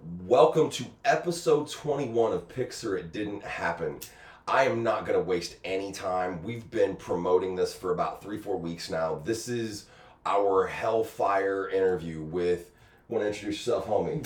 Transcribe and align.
Welcome 0.00 0.70
to 0.70 0.84
episode 1.04 1.68
21 1.68 2.32
of 2.32 2.48
Pics 2.48 2.84
or 2.84 2.96
It 2.96 3.12
Didn't 3.12 3.42
Happen. 3.42 3.98
I 4.46 4.64
am 4.64 4.84
not 4.84 5.04
going 5.04 5.18
to 5.18 5.24
waste 5.24 5.56
any 5.64 5.90
time. 5.90 6.42
We've 6.44 6.70
been 6.70 6.94
promoting 6.94 7.56
this 7.56 7.74
for 7.74 7.92
about 7.92 8.22
three, 8.22 8.38
four 8.38 8.56
weeks 8.56 8.90
now. 8.90 9.20
This 9.24 9.48
is 9.48 9.86
our 10.24 10.66
Hellfire 10.68 11.68
interview 11.70 12.22
with. 12.22 12.70
Want 13.08 13.24
to 13.24 13.28
introduce 13.28 13.66
yourself, 13.66 13.86
homie? 13.86 14.22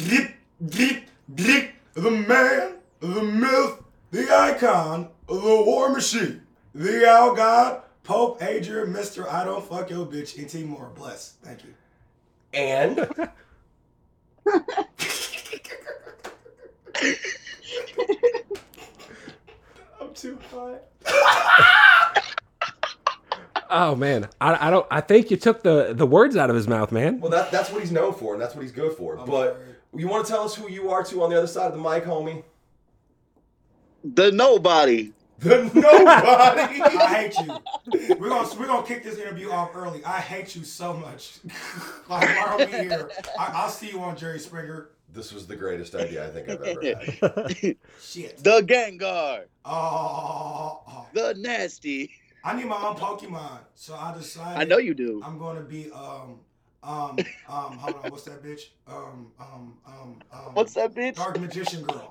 The 0.60 2.10
man, 2.10 2.74
the 3.00 3.22
myth, 3.22 3.82
the 4.10 4.30
icon, 4.30 5.08
the 5.26 5.34
war 5.36 5.88
machine, 5.90 6.42
the 6.74 7.08
owl 7.08 7.34
god, 7.34 7.82
Pope 8.02 8.42
Adrian, 8.42 8.92
Mr. 8.92 9.26
I 9.26 9.44
don't 9.44 9.64
fuck 9.64 9.88
your 9.88 10.04
bitch, 10.04 10.36
and 10.36 10.48
Timor. 10.48 10.90
Bless. 10.94 11.36
Thank 11.42 11.64
you. 11.64 11.74
And. 12.52 13.08
I'm 20.00 20.14
too 20.14 20.36
high. 20.36 20.41
Oh 23.74 23.96
man, 23.96 24.28
I, 24.38 24.68
I 24.68 24.70
don't. 24.70 24.86
I 24.90 25.00
think 25.00 25.30
you 25.30 25.38
took 25.38 25.62
the 25.62 25.94
the 25.94 26.04
words 26.04 26.36
out 26.36 26.50
of 26.50 26.56
his 26.56 26.68
mouth, 26.68 26.92
man. 26.92 27.20
Well, 27.20 27.30
that, 27.30 27.50
that's 27.50 27.70
what 27.72 27.80
he's 27.80 27.90
known 27.90 28.12
for, 28.12 28.34
and 28.34 28.42
that's 28.42 28.54
what 28.54 28.60
he's 28.60 28.70
good 28.70 28.92
for. 28.92 29.16
I'm 29.16 29.26
but 29.26 29.54
sorry. 29.54 29.64
you 29.96 30.08
want 30.08 30.26
to 30.26 30.30
tell 30.30 30.44
us 30.44 30.54
who 30.54 30.70
you 30.70 30.90
are 30.90 31.02
too 31.02 31.22
on 31.22 31.30
the 31.30 31.38
other 31.38 31.46
side 31.46 31.72
of 31.72 31.72
the 31.72 31.78
mic, 31.78 32.04
homie? 32.04 32.44
The 34.04 34.30
nobody. 34.30 35.12
The 35.38 35.70
nobody. 35.74 36.82
I 36.82 37.14
hate 37.14 37.34
you. 37.38 38.16
We're 38.16 38.28
gonna 38.28 38.48
we're 38.60 38.66
gonna 38.66 38.86
kick 38.86 39.04
this 39.04 39.16
interview 39.16 39.50
off 39.50 39.70
early. 39.74 40.04
I 40.04 40.20
hate 40.20 40.54
you 40.54 40.64
so 40.64 40.92
much. 40.92 41.38
like, 42.10 42.28
why 42.28 42.46
are 42.46 42.58
we 42.58 42.66
here? 42.66 43.10
I, 43.38 43.52
I'll 43.54 43.70
see 43.70 43.88
you 43.88 44.00
on 44.00 44.18
Jerry 44.18 44.38
Springer. 44.38 44.90
This 45.12 45.32
was 45.32 45.46
the 45.46 45.56
greatest 45.56 45.94
idea 45.94 46.26
I 46.26 46.30
think 46.30 46.48
I've 46.48 46.62
ever 46.62 46.82
had. 46.82 47.76
Shit. 48.02 48.42
The 48.42 48.62
Gengar. 48.62 49.44
Oh, 49.64 50.82
oh. 50.86 51.06
The 51.12 51.34
Nasty. 51.38 52.10
I 52.44 52.56
need 52.56 52.66
my 52.66 52.76
own 52.76 52.96
Pokemon, 52.96 53.58
so 53.74 53.94
I 53.94 54.14
decided. 54.14 54.60
I 54.60 54.64
know 54.64 54.78
you 54.78 54.94
do. 54.94 55.22
I'm 55.24 55.38
gonna 55.38 55.60
be 55.60 55.90
um 55.92 56.40
um 56.82 57.18
um 57.48 57.78
hold 57.78 58.04
on, 58.04 58.10
what's 58.10 58.24
that 58.24 58.42
bitch? 58.42 58.70
Um 58.88 59.30
um 59.38 59.78
um 59.86 60.22
um 60.32 60.54
What's 60.54 60.74
that 60.74 60.92
bitch? 60.94 61.16
Dark 61.16 61.38
Magician 61.38 61.84
Girl. 61.84 62.08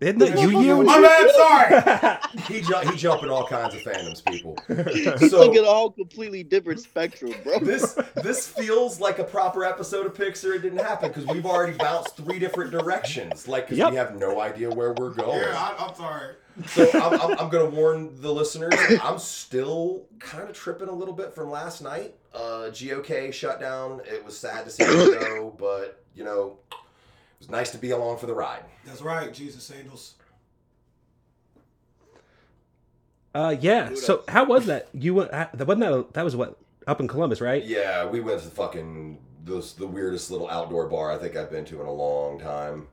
Isn't 0.00 0.22
it 0.22 0.38
Yu 0.40 0.60
Yu? 0.60 0.82
My 0.82 1.00
bad, 1.00 1.30
sorry. 1.30 2.42
he 2.48 2.60
ju- 2.60 2.90
he 2.90 2.96
jumping 2.96 3.30
all 3.30 3.46
kinds 3.46 3.74
of 3.74 3.80
fandoms, 3.82 4.24
people. 4.24 4.58
He's 4.92 5.30
So 5.30 5.38
looking 5.38 5.58
at 5.58 5.62
a 5.64 5.66
whole 5.66 5.90
completely 5.92 6.42
different 6.42 6.80
spectrum, 6.80 7.32
bro. 7.44 7.58
this 7.60 7.98
this 8.16 8.48
feels 8.48 9.00
like 9.00 9.18
a 9.18 9.24
proper 9.24 9.64
episode 9.64 10.04
of 10.06 10.14
Pics 10.14 10.44
or. 10.44 10.54
It 10.54 10.62
didn't 10.62 10.78
happen 10.78 11.08
because 11.10 11.26
we've 11.26 11.46
already 11.46 11.76
bounced 11.76 12.16
three 12.16 12.38
different 12.38 12.70
directions. 12.72 13.46
Like, 13.46 13.66
because 13.66 13.78
Yep. 13.78 13.90
we 13.90 13.96
have 13.96 14.16
no 14.16 14.40
idea 14.40 14.70
where 14.70 14.92
we're 14.94 15.10
going. 15.14 15.40
Yeah, 15.40 15.54
I, 15.78 15.86
I'm 15.86 15.94
sorry. 15.94 16.34
So 16.68 16.88
I'm, 16.94 17.20
I'm, 17.20 17.38
I'm 17.38 17.48
gonna 17.50 17.68
warn 17.68 18.20
the 18.22 18.32
listeners. 18.32 18.72
I'm 19.02 19.18
still 19.18 20.06
kind 20.18 20.48
of 20.48 20.56
tripping 20.56 20.88
a 20.88 20.92
little 20.94 21.12
bit 21.14 21.34
from 21.34 21.50
last 21.50 21.82
night. 21.82 22.14
Uh, 22.34 22.70
GOK 22.70 23.32
shut 23.32 23.60
down. 23.60 24.00
It 24.06 24.24
was 24.24 24.36
sad 24.38 24.64
to 24.64 24.70
see 24.70 24.82
it 24.84 25.20
go, 25.20 25.54
but 25.58 26.02
you 26.14 26.24
know, 26.24 26.56
it 27.36 27.40
was 27.40 27.50
nice 27.50 27.70
to 27.72 27.78
be 27.78 27.90
along 27.90 28.18
for 28.18 28.26
the 28.26 28.34
ride. 28.34 28.62
That's 28.84 29.02
right, 29.02 29.32
Jesus 29.32 29.70
Angels. 29.70 30.14
Uh, 33.34 33.54
yeah. 33.60 33.94
So 33.94 34.24
how 34.28 34.44
was 34.44 34.64
that? 34.66 34.88
You 34.94 35.14
went. 35.14 35.30
That 35.30 35.66
wasn't 35.66 35.80
that. 35.80 36.14
That 36.14 36.24
was 36.24 36.34
what 36.34 36.58
up 36.86 37.00
in 37.00 37.08
Columbus, 37.08 37.42
right? 37.42 37.62
Yeah, 37.62 38.06
we 38.06 38.20
went 38.20 38.40
to 38.40 38.46
the 38.46 38.54
fucking 38.54 39.18
this 39.44 39.74
the 39.74 39.86
weirdest 39.86 40.30
little 40.30 40.48
outdoor 40.48 40.86
bar 40.88 41.12
I 41.12 41.18
think 41.18 41.36
I've 41.36 41.50
been 41.50 41.66
to 41.66 41.80
in 41.80 41.86
a 41.86 41.92
long 41.92 42.40
time. 42.40 42.88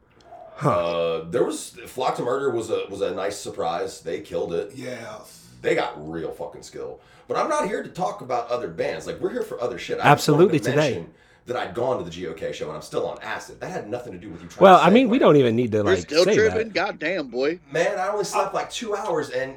Huh. 0.56 0.70
Uh, 0.70 1.30
there 1.30 1.44
was 1.44 1.70
Flock 1.88 2.18
to 2.18 2.24
Murder 2.24 2.50
was 2.50 2.70
a 2.70 2.86
was 2.90 3.00
a 3.00 3.14
nice 3.14 3.38
surprise. 3.38 4.02
They 4.02 4.20
killed 4.20 4.54
it. 4.54 4.74
Yeah. 4.76 5.20
They 5.62 5.76
got 5.76 6.12
real 6.12 6.32
fucking 6.32 6.64
skill. 6.64 7.00
But 7.30 7.38
I'm 7.38 7.48
not 7.48 7.68
here 7.68 7.82
to 7.82 7.90
talk 7.90 8.20
about 8.20 8.50
other 8.50 8.68
bands. 8.68 9.08
Like 9.08 9.22
we're 9.22 9.32
here 9.32 9.44
for 9.44 9.62
other 9.62 9.80
shit. 9.80 9.98
I 10.00 10.08
Absolutely 10.08 10.60
to 10.60 10.66
today. 10.66 10.76
mention 10.76 11.14
That 11.46 11.58
I'd 11.58 11.74
gone 11.74 11.98
to 11.98 12.10
the 12.10 12.12
GOK 12.12 12.54
show 12.54 12.68
and 12.68 12.76
I'm 12.78 12.82
still 12.82 13.06
on 13.06 13.18
acid. 13.22 13.60
That 13.60 13.70
had 13.72 13.90
nothing 13.90 14.14
to 14.14 14.18
do 14.18 14.30
with 14.30 14.42
you 14.42 14.48
trying 14.48 14.64
Well, 14.64 14.80
to 14.80 14.86
I 14.86 14.90
mean, 14.90 15.08
segue. 15.08 15.12
we 15.12 15.20
don't 15.20 15.36
even 15.36 15.56
need 15.58 15.72
to 15.74 15.80
like 15.84 15.86
You're 15.88 15.96
like 15.98 16.06
still 16.08 16.24
say 16.24 16.36
tripping? 16.36 16.58
that. 16.70 16.74
Goddamn, 16.74 17.28
boy. 17.28 17.60
Man, 17.72 18.00
I 18.00 18.08
only 18.10 18.24
slept 18.24 18.54
like 18.54 18.70
two 18.72 18.96
hours 18.96 19.30
and 19.30 19.56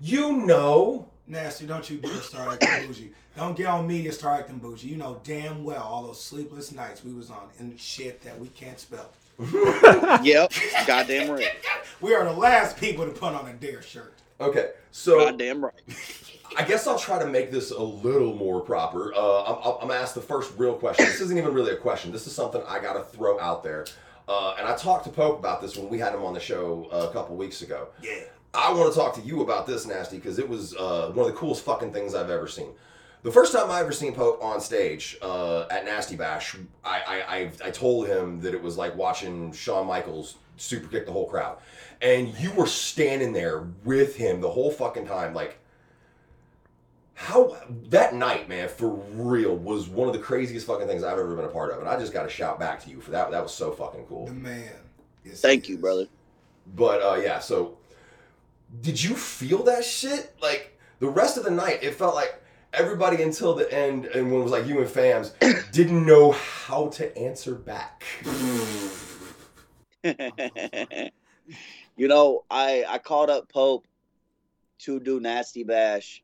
you 0.00 0.32
know 0.32 1.08
Nasty, 1.26 1.66
don't 1.66 1.88
you 1.88 1.96
dare 1.98 2.12
start 2.20 2.62
acting 2.62 2.86
bougie. 2.88 3.12
Don't 3.36 3.56
get 3.56 3.66
on 3.66 3.86
me 3.86 4.04
and 4.04 4.14
start 4.14 4.40
acting 4.40 4.58
bougie. 4.58 4.88
You 4.88 4.96
know 4.96 5.20
damn 5.24 5.64
well 5.64 5.82
all 5.82 6.02
those 6.04 6.22
sleepless 6.22 6.70
nights 6.72 7.02
we 7.04 7.12
was 7.12 7.30
on 7.30 7.48
and 7.58 7.78
shit 7.80 8.20
that 8.22 8.38
we 8.38 8.48
can't 8.48 8.78
spell. 8.78 9.10
Yep. 10.22 10.52
Goddamn 10.86 11.30
right. 11.32 11.48
We 12.00 12.14
are 12.14 12.24
the 12.24 12.32
last 12.32 12.76
people 12.76 13.04
to 13.06 13.10
put 13.12 13.32
on 13.34 13.48
a 13.48 13.54
dare 13.54 13.82
shirt. 13.82 14.14
Okay, 14.40 14.70
so 14.92 15.18
Goddamn 15.18 15.64
right. 15.64 15.74
I 16.56 16.64
guess 16.64 16.86
I'll 16.86 16.98
try 16.98 17.18
to 17.18 17.26
make 17.26 17.50
this 17.50 17.70
a 17.70 17.82
little 17.82 18.34
more 18.34 18.60
proper. 18.60 19.14
Uh, 19.14 19.44
I'm, 19.44 19.80
I'm 19.82 19.88
gonna 19.88 20.00
ask 20.00 20.14
the 20.14 20.20
first 20.20 20.52
real 20.58 20.74
question. 20.74 21.06
This 21.06 21.20
isn't 21.20 21.38
even 21.38 21.52
really 21.54 21.72
a 21.72 21.76
question. 21.76 22.12
This 22.12 22.26
is 22.26 22.34
something 22.34 22.62
I 22.66 22.80
gotta 22.80 23.04
throw 23.04 23.40
out 23.40 23.62
there. 23.62 23.86
Uh, 24.28 24.54
and 24.58 24.66
I 24.66 24.76
talked 24.76 25.04
to 25.04 25.10
Pope 25.10 25.38
about 25.38 25.60
this 25.60 25.76
when 25.76 25.88
we 25.88 25.98
had 25.98 26.14
him 26.14 26.24
on 26.24 26.34
the 26.34 26.40
show 26.40 26.88
uh, 26.92 27.08
a 27.08 27.12
couple 27.12 27.36
weeks 27.36 27.62
ago. 27.62 27.88
Yeah. 28.02 28.24
I 28.54 28.72
want 28.72 28.92
to 28.92 28.98
talk 28.98 29.14
to 29.14 29.20
you 29.22 29.40
about 29.40 29.66
this, 29.66 29.86
Nasty, 29.86 30.16
because 30.16 30.38
it 30.38 30.48
was 30.48 30.76
uh, 30.76 31.10
one 31.14 31.26
of 31.26 31.32
the 31.32 31.38
coolest 31.38 31.64
fucking 31.64 31.92
things 31.92 32.14
I've 32.14 32.30
ever 32.30 32.46
seen. 32.46 32.68
The 33.22 33.32
first 33.32 33.52
time 33.52 33.70
I 33.70 33.80
ever 33.80 33.92
seen 33.92 34.14
Pope 34.14 34.42
on 34.42 34.60
stage 34.60 35.16
uh, 35.22 35.66
at 35.70 35.84
Nasty 35.84 36.16
Bash, 36.16 36.56
I, 36.84 37.00
I, 37.06 37.36
I, 37.36 37.50
I 37.68 37.70
told 37.70 38.08
him 38.08 38.40
that 38.42 38.52
it 38.52 38.62
was 38.62 38.76
like 38.76 38.96
watching 38.96 39.52
Shawn 39.52 39.86
Michaels 39.86 40.36
super 40.56 40.88
kick 40.88 41.06
the 41.06 41.12
whole 41.12 41.28
crowd. 41.28 41.58
And 42.02 42.36
you 42.38 42.52
were 42.52 42.66
standing 42.66 43.32
there 43.32 43.64
with 43.84 44.16
him 44.16 44.40
the 44.40 44.50
whole 44.50 44.70
fucking 44.70 45.06
time. 45.06 45.34
Like, 45.34 45.58
how 47.22 47.56
that 47.90 48.16
night, 48.16 48.48
man, 48.48 48.68
for 48.68 48.88
real, 49.12 49.54
was 49.54 49.88
one 49.88 50.08
of 50.08 50.12
the 50.12 50.18
craziest 50.18 50.66
fucking 50.66 50.88
things 50.88 51.04
I've 51.04 51.18
ever 51.18 51.36
been 51.36 51.44
a 51.44 51.48
part 51.48 51.70
of. 51.70 51.78
And 51.78 51.88
I 51.88 51.96
just 51.96 52.12
got 52.12 52.24
to 52.24 52.28
shout 52.28 52.58
back 52.58 52.82
to 52.82 52.90
you 52.90 53.00
for 53.00 53.12
that. 53.12 53.30
That 53.30 53.40
was 53.44 53.54
so 53.54 53.70
fucking 53.70 54.06
cool. 54.06 54.26
The 54.26 54.32
man. 54.32 54.72
Yes, 55.24 55.40
Thank 55.40 55.68
you, 55.68 55.76
is. 55.76 55.80
brother. 55.80 56.06
But 56.74 57.00
uh, 57.00 57.20
yeah, 57.22 57.38
so 57.38 57.78
did 58.80 59.00
you 59.00 59.14
feel 59.14 59.62
that 59.64 59.84
shit? 59.84 60.34
Like 60.42 60.76
the 60.98 61.08
rest 61.08 61.36
of 61.38 61.44
the 61.44 61.52
night, 61.52 61.84
it 61.84 61.94
felt 61.94 62.16
like 62.16 62.42
everybody 62.72 63.22
until 63.22 63.54
the 63.54 63.72
end, 63.72 64.06
and 64.06 64.32
when 64.32 64.40
it 64.40 64.42
was 64.42 64.50
like 64.52 64.66
you 64.66 64.80
and 64.80 64.90
Fams, 64.90 65.70
didn't 65.72 66.04
know 66.04 66.32
how 66.32 66.88
to 66.88 67.16
answer 67.16 67.54
back. 67.54 68.02
you 71.96 72.08
know, 72.08 72.42
I 72.50 72.84
I 72.88 72.98
called 72.98 73.30
up 73.30 73.48
Pope 73.48 73.86
to 74.80 74.98
do 74.98 75.20
Nasty 75.20 75.62
Bash 75.62 76.20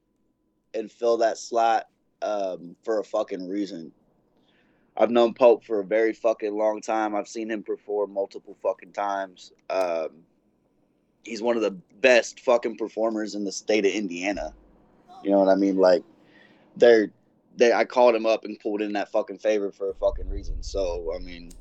and 0.78 0.91
fill 0.91 1.19
that 1.19 1.39
slot 1.39 1.89
um, 2.22 2.77
for 2.84 2.99
a 2.99 3.05
fucking 3.05 3.49
reason. 3.49 3.93
I've 4.97 5.11
known 5.11 5.34
Pope 5.34 5.65
for 5.65 5.81
a 5.81 5.84
very 5.84 6.12
fucking 6.12 6.56
long 6.56 6.81
time. 6.81 7.15
I've 7.15 7.28
seen 7.28 7.50
him 7.50 7.62
perform 7.62 8.12
multiple 8.12 8.56
fucking 8.62 8.93
times. 8.93 9.53
Um, 9.71 10.09
he's 11.25 11.41
one 11.43 11.56
of 11.56 11.62
the 11.62 11.71
best 12.00 12.41
fucking 12.41 12.77
performers 12.77 13.34
in 13.34 13.44
the 13.44 13.53
state 13.53 13.87
of 13.87 13.93
Indiana. 13.93 14.53
You 15.22 15.31
know 15.31 15.38
what 15.38 15.49
I 15.49 15.55
mean? 15.55 15.77
Like, 15.77 16.03
they're 16.77 17.11
they. 17.56 17.72
I 17.72 17.84
called 17.84 18.15
him 18.15 18.27
up 18.27 18.44
and 18.44 18.59
pulled 18.59 18.83
in 18.83 18.93
that 18.94 19.11
fucking 19.11 19.38
favor 19.38 19.71
for 19.71 19.91
a 19.91 19.94
fucking 19.94 20.28
reason. 20.28 20.62
So 20.62 21.12
I 21.15 21.19
mean, 21.19 21.53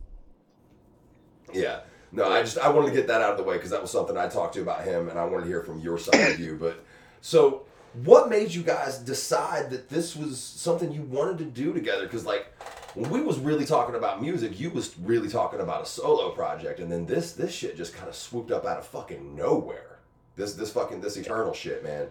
Yeah. 1.54 1.82
No, 2.12 2.30
I 2.32 2.42
just 2.42 2.58
I 2.58 2.70
wanted 2.70 2.90
to 2.90 2.96
get 2.96 3.08
that 3.08 3.22
out 3.22 3.32
of 3.32 3.38
the 3.38 3.44
way 3.44 3.56
because 3.56 3.72
that 3.72 3.82
was 3.82 3.92
something 3.92 4.18
I 4.18 4.28
talked 4.28 4.54
to 4.56 4.62
about 4.62 4.84
him, 4.84 5.10
and 5.10 5.20
I 5.20 5.26
wanted 5.26 5.44
to 5.44 5.50
hear 5.50 5.62
from 5.64 5.80
your 5.80 5.98
side 5.98 6.32
of 6.32 6.40
you. 6.40 6.56
But 6.60 6.84
so, 7.22 7.64
what 8.04 8.30
made 8.30 8.54
you 8.54 8.64
guys 8.64 8.98
decide 9.00 9.70
that 9.72 9.90
this 9.90 10.16
was 10.16 10.40
something 10.40 10.92
you 10.92 11.02
wanted 11.04 11.38
to 11.40 11.46
do 11.46 11.74
together? 11.74 12.04
Because 12.04 12.26
like 12.26 12.52
when 12.96 13.10
we 13.10 13.22
was 13.22 13.38
really 13.40 13.66
talking 13.66 13.96
about 13.96 14.22
music, 14.22 14.60
you 14.60 14.70
was 14.70 14.98
really 15.00 15.30
talking 15.30 15.60
about 15.60 15.84
a 15.84 15.86
solo 15.86 16.32
project, 16.32 16.80
and 16.80 16.92
then 16.92 17.06
this 17.06 17.34
this 17.34 17.54
shit 17.54 17.78
just 17.78 17.94
kind 17.96 18.08
of 18.10 18.16
swooped 18.16 18.52
up 18.52 18.66
out 18.66 18.78
of 18.78 18.88
fucking 18.88 19.36
nowhere. 19.36 20.00
This 20.36 20.54
this 20.54 20.72
fucking 20.72 21.02
this 21.02 21.18
eternal 21.18 21.54
shit, 21.54 21.84
man. 21.84 22.08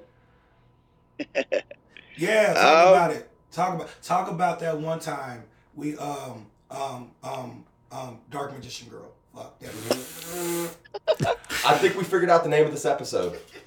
Yeah, 2.18 2.54
talk 2.54 2.64
Oh. 2.86 2.92
about 2.94 3.10
it. 3.10 3.28
Talk 3.52 3.74
about 3.74 3.88
talk 4.02 4.30
about 4.30 4.60
that 4.60 4.78
one 4.78 4.98
time 5.00 5.44
we 5.74 5.96
um 5.98 6.46
um 6.70 7.10
um 7.22 7.64
um 7.92 8.18
Dark 8.30 8.54
Magician 8.54 8.88
Girl. 8.88 9.12
Fuck 9.34 9.58
that. 9.60 11.36
I 11.66 11.74
think 11.76 11.94
we 11.96 12.04
figured 12.04 12.30
out 12.30 12.42
the 12.42 12.48
name 12.48 12.64
of 12.64 12.72
this 12.72 12.86
episode: 12.86 13.38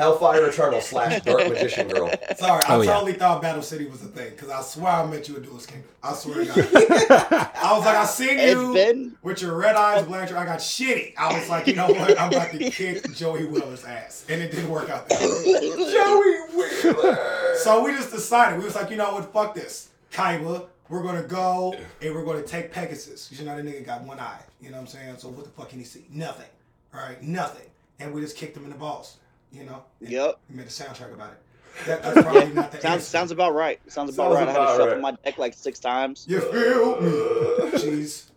Hellfire 0.00 0.46
Eternal 0.46 0.80
slash 0.80 1.20
Dark 1.22 1.48
Magician 1.48 1.88
Girl. 1.88 2.10
Sorry, 2.36 2.62
I 2.66 2.74
Oh, 2.74 2.80
yeah. 2.80 2.92
totally 2.94 3.12
thought 3.12 3.42
Battle 3.42 3.60
City 3.62 3.84
was 3.86 4.02
a 4.02 4.06
thing 4.06 4.30
because 4.30 4.48
I 4.48 4.62
swear 4.62 4.90
I 4.92 5.06
met 5.06 5.28
you 5.28 5.36
at 5.36 5.42
Duelist 5.42 5.68
Kingdom. 5.68 5.90
I 6.02 6.14
swear 6.14 6.44
to 6.44 6.46
God. 6.46 6.56
I 7.54 7.72
was 7.76 7.84
like, 7.84 7.96
I 7.96 8.04
seen 8.06 8.38
you 8.38 8.72
been 8.72 9.16
with 9.22 9.42
your 9.42 9.56
red 9.56 9.76
eyes, 9.76 10.06
Black 10.06 10.28
Dragon. 10.28 10.48
I 10.48 10.52
got 10.52 10.60
shitty. 10.60 11.12
I 11.18 11.38
was 11.38 11.48
like, 11.50 11.66
you 11.66 11.74
know 11.74 11.88
what? 11.88 12.18
I'm 12.18 12.32
about 12.32 12.50
to 12.52 12.70
kick 12.70 13.12
Joey 13.14 13.44
Wheeler's 13.44 13.84
ass, 13.84 14.24
and 14.28 14.40
it 14.40 14.50
didn't 14.50 14.70
work 14.70 14.88
out 14.88 15.06
that. 15.10 15.18
Joey 16.88 16.92
Wheeler. 16.94 17.18
So 17.58 17.84
we 17.84 17.92
just 17.92 18.10
decided. 18.10 18.58
We 18.58 18.64
was 18.64 18.74
like, 18.74 18.90
you 18.90 18.96
know 18.96 19.12
what? 19.12 19.30
Fuck 19.32 19.54
this. 19.54 19.90
Kaiba, 20.12 20.66
we're 20.88 21.02
gonna 21.02 21.22
go 21.22 21.74
and 22.00 22.14
we're 22.14 22.24
gonna 22.24 22.42
take 22.42 22.72
Pegasus. 22.72 23.30
You 23.32 23.44
know 23.44 23.54
that 23.54 23.64
nigga 23.64 23.84
got 23.84 24.02
one 24.02 24.18
eye. 24.18 24.40
You 24.60 24.70
know 24.70 24.76
what 24.76 24.80
I'm 24.82 24.86
saying? 24.88 25.18
So 25.18 25.28
what 25.28 25.44
the 25.44 25.50
fuck 25.50 25.68
can 25.68 25.78
he 25.78 25.84
see? 25.84 26.06
Nothing. 26.10 26.48
All 26.94 27.00
right, 27.00 27.22
nothing. 27.22 27.66
And 28.00 28.12
we 28.14 28.22
just 28.22 28.36
kicked 28.36 28.56
him 28.56 28.64
in 28.64 28.70
the 28.70 28.76
balls. 28.76 29.18
You 29.52 29.64
know? 29.64 29.84
And 30.00 30.08
Yep. 30.10 30.38
We 30.50 30.56
made 30.56 30.66
a 30.66 30.70
soundtrack 30.70 31.12
about 31.12 31.32
it. 31.32 31.86
That, 31.86 32.02
that's 32.02 32.22
probably 32.22 32.48
not 32.54 32.72
the 32.72 32.80
Sounds 32.80 32.94
answer. 32.94 33.06
sounds 33.06 33.30
about 33.30 33.54
right. 33.54 33.80
Sounds 33.90 34.14
about 34.14 34.32
Sounds 34.32 34.34
right. 34.34 34.48
I 34.48 34.52
had 34.52 34.58
to 34.58 34.62
about 34.64 34.76
shuffle 34.76 34.92
right. 34.92 35.00
my 35.00 35.12
deck 35.24 35.38
like 35.38 35.54
six 35.54 35.78
times. 35.78 36.26
You 36.28 36.40
feel 36.40 37.00
me? 37.00 37.78
Cheese. 37.78 38.30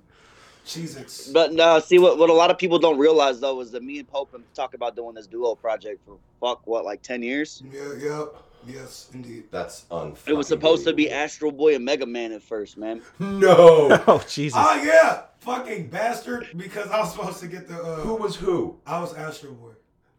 Cheese 0.65 1.29
But 1.33 1.51
no, 1.51 1.79
see 1.79 1.99
what 1.99 2.17
what 2.17 2.29
a 2.29 2.33
lot 2.33 2.49
of 2.49 2.57
people 2.57 2.79
don't 2.79 2.97
realize 2.97 3.41
though 3.41 3.59
is 3.59 3.71
that 3.71 3.83
me 3.83 3.99
and 3.99 4.07
Pope 4.07 4.31
have 4.31 4.41
talked 4.53 4.73
about 4.73 4.95
doing 4.95 5.13
this 5.13 5.27
duo 5.27 5.55
project 5.55 5.99
for 6.05 6.17
fuck 6.39 6.65
what 6.65 6.85
like 6.85 7.01
ten 7.01 7.21
years. 7.21 7.61
Yeah, 7.69 7.93
yep. 7.99 8.35
Yes, 8.65 9.09
indeed. 9.13 9.43
That's 9.51 9.85
unfair. 9.91 10.33
It 10.33 10.37
was 10.37 10.47
supposed 10.47 10.85
to 10.85 10.93
be 10.93 11.11
Astro 11.11 11.51
Boy 11.51 11.75
and 11.75 11.83
Mega 11.83 12.05
Man 12.05 12.31
at 12.31 12.41
first, 12.41 12.77
man. 12.77 13.01
No. 13.19 13.89
Oh 14.07 14.23
Jesus! 14.27 14.57
Oh 14.57 14.81
yeah, 14.81 15.23
fucking 15.39 15.89
bastard! 15.89 16.47
Because 16.55 16.89
I 16.89 16.99
was 16.99 17.11
supposed 17.11 17.39
to 17.41 17.47
get 17.47 17.67
the. 17.67 17.75
Uh, 17.81 17.95
who 17.97 18.15
was 18.15 18.37
who? 18.37 18.77
I 18.85 19.01
was 19.01 19.13
Astro 19.15 19.51
Boy. 19.51 19.71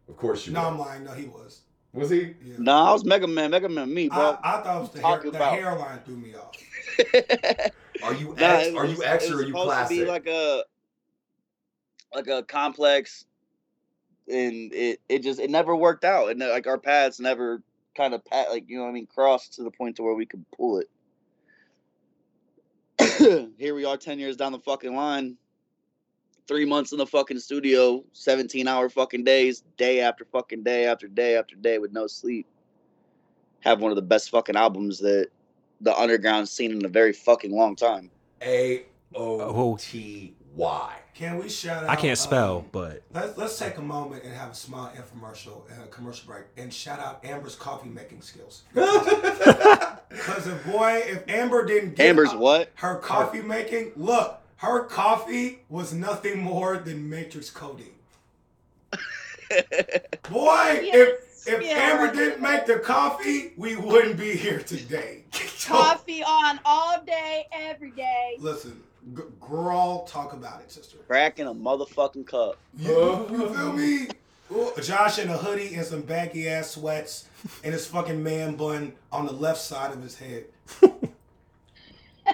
Of 0.07 0.17
course 0.17 0.45
you. 0.47 0.53
No, 0.53 0.61
were. 0.61 0.67
I'm 0.67 0.79
lying. 0.79 1.03
No, 1.03 1.11
he 1.13 1.25
was. 1.25 1.61
Was 1.93 2.09
he? 2.09 2.35
Yeah. 2.43 2.55
No, 2.57 2.73
I 2.73 2.91
was 2.91 3.05
Mega 3.05 3.25
Man, 3.27 3.51
Mega 3.51 3.69
Man, 3.69 3.91
me, 3.93 4.09
I, 4.11 4.15
bro. 4.15 4.37
I 4.43 4.61
thought 4.61 4.77
it 4.77 4.79
was 4.81 4.91
the, 4.91 5.01
hair, 5.01 5.19
the 5.21 5.29
about- 5.29 5.53
hairline 5.57 5.99
threw 6.05 6.17
me 6.17 6.33
off. 6.35 6.51
Are 8.03 8.13
you 8.13 8.35
Nah, 8.37 8.45
X? 8.47 8.67
it 8.67 8.75
Are 8.75 8.85
you 8.85 9.03
X 9.03 9.29
or 9.31 9.35
are 9.37 9.41
you 9.41 9.47
supposed 9.47 9.65
classic? 9.65 9.97
To 9.99 10.03
be 10.05 10.09
like 10.11 10.27
a 10.27 10.63
like 12.13 12.27
a 12.27 12.43
complex, 12.43 13.23
and 14.27 14.73
it 14.73 14.99
it 15.07 15.23
just 15.23 15.39
it 15.39 15.49
never 15.49 15.73
worked 15.75 16.03
out, 16.03 16.29
and 16.29 16.39
like 16.41 16.67
our 16.67 16.77
paths 16.77 17.19
never 17.21 17.63
kind 17.95 18.13
of 18.13 18.23
pat 18.25 18.49
like 18.51 18.65
you 18.67 18.77
know 18.77 18.83
what 18.83 18.89
I 18.89 18.93
mean 18.93 19.07
crossed 19.07 19.53
to 19.53 19.63
the 19.63 19.71
point 19.71 19.95
to 19.95 20.03
where 20.03 20.13
we 20.13 20.25
could 20.25 20.43
pull 20.55 20.79
it. 20.79 20.89
Here 23.57 23.73
we 23.73 23.85
are, 23.85 23.95
ten 23.97 24.19
years 24.19 24.35
down 24.35 24.51
the 24.51 24.59
fucking 24.59 24.93
line. 24.95 25.37
Three 26.47 26.65
months 26.65 26.91
in 26.91 26.99
the 26.99 27.07
fucking 27.07 27.39
studio, 27.39 28.03
seventeen 28.13 28.67
hour 28.67 28.89
fucking 28.89 29.23
days, 29.23 29.63
day 29.77 30.01
after 30.01 30.25
fucking 30.25 30.63
day 30.63 30.85
after 30.85 31.07
day 31.07 31.37
after 31.37 31.55
day 31.55 31.79
with 31.79 31.91
no 31.91 32.07
sleep. 32.07 32.45
Have 33.61 33.81
one 33.81 33.91
of 33.91 33.95
the 33.95 34.03
best 34.03 34.29
fucking 34.29 34.55
albums 34.55 34.99
that 34.99 35.29
the 35.81 35.95
underground 35.97 36.47
seen 36.47 36.71
in 36.71 36.85
a 36.85 36.89
very 36.89 37.13
fucking 37.13 37.51
long 37.51 37.75
time. 37.75 38.11
A 38.43 38.85
O 39.15 39.75
T 39.77 40.35
Y. 40.55 40.93
Can 41.15 41.37
we 41.37 41.47
shout 41.47 41.85
out? 41.85 41.89
I 41.89 41.95
can't 41.95 42.17
spell, 42.17 42.57
um, 42.57 42.65
but 42.71 43.01
Let's 43.13 43.37
let's 43.37 43.57
take 43.57 43.77
a 43.77 43.81
moment 43.81 44.23
and 44.23 44.33
have 44.33 44.51
a 44.51 44.55
small 44.55 44.89
infomercial 44.89 45.63
and 45.71 45.81
a 45.81 45.87
commercial 45.87 46.27
break 46.27 46.43
and 46.57 46.73
shout 46.73 46.99
out 46.99 47.23
Amber's 47.23 47.55
coffee 47.55 47.89
making 47.89 48.21
skills. 48.21 48.63
Because 50.09 50.47
if 50.47 50.65
boy, 50.65 51.03
if 51.05 51.27
Amber 51.27 51.65
didn't 51.65 51.95
get 51.95 52.07
Amber's 52.07 52.33
what? 52.33 52.71
her 52.75 52.95
coffee 52.99 53.41
making, 53.41 53.91
look, 53.95 54.41
her 54.65 54.83
coffee 54.85 55.59
was 55.69 55.93
nothing 55.93 56.39
more 56.39 56.77
than 56.77 57.07
matrix 57.09 57.49
coding. 57.49 57.91
Boy, 60.29 60.79
if 60.81 60.83
Yes, 60.83 61.47
if 61.47 61.63
yeah. 61.63 61.73
Amber 61.77 62.11
didn't 62.13 62.41
make 62.41 62.65
the 62.65 62.79
coffee, 62.79 63.53
we 63.57 63.75
wouldn't 63.75 64.17
be 64.17 64.35
here 64.35 64.59
today. 64.59 65.23
Coffee 65.65 66.23
on 66.23 66.59
all 66.65 67.01
day, 67.05 67.45
every 67.51 67.91
day. 67.91 68.37
Listen, 68.39 68.81
g- 69.15 69.21
girl, 69.39 70.03
talk 70.05 70.33
about 70.33 70.61
it, 70.61 70.71
sister. 70.71 70.97
Cracking 71.07 71.45
a 71.47 71.53
motherfucking 71.53 72.25
cup. 72.25 72.57
You, 72.77 73.27
you 73.31 73.49
feel 73.53 73.73
me? 73.73 74.07
Ooh, 74.51 74.71
Josh 74.81 75.19
in 75.19 75.29
a 75.29 75.37
hoodie 75.37 75.73
and 75.75 75.85
some 75.85 76.01
baggy 76.01 76.47
ass 76.47 76.71
sweats 76.71 77.27
and 77.63 77.73
his 77.73 77.85
fucking 77.87 78.21
man 78.21 78.55
bun 78.55 78.93
on 79.11 79.25
the 79.27 79.33
left 79.33 79.59
side 79.61 79.91
of 79.91 80.01
his 80.01 80.17
head. 80.17 80.45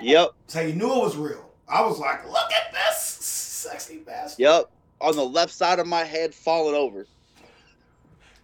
Yep, 0.02 0.30
So 0.48 0.62
you 0.62 0.72
knew 0.74 0.90
it 0.90 1.04
was 1.04 1.18
real. 1.18 1.51
I 1.72 1.82
was 1.82 2.00
like, 2.00 2.26
look 2.30 2.52
at 2.52 2.74
this 2.74 2.98
sexy 3.00 3.98
bastard. 4.00 4.40
yep. 4.44 4.70
On 5.00 5.16
the 5.16 5.24
left 5.24 5.52
side 5.54 5.80
of 5.80 5.88
my 5.88 6.04
head, 6.04 6.34
falling 6.36 6.76
over. 6.76 7.08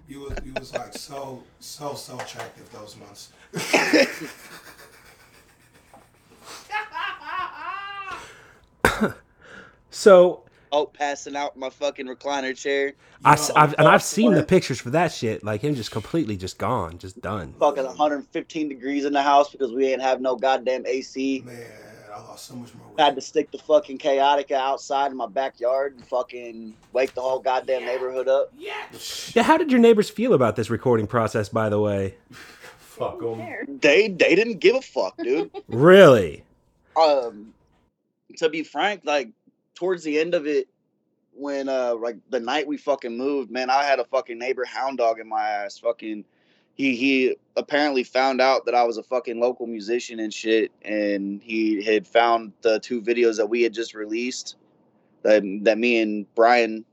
You 0.07 0.21
was 0.21 0.33
you 0.45 0.53
was 0.53 0.73
like 0.73 0.93
so 0.97 1.43
so 1.59 1.93
so 1.93 2.17
attractive 2.19 2.71
those 2.71 2.95
months. 2.97 3.29
so 9.91 10.43
Oh, 10.69 10.85
passing 10.85 11.37
out 11.37 11.55
my 11.55 11.69
fucking 11.69 12.07
recliner 12.07 12.55
chair. 12.55 12.91
I, 13.23 13.33
s- 13.33 13.47
Yo, 13.47 13.55
I've, 13.55 13.73
and 13.77 13.87
I've 13.87 14.03
seen 14.03 14.33
the 14.33 14.43
pictures 14.43 14.81
for 14.81 14.89
that 14.89 15.13
shit. 15.13 15.41
Like 15.41 15.61
him, 15.61 15.75
just 15.75 15.91
completely 15.91 16.35
just 16.35 16.57
gone, 16.57 16.97
just 16.97 17.21
done. 17.21 17.53
Fucking 17.57 17.85
115 17.85 18.67
degrees 18.67 19.05
in 19.05 19.13
the 19.13 19.21
house 19.23 19.49
because 19.49 19.71
we 19.71 19.87
ain't 19.87 20.01
have 20.01 20.19
no 20.19 20.35
goddamn 20.35 20.85
AC. 20.85 21.41
Man, 21.45 21.55
I 22.17 22.21
lost 22.27 22.45
so 22.47 22.55
much 22.55 22.73
more 22.73 22.87
weight. 22.87 22.99
Had 22.99 23.15
to 23.15 23.21
stick 23.21 23.51
the 23.51 23.57
fucking 23.59 23.99
chaotic 23.99 24.51
outside 24.51 25.11
in 25.11 25.17
my 25.17 25.27
backyard 25.27 25.95
and 25.95 26.05
fucking 26.05 26.73
wake 26.93 27.13
the 27.13 27.21
whole 27.21 27.39
goddamn 27.39 27.85
neighborhood 27.85 28.27
up. 28.27 28.51
Yeah, 28.57 29.43
how 29.43 29.57
did 29.57 29.71
your 29.71 29.79
neighbors 29.79 30.09
feel 30.09 30.33
about 30.33 30.55
this 30.55 30.69
recording 30.69 31.05
process? 31.07 31.49
By 31.49 31.69
the 31.69 31.79
way, 31.79 32.15
Fuck 32.79 33.19
Who 33.19 33.33
'em. 33.33 33.39
cares? 33.39 33.67
They 33.81 34.07
they 34.07 34.33
didn't 34.35 34.57
give 34.59 34.75
a 34.75 34.81
fuck, 34.81 35.15
dude. 35.17 35.51
really? 35.67 36.43
um 36.99 37.53
to 38.37 38.49
be 38.49 38.63
frank 38.63 39.01
like 39.03 39.29
towards 39.75 40.03
the 40.03 40.19
end 40.19 40.33
of 40.33 40.47
it 40.47 40.67
when 41.35 41.69
uh 41.69 41.93
like 41.93 42.17
the 42.31 42.39
night 42.39 42.65
we 42.65 42.75
fucking 42.75 43.15
moved 43.15 43.51
man 43.51 43.69
i 43.69 43.83
had 43.83 43.99
a 43.99 44.03
fucking 44.05 44.39
neighbor 44.39 44.65
hound 44.65 44.97
dog 44.97 45.19
in 45.19 45.29
my 45.29 45.47
ass 45.47 45.77
fucking 45.77 46.25
he 46.77 46.95
he 46.95 47.35
apparently 47.55 48.03
found 48.03 48.39
out 48.39 48.65
that 48.65 48.75
i 48.75 48.83
was 48.83 48.97
a 48.97 49.03
fucking 49.03 49.39
local 49.39 49.67
musician 49.67 50.19
and 50.19 50.33
shit 50.33 50.71
and 50.83 51.41
he 51.41 51.83
had 51.83 52.07
found 52.07 52.53
the 52.61 52.79
two 52.79 53.01
videos 53.01 53.37
that 53.37 53.47
we 53.47 53.61
had 53.63 53.73
just 53.73 53.93
released 53.93 54.55
that 55.23 55.43
that 55.63 55.77
me 55.77 55.99
and 55.99 56.33
brian 56.35 56.85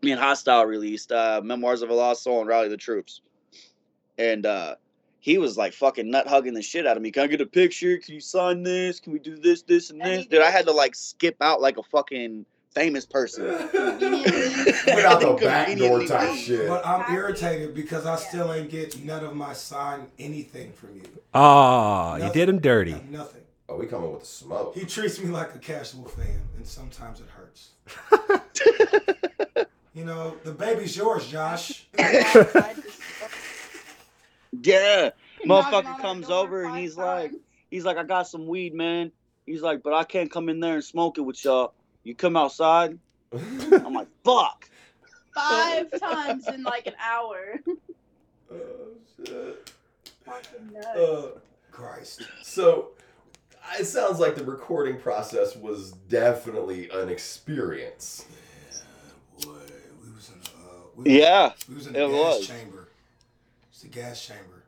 me 0.00 0.12
and 0.12 0.20
hostile 0.20 0.64
released 0.64 1.12
uh 1.12 1.40
memoirs 1.44 1.82
of 1.82 1.90
a 1.90 1.94
lost 1.94 2.22
soul 2.22 2.40
and 2.40 2.48
rally 2.48 2.68
the 2.68 2.76
troops 2.76 3.20
and 4.18 4.46
uh 4.46 4.74
he 5.22 5.38
was 5.38 5.56
like 5.56 5.72
fucking 5.72 6.10
nut 6.10 6.26
hugging 6.26 6.52
the 6.52 6.62
shit 6.62 6.84
out 6.84 6.96
of 6.96 7.02
me. 7.02 7.12
Can 7.12 7.22
I 7.22 7.26
get 7.28 7.40
a 7.40 7.46
picture? 7.46 7.96
Can 7.96 8.14
you 8.14 8.20
sign 8.20 8.64
this? 8.64 8.98
Can 8.98 9.12
we 9.12 9.20
do 9.20 9.36
this, 9.36 9.62
this, 9.62 9.90
and 9.90 10.00
this? 10.00 10.26
Dude, 10.26 10.42
I 10.42 10.50
had 10.50 10.66
to 10.66 10.72
like 10.72 10.96
skip 10.96 11.36
out 11.40 11.60
like 11.60 11.78
a 11.78 11.82
fucking 11.84 12.44
famous 12.74 13.06
person. 13.06 13.44
Without 13.46 15.20
the 15.20 15.38
back 15.40 15.76
door 15.78 16.04
type 16.04 16.36
shit. 16.36 16.68
But 16.68 16.86
I'm 16.86 17.14
irritated 17.14 17.74
because 17.74 18.06
I 18.06 18.16
still 18.16 18.52
ain't 18.52 18.70
get 18.70 19.02
none 19.04 19.24
of 19.24 19.34
my 19.34 19.52
sign 19.52 20.06
anything 20.18 20.72
from 20.72 20.96
you. 20.96 21.02
Oh, 21.34 22.16
you 22.16 22.32
did 22.32 22.48
him 22.48 22.60
dirty. 22.60 22.96
Nothing. 23.10 23.42
Oh, 23.68 23.76
we 23.76 23.86
coming 23.86 24.12
with 24.12 24.20
the 24.20 24.26
smoke. 24.26 24.74
He 24.74 24.84
treats 24.84 25.20
me 25.20 25.30
like 25.30 25.54
a 25.54 25.58
casual 25.58 26.04
fan, 26.04 26.42
and 26.56 26.66
sometimes 26.66 27.20
it 27.20 27.26
hurts. 27.28 27.70
you 29.94 30.04
know, 30.04 30.36
the 30.44 30.52
baby's 30.52 30.96
yours, 30.96 31.26
Josh. 31.28 31.86
Yeah. 34.60 35.10
Motherfucker 35.46 35.98
comes 36.00 36.30
over 36.30 36.64
and 36.64 36.76
he's 36.76 36.96
like, 36.96 37.32
he's 37.70 37.84
like, 37.84 37.96
I 37.96 38.04
got 38.04 38.28
some 38.28 38.46
weed, 38.46 38.74
man. 38.74 39.10
He's 39.46 39.62
like, 39.62 39.82
but 39.82 39.92
I 39.92 40.04
can't 40.04 40.30
come 40.30 40.48
in 40.48 40.60
there 40.60 40.74
and 40.74 40.84
smoke 40.84 41.18
it 41.18 41.22
with 41.22 41.42
y'all. 41.44 41.74
You 42.04 42.14
come 42.14 42.36
outside. 42.36 42.98
I'm 43.32 43.94
like, 43.94 44.08
fuck. 44.24 44.68
five 45.34 45.90
times 46.00 46.46
in 46.48 46.62
like 46.62 46.86
an 46.86 46.94
hour. 47.02 47.60
oh, 48.52 48.56
shit. 49.24 49.72
Fucking 50.24 50.72
nuts. 50.72 50.86
Uh, 50.86 51.28
Christ. 51.70 52.22
so, 52.42 52.90
it 53.78 53.84
sounds 53.86 54.18
like 54.18 54.34
the 54.34 54.44
recording 54.44 54.98
process 54.98 55.56
was 55.56 55.92
definitely 56.08 56.90
an 56.90 57.08
experience. 57.08 58.26
Yeah, 58.70 59.46
boy, 59.46 59.52
we 60.04 60.12
was 60.12 60.28
in 60.28 60.34
uh, 60.44 60.68
we 60.96 61.04
was, 61.04 61.12
Yeah. 61.12 61.52
we 61.68 61.74
was 61.76 61.86
in 61.86 61.92
the 61.94 62.04
it 62.04 62.08
gas 62.10 62.14
was. 62.38 62.46
chamber. 62.46 62.88
It's 63.70 63.82
the 63.82 63.88
gas 63.88 64.24
chamber. 64.26 64.64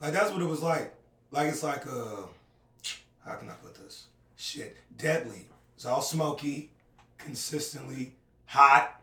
Like 0.00 0.12
that's 0.12 0.30
what 0.30 0.42
it 0.42 0.46
was 0.48 0.60
like. 0.62 0.92
Like 1.30 1.48
it's 1.48 1.62
like 1.62 1.86
uh, 1.86 2.22
how 3.24 3.34
can 3.36 3.48
I 3.48 3.54
put 3.54 3.76
this? 3.76 4.06
Shit, 4.36 4.76
deadly. 4.98 5.46
It's 5.76 5.86
all 5.86 6.02
smoky, 6.02 6.70
consistently 7.24 8.14
hot, 8.46 9.00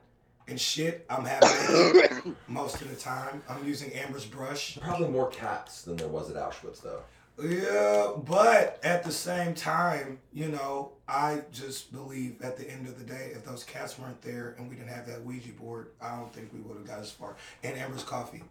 and 0.48 0.60
shit. 0.60 1.06
I'm 1.10 1.26
having 1.26 2.36
most 2.48 2.82
of 2.82 2.90
the 2.90 2.96
time. 2.96 3.44
I'm 3.50 3.66
using 3.66 3.92
Amber's 3.94 4.26
brush. 4.26 4.78
Probably 4.82 5.08
more 5.10 5.30
cats 5.30 5.84
than 5.84 5.96
there 5.96 6.08
was 6.08 6.30
at 6.30 6.36
Auschwitz, 6.36 6.82
though. 6.82 7.02
Yeah, 7.42 8.12
but 8.18 8.80
at 8.84 9.04
the 9.06 9.12
same 9.14 9.54
time, 9.54 10.20
you 10.34 10.50
know, 10.50 10.92
I 11.08 11.44
just 11.54 11.94
believe 11.94 12.42
at 12.42 12.58
the 12.58 12.70
end 12.70 12.88
of 12.88 12.98
the 13.00 13.06
day, 13.06 13.32
if 13.34 13.46
those 13.46 13.64
cats 13.64 13.98
weren't 13.98 14.22
there 14.22 14.56
and 14.58 14.70
we 14.70 14.76
didn't 14.76 14.90
have 14.90 15.08
that 15.08 15.24
Ouija 15.24 15.54
board, 15.54 15.88
I 16.02 16.18
don't 16.18 16.34
think 16.34 16.52
we 16.54 16.60
would 16.60 16.78
have 16.78 16.88
got 16.88 17.00
as 17.00 17.12
far. 17.12 17.38
And 17.64 17.78
Amber's 17.78 18.04
coffee. 18.04 18.44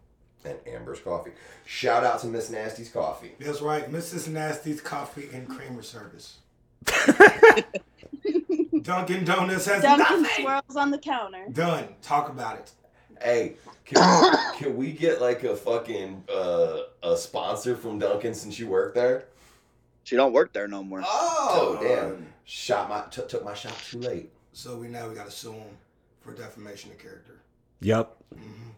And 0.45 0.57
Amber's 0.67 1.01
coffee. 1.01 1.33
Shout 1.67 2.05
out 2.05 2.21
to 2.21 2.29
Miss 2.29 2.49
Nasty's 2.49 2.89
coffee. 2.89 3.33
That's 3.39 3.61
right, 3.61 3.91
Mrs. 3.93 4.29
Nasty's 4.29 4.81
coffee 4.81 5.29
and 5.35 5.47
creamer 5.49 5.83
service. 5.83 6.39
Dunkin' 8.83 9.25
Donuts 9.25 9.67
has 9.67 9.83
Dunkin' 9.83 10.23
nothing. 10.23 10.45
swirls 10.45 10.77
on 10.77 10.91
the 10.91 10.99
counter. 10.99 11.47
Done. 11.53 11.89
Talk 12.03 12.29
about 12.29 12.57
it. 12.59 12.71
Hey, 13.23 13.57
can 13.85 14.23
we, 14.23 14.59
can 14.59 14.77
we 14.77 14.93
get 14.93 15.21
like 15.21 15.43
a 15.45 15.57
fucking 15.57 16.25
uh, 16.33 16.79
a 17.03 17.17
sponsor 17.17 17.77
from 17.77 17.99
Dunkin' 17.99 18.35
since 18.35 18.59
you 18.59 18.69
work 18.69 18.95
there? 18.95 19.25
She 20.05 20.17
don't 20.17 20.33
work 20.33 20.53
there 20.53 20.69
no 20.69 20.83
more. 20.83 21.03
Oh, 21.05 21.79
damn. 21.83 22.13
Um, 22.13 22.27
Shot 22.45 22.89
my 22.89 23.03
t- 23.11 23.21
took 23.29 23.45
my 23.45 23.53
shot 23.53 23.75
too 23.85 23.99
late. 23.99 24.31
So 24.55 24.77
we 24.79 24.89
now 24.89 25.07
we 25.07 25.15
gotta 25.15 25.31
sue 25.31 25.53
him 25.53 25.69
for 26.23 26.33
defamation 26.33 26.91
of 26.91 26.99
character. 26.99 27.41
Yep. 27.81 28.17
hmm 28.35 28.69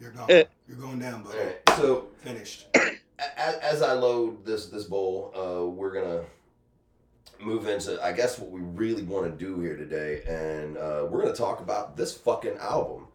You're 0.00 0.12
gone. 0.12 0.30
Eh. 0.30 0.44
You're 0.66 0.78
going 0.78 0.98
down, 0.98 1.22
buddy. 1.22 1.38
All 1.38 1.44
right. 1.44 1.60
So 1.76 2.06
Finished. 2.22 2.66
as, 3.36 3.54
as 3.56 3.82
I 3.82 3.92
load 3.92 4.46
this 4.46 4.66
this 4.68 4.84
bowl, 4.84 5.30
uh, 5.36 5.66
we're 5.68 5.92
gonna 5.92 6.22
move 7.42 7.66
into 7.66 8.02
I 8.02 8.12
guess 8.12 8.38
what 8.38 8.50
we 8.50 8.60
really 8.60 9.02
want 9.02 9.24
to 9.26 9.44
do 9.44 9.60
here 9.60 9.76
today, 9.76 10.22
and 10.26 10.76
uh, 10.76 11.06
we're 11.10 11.22
gonna 11.22 11.34
talk 11.34 11.60
about 11.60 11.96
this 11.96 12.16
fucking 12.16 12.56
album, 12.58 13.08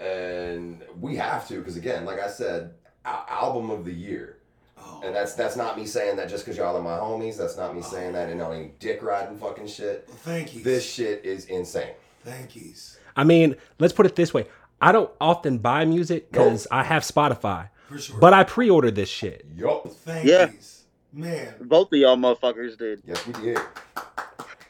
and 0.00 0.82
we 1.00 1.16
have 1.16 1.46
to 1.48 1.58
because 1.58 1.76
again, 1.76 2.04
like 2.04 2.20
I 2.20 2.28
said, 2.28 2.74
al- 3.04 3.26
album 3.28 3.70
of 3.70 3.84
the 3.84 3.92
year, 3.92 4.38
Oh, 4.78 5.00
and 5.04 5.14
that's 5.14 5.34
that's 5.34 5.56
not 5.56 5.78
me 5.78 5.86
saying 5.86 6.16
that 6.16 6.28
just 6.28 6.44
because 6.44 6.56
y'all 6.58 6.76
are 6.76 6.82
my 6.82 6.98
homies. 6.98 7.36
That's 7.36 7.56
not 7.56 7.74
me 7.74 7.80
saying 7.82 8.12
that 8.12 8.28
in 8.30 8.40
any 8.40 8.72
dick 8.80 9.02
riding 9.02 9.38
fucking 9.38 9.66
shit. 9.68 10.04
well, 10.08 10.16
thank 10.18 10.54
you. 10.54 10.62
This 10.62 10.84
shit 10.88 11.24
is 11.24 11.46
insane. 11.46 11.94
Thank 12.24 12.56
yous. 12.56 12.98
I 13.16 13.24
mean, 13.24 13.56
let's 13.78 13.92
put 13.92 14.06
it 14.06 14.16
this 14.16 14.34
way. 14.34 14.46
I 14.80 14.92
don't 14.92 15.10
often 15.20 15.58
buy 15.58 15.84
music 15.84 16.30
because 16.30 16.66
I 16.70 16.82
have 16.82 17.02
Spotify, 17.02 17.68
For 17.88 17.98
sure. 17.98 18.18
but 18.18 18.34
I 18.34 18.44
pre-ordered 18.44 18.96
this 18.96 19.08
shit. 19.08 19.46
Yup. 19.56 19.86
thank 20.04 20.26
Yeah. 20.26 20.50
yous. 20.50 20.73
Man. 21.14 21.54
Both 21.60 21.92
of 21.92 21.98
y'all 21.98 22.16
motherfuckers 22.16 22.76
did. 22.76 23.02
Yes, 23.06 23.24
we 23.26 23.32
did. 23.34 23.58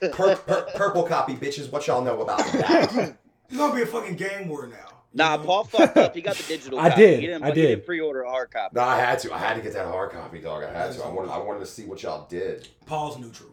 Pur- 0.13 0.37
pur- 0.37 0.67
purple 0.75 1.05
copy, 1.05 1.35
bitches. 1.35 1.73
What 1.73 1.87
y'all 1.87 2.03
know 2.05 2.21
about 2.21 2.39
that? 2.53 3.17
It's 3.49 3.59
gonna 3.59 3.75
be 3.75 3.83
a 3.83 3.87
fucking 3.87 4.17
game 4.17 4.49
war 4.49 4.67
now. 4.67 4.89
Nah, 5.13 5.37
know? 5.37 5.45
Paul 5.45 5.65
fucked 5.65 5.97
up. 5.99 6.15
He 6.15 6.23
got 6.23 6.35
the 6.37 6.43
digital. 6.45 6.79
I 6.81 6.89
copy. 6.89 7.03
did, 7.03 7.21
He 7.21 7.27
didn't, 7.27 7.45
I 7.45 7.51
did. 7.51 7.67
didn't 7.69 7.87
pre-order 7.87 8.23
a 8.23 8.31
hard 8.31 8.51
copy. 8.51 8.75
No, 8.75 8.83
I 8.83 8.99
had 8.99 9.19
to. 9.21 9.33
I 9.35 9.39
had 9.39 9.55
to 9.57 9.61
get 9.63 9.75
that 9.75 9.87
hard 9.87 10.11
copy, 10.13 10.41
dog. 10.41 10.65
I 10.65 10.73
had 10.73 10.93
to. 10.95 11.05
I 11.05 11.09
wanted. 11.09 11.31
I 11.31 11.39
wanted 11.39 11.61
to 11.61 11.67
see 11.67 11.85
what 11.85 12.03
y'all 12.03 12.27
did. 12.27 12.67
Paul's 12.87 13.19
neutral. 13.19 13.51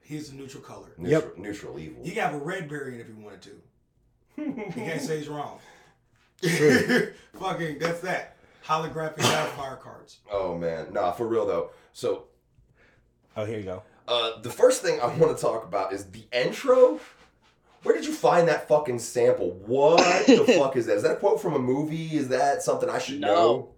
He's 0.00 0.30
a 0.30 0.34
neutral 0.36 0.62
color. 0.62 0.88
Neutral, 0.96 1.32
neutral 1.36 1.78
evil. 1.78 2.02
You 2.04 2.12
can 2.12 2.22
have 2.22 2.34
a 2.34 2.38
red 2.38 2.68
berry 2.68 2.94
in 2.94 3.00
if 3.00 3.08
you 3.08 3.16
wanted 3.16 3.42
to. 3.42 4.72
He 4.72 4.80
can't 4.80 5.02
say 5.02 5.18
he's 5.18 5.28
wrong. 5.28 5.58
True. 6.40 7.12
Fucking, 7.38 7.78
that's 7.78 8.00
that. 8.00 8.36
Holographic 8.70 9.20
fire 9.56 9.76
cards. 9.76 10.18
Oh 10.30 10.56
man, 10.56 10.92
nah, 10.92 11.10
for 11.10 11.26
real 11.26 11.44
though. 11.44 11.70
So, 11.92 12.26
Oh, 13.36 13.44
here 13.44 13.58
you 13.58 13.64
go. 13.64 13.82
uh, 14.06 14.40
the 14.42 14.50
first 14.50 14.80
thing 14.82 15.00
I 15.00 15.06
want 15.06 15.36
to 15.36 15.40
talk 15.42 15.64
about 15.64 15.92
is 15.92 16.04
the 16.06 16.24
intro. 16.32 17.00
Where 17.82 17.96
did 17.96 18.04
you 18.06 18.12
find 18.12 18.46
that 18.48 18.68
fucking 18.68 18.98
sample? 19.00 19.52
What 19.66 20.26
the 20.26 20.44
fuck 20.58 20.76
is 20.76 20.86
that? 20.86 20.96
Is 20.98 21.02
that 21.02 21.12
a 21.12 21.16
quote 21.16 21.40
from 21.42 21.54
a 21.54 21.58
movie? 21.58 22.14
Is 22.16 22.28
that 22.28 22.62
something 22.62 22.88
I 22.88 22.98
should 22.98 23.20
know? 23.20 23.70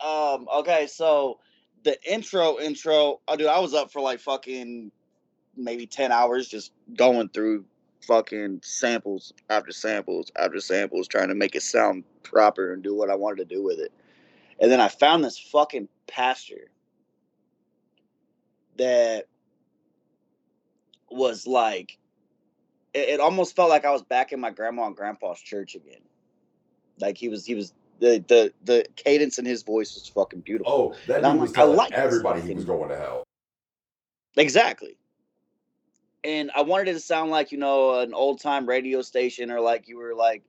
Um. 0.00 0.46
Okay. 0.54 0.86
So 0.86 1.40
the 1.82 1.96
intro, 2.10 2.58
intro. 2.60 3.20
Oh, 3.26 3.36
dude, 3.36 3.48
I 3.48 3.58
was 3.58 3.74
up 3.74 3.90
for 3.90 4.00
like 4.02 4.20
fucking 4.20 4.92
maybe 5.56 5.86
ten 5.86 6.12
hours 6.12 6.46
just 6.46 6.70
going 6.96 7.28
through 7.30 7.64
fucking 8.06 8.60
samples 8.62 9.32
after 9.50 9.72
samples 9.72 10.30
after 10.36 10.60
samples, 10.60 11.08
trying 11.08 11.28
to 11.28 11.34
make 11.34 11.54
it 11.56 11.62
sound 11.62 12.04
proper 12.22 12.72
and 12.72 12.82
do 12.84 12.94
what 12.94 13.10
I 13.10 13.16
wanted 13.16 13.48
to 13.48 13.54
do 13.54 13.62
with 13.64 13.78
it. 13.80 13.90
And 14.62 14.70
then 14.70 14.80
I 14.80 14.86
found 14.86 15.24
this 15.24 15.38
fucking 15.38 15.88
pastor 16.06 16.70
that 18.78 19.26
was 21.10 21.48
like, 21.48 21.98
it, 22.94 23.08
it 23.08 23.20
almost 23.20 23.56
felt 23.56 23.70
like 23.70 23.84
I 23.84 23.90
was 23.90 24.02
back 24.02 24.32
in 24.32 24.38
my 24.38 24.50
grandma 24.50 24.86
and 24.86 24.96
grandpa's 24.96 25.40
church 25.40 25.74
again. 25.74 26.00
Like 27.00 27.18
he 27.18 27.28
was, 27.28 27.44
he 27.44 27.56
was 27.56 27.74
the 27.98 28.24
the 28.28 28.52
the 28.64 28.86
cadence 28.94 29.38
in 29.38 29.44
his 29.44 29.64
voice 29.64 29.94
was 29.94 30.08
fucking 30.08 30.40
beautiful. 30.40 30.72
Oh, 30.72 30.96
that 31.08 31.22
dude 31.22 31.40
was 31.40 31.50
like, 31.50 31.54
telling 31.56 31.76
like 31.76 31.92
everybody 31.92 32.40
he 32.40 32.54
was 32.54 32.64
going 32.64 32.88
to 32.88 32.96
hell. 32.96 33.24
Exactly. 34.36 34.96
And 36.22 36.52
I 36.54 36.62
wanted 36.62 36.88
it 36.88 36.92
to 36.92 37.00
sound 37.00 37.32
like, 37.32 37.50
you 37.50 37.58
know, 37.58 37.98
an 37.98 38.14
old 38.14 38.40
time 38.40 38.66
radio 38.66 39.02
station 39.02 39.50
or 39.50 39.60
like 39.60 39.88
you 39.88 39.98
were 39.98 40.14
like 40.14 40.44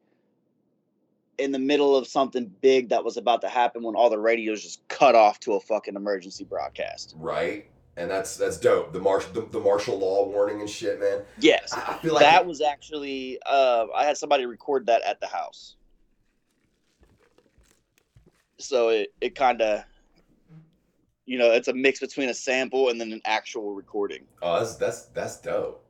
in 1.37 1.51
the 1.51 1.59
middle 1.59 1.95
of 1.95 2.07
something 2.07 2.51
big 2.61 2.89
that 2.89 3.03
was 3.03 3.17
about 3.17 3.41
to 3.41 3.49
happen 3.49 3.83
when 3.83 3.95
all 3.95 4.09
the 4.09 4.19
radios 4.19 4.61
just 4.61 4.87
cut 4.87 5.15
off 5.15 5.39
to 5.41 5.53
a 5.53 5.59
fucking 5.59 5.95
emergency 5.95 6.43
broadcast. 6.43 7.15
Right? 7.17 7.69
And 7.95 8.09
that's 8.09 8.37
that's 8.37 8.57
dope. 8.57 8.91
The 8.93 8.99
marsh 8.99 9.25
the, 9.27 9.41
the 9.41 9.59
martial 9.59 9.99
law 9.99 10.27
warning 10.27 10.61
and 10.61 10.69
shit, 10.69 10.99
man. 10.99 11.21
Yes. 11.39 11.73
I, 11.73 11.93
I 11.93 11.97
feel 11.99 12.13
like 12.15 12.23
that 12.23 12.45
was 12.45 12.61
actually 12.61 13.39
uh 13.45 13.85
I 13.95 14.05
had 14.05 14.17
somebody 14.17 14.45
record 14.45 14.87
that 14.87 15.03
at 15.03 15.19
the 15.19 15.27
house. 15.27 15.75
So 18.57 18.89
it, 18.89 19.13
it 19.21 19.35
kinda 19.35 19.85
you 21.25 21.37
know, 21.37 21.51
it's 21.51 21.67
a 21.67 21.73
mix 21.73 21.99
between 21.99 22.29
a 22.29 22.33
sample 22.33 22.89
and 22.89 22.99
then 22.99 23.11
an 23.11 23.21
actual 23.25 23.73
recording. 23.73 24.25
oh, 24.41 24.59
that's 24.59 24.75
that's 24.75 25.05
that's 25.07 25.39
dope. 25.39 25.85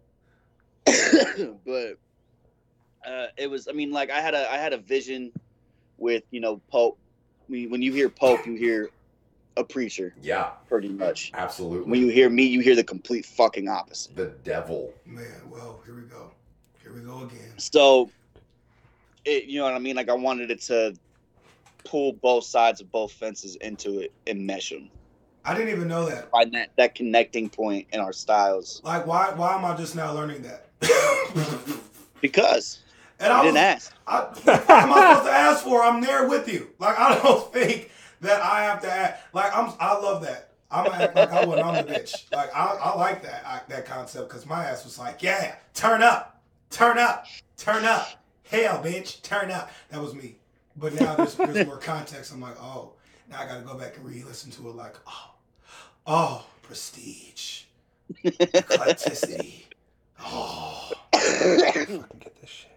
but 0.85 1.97
uh, 3.05 3.27
it 3.37 3.49
was. 3.49 3.67
I 3.67 3.71
mean, 3.71 3.91
like 3.91 4.09
I 4.09 4.19
had 4.21 4.33
a 4.33 4.49
I 4.51 4.57
had 4.57 4.73
a 4.73 4.77
vision 4.77 5.31
with 5.97 6.23
you 6.31 6.39
know 6.39 6.61
Pope. 6.71 6.97
I 7.47 7.51
mean, 7.51 7.69
when 7.69 7.81
you 7.81 7.93
hear 7.93 8.09
Pope, 8.09 8.45
you 8.45 8.55
hear 8.55 8.89
a 9.57 9.63
preacher, 9.63 10.15
Yeah, 10.21 10.49
pretty 10.67 10.89
much. 10.89 11.29
absolutely. 11.35 11.89
When 11.91 11.99
you 12.01 12.07
hear 12.07 12.29
me, 12.29 12.43
you 12.43 12.59
hear 12.61 12.75
the 12.75 12.83
complete 12.83 13.25
fucking 13.25 13.67
opposite. 13.67 14.15
the 14.15 14.33
devil. 14.43 14.91
Man, 15.05 15.25
well, 15.49 15.79
here 15.85 15.95
we 15.95 16.01
go. 16.03 16.31
Here 16.81 16.91
we 16.93 17.01
go 17.01 17.23
again. 17.23 17.53
So, 17.57 18.09
it 19.25 19.45
you 19.45 19.59
know 19.59 19.65
what 19.65 19.73
I 19.75 19.79
mean? 19.79 19.95
Like 19.95 20.09
I 20.09 20.13
wanted 20.13 20.49
it 20.49 20.61
to 20.63 20.95
pull 21.83 22.13
both 22.13 22.45
sides 22.45 22.81
of 22.81 22.91
both 22.91 23.11
fences 23.11 23.55
into 23.57 23.99
it 23.99 24.11
and 24.25 24.47
mesh 24.47 24.69
them. 24.69 24.89
I 25.45 25.53
didn't 25.53 25.69
even 25.75 25.87
know 25.89 26.05
that. 26.09 26.31
Find 26.31 26.51
that 26.53 26.69
that 26.77 26.95
connecting 26.95 27.49
point 27.49 27.87
in 27.91 27.99
our 27.99 28.13
styles 28.13 28.81
Like, 28.83 29.05
why? 29.05 29.33
Why 29.35 29.55
am 29.55 29.65
I 29.65 29.75
just 29.75 29.95
now 29.95 30.13
learning 30.13 30.43
that? 30.43 30.69
because 32.21 32.79
and 33.23 33.33
I 33.33 33.39
I 33.39 33.41
didn't 33.41 33.55
was, 33.55 33.63
ask. 33.63 33.93
I, 34.07 34.19
what 34.43 34.69
am 34.69 34.93
I 34.93 35.01
supposed 35.13 35.25
to 35.25 35.31
ask 35.33 35.63
for? 35.65 35.83
I'm 35.83 36.01
there 36.01 36.27
with 36.27 36.47
you. 36.51 36.69
Like, 36.79 36.99
I 36.99 37.19
don't 37.19 37.53
think 37.53 37.91
that 38.21 38.41
I 38.41 38.63
have 38.65 38.81
to 38.83 38.91
act. 38.91 39.35
Like, 39.35 39.55
I'm. 39.55 39.73
I 39.79 39.93
love 39.99 40.23
that. 40.23 40.51
I'm 40.71 40.85
gonna 40.85 41.03
act 41.03 41.15
like 41.15 41.31
I 41.31 41.45
wasn't 41.45 41.67
on 41.67 41.75
the 41.75 41.83
bitch. 41.93 42.25
Like, 42.33 42.55
I, 42.55 42.77
I 42.81 42.97
like 42.97 43.23
that 43.23 43.43
I, 43.45 43.61
that 43.69 43.85
concept 43.85 44.29
because 44.29 44.45
my 44.47 44.65
ass 44.65 44.83
was 44.85 44.99
like, 44.99 45.21
yeah, 45.23 45.55
turn 45.75 46.03
up, 46.03 46.41
turn 46.71 46.97
up, 46.97 47.27
turn 47.57 47.85
up. 47.85 48.09
Hell, 48.43 48.83
bitch, 48.83 49.21
turn 49.21 49.51
up. 49.51 49.71
That 49.89 50.01
was 50.01 50.15
me. 50.15 50.37
But 50.75 50.95
now 50.95 51.15
there's, 51.15 51.35
there's 51.35 51.61
more 51.61 51.77
context. 51.77 52.33
I'm 52.33 52.41
like, 52.41 52.59
oh, 52.59 52.93
now 53.29 53.39
I 53.41 53.45
gotta 53.47 53.61
go 53.61 53.75
back 53.75 53.97
and 53.97 54.05
re-listen 54.05 54.51
to 54.53 54.69
it. 54.69 54.75
Like, 54.75 54.95
oh, 55.07 55.31
oh, 56.07 56.45
prestige, 56.63 57.63
eclecticity. 58.25 59.67
Oh, 60.25 60.91
I 61.13 61.19
Fucking 61.73 62.05
get 62.19 62.41
this 62.41 62.49
shit. 62.49 62.72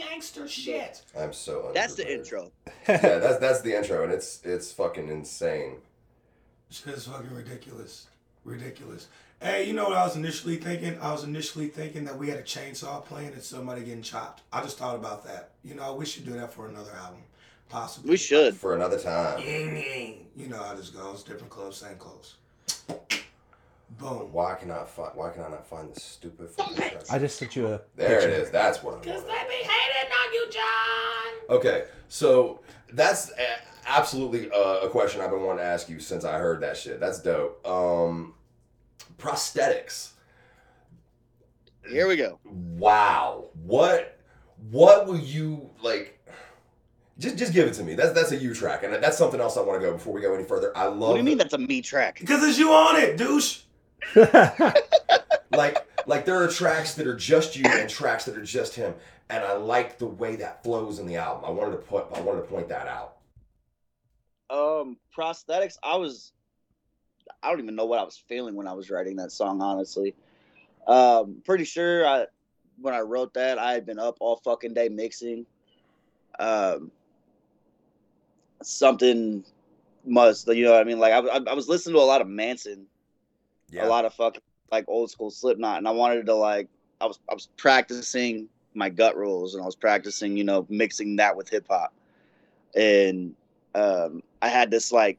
Gangster 0.00 0.48
shit. 0.48 1.02
I'm 1.18 1.32
so. 1.32 1.70
That's 1.74 1.94
the 1.94 2.10
intro. 2.10 2.50
yeah, 2.88 3.18
that's 3.18 3.38
that's 3.38 3.60
the 3.62 3.76
intro, 3.76 4.04
and 4.04 4.12
it's 4.12 4.40
it's 4.44 4.72
fucking 4.72 5.08
insane. 5.08 5.76
Shit 6.70 6.94
is 6.94 7.06
fucking 7.06 7.34
ridiculous. 7.34 8.06
Ridiculous. 8.44 9.08
Hey, 9.40 9.66
you 9.66 9.72
know 9.72 9.84
what 9.84 9.96
I 9.96 10.04
was 10.04 10.16
initially 10.16 10.56
thinking? 10.56 10.98
I 11.00 11.12
was 11.12 11.24
initially 11.24 11.68
thinking 11.68 12.04
that 12.04 12.16
we 12.16 12.28
had 12.28 12.38
a 12.38 12.42
chainsaw 12.42 13.04
playing 13.04 13.32
and 13.32 13.42
somebody 13.42 13.82
getting 13.82 14.02
chopped. 14.02 14.42
I 14.52 14.62
just 14.62 14.78
thought 14.78 14.96
about 14.96 15.24
that. 15.24 15.52
You 15.64 15.74
know, 15.74 15.94
we 15.94 16.04
should 16.04 16.26
do 16.26 16.32
that 16.34 16.52
for 16.52 16.68
another 16.68 16.92
album. 16.92 17.22
Possibly. 17.68 18.10
We 18.10 18.16
should. 18.16 18.54
For 18.54 18.74
another 18.74 18.98
time. 18.98 19.40
Ying, 19.40 19.76
ying. 19.76 20.26
You 20.36 20.48
know 20.48 20.62
how 20.62 20.74
this 20.74 20.90
goes. 20.90 21.22
Different 21.22 21.50
clothes, 21.50 21.76
same 21.76 21.96
clothes. 21.96 22.34
Boom. 23.98 24.32
Why 24.32 24.54
can 24.54 24.70
I 24.70 24.84
find? 24.84 25.10
Why 25.14 25.30
can 25.30 25.42
I 25.42 25.48
not 25.50 25.66
find 25.66 25.92
this 25.94 26.02
stupid 26.02 26.48
fucking 26.50 26.76
track? 26.76 26.94
I 27.10 27.18
just 27.18 27.38
sent 27.38 27.56
you 27.56 27.66
a. 27.66 27.80
There 27.96 28.18
it 28.20 28.26
picture. 28.26 28.42
is. 28.42 28.50
That's 28.50 28.82
what 28.82 28.94
I'm. 28.94 29.00
Cause 29.02 29.22
wanting. 29.22 29.28
they 29.28 29.48
be 29.48 29.68
hating 29.68 30.12
on 30.12 30.32
you, 30.32 30.50
John. 30.50 31.56
Okay, 31.58 31.84
so 32.08 32.60
that's 32.92 33.32
absolutely 33.86 34.50
uh, 34.52 34.80
a 34.82 34.88
question 34.88 35.20
I've 35.20 35.30
been 35.30 35.42
wanting 35.42 35.58
to 35.58 35.64
ask 35.64 35.88
you 35.88 35.98
since 36.00 36.24
I 36.24 36.38
heard 36.38 36.60
that 36.62 36.76
shit. 36.76 37.00
That's 37.00 37.20
dope. 37.20 37.66
Um, 37.66 38.34
prosthetics. 39.18 40.10
Here 41.88 42.06
we 42.06 42.16
go. 42.16 42.38
Wow. 42.44 43.46
What? 43.64 44.18
What 44.70 45.06
will 45.06 45.18
you 45.18 45.70
like? 45.82 46.16
Just, 47.18 47.36
just 47.36 47.52
give 47.52 47.66
it 47.66 47.74
to 47.74 47.82
me. 47.82 47.94
That's 47.94 48.12
that's 48.12 48.30
a 48.32 48.36
U 48.36 48.54
track, 48.54 48.82
and 48.84 48.94
that's 48.94 49.18
something 49.18 49.40
else 49.40 49.56
I 49.56 49.62
want 49.62 49.80
to 49.80 49.86
go 49.86 49.92
before 49.94 50.12
we 50.14 50.20
go 50.20 50.34
any 50.34 50.44
further. 50.44 50.74
I 50.76 50.84
love. 50.86 51.00
What 51.00 51.12
do 51.12 51.18
you 51.18 51.24
mean 51.24 51.38
the- 51.38 51.44
that's 51.44 51.54
a 51.54 51.58
me 51.58 51.82
track? 51.82 52.18
Because 52.20 52.42
it's 52.44 52.58
you 52.58 52.70
on 52.72 52.96
it, 52.96 53.16
douche. 53.16 53.62
like 55.52 55.78
like 56.06 56.24
there 56.24 56.42
are 56.42 56.48
tracks 56.48 56.94
that 56.94 57.06
are 57.06 57.16
just 57.16 57.56
you 57.56 57.64
and 57.66 57.88
tracks 57.88 58.24
that 58.24 58.36
are 58.36 58.44
just 58.44 58.74
him, 58.74 58.94
and 59.28 59.44
I 59.44 59.54
like 59.54 59.98
the 59.98 60.06
way 60.06 60.36
that 60.36 60.62
flows 60.62 60.98
in 60.98 61.06
the 61.06 61.16
album. 61.16 61.44
I 61.44 61.50
wanted 61.50 61.72
to 61.72 61.78
put 61.78 62.06
I 62.14 62.20
wanted 62.20 62.42
to 62.42 62.46
point 62.46 62.68
that 62.68 62.86
out. 62.86 63.16
Um, 64.50 64.96
prosthetics. 65.16 65.76
I 65.82 65.96
was, 65.96 66.32
I 67.42 67.50
don't 67.50 67.60
even 67.60 67.76
know 67.76 67.86
what 67.86 68.00
I 68.00 68.02
was 68.02 68.16
feeling 68.16 68.56
when 68.56 68.66
I 68.66 68.72
was 68.72 68.90
writing 68.90 69.16
that 69.16 69.30
song. 69.30 69.62
Honestly, 69.62 70.14
um, 70.86 71.42
pretty 71.44 71.64
sure 71.64 72.06
I, 72.06 72.26
when 72.80 72.94
I 72.94 73.00
wrote 73.00 73.34
that, 73.34 73.58
I 73.58 73.72
had 73.72 73.86
been 73.86 73.98
up 73.98 74.16
all 74.20 74.36
fucking 74.36 74.74
day 74.74 74.88
mixing. 74.88 75.46
Um, 76.38 76.90
something 78.62 79.44
must, 80.04 80.48
you 80.48 80.64
know, 80.64 80.72
what 80.72 80.80
I 80.80 80.84
mean, 80.84 80.98
like 80.98 81.12
I, 81.12 81.18
I, 81.18 81.40
I 81.50 81.54
was 81.54 81.68
listening 81.68 81.94
to 81.94 82.00
a 82.00 82.02
lot 82.02 82.20
of 82.20 82.26
Manson 82.26 82.86
Yeah. 83.70 83.86
a 83.86 83.88
lot 83.88 84.04
of 84.04 84.14
fucking 84.14 84.42
like 84.70 84.84
old 84.88 85.10
school 85.10 85.30
Slipknot, 85.30 85.78
and 85.78 85.88
I 85.88 85.92
wanted 85.92 86.26
to 86.26 86.34
like 86.34 86.68
I 87.00 87.06
was 87.06 87.18
I 87.28 87.34
was 87.34 87.48
practicing 87.56 88.48
my 88.74 88.90
gutturals, 88.90 89.54
and 89.54 89.62
I 89.62 89.66
was 89.66 89.76
practicing 89.76 90.36
you 90.36 90.44
know 90.44 90.66
mixing 90.68 91.16
that 91.16 91.36
with 91.36 91.48
hip 91.48 91.66
hop, 91.68 91.92
and 92.74 93.34
um, 93.74 94.22
I 94.42 94.48
had 94.48 94.70
this 94.70 94.92
like 94.92 95.18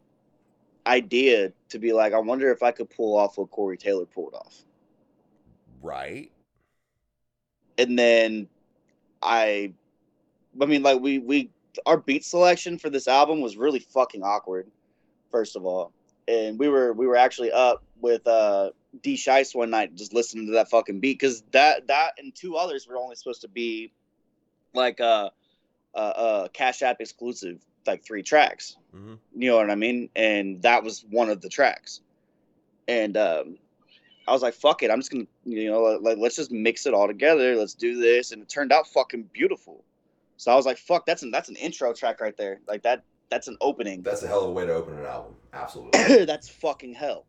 idea 0.88 1.51
to 1.70 1.79
be 1.79 1.93
like 1.93 2.13
I 2.13 2.20
wonder 2.20 2.51
if 2.51 2.63
I 2.63 2.72
could 2.72 2.89
pull 2.89 3.17
off 3.17 3.38
what 3.38 3.51
Corey 3.51 3.77
Taylor 3.77 4.05
pulled 4.05 4.34
off, 4.34 4.63
Right. 5.81 6.31
and 7.77 7.98
then 7.98 8.48
I, 9.22 9.74
I 10.62 10.65
mean 10.65 10.84
like 10.84 11.00
we 11.01 11.20
we 11.20 11.50
our 11.86 11.98
beat 11.98 12.24
selection 12.25 12.77
for 12.77 12.89
this 12.89 13.08
album 13.08 13.41
was 13.41 13.58
really 13.58 13.79
fucking 13.79 14.24
awkward, 14.24 14.67
first 15.31 15.55
of 15.55 15.65
all, 15.65 15.91
and 16.27 16.58
we 16.60 16.67
were 16.67 16.93
we 16.93 17.08
were 17.08 17.15
actually 17.15 17.51
up 17.51 17.84
with 18.01 18.27
uh 18.27 18.72
D 19.01 19.15
Shice 19.15 19.55
one 19.55 19.70
night 19.70 19.96
just 19.96 20.13
listening 20.13 20.48
to 20.48 20.53
that 20.53 20.70
fucking 20.70 21.00
beat 21.00 21.20
because 21.20 21.43
that 21.51 21.88
that 21.88 22.13
and 22.17 22.34
two 22.36 22.55
others 22.55 22.88
were 22.88 22.98
only 22.98 23.15
supposed 23.15 23.41
to 23.41 23.48
be 23.48 23.91
like 24.74 25.00
uh 25.00 25.29
uh, 25.93 25.98
uh 25.98 26.48
Cash 26.50 26.81
App 26.81 27.00
exclusive 27.00 27.60
like 27.88 28.03
three 28.03 28.24
tracks. 28.24 28.77
Mhm. 28.96 29.17
You 29.36 29.50
know 29.50 29.58
what 29.58 29.70
I 29.72 29.75
mean? 29.75 30.10
And 30.15 30.62
that 30.63 30.84
was 30.84 31.05
one 31.10 31.29
of 31.29 31.41
the 31.41 31.50
tracks. 31.50 32.01
And 32.88 33.15
um 33.17 33.58
I 34.27 34.34
was 34.34 34.41
like, 34.41 34.53
fuck 34.53 34.84
it, 34.84 34.91
I'm 34.91 35.00
just 35.00 35.12
gonna 35.12 35.25
you 35.46 35.70
know 35.70 35.81
like 36.01 36.17
let's 36.17 36.36
just 36.36 36.51
mix 36.51 36.86
it 36.86 36.93
all 36.93 37.08
together. 37.08 37.55
Let's 37.55 37.74
do 37.74 38.00
this. 38.00 38.31
And 38.31 38.41
it 38.41 38.50
turned 38.50 38.72
out 38.72 38.88
fucking 38.88 39.29
beautiful. 39.34 39.84
So 40.38 40.51
I 40.51 40.55
was 40.55 40.65
like, 40.65 40.77
fuck, 40.77 41.05
that's 41.05 41.24
an 41.24 41.31
that's 41.31 41.50
an 41.50 41.55
intro 41.55 41.93
track 41.93 42.20
right 42.20 42.36
there. 42.36 42.60
Like 42.67 42.84
that 42.84 43.03
that's 43.29 43.48
an 43.48 43.58
opening. 43.62 44.01
That's 44.01 44.24
a 44.24 44.27
hell 44.27 44.43
of 44.43 44.50
a 44.50 44.51
way 44.51 44.65
to 44.65 44.74
open 44.74 44.98
an 45.00 45.05
album. 45.05 45.36
Absolutely. 45.53 46.25
that's 46.25 46.50
fucking 46.50 46.93
hell. 46.93 47.25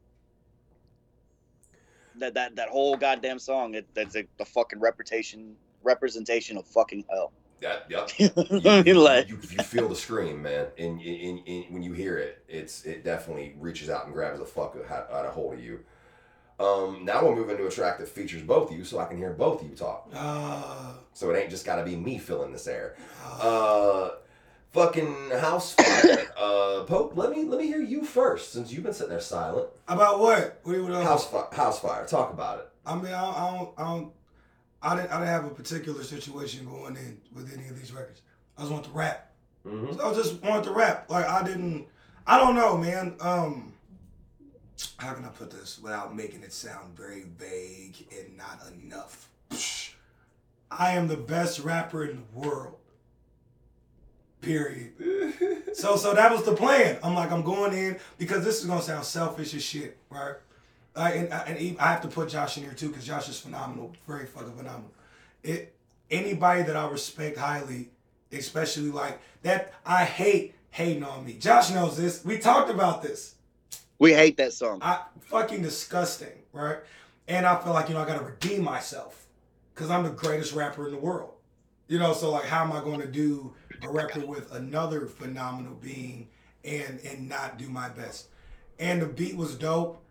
That 2.16 2.34
that 2.34 2.56
that 2.56 2.68
whole 2.68 2.96
goddamn 2.96 3.38
song, 3.38 3.74
it, 3.74 3.86
that's 3.94 4.16
a, 4.16 4.24
the 4.38 4.44
fucking 4.44 4.80
reputation 4.80 5.56
representation 5.82 6.56
of 6.56 6.66
fucking 6.66 7.04
hell. 7.10 7.32
yeah, 7.60 7.78
yep. 7.88 8.10
I 8.66 8.82
You, 8.86 8.94
like, 8.94 9.28
you, 9.28 9.36
you 9.50 9.62
feel 9.62 9.88
the 9.88 9.96
scream, 9.96 10.42
man, 10.42 10.66
and, 10.78 11.00
and, 11.00 11.40
and 11.46 11.64
when 11.70 11.82
you 11.82 11.92
hear 11.92 12.18
it, 12.18 12.44
it's 12.48 12.84
it 12.84 13.02
definitely 13.04 13.54
reaches 13.58 13.88
out 13.90 14.04
and 14.04 14.14
grabs 14.14 14.38
the 14.38 14.46
fuck 14.46 14.76
out, 14.88 15.10
out 15.10 15.26
of 15.26 15.32
hold 15.34 15.54
of 15.54 15.64
you. 15.64 15.80
Um, 16.60 17.04
now 17.04 17.24
we'll 17.24 17.34
move 17.34 17.50
into 17.50 17.66
a 17.66 17.70
track 17.70 17.98
that 17.98 18.08
features 18.08 18.42
both 18.42 18.70
of 18.70 18.76
you, 18.76 18.84
so 18.84 18.98
I 19.00 19.06
can 19.06 19.16
hear 19.16 19.32
both 19.32 19.62
of 19.62 19.68
you 19.68 19.74
talk. 19.74 20.08
Uh, 20.14 20.92
So 21.12 21.30
it 21.30 21.38
ain't 21.38 21.50
just 21.50 21.66
got 21.66 21.76
to 21.76 21.84
be 21.84 21.96
me 21.96 22.18
filling 22.18 22.52
this 22.52 22.68
air. 22.68 22.94
uh, 23.24 23.48
Uh, 23.48 24.10
fucking 24.72 25.30
house 25.38 25.74
fire. 25.74 26.26
uh, 26.36 26.84
Pope, 26.84 27.16
let 27.16 27.30
me 27.30 27.44
let 27.44 27.58
me 27.60 27.66
hear 27.66 27.80
you 27.80 28.04
first, 28.04 28.52
since 28.52 28.72
you've 28.72 28.82
been 28.84 28.92
sitting 28.94 29.10
there 29.10 29.20
silent. 29.20 29.68
about 29.88 30.18
what? 30.18 30.60
What 30.62 30.72
do 30.72 30.78
you 30.78 30.86
what 30.86 31.02
House 31.04 31.26
fi- 31.28 31.54
house 31.54 31.78
fire. 31.80 32.06
Talk 32.06 32.32
about 32.32 32.58
it. 32.60 32.68
I 32.84 32.96
mean, 32.96 33.12
I, 33.12 33.24
I 33.24 33.56
don't, 33.56 33.70
I 33.78 33.84
don't, 33.84 34.12
I 34.82 34.96
didn't, 34.96 35.10
I 35.12 35.18
didn't 35.18 35.28
have 35.28 35.44
a 35.44 35.50
particular 35.50 36.02
situation 36.02 36.64
going 36.66 36.96
in 36.96 37.20
with 37.34 37.52
any 37.52 37.68
of 37.68 37.78
these 37.78 37.92
records. 37.92 38.22
I 38.58 38.62
just 38.62 38.72
want 38.72 38.84
to 38.84 38.90
rap. 38.90 39.30
Mm-hmm. 39.66 40.00
I 40.04 40.12
just 40.14 40.42
wanted 40.42 40.64
to 40.64 40.72
rap. 40.72 41.08
Like 41.08 41.26
I 41.26 41.42
didn't. 41.44 41.86
I 42.26 42.38
don't 42.38 42.54
know, 42.54 42.76
man. 42.76 43.16
Um, 43.20 43.72
how 44.96 45.12
can 45.12 45.24
I 45.24 45.28
put 45.28 45.50
this 45.50 45.78
without 45.80 46.14
making 46.14 46.42
it 46.42 46.52
sound 46.52 46.96
very 46.96 47.24
vague 47.38 48.06
and 48.16 48.36
not 48.36 48.60
enough? 48.82 49.28
I 50.70 50.92
am 50.92 51.08
the 51.08 51.16
best 51.16 51.60
rapper 51.60 52.04
in 52.04 52.24
the 52.32 52.38
world. 52.40 52.76
Period. 54.42 54.92
So, 55.74 55.96
so 55.96 56.12
that 56.14 56.30
was 56.30 56.42
the 56.42 56.54
plan. 56.54 56.98
I'm 57.02 57.14
like, 57.14 57.32
I'm 57.32 57.42
going 57.42 57.72
in 57.72 57.98
because 58.18 58.44
this 58.44 58.60
is 58.60 58.66
gonna 58.66 58.82
sound 58.82 59.06
selfish 59.06 59.54
as 59.54 59.62
shit, 59.62 59.96
right? 60.10 60.34
I, 60.94 61.12
and, 61.12 61.32
and 61.32 61.78
I 61.80 61.86
have 61.86 62.02
to 62.02 62.08
put 62.08 62.28
Josh 62.28 62.58
in 62.58 62.64
here 62.64 62.74
too 62.74 62.88
because 62.88 63.06
Josh 63.06 63.26
is 63.30 63.40
phenomenal, 63.40 63.92
very 64.06 64.26
fucking 64.26 64.52
phenomenal. 64.54 64.90
It 65.42 65.74
anybody 66.10 66.62
that 66.64 66.76
I 66.76 66.86
respect 66.88 67.38
highly, 67.38 67.88
especially 68.30 68.90
like 68.90 69.18
that, 69.44 69.72
I 69.86 70.04
hate 70.04 70.54
hating 70.70 71.04
on 71.04 71.24
me. 71.24 71.34
Josh 71.34 71.70
knows 71.70 71.96
this. 71.96 72.22
We 72.22 72.36
talked 72.38 72.70
about 72.70 73.02
this. 73.02 73.34
we 73.98 74.12
hate 74.12 74.36
that 74.36 74.52
song. 74.52 74.78
I 74.82 75.00
fucking 75.20 75.62
disgusting, 75.62 76.36
right? 76.52 76.78
And 77.28 77.46
I 77.46 77.56
feel 77.62 77.72
like 77.72 77.88
you 77.88 77.94
know 77.94 78.02
I 78.02 78.06
gotta 78.06 78.24
redeem 78.24 78.62
myself 78.62 79.26
because 79.74 79.90
I'm 79.90 80.04
the 80.04 80.10
greatest 80.10 80.52
rapper 80.52 80.86
in 80.86 80.92
the 80.92 81.00
world. 81.00 81.30
You 81.88 81.98
know, 81.98 82.12
so 82.12 82.30
like, 82.30 82.44
how 82.44 82.62
am 82.62 82.72
I 82.72 82.80
going 82.80 83.00
to 83.00 83.06
do 83.06 83.52
a 83.82 83.90
record 83.90 84.26
with 84.26 84.52
another 84.52 85.06
phenomenal 85.06 85.74
being 85.74 86.28
and 86.64 87.00
and 87.04 87.28
not 87.28 87.58
do 87.58 87.68
my 87.68 87.88
best? 87.88 88.28
And 88.78 89.02
the 89.02 89.06
beat 89.06 89.36
was 89.36 89.54
dope. 89.54 90.02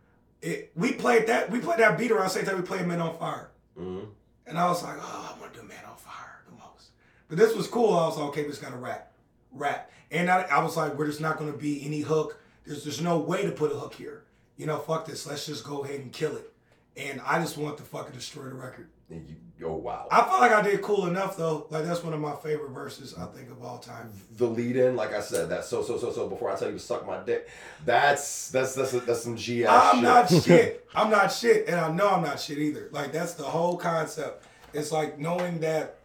It 0.42 0.72
we 0.76 0.94
played 0.94 1.28
that 1.28 1.50
we 1.52 1.60
played 1.60 1.80
that 1.80 1.98
beat 1.98 2.12
around 2.12 2.26
the 2.26 2.30
same 2.30 2.46
time 2.46 2.58
we 2.58 2.64
played 2.64 2.86
Men 2.88 3.02
on 3.02 3.18
Fire. 3.18 3.52
Mm-hmm. 3.78 4.06
And 4.48 4.58
I 4.58 4.68
was 4.68 4.84
like, 4.84 4.98
oh, 5.00 5.36
I 5.36 5.40
want 5.40 5.54
to 5.54 5.62
do 5.62 5.68
Man 5.68 5.84
on 5.88 5.96
Fire 5.98 6.44
the 6.46 6.56
most. 6.56 6.90
But 7.30 7.38
this 7.38 7.56
was 7.56 7.68
cool. 7.68 7.94
I 7.94 8.08
was 8.08 8.18
like, 8.18 8.28
okay, 8.30 8.44
we 8.44 8.50
just 8.50 8.62
gotta 8.62 8.78
rap, 8.78 9.14
rap. 9.52 9.92
And 10.10 10.30
I, 10.30 10.42
I 10.42 10.64
was 10.64 10.76
like, 10.76 10.98
we're 10.98 11.08
just 11.08 11.22
not 11.22 11.38
gonna 11.38 11.54
be 11.54 11.86
any 11.86 12.02
hook. 12.02 12.40
There's 12.66 12.84
there's 12.84 13.02
no 13.02 13.18
way 13.18 13.46
to 13.46 13.52
put 13.52 13.72
a 13.72 13.76
hook 13.76 13.94
here. 13.94 14.24
You 14.58 14.66
know, 14.66 14.78
fuck 14.78 15.06
this. 15.06 15.26
Let's 15.26 15.46
just 15.46 15.64
go 15.64 15.84
ahead 15.84 16.00
and 16.02 16.12
kill 16.12 16.36
it. 16.36 16.51
And 16.98 17.22
I 17.26 17.40
just 17.40 17.58
want 17.58 17.78
to 17.78 17.84
fucking 17.84 18.14
destroy 18.14 18.44
the 18.46 18.54
record. 18.54 18.90
You, 19.10 19.36
oh 19.66 19.76
wow. 19.76 20.08
I 20.10 20.22
felt 20.24 20.40
like 20.40 20.52
I 20.52 20.62
did 20.62 20.82
cool 20.82 21.08
enough 21.08 21.36
though. 21.38 21.68
Like 21.70 21.84
that's 21.86 22.04
one 22.04 22.14
of 22.14 22.20
my 22.20 22.36
favorite 22.36 22.72
verses 22.72 23.14
I 23.18 23.26
think 23.26 23.50
of 23.50 23.62
all 23.64 23.78
time. 23.78 24.10
the 24.38 24.48
lead 24.48 24.78
in, 24.78 24.96
like 24.96 25.14
I 25.14 25.20
said, 25.22 25.50
that 25.50 25.66
so 25.66 25.84
so 25.84 25.98
so 25.98 26.12
so. 26.12 26.28
Before 26.30 26.50
I 26.52 26.56
tell 26.56 26.70
you 26.70 26.76
to 26.76 26.80
suck 26.80 27.06
my 27.06 27.20
dick, 27.24 27.50
that's 27.86 28.50
that's 28.52 28.74
that's 28.76 28.92
that's 28.92 29.24
some 29.24 29.36
G 29.36 29.66
ass 29.66 29.94
I'm 29.94 29.96
shit. 29.96 30.04
not 30.04 30.30
shit. 30.44 30.90
I'm 30.96 31.10
not 31.10 31.32
shit, 31.32 31.68
and 31.68 31.76
I 31.80 31.92
know 31.92 32.10
I'm 32.10 32.24
not 32.24 32.40
shit 32.40 32.58
either. 32.58 32.88
Like 32.92 33.12
that's 33.12 33.34
the 33.34 33.44
whole 33.44 33.76
concept. 33.78 34.46
It's 34.74 34.92
like 34.92 35.20
knowing 35.20 35.60
that 35.60 35.98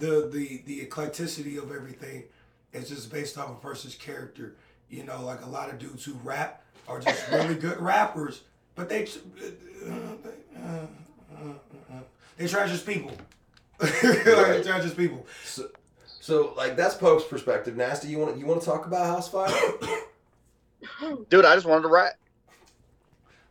the 0.00 0.28
the 0.32 0.62
the 0.66 0.80
eclecticity 0.80 1.56
of 1.56 1.70
everything 1.70 2.24
is 2.72 2.88
just 2.88 3.12
based 3.12 3.38
off 3.38 3.50
a 3.50 3.54
person's 3.54 3.94
character. 3.94 4.56
You 4.90 5.04
know, 5.04 5.22
like 5.24 5.44
a 5.44 5.48
lot 5.48 5.70
of 5.70 5.78
dudes 5.78 6.04
who 6.04 6.14
rap 6.24 6.62
are 6.88 7.00
just 7.00 7.30
really 7.30 7.54
good 7.54 7.80
rappers, 7.80 8.42
but 8.74 8.88
they 8.88 9.04
uh, 9.04 10.16
they 12.36 12.46
trash 12.48 12.70
as 12.70 12.82
people. 12.82 13.12
like 13.80 14.00
they 14.00 14.62
trash 14.62 14.84
as 14.84 14.94
people. 14.94 15.26
So, 15.44 15.68
so 16.04 16.54
like 16.56 16.76
that's 16.76 16.94
Pope's 16.94 17.24
perspective. 17.24 17.76
Nasty, 17.76 18.08
you 18.08 18.18
want 18.18 18.38
you 18.38 18.46
want 18.46 18.60
to 18.60 18.66
talk 18.66 18.86
about 18.86 19.06
House 19.06 19.28
Fire? 19.28 19.52
Dude, 21.28 21.44
I 21.44 21.54
just 21.54 21.66
wanted 21.66 21.82
to 21.82 21.88
rap. 21.88 22.14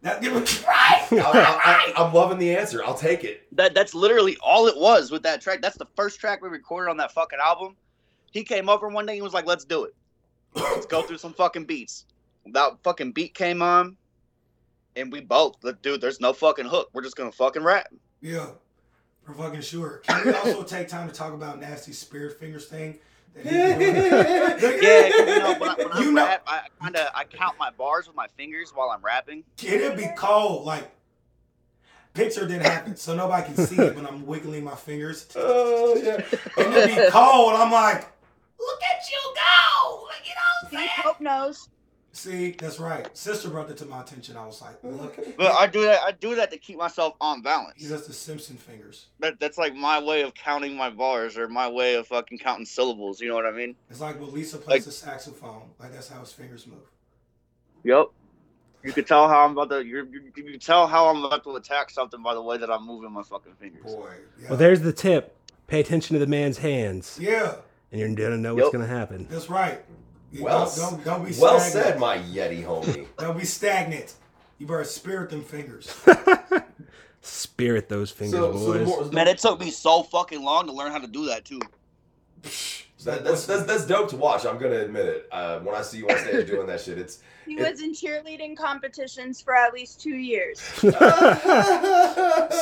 That 0.01 0.21
give 0.21 0.35
it 0.35 0.65
right. 0.67 1.07
I, 1.13 1.93
am 1.95 2.13
loving 2.13 2.37
the 2.37 2.53
answer. 2.53 2.83
I'll 2.83 2.93
take 2.93 3.23
it. 3.23 3.47
That 3.53 3.73
that's 3.73 3.93
literally 3.93 4.37
all 4.43 4.67
it 4.67 4.77
was 4.77 5.11
with 5.11 5.23
that 5.23 5.39
track. 5.39 5.61
That's 5.61 5.77
the 5.77 5.87
first 5.95 6.19
track 6.19 6.41
we 6.41 6.49
recorded 6.49 6.89
on 6.89 6.97
that 6.97 7.13
fucking 7.13 7.39
album. 7.41 7.77
He 8.31 8.43
came 8.43 8.67
over 8.67 8.89
one 8.89 9.05
day 9.05 9.13
and 9.13 9.23
was 9.23 9.33
like, 9.33 9.45
"Let's 9.45 9.63
do 9.63 9.85
it. 9.85 9.95
Let's 10.55 10.85
go 10.85 11.03
through 11.03 11.19
some 11.19 11.33
fucking 11.33 11.63
beats." 11.63 12.05
That 12.47 12.73
fucking 12.83 13.13
beat 13.13 13.33
came 13.33 13.61
on, 13.61 13.95
and 14.95 15.11
we 15.11 15.21
both, 15.21 15.55
like, 15.63 15.81
dude, 15.81 16.01
there's 16.01 16.19
no 16.19 16.33
fucking 16.33 16.65
hook. 16.65 16.89
We're 16.93 17.03
just 17.03 17.15
gonna 17.15 17.31
fucking 17.31 17.63
rap. 17.63 17.87
Yeah, 18.21 18.47
for 19.23 19.33
fucking 19.33 19.61
sure. 19.61 19.99
Can 20.05 20.25
we 20.25 20.33
also 20.33 20.63
take 20.75 20.87
time 20.87 21.07
to 21.07 21.13
talk 21.13 21.33
about 21.33 21.59
Nasty 21.59 21.91
Spirit 21.93 22.39
Fingers 22.39 22.65
thing? 22.67 22.99
That 23.35 23.45
he 23.45 23.49
doing? 23.51 23.95
Yeah, 24.83 25.09
'cause, 25.09 25.19
you 25.19 25.39
know, 25.39 25.55
when 25.59 25.69
I, 25.69 25.73
when 25.75 25.91
I 25.91 25.99
You 26.01 26.11
know- 26.11 26.25
rap, 26.25 26.43
I 26.47 26.61
kind 26.81 26.95
of 26.95 27.07
I 27.15 27.23
count 27.23 27.57
my 27.57 27.71
bars 27.71 28.07
with 28.07 28.15
my 28.15 28.27
fingers 28.37 28.71
while 28.73 28.89
I'm 28.91 29.01
rapping. 29.01 29.43
Can 29.57 29.73
It'd 29.81 29.97
be 29.97 30.07
cold. 30.17 30.65
Like, 30.65 30.89
picture 32.13 32.47
didn't 32.47 32.65
happen, 32.65 32.95
so 32.95 33.15
nobody 33.15 33.51
can 33.53 33.65
see 33.65 33.77
it 33.77 33.95
when 33.95 34.05
I'm 34.05 34.25
wiggling 34.25 34.63
my 34.63 34.75
fingers. 34.75 35.27
Oh 35.35 35.95
yeah. 35.95 36.21
And 36.57 36.73
it'd 36.73 36.95
be 36.95 37.09
cold. 37.09 37.53
I'm 37.55 37.71
like, 37.71 38.07
look 38.59 38.79
at 38.83 39.09
you 39.09 39.17
go. 39.35 40.03
Like, 40.05 40.27
you 40.27 40.35
know 40.35 40.41
what 40.61 40.65
I'm 40.65 40.77
saying? 40.77 40.89
Pope 40.97 41.21
knows. 41.21 41.69
See, 42.15 42.51
that's 42.51 42.79
right. 42.79 43.07
Sister 43.17 43.49
brought 43.49 43.71
it 43.71 43.77
to 43.77 43.85
my 43.85 44.01
attention. 44.01 44.37
I 44.37 44.45
was 44.45 44.61
like, 44.61 44.75
look. 44.83 45.17
But 45.35 45.51
I 45.53 45.65
do 45.65 45.81
that. 45.81 46.01
I 46.03 46.11
do 46.11 46.35
that 46.35 46.51
to 46.51 46.57
keep 46.57 46.77
myself 46.77 47.15
on 47.19 47.41
balance. 47.41 47.73
He 47.81 47.87
does 47.87 48.05
the 48.05 48.13
Simpson 48.13 48.55
fingers. 48.55 49.07
That, 49.19 49.39
that's 49.39 49.57
like 49.57 49.73
my 49.73 49.99
way 49.99 50.21
of 50.21 50.35
counting 50.35 50.75
my 50.77 50.91
bars 50.91 51.37
or 51.39 51.47
my 51.47 51.67
way 51.67 51.95
of 51.95 52.05
fucking 52.07 52.37
counting 52.37 52.67
syllables. 52.67 53.19
You 53.19 53.29
know 53.29 53.35
what 53.35 53.47
I 53.47 53.51
mean? 53.51 53.75
It's 53.89 53.99
like 53.99 54.19
when 54.21 54.31
Lisa 54.31 54.57
plays 54.57 54.67
Like- 54.81 54.83
the 54.85 54.91
saxophone. 54.91 55.63
Like, 55.79 55.91
that's 55.91 56.07
how 56.07 56.19
his 56.19 56.31
fingers 56.31 56.67
move. 56.67 56.85
Yep. 57.83 58.07
You 58.83 58.91
can 58.91 59.05
tell 59.05 59.27
how 59.27 59.45
I'm 59.45 59.53
about 59.53 59.69
to. 59.71 59.83
You 59.83 60.05
you 60.11 60.21
you 60.35 60.43
can 60.51 60.59
tell 60.59 60.85
how 60.87 61.07
I'm 61.07 61.23
about 61.23 61.43
to 61.45 61.55
attack 61.55 61.89
something 61.89 62.21
by 62.21 62.33
the 62.33 62.41
way 62.41 62.57
that 62.57 62.69
I'm 62.69 62.85
moving 62.85 63.11
my 63.11 63.23
fucking 63.23 63.53
fingers. 63.53 63.81
Boy. 63.95 64.11
Yeah. 64.39 64.49
Well, 64.49 64.57
there's 64.57 64.81
the 64.81 64.91
tip. 64.93 65.35
Pay 65.67 65.79
attention 65.79 66.13
to 66.15 66.19
the 66.19 66.27
man's 66.27 66.57
hands, 66.57 67.17
yeah, 67.19 67.55
and 67.91 67.99
you're 68.01 68.13
gonna 68.29 68.37
know 68.37 68.53
what's 68.53 68.71
gonna 68.71 68.85
happen. 68.85 69.25
that's 69.31 69.49
right. 69.49 69.81
You 70.33 70.43
Well, 70.43 70.65
don't, 70.75 70.75
don't, 70.95 71.05
don't 71.05 71.25
be 71.25 71.33
well 71.39 71.59
stagnant. 71.59 71.85
said, 71.93 71.99
my 71.99 72.17
Yeti 72.17 72.65
homie. 72.65 73.05
Don't 73.19 73.37
be 73.37 73.45
stagnant. 73.45 74.13
You 74.57 74.65
better 74.65 74.83
spirit 74.83 75.29
them 75.29 75.43
fingers. 75.43 75.95
Spirit 77.21 77.87
those 77.87 78.11
fingers, 78.11 78.31
so, 78.37 78.51
so 78.51 78.73
the 78.73 78.79
boys. 78.79 78.87
more, 78.87 79.05
Man, 79.11 79.27
it 79.29 79.37
took 79.37 79.57
me 79.59 79.69
so 79.71 80.03
fucking 80.03 80.41
long 80.43 80.65
to 80.65 80.73
learn 80.73 80.91
how 80.91 80.97
to 80.97 81.07
do 81.07 81.27
that 81.27 81.45
too. 81.45 81.61
That, 83.05 83.23
that's, 83.23 83.45
that's 83.45 83.63
that's 83.63 83.85
dope 83.85 84.09
to 84.09 84.17
watch. 84.17 84.45
I'm 84.45 84.57
gonna 84.57 84.79
admit 84.79 85.05
it. 85.05 85.27
Uh, 85.31 85.59
when 85.59 85.73
I 85.75 85.81
see 85.83 85.99
you 85.99 86.09
on 86.09 86.17
stage 86.19 86.47
doing 86.51 86.67
that 86.67 86.81
shit, 86.81 86.97
it's 86.97 87.19
He 87.45 87.53
It- 87.53 87.69
was 87.69 87.81
in 87.81 87.93
cheerleading 87.93 88.57
competitions 88.57 89.39
for 89.41 89.53
at 89.55 89.73
least 89.73 90.01
two 90.01 90.15
years. 90.15 90.59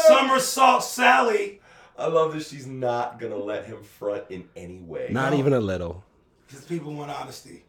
Somersault 0.07 0.83
Sally. 0.83 1.59
I 1.97 2.07
love 2.07 2.33
that 2.33 2.43
she's 2.43 2.67
not 2.67 3.19
gonna 3.19 3.37
let 3.37 3.65
him 3.65 3.81
front 3.83 4.25
in 4.29 4.47
any 4.55 4.79
way. 4.79 5.07
Not 5.11 5.33
even 5.33 5.53
a 5.53 5.59
little. 5.59 6.03
Because 6.51 6.65
people 6.65 6.93
want 6.93 7.09
honesty. 7.11 7.63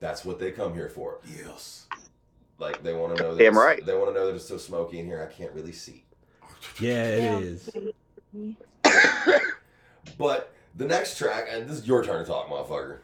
That's 0.00 0.24
what 0.24 0.38
they 0.38 0.50
come 0.50 0.74
here 0.74 0.88
for. 0.88 1.18
Yes. 1.26 1.86
Like 2.58 2.82
they 2.82 2.92
want 2.92 3.16
to 3.16 3.22
know 3.22 3.34
that 3.34 3.42
Damn 3.42 3.56
right. 3.56 3.84
they 3.84 3.94
want 3.94 4.08
to 4.10 4.14
know 4.14 4.26
that 4.26 4.34
it's 4.34 4.46
so 4.46 4.58
smoky 4.58 4.98
in 4.98 5.06
here. 5.06 5.26
I 5.28 5.32
can't 5.32 5.52
really 5.52 5.72
see. 5.72 6.04
Yeah, 6.80 7.04
it 7.04 7.22
Yeah. 7.22 7.38
is. 7.38 7.70
But 10.18 10.52
the 10.76 10.84
next 10.84 11.16
track, 11.16 11.46
and 11.50 11.68
this 11.68 11.78
is 11.78 11.86
your 11.86 12.04
turn 12.04 12.24
to 12.24 12.30
talk, 12.30 12.48
motherfucker. 12.48 12.98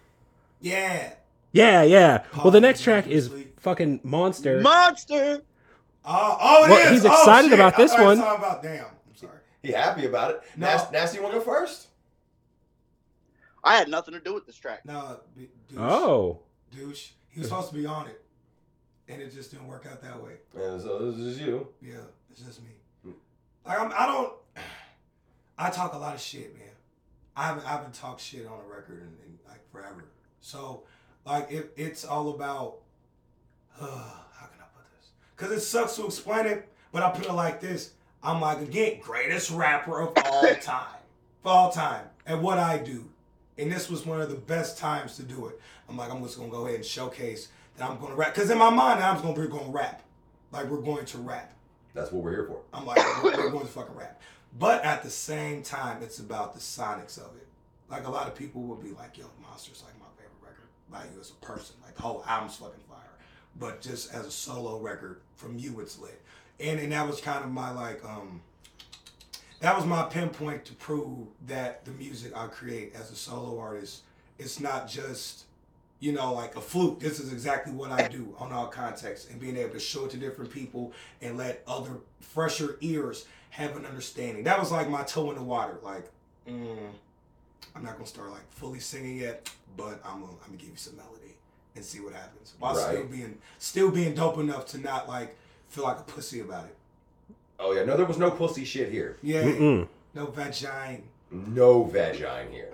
Yeah. 0.61 1.13
Yeah, 1.53 1.83
yeah. 1.83 2.25
Well, 2.37 2.51
the 2.51 2.61
next 2.61 2.83
track 2.83 3.07
is 3.07 3.31
fucking 3.59 4.01
Monster. 4.03 4.61
Monster. 4.61 5.43
Oh, 6.05 6.39
oh, 6.41 6.65
it 6.65 6.71
Well, 6.71 6.87
is. 6.87 6.91
he's 7.03 7.05
Oh, 7.07 7.13
excited 7.13 7.51
shit. 7.51 7.59
about 7.59 7.77
this 7.77 7.93
I 7.93 8.03
one. 8.03 8.19
about 8.19 8.63
damn. 8.63 8.85
I'm 8.87 9.17
sorry. 9.17 9.39
He 9.63 9.73
happy 9.73 10.07
about 10.07 10.33
it. 10.33 10.43
No. 10.57 10.67
Nasty, 10.67 10.93
Nasty 10.93 11.17
you 11.19 11.23
want 11.23 11.35
to 11.35 11.39
go 11.41 11.45
first? 11.45 11.88
I 13.65 13.77
had 13.77 13.89
nothing 13.89 14.15
to 14.15 14.21
do 14.21 14.35
with 14.35 14.47
this 14.47 14.57
track. 14.57 14.85
No, 14.85 15.21
douche. 15.37 15.79
Oh. 15.79 16.41
douche. 16.71 17.11
He 17.29 17.41
was 17.41 17.49
supposed 17.49 17.71
to 17.71 17.75
be 17.75 17.87
on 17.87 18.07
it, 18.07 18.23
and 19.09 19.21
it 19.21 19.33
just 19.33 19.51
didn't 19.51 19.67
work 19.67 19.87
out 19.91 20.03
that 20.03 20.23
way. 20.23 20.35
And 20.55 20.81
so 20.81 21.11
this 21.11 21.21
is 21.21 21.41
you. 21.41 21.69
Yeah, 21.83 21.95
it's 22.31 22.41
just 22.41 22.63
me. 22.63 22.71
Like 23.67 23.81
I'm, 23.81 23.93
I 23.97 24.07
don't. 24.07 24.33
I 25.59 25.71
talk 25.71 25.95
a 25.95 25.99
lot 25.99 26.15
of 26.15 26.21
shit, 26.21 26.55
man. 26.55 26.69
I 27.37 27.47
haven't, 27.47 27.67
I 27.67 27.71
haven't 27.71 27.95
talked 27.95 28.21
shit 28.21 28.47
on 28.47 28.59
a 28.61 28.69
record 28.69 29.01
in, 29.03 29.09
in 29.27 29.39
like 29.49 29.61
forever. 29.71 30.05
So, 30.41 30.85
like, 31.25 31.51
it, 31.51 31.73
it's 31.77 32.05
all 32.05 32.31
about. 32.31 32.79
Uh, 33.81 33.87
how 33.87 34.47
can 34.47 34.61
I 34.61 34.67
put 34.75 34.85
this? 34.97 35.11
Because 35.37 35.53
it 35.53 35.61
sucks 35.61 35.97
to 35.97 36.07
explain 36.07 36.47
it, 36.47 36.69
but 36.93 37.03
I 37.03 37.11
put 37.11 37.27
it 37.27 37.33
like 37.33 37.61
this. 37.61 37.93
I'm 38.23 38.41
like 38.41 38.61
again, 38.61 38.99
greatest 39.01 39.51
rapper 39.51 40.01
of 40.01 40.13
all 40.25 40.43
time, 40.63 40.97
of 41.45 41.47
all 41.47 41.71
time, 41.71 42.07
at 42.27 42.41
what 42.41 42.59
I 42.59 42.79
do, 42.79 43.09
and 43.59 43.71
this 43.71 43.91
was 43.91 44.07
one 44.07 44.21
of 44.21 44.31
the 44.31 44.37
best 44.37 44.79
times 44.79 45.17
to 45.17 45.23
do 45.23 45.47
it. 45.47 45.61
I'm 45.89 45.97
like, 45.97 46.13
I'm 46.13 46.23
just 46.23 46.39
gonna 46.39 46.51
go 46.51 46.67
ahead 46.67 46.77
and 46.77 46.85
showcase 46.85 47.49
that 47.77 47.91
I'm 47.91 47.99
gonna 47.99 48.15
rap. 48.15 48.35
Because 48.35 48.51
in 48.51 48.59
my 48.59 48.71
mind, 48.71 49.03
I'm 49.03 49.15
just 49.15 49.25
gonna 49.25 49.41
be 49.41 49.49
gonna 49.49 49.71
rap, 49.71 50.03
like 50.53 50.67
we're 50.67 50.81
going 50.81 51.05
to 51.07 51.19
rap. 51.19 51.53
That's 51.95 52.13
what 52.13 52.23
we're 52.23 52.33
here 52.33 52.45
for. 52.45 52.61
I'm 52.73 52.87
like, 52.87 52.99
we're, 53.23 53.37
we're 53.37 53.51
going 53.51 53.67
to 53.67 53.73
fucking 53.73 53.97
rap. 53.97 54.21
But 54.57 54.85
at 54.85 55.03
the 55.03 55.11
same 55.11 55.63
time, 55.63 56.03
it's 56.03 56.21
about 56.21 56.55
the 56.55 56.61
sonics 56.61 57.19
of 57.19 57.37
it. 57.37 57.47
Like 57.91 58.07
a 58.07 58.11
lot 58.11 58.29
of 58.29 58.35
people 58.35 58.63
would 58.63 58.83
be 58.83 58.91
like, 58.91 59.19
yo, 59.19 59.25
Monster's 59.43 59.83
like 59.83 59.99
my 59.99 60.07
favorite 60.17 60.43
record. 60.43 60.69
Like 60.91 61.15
you 61.15 61.21
as 61.21 61.31
a 61.31 61.45
person. 61.45 61.77
Like 61.85 61.97
the 61.97 62.03
whole 62.03 62.25
album's 62.27 62.57
fucking 62.57 62.81
fire. 62.89 62.99
But 63.59 63.81
just 63.81 64.13
as 64.15 64.27
a 64.27 64.31
solo 64.31 64.79
record, 64.79 65.21
from 65.35 65.59
you 65.59 65.81
it's 65.81 65.99
lit. 65.99 66.21
And 66.61 66.79
and 66.81 66.93
that 66.93 67.07
was 67.07 67.21
kind 67.21 67.45
of 67.45 67.51
my 67.51 67.71
like 67.71 68.05
um 68.05 68.43
that 69.61 69.77
was 69.77 69.87
my 69.87 70.05
pinpoint 70.05 70.65
to 70.67 70.75
prove 70.75 71.29
that 71.47 71.85
the 71.85 71.91
music 71.93 72.37
I 72.37 72.47
create 72.47 72.95
as 72.95 73.11
a 73.11 73.17
solo 73.17 73.59
artist, 73.59 74.03
it's 74.39 74.61
not 74.61 74.89
just 74.89 75.45
you 76.01 76.13
know, 76.13 76.33
like 76.33 76.55
a 76.57 76.61
fluke. 76.61 77.01
This 77.01 77.19
is 77.19 77.33
exactly 77.33 77.73
what 77.73 77.91
I 77.91 78.07
do 78.07 78.35
on 78.39 78.53
all 78.53 78.67
contexts, 78.67 79.29
and 79.31 79.41
being 79.41 79.57
able 79.57 79.73
to 79.73 79.81
show 79.81 80.05
it 80.05 80.13
to 80.13 80.17
different 80.17 80.51
people 80.51 80.93
and 81.21 81.37
let 81.37 81.63
other 81.67 81.97
fresher 82.21 82.77
ears 82.81 83.27
have 83.51 83.77
an 83.77 83.85
understanding. 83.85 84.45
That 84.45 84.61
was 84.61 84.71
like 84.71 84.89
my 84.89 85.03
toe 85.03 85.31
in 85.31 85.37
the 85.37 85.43
water. 85.43 85.79
Like, 85.83 86.09
mm, 86.49 86.77
I'm 87.75 87.83
not 87.83 87.95
gonna 87.95 88.07
start 88.07 88.31
like 88.31 88.49
fully 88.53 88.79
singing 88.81 89.19
yet, 89.19 89.51
but 89.77 90.01
I'm 90.05 90.21
gonna, 90.21 90.33
I'm 90.45 90.51
gonna 90.51 90.59
give 90.59 90.71
you 90.71 90.77
some 90.77 90.97
melody 90.97 91.35
and 91.75 91.85
see 91.85 92.01
what 92.01 92.13
happens 92.13 92.55
while 92.59 92.75
still 92.75 93.05
being 93.07 93.39
still 93.59 93.91
being 93.91 94.15
dope 94.15 94.39
enough 94.39 94.67
to 94.67 94.79
not 94.79 95.09
like 95.09 95.37
feel 95.69 95.85
like 95.85 95.99
a 95.99 96.03
pussy 96.03 96.41
about 96.41 96.67
it. 96.67 96.77
Oh 97.59 97.73
yeah, 97.73 97.85
no, 97.85 97.97
there 97.97 98.07
was 98.07 98.19
no 98.19 98.31
pussy 98.31 98.65
shit 98.65 98.91
here. 98.91 99.19
Yeah, 99.23 99.43
Mm-mm. 99.43 99.89
no 100.15 100.27
vagina. 100.27 101.01
No 101.31 101.85
vagine 101.85 102.51
here. 102.51 102.73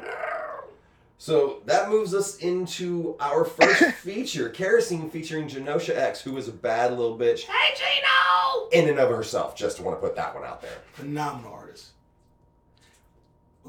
So 1.18 1.62
that 1.64 1.88
moves 1.88 2.12
us 2.14 2.36
into 2.38 3.16
our 3.18 3.44
first 3.44 3.82
feature, 3.96 4.50
Kerosene 4.50 5.08
featuring 5.10 5.48
Genosha 5.48 5.96
X, 5.96 6.20
who 6.20 6.36
is 6.36 6.48
a 6.48 6.52
bad 6.52 6.90
little 6.92 7.16
bitch. 7.18 7.42
Hey 7.44 7.74
Gino! 7.74 8.68
In 8.72 8.88
and 8.90 8.98
of 8.98 9.08
herself. 9.08 9.56
Just 9.56 9.80
want 9.80 9.96
to 9.96 10.06
put 10.06 10.16
that 10.16 10.34
one 10.34 10.44
out 10.44 10.60
there. 10.60 10.78
Phenomenal 10.92 11.52
artist. 11.54 11.90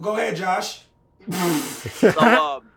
Go 0.02 0.14
ahead, 0.18 0.36
Josh. 0.36 0.82
So 1.32 2.10
um, 2.20 2.62
thi- 2.62 2.68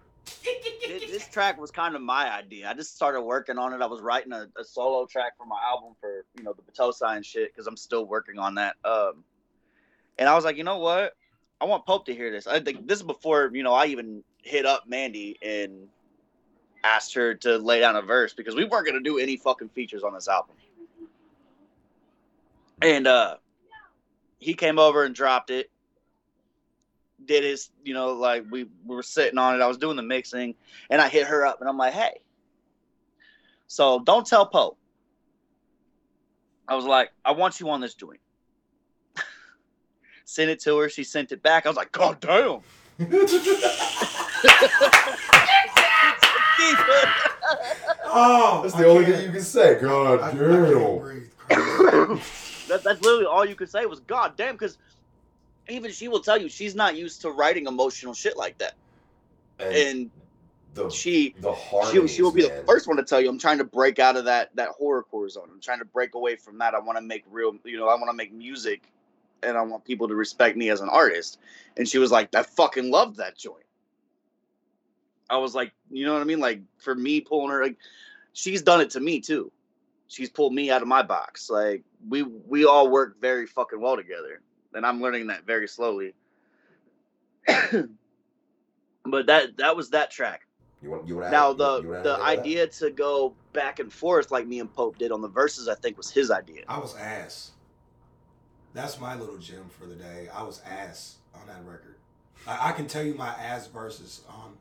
this 0.88 1.28
track 1.32 1.60
was 1.60 1.70
kind 1.70 1.94
of 1.94 2.02
my 2.02 2.32
idea. 2.32 2.68
I 2.68 2.74
just 2.74 2.94
started 2.94 3.22
working 3.22 3.58
on 3.58 3.72
it. 3.72 3.82
I 3.82 3.86
was 3.86 4.00
writing 4.00 4.32
a, 4.32 4.48
a 4.58 4.64
solo 4.64 5.06
track 5.06 5.36
for 5.36 5.46
my 5.46 5.60
album 5.64 5.94
for 6.00 6.24
you 6.36 6.42
know 6.44 6.52
the 6.52 6.62
Potosi 6.62 7.04
and 7.04 7.24
shit 7.24 7.52
because 7.52 7.66
I'm 7.66 7.76
still 7.76 8.06
working 8.06 8.38
on 8.38 8.54
that. 8.56 8.76
Um, 8.84 9.24
and 10.18 10.28
I 10.28 10.34
was 10.34 10.44
like, 10.44 10.56
you 10.56 10.64
know 10.64 10.78
what? 10.78 11.14
I 11.60 11.64
want 11.64 11.86
Pope 11.86 12.06
to 12.06 12.14
hear 12.14 12.30
this. 12.30 12.46
I 12.46 12.60
think 12.60 12.86
this 12.86 12.98
is 12.98 13.04
before 13.04 13.50
you 13.52 13.62
know 13.62 13.74
I 13.74 13.86
even 13.86 14.22
hit 14.42 14.66
up 14.66 14.88
Mandy 14.88 15.38
and 15.42 15.88
asked 16.84 17.14
her 17.14 17.34
to 17.34 17.58
lay 17.58 17.80
down 17.80 17.96
a 17.96 18.02
verse 18.02 18.32
because 18.34 18.54
we 18.54 18.64
weren't 18.64 18.86
gonna 18.86 19.00
do 19.00 19.18
any 19.18 19.36
fucking 19.36 19.68
features 19.70 20.02
on 20.02 20.14
this 20.14 20.28
album. 20.28 20.54
And 22.80 23.06
uh, 23.08 23.36
he 24.38 24.54
came 24.54 24.78
over 24.78 25.04
and 25.04 25.14
dropped 25.14 25.50
it 25.50 25.70
did 27.28 27.44
his, 27.44 27.70
you 27.84 27.94
know, 27.94 28.12
like 28.14 28.44
we, 28.50 28.64
we 28.84 28.96
were 28.96 29.02
sitting 29.04 29.38
on 29.38 29.54
it. 29.54 29.62
I 29.62 29.68
was 29.68 29.78
doing 29.78 29.94
the 29.96 30.02
mixing 30.02 30.56
and 30.90 31.00
I 31.00 31.08
hit 31.08 31.26
her 31.28 31.46
up 31.46 31.60
and 31.60 31.68
I'm 31.68 31.78
like, 31.78 31.94
hey, 31.94 32.18
so 33.68 34.00
don't 34.00 34.26
tell 34.26 34.46
Pope. 34.46 34.76
I 36.66 36.74
was 36.74 36.84
like, 36.86 37.10
I 37.24 37.30
want 37.32 37.60
you 37.60 37.70
on 37.70 37.80
this 37.80 37.94
joint. 37.94 38.20
Sent 40.24 40.50
it 40.50 40.60
to 40.62 40.76
her. 40.78 40.88
She 40.88 41.04
sent 41.04 41.30
it 41.32 41.42
back. 41.42 41.66
I 41.66 41.68
was 41.68 41.76
like, 41.76 41.92
God 41.92 42.18
damn. 42.20 42.60
Oh, 48.10 48.60
That's 48.62 48.74
I 48.74 48.82
the 48.82 48.88
only 48.88 49.04
can't- 49.04 49.16
thing 49.16 49.26
you 49.26 49.32
can 49.32 49.42
say. 49.42 49.80
God 49.80 50.20
I, 50.20 50.28
I 50.28 50.32
damn. 50.32 50.72
can't 50.72 51.00
breathe. 51.00 51.28
That, 52.68 52.82
that's 52.84 53.00
literally 53.00 53.24
all 53.26 53.44
you 53.46 53.54
could 53.54 53.70
say 53.70 53.86
was 53.86 54.00
God 54.00 54.36
damn, 54.36 54.54
because 54.54 54.78
even 55.68 55.90
she 55.90 56.08
will 56.08 56.20
tell 56.20 56.40
you 56.40 56.48
she's 56.48 56.74
not 56.74 56.96
used 56.96 57.20
to 57.22 57.30
writing 57.30 57.66
emotional 57.66 58.14
shit 58.14 58.36
like 58.36 58.58
that. 58.58 58.74
And, 59.58 59.74
And 59.74 60.10
the 60.74 60.90
she 60.90 61.34
the 61.40 61.54
she, 61.90 62.06
she 62.08 62.22
will 62.22 62.32
be 62.32 62.42
man. 62.42 62.50
the 62.58 62.64
first 62.64 62.86
one 62.86 62.96
to 62.96 63.02
tell 63.02 63.20
you 63.20 63.28
I'm 63.28 63.38
trying 63.38 63.58
to 63.58 63.64
break 63.64 63.98
out 63.98 64.16
of 64.16 64.24
that 64.26 64.54
that 64.56 64.70
horrorcore 64.80 65.28
zone. 65.30 65.48
I'm 65.52 65.60
trying 65.60 65.80
to 65.80 65.84
break 65.84 66.14
away 66.14 66.36
from 66.36 66.58
that. 66.58 66.74
I 66.74 66.78
want 66.78 66.98
to 66.98 67.02
make 67.02 67.24
real, 67.30 67.54
you 67.64 67.76
know, 67.76 67.88
I 67.88 67.94
want 67.94 68.08
to 68.08 68.16
make 68.16 68.32
music 68.32 68.82
and 69.42 69.56
I 69.56 69.62
want 69.62 69.84
people 69.84 70.08
to 70.08 70.14
respect 70.14 70.56
me 70.56 70.70
as 70.70 70.80
an 70.80 70.88
artist. 70.88 71.38
And 71.76 71.88
she 71.88 71.98
was 71.98 72.10
like, 72.10 72.34
I 72.34 72.42
fucking 72.42 72.90
loved 72.90 73.16
that 73.16 73.36
joint. 73.36 73.64
I 75.30 75.36
was 75.38 75.54
like, 75.54 75.72
you 75.90 76.06
know 76.06 76.14
what 76.14 76.22
I 76.22 76.24
mean? 76.24 76.40
Like 76.40 76.62
for 76.78 76.94
me 76.94 77.20
pulling 77.20 77.50
her 77.50 77.62
like 77.62 77.76
she's 78.32 78.62
done 78.62 78.80
it 78.80 78.90
to 78.90 79.00
me 79.00 79.20
too. 79.20 79.52
She's 80.06 80.30
pulled 80.30 80.54
me 80.54 80.70
out 80.70 80.80
of 80.80 80.88
my 80.88 81.02
box. 81.02 81.50
Like 81.50 81.82
we 82.08 82.22
we 82.22 82.64
all 82.64 82.88
work 82.88 83.20
very 83.20 83.46
fucking 83.46 83.80
well 83.80 83.96
together. 83.96 84.40
And 84.74 84.86
I'm 84.86 85.00
learning 85.00 85.28
that 85.28 85.44
very 85.46 85.68
slowly. 85.68 86.14
but 87.46 89.26
that 89.26 89.56
that 89.58 89.76
was 89.76 89.90
that 89.90 90.10
track. 90.10 90.46
You 90.82 90.90
want 90.90 91.08
you 91.08 91.16
want 91.16 91.30
Now 91.30 91.50
you, 91.50 91.56
the 91.56 91.82
you 91.82 91.88
wanna 91.88 92.02
the 92.02 92.14
add 92.14 92.20
anything 92.20 92.28
to 92.28 92.36
that? 92.36 92.40
idea 92.40 92.66
to 92.68 92.90
go 92.90 93.34
back 93.52 93.78
and 93.80 93.92
forth 93.92 94.30
like 94.30 94.46
me 94.46 94.60
and 94.60 94.72
Pope 94.72 94.98
did 94.98 95.12
on 95.12 95.20
the 95.20 95.28
verses, 95.28 95.68
I 95.68 95.74
think 95.74 95.96
was 95.96 96.10
his 96.10 96.30
idea. 96.30 96.62
I 96.68 96.78
was 96.78 96.96
ass. 96.96 97.52
That's 98.74 99.00
my 99.00 99.16
little 99.16 99.38
gem 99.38 99.68
for 99.70 99.86
the 99.86 99.94
day. 99.94 100.28
I 100.32 100.42
was 100.42 100.60
ass 100.62 101.16
on 101.34 101.46
that 101.46 101.64
record. 101.64 101.96
I, 102.46 102.68
I 102.70 102.72
can 102.72 102.86
tell 102.86 103.02
you 103.02 103.14
my 103.14 103.28
ass 103.28 103.66
verses 103.66 104.22
on. 104.28 104.52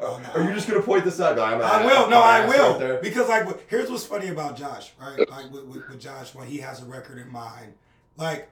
Uh, 0.00 0.12
on 0.12 0.22
that 0.22 0.36
Are 0.36 0.42
you 0.44 0.54
just 0.54 0.68
gonna 0.68 0.82
point 0.82 1.04
this 1.04 1.20
out? 1.20 1.38
I'm 1.38 1.60
I 1.60 1.84
will. 1.84 2.08
No, 2.08 2.22
I'm 2.22 2.42
I 2.42 2.54
ass 2.54 2.54
will. 2.56 2.80
right 2.80 3.02
because 3.02 3.28
like, 3.28 3.68
here's 3.68 3.90
what's 3.90 4.06
funny 4.06 4.28
about 4.28 4.56
Josh, 4.56 4.92
right? 5.00 5.28
Like 5.30 5.50
with, 5.52 5.64
with, 5.64 5.88
with 5.88 6.00
Josh, 6.00 6.34
when 6.34 6.46
he 6.46 6.58
has 6.58 6.82
a 6.82 6.84
record 6.84 7.18
in 7.18 7.30
mind, 7.32 7.74
like 8.16 8.48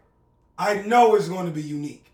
I 0.59 0.83
know 0.83 1.15
it's 1.15 1.29
going 1.29 1.47
to 1.47 1.53
be 1.53 1.63
unique. 1.63 2.05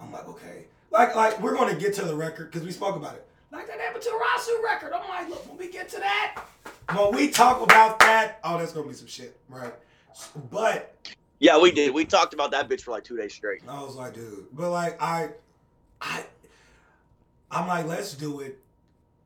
I'm 0.00 0.12
like, 0.12 0.28
okay, 0.28 0.64
like 0.90 1.14
like 1.14 1.40
we're 1.40 1.54
going 1.54 1.72
to 1.74 1.80
get 1.80 1.94
to 1.94 2.04
the 2.04 2.14
record 2.14 2.50
because 2.50 2.66
we 2.66 2.72
spoke 2.72 2.96
about 2.96 3.14
it. 3.14 3.26
Like 3.52 3.66
that 3.68 3.78
Amaterasu 3.78 4.62
record. 4.62 4.92
I'm 4.92 5.08
like, 5.08 5.28
look, 5.28 5.48
when 5.48 5.56
we 5.56 5.70
get 5.70 5.88
to 5.90 5.98
that, 5.98 6.44
when 6.92 7.14
we 7.14 7.30
talk 7.30 7.62
about 7.62 7.98
that, 8.00 8.40
oh, 8.44 8.58
that's 8.58 8.72
gonna 8.72 8.88
be 8.88 8.94
some 8.94 9.06
shit, 9.06 9.38
right? 9.48 9.72
But 10.50 10.94
Yeah, 11.38 11.60
we 11.60 11.70
did. 11.70 11.94
We 11.94 12.04
talked 12.04 12.34
about 12.34 12.50
that 12.50 12.68
bitch 12.68 12.82
for 12.82 12.90
like 12.90 13.04
two 13.04 13.16
days 13.16 13.32
straight. 13.32 13.62
I 13.68 13.82
was 13.82 13.96
like, 13.96 14.14
dude, 14.14 14.46
but 14.52 14.70
like 14.70 15.00
I, 15.00 15.30
I, 16.00 16.24
I'm 17.50 17.66
like, 17.68 17.86
let's 17.86 18.14
do 18.14 18.40
it. 18.40 18.58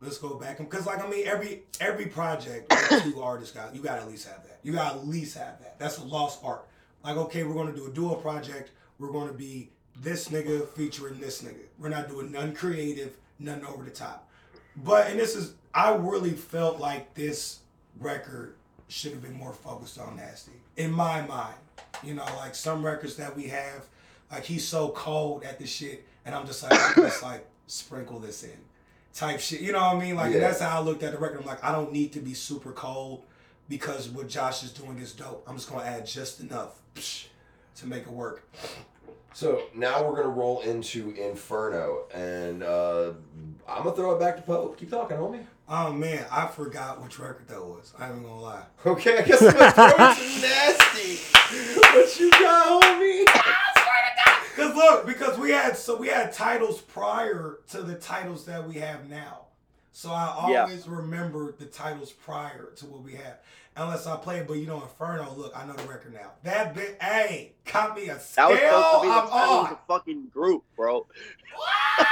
Let's 0.01 0.19
go 0.19 0.35
back 0.35 0.59
because 0.59 0.87
like 0.87 1.03
I 1.03 1.09
mean, 1.09 1.27
every 1.27 1.63
every 1.81 2.07
project 2.07 2.73
two 3.03 3.21
artists 3.23 3.55
got 3.55 3.75
you 3.75 3.83
got 3.83 3.97
to 3.97 4.03
at 4.03 4.09
least 4.09 4.29
have 4.29 4.43
that. 4.45 4.61
You 4.63 4.73
got 4.73 4.93
to 4.93 4.99
at 4.99 5.09
least 5.09 5.37
have 5.37 5.59
that. 5.61 5.79
That's 5.79 5.99
a 5.99 6.05
lost 6.05 6.41
art. 6.45 6.67
Like 7.09 7.17
okay, 7.17 7.43
we're 7.43 7.55
gonna 7.55 7.73
do 7.73 7.87
a 7.87 7.91
duo 7.91 8.17
project. 8.17 8.71
We're 8.99 9.11
gonna 9.11 9.33
be 9.33 9.71
this 9.97 10.29
nigga 10.29 10.69
featuring 10.69 11.19
this 11.19 11.41
nigga. 11.41 11.65
We're 11.79 11.89
not 11.89 12.07
doing 12.07 12.31
none 12.31 12.55
creative, 12.55 13.17
nothing 13.39 13.65
over 13.65 13.83
the 13.83 13.91
top. 13.91 14.29
But 14.77 15.07
and 15.11 15.19
this 15.19 15.35
is 15.35 15.55
I 15.73 15.95
really 15.95 16.33
felt 16.33 16.79
like 16.81 17.15
this 17.15 17.61
record 17.99 18.57
should 18.89 19.13
have 19.13 19.23
been 19.23 19.33
more 19.33 19.55
focused 19.55 19.99
on 19.99 20.17
nasty 20.17 20.53
in 20.77 20.93
my 20.93 21.23
mind. 21.23 21.55
You 22.03 22.13
know, 22.13 22.27
like 22.37 22.55
some 22.55 22.85
records 22.85 23.17
that 23.17 23.35
we 23.35 23.45
have, 23.45 23.87
like 24.31 24.45
he's 24.45 24.69
so 24.69 24.91
cold 24.91 25.45
at 25.45 25.59
the 25.59 25.67
shit, 25.67 26.07
and 26.27 26.35
I'm 26.35 26.47
just 26.47 26.63
like, 26.63 26.95
just 26.95 27.23
like 27.23 27.47
sprinkle 27.69 28.19
this 28.19 28.45
in, 28.45 28.59
type 29.15 29.41
shit. 29.41 29.63
You 29.63 29.73
know 29.73 29.81
what 29.81 29.97
I 29.97 29.99
mean? 29.99 30.15
Like 30.15 30.35
Yeah. 30.35 30.41
that's 30.41 30.61
how 30.61 30.79
I 30.79 30.85
looked 30.85 31.03
at 31.03 31.13
the 31.13 31.19
record. 31.19 31.41
I'm 31.41 31.47
like, 31.47 31.65
I 31.65 31.73
don't 31.73 31.91
need 31.91 32.13
to 32.13 32.21
be 32.21 32.35
super 32.35 32.73
cold 32.73 33.25
because 33.69 34.09
what 34.09 34.29
Josh 34.29 34.63
is 34.63 34.73
doing 34.73 34.99
is 34.99 35.13
dope. 35.13 35.45
I'm 35.47 35.57
just 35.57 35.71
gonna 35.71 35.85
add 35.85 36.07
just 36.07 36.41
enough 36.41 36.81
to 37.77 37.87
make 37.87 38.03
it 38.03 38.11
work. 38.11 38.49
So 39.35 39.63
now 39.75 40.05
we're 40.05 40.17
gonna 40.17 40.29
roll 40.31 40.61
into 40.61 41.11
Inferno, 41.11 42.07
and 42.13 42.63
uh, 42.63 43.13
I'm 43.69 43.85
gonna 43.85 43.95
throw 43.95 44.17
it 44.17 44.21
back 44.21 44.37
to 44.37 44.43
Pope. 44.43 44.79
Keep 44.79 44.91
talking, 44.91 45.17
homie. 45.17 45.45
Oh 45.69 45.93
man, 45.93 46.25
I 46.31 46.47
forgot 46.47 47.03
which 47.03 47.19
record 47.19 47.47
that 47.49 47.61
was. 47.63 47.93
I 47.99 48.09
ain't 48.11 48.23
gonna 48.23 48.41
lie. 48.41 48.65
Okay, 48.87 49.19
I 49.19 49.23
guess 49.23 49.43
I'm 49.43 49.53
gonna 49.53 49.71
throw 49.73 49.85
it 49.87 50.17
to 50.17 50.41
Nasty. 50.43 51.81
What 51.81 52.21
you 52.21 52.31
got, 52.31 52.83
homie? 52.83 53.25
Cause 54.57 54.75
look, 54.75 55.07
because 55.07 55.39
we 55.39 55.51
had 55.51 55.77
so 55.77 55.97
we 55.97 56.09
had 56.09 56.33
titles 56.33 56.81
prior 56.81 57.61
to 57.71 57.83
the 57.83 57.95
titles 57.95 58.45
that 58.47 58.67
we 58.67 58.77
have 58.77 59.09
now. 59.09 59.43
So 59.99 60.13
I 60.13 60.49
Yeah. 60.49 60.61
always 60.63 60.87
remember 60.87 61.51
the 61.51 61.65
titles 61.65 62.13
prior 62.13 62.71
to 62.77 62.87
what 62.87 63.03
we 63.03 63.17
had. 63.17 63.39
Unless 63.75 64.07
I 64.07 64.17
play, 64.17 64.45
but 64.47 64.59
you 64.59 64.67
know, 64.69 64.81
Inferno, 64.81 65.35
look, 65.37 65.53
I 65.57 65.67
know 65.67 65.73
the 65.73 65.89
record 65.89 66.15
now. 66.15 66.35
That 66.45 66.73
bit, 66.73 67.03
hey, 67.03 67.55
caught 67.65 67.97
me 67.97 68.09
a 68.09 68.21
scale. 68.21 68.51
That 68.51 68.53
was 68.53 68.61
supposed 68.61 68.95
to 68.95 69.01
be 69.03 69.09
the 69.09 69.15
I'm 69.15 69.29
title 69.29 69.55
of 69.59 69.65
on. 69.67 69.71
the 69.73 69.79
fucking 69.89 70.27
group, 70.29 70.63
bro. 70.77 71.09
I, 71.57 72.07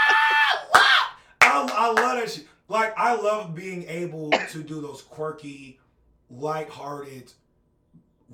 I 1.40 1.92
love 1.92 2.18
that 2.18 2.29
shit. 2.29 2.49
Like, 2.66 2.92
I 2.99 3.14
love 3.14 3.55
being 3.55 3.85
able 3.88 4.33
to 4.33 4.62
do 4.64 4.81
those 4.81 5.03
quirky, 5.03 5.79
lighthearted 6.29 7.35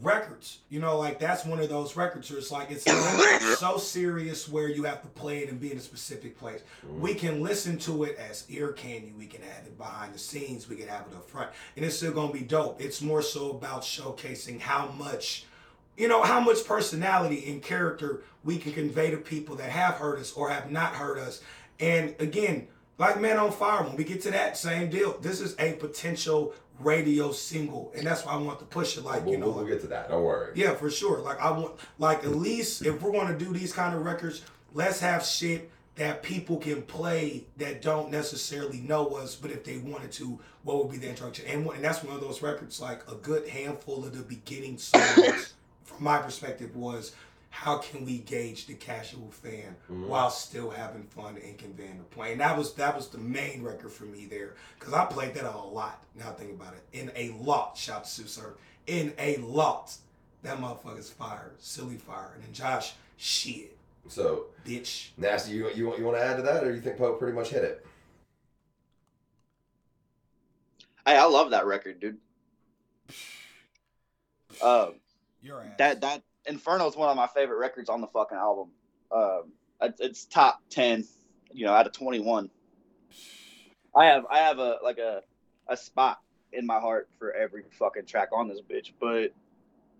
records. 0.00 0.60
You 0.68 0.80
know, 0.80 0.98
like 0.98 1.18
that's 1.18 1.44
one 1.44 1.60
of 1.60 1.68
those 1.68 1.96
records 1.96 2.30
where 2.30 2.38
it's 2.38 2.50
like 2.50 2.70
it's 2.70 2.84
so 3.58 3.76
serious 3.76 4.48
where 4.48 4.68
you 4.68 4.84
have 4.84 5.02
to 5.02 5.08
play 5.08 5.40
it 5.40 5.50
and 5.50 5.60
be 5.60 5.70
in 5.70 5.78
a 5.78 5.80
specific 5.80 6.38
place. 6.38 6.62
We 6.98 7.14
mm. 7.14 7.18
can 7.18 7.42
listen 7.42 7.78
to 7.80 8.04
it 8.04 8.16
as 8.18 8.44
ear 8.48 8.72
candy. 8.72 9.12
We 9.16 9.26
can 9.26 9.42
have 9.42 9.66
it 9.66 9.76
behind 9.76 10.14
the 10.14 10.18
scenes. 10.18 10.68
We 10.68 10.76
can 10.76 10.88
have 10.88 11.06
it 11.10 11.14
up 11.14 11.28
front, 11.28 11.50
and 11.76 11.84
it's 11.84 11.96
still 11.96 12.12
gonna 12.12 12.32
be 12.32 12.40
dope. 12.40 12.80
It's 12.80 13.02
more 13.02 13.22
so 13.22 13.50
about 13.50 13.82
showcasing 13.82 14.60
how 14.60 14.88
much, 14.98 15.44
you 15.96 16.08
know, 16.08 16.22
how 16.22 16.40
much 16.40 16.66
personality 16.66 17.50
and 17.50 17.62
character 17.62 18.22
we 18.44 18.58
can 18.58 18.72
convey 18.72 19.10
to 19.10 19.18
people 19.18 19.56
that 19.56 19.70
have 19.70 19.94
heard 19.94 20.18
us 20.18 20.32
or 20.32 20.50
have 20.50 20.70
not 20.70 20.94
heard 20.94 21.18
us. 21.18 21.42
And 21.78 22.14
again, 22.18 22.68
like 22.98 23.20
Man 23.20 23.36
on 23.36 23.52
Fire, 23.52 23.82
when 23.82 23.96
we 23.96 24.04
get 24.04 24.22
to 24.22 24.30
that 24.30 24.56
same 24.56 24.88
deal, 24.88 25.18
this 25.20 25.40
is 25.40 25.56
a 25.58 25.72
potential 25.74 26.54
radio 26.84 27.32
single, 27.32 27.92
and 27.96 28.06
that's 28.06 28.24
why 28.24 28.32
I 28.32 28.36
want 28.36 28.58
to 28.60 28.64
push 28.64 28.96
it. 28.96 29.04
Like 29.04 29.24
we'll, 29.24 29.34
you 29.34 29.40
know, 29.40 29.50
we'll, 29.50 29.66
get 29.66 29.80
to 29.82 29.86
that. 29.88 30.08
Don't 30.08 30.24
worry. 30.24 30.52
yeah, 30.54 30.74
for 30.74 30.90
sure. 30.90 31.18
Like 31.18 31.40
I 31.40 31.50
want, 31.50 31.74
like 31.98 32.24
at 32.24 32.36
least 32.36 32.84
if 32.84 33.00
we're 33.02 33.12
gonna 33.12 33.38
do 33.38 33.52
these 33.52 33.72
kind 33.72 33.94
of 33.94 34.04
records, 34.04 34.42
let's 34.74 35.00
have 35.00 35.24
shit 35.24 35.70
that 35.96 36.22
people 36.22 36.56
can 36.56 36.82
play 36.82 37.44
that 37.58 37.82
don't 37.82 38.10
necessarily 38.10 38.80
know 38.80 39.08
us, 39.08 39.34
but 39.34 39.50
if 39.50 39.62
they 39.62 39.76
wanted 39.76 40.10
to, 40.10 40.38
what 40.62 40.78
would 40.78 40.90
be 40.90 40.98
the 40.98 41.08
introduction? 41.08 41.46
And, 41.46 41.66
and 41.66 41.84
that's 41.84 42.02
one 42.02 42.14
of 42.14 42.22
those 42.22 42.40
records. 42.40 42.80
Like 42.80 43.02
a 43.10 43.14
good 43.16 43.46
handful 43.46 44.04
of 44.04 44.16
the 44.16 44.22
beginning 44.22 44.78
songs, 44.78 45.52
from 45.84 46.04
my 46.04 46.18
perspective, 46.18 46.74
was 46.74 47.14
how 47.52 47.76
can 47.76 48.04
we 48.06 48.16
gauge 48.18 48.66
the 48.66 48.72
casual 48.72 49.30
fan 49.30 49.76
while 49.88 50.30
still 50.30 50.70
having 50.70 51.02
fun 51.04 51.36
and 51.44 51.58
conveying 51.58 51.98
the 51.98 52.04
point? 52.04 52.32
And 52.32 52.40
that 52.40 52.56
was 52.56 52.72
that 52.74 52.96
was 52.96 53.08
the 53.08 53.18
main 53.18 53.62
record 53.62 53.92
for 53.92 54.04
me 54.04 54.24
there 54.24 54.54
because 54.78 54.94
I 54.94 55.04
played 55.04 55.34
that 55.34 55.44
a 55.44 55.56
lot. 55.58 56.02
Now 56.18 56.30
I 56.30 56.32
think 56.32 56.50
about 56.52 56.72
it, 56.74 56.82
in 56.98 57.12
a 57.14 57.30
lot. 57.42 57.76
Shout 57.76 58.04
to 58.04 58.10
Sue 58.10 58.26
Sir, 58.26 58.54
in 58.86 59.12
a 59.18 59.36
lot. 59.36 59.94
That 60.42 60.58
motherfucker's 60.58 61.10
fire, 61.10 61.52
silly 61.58 61.96
fire. 61.98 62.32
And 62.34 62.42
then 62.42 62.52
Josh, 62.54 62.94
shit, 63.18 63.76
So 64.08 64.46
bitch. 64.66 65.10
Nasty, 65.18 65.52
you 65.52 65.68
you, 65.74 65.94
you 65.98 66.04
want 66.06 66.16
to 66.16 66.24
add 66.24 66.36
to 66.38 66.42
that, 66.42 66.64
or 66.64 66.74
you 66.74 66.80
think 66.80 66.96
Pope 66.96 67.18
pretty 67.18 67.36
much 67.36 67.50
hit 67.50 67.62
it? 67.64 67.86
Hey, 71.06 71.18
I 71.18 71.24
love 71.24 71.50
that 71.50 71.66
record, 71.66 72.00
dude. 72.00 72.16
Um, 74.62 74.96
Your 75.40 75.60
ass. 75.62 75.72
that 75.78 76.00
that 76.02 76.22
Inferno 76.46 76.86
is 76.88 76.96
one 76.96 77.08
of 77.08 77.16
my 77.16 77.26
favorite 77.28 77.58
records 77.58 77.88
on 77.88 78.00
the 78.00 78.06
fucking 78.08 78.36
album. 78.38 78.68
Um, 79.10 79.52
it's, 79.80 80.00
it's 80.00 80.24
top 80.24 80.60
ten, 80.70 81.04
you 81.52 81.66
know, 81.66 81.72
out 81.72 81.86
of 81.86 81.92
twenty 81.92 82.20
one. 82.20 82.50
I 83.94 84.06
have 84.06 84.24
I 84.30 84.38
have 84.38 84.58
a 84.58 84.78
like 84.82 84.98
a 84.98 85.22
a 85.68 85.76
spot 85.76 86.18
in 86.52 86.66
my 86.66 86.78
heart 86.80 87.08
for 87.18 87.32
every 87.32 87.64
fucking 87.78 88.06
track 88.06 88.28
on 88.32 88.48
this 88.48 88.60
bitch, 88.60 88.92
but 89.00 89.32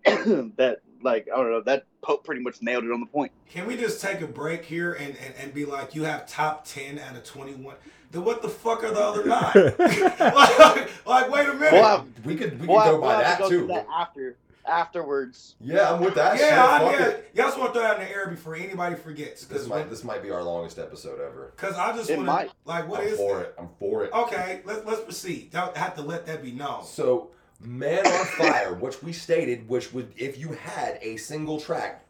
that 0.57 0.79
like 1.01 1.27
I 1.33 1.37
don't 1.37 1.51
know 1.51 1.61
that 1.61 1.85
Pope 2.01 2.23
pretty 2.25 2.41
much 2.41 2.61
nailed 2.61 2.83
it 2.83 2.91
on 2.91 2.99
the 2.99 3.05
point. 3.05 3.31
Can 3.49 3.65
we 3.67 3.77
just 3.77 4.01
take 4.01 4.21
a 4.21 4.27
break 4.27 4.65
here 4.65 4.93
and, 4.93 5.15
and, 5.23 5.33
and 5.39 5.53
be 5.53 5.63
like, 5.65 5.95
you 5.95 6.03
have 6.03 6.27
top 6.27 6.65
10 6.65 6.99
out 6.99 7.15
of 7.15 7.23
21? 7.23 7.75
Then 8.11 8.25
what 8.25 8.41
the 8.41 8.49
fuck 8.49 8.83
are 8.83 8.91
the 8.91 8.99
other 8.99 9.23
nine? 9.25 9.73
like, 10.19 11.05
like, 11.05 11.31
wait 11.31 11.47
a 11.47 11.53
minute. 11.53 11.73
Well, 11.73 12.07
We 12.25 12.35
could 12.35 12.53
we 12.53 12.59
could 12.59 12.67
We'll 12.67 12.79
have, 12.79 12.91
go 12.91 12.99
we'll 12.99 13.09
by 13.09 13.13
have 13.15 13.23
that 13.23 13.39
go 13.39 13.49
too. 13.49 13.57
through 13.59 13.67
that 13.67 13.87
after 13.95 14.35
afterwards. 14.65 15.55
Yeah, 15.59 15.93
I'm 15.93 16.01
with 16.01 16.15
that. 16.15 16.37
shit. 16.37 16.49
yeah, 16.49 16.65
I, 16.65 16.79
Fuck 16.79 16.99
yeah. 16.99 17.07
it. 17.07 17.31
Y'all 17.33 17.45
just 17.47 17.59
want 17.59 17.73
to 17.73 17.79
throw 17.79 17.87
that 17.87 17.99
in 17.99 18.05
the 18.07 18.11
air 18.11 18.27
before 18.27 18.55
anybody 18.55 18.95
forgets. 18.95 19.41
This 19.45 19.47
Because 19.63 19.67
might 19.67 19.89
this 19.89 20.03
might 20.03 20.21
be 20.23 20.31
our 20.31 20.43
longest 20.43 20.79
episode 20.79 21.19
ever. 21.21 21.53
Cause 21.57 21.75
I 21.75 21.95
just 21.95 22.09
want 22.15 22.25
to, 22.27 22.49
like, 22.65 22.87
what 22.87 23.01
I'm 23.01 23.07
is 23.07 23.17
for 23.17 23.37
that? 23.39 23.45
it. 23.47 23.55
I'm 23.57 23.69
for 23.79 24.05
it. 24.05 24.11
Okay, 24.13 24.61
let's 24.65 24.85
let's 24.85 25.01
proceed. 25.01 25.51
Don't 25.51 25.75
have 25.77 25.95
to 25.95 26.01
let 26.01 26.25
that 26.27 26.41
be 26.43 26.51
known. 26.51 26.83
So, 26.85 27.31
Man 27.59 28.05
on 28.05 28.25
Fire, 28.25 28.73
which 28.73 29.01
we 29.03 29.13
stated, 29.13 29.67
which 29.67 29.93
would, 29.93 30.11
if 30.17 30.37
you 30.37 30.49
had 30.53 30.99
a 31.01 31.17
single 31.17 31.59
track 31.59 32.05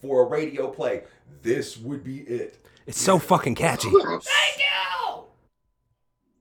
for 0.00 0.22
a 0.24 0.28
radio 0.28 0.68
play, 0.68 1.04
this 1.42 1.76
would 1.78 2.02
be 2.04 2.18
it. 2.20 2.58
It's 2.86 3.00
so 3.00 3.18
fucking 3.18 3.54
catchy. 3.56 3.90
Thank 3.90 4.22
you. 4.58 5.24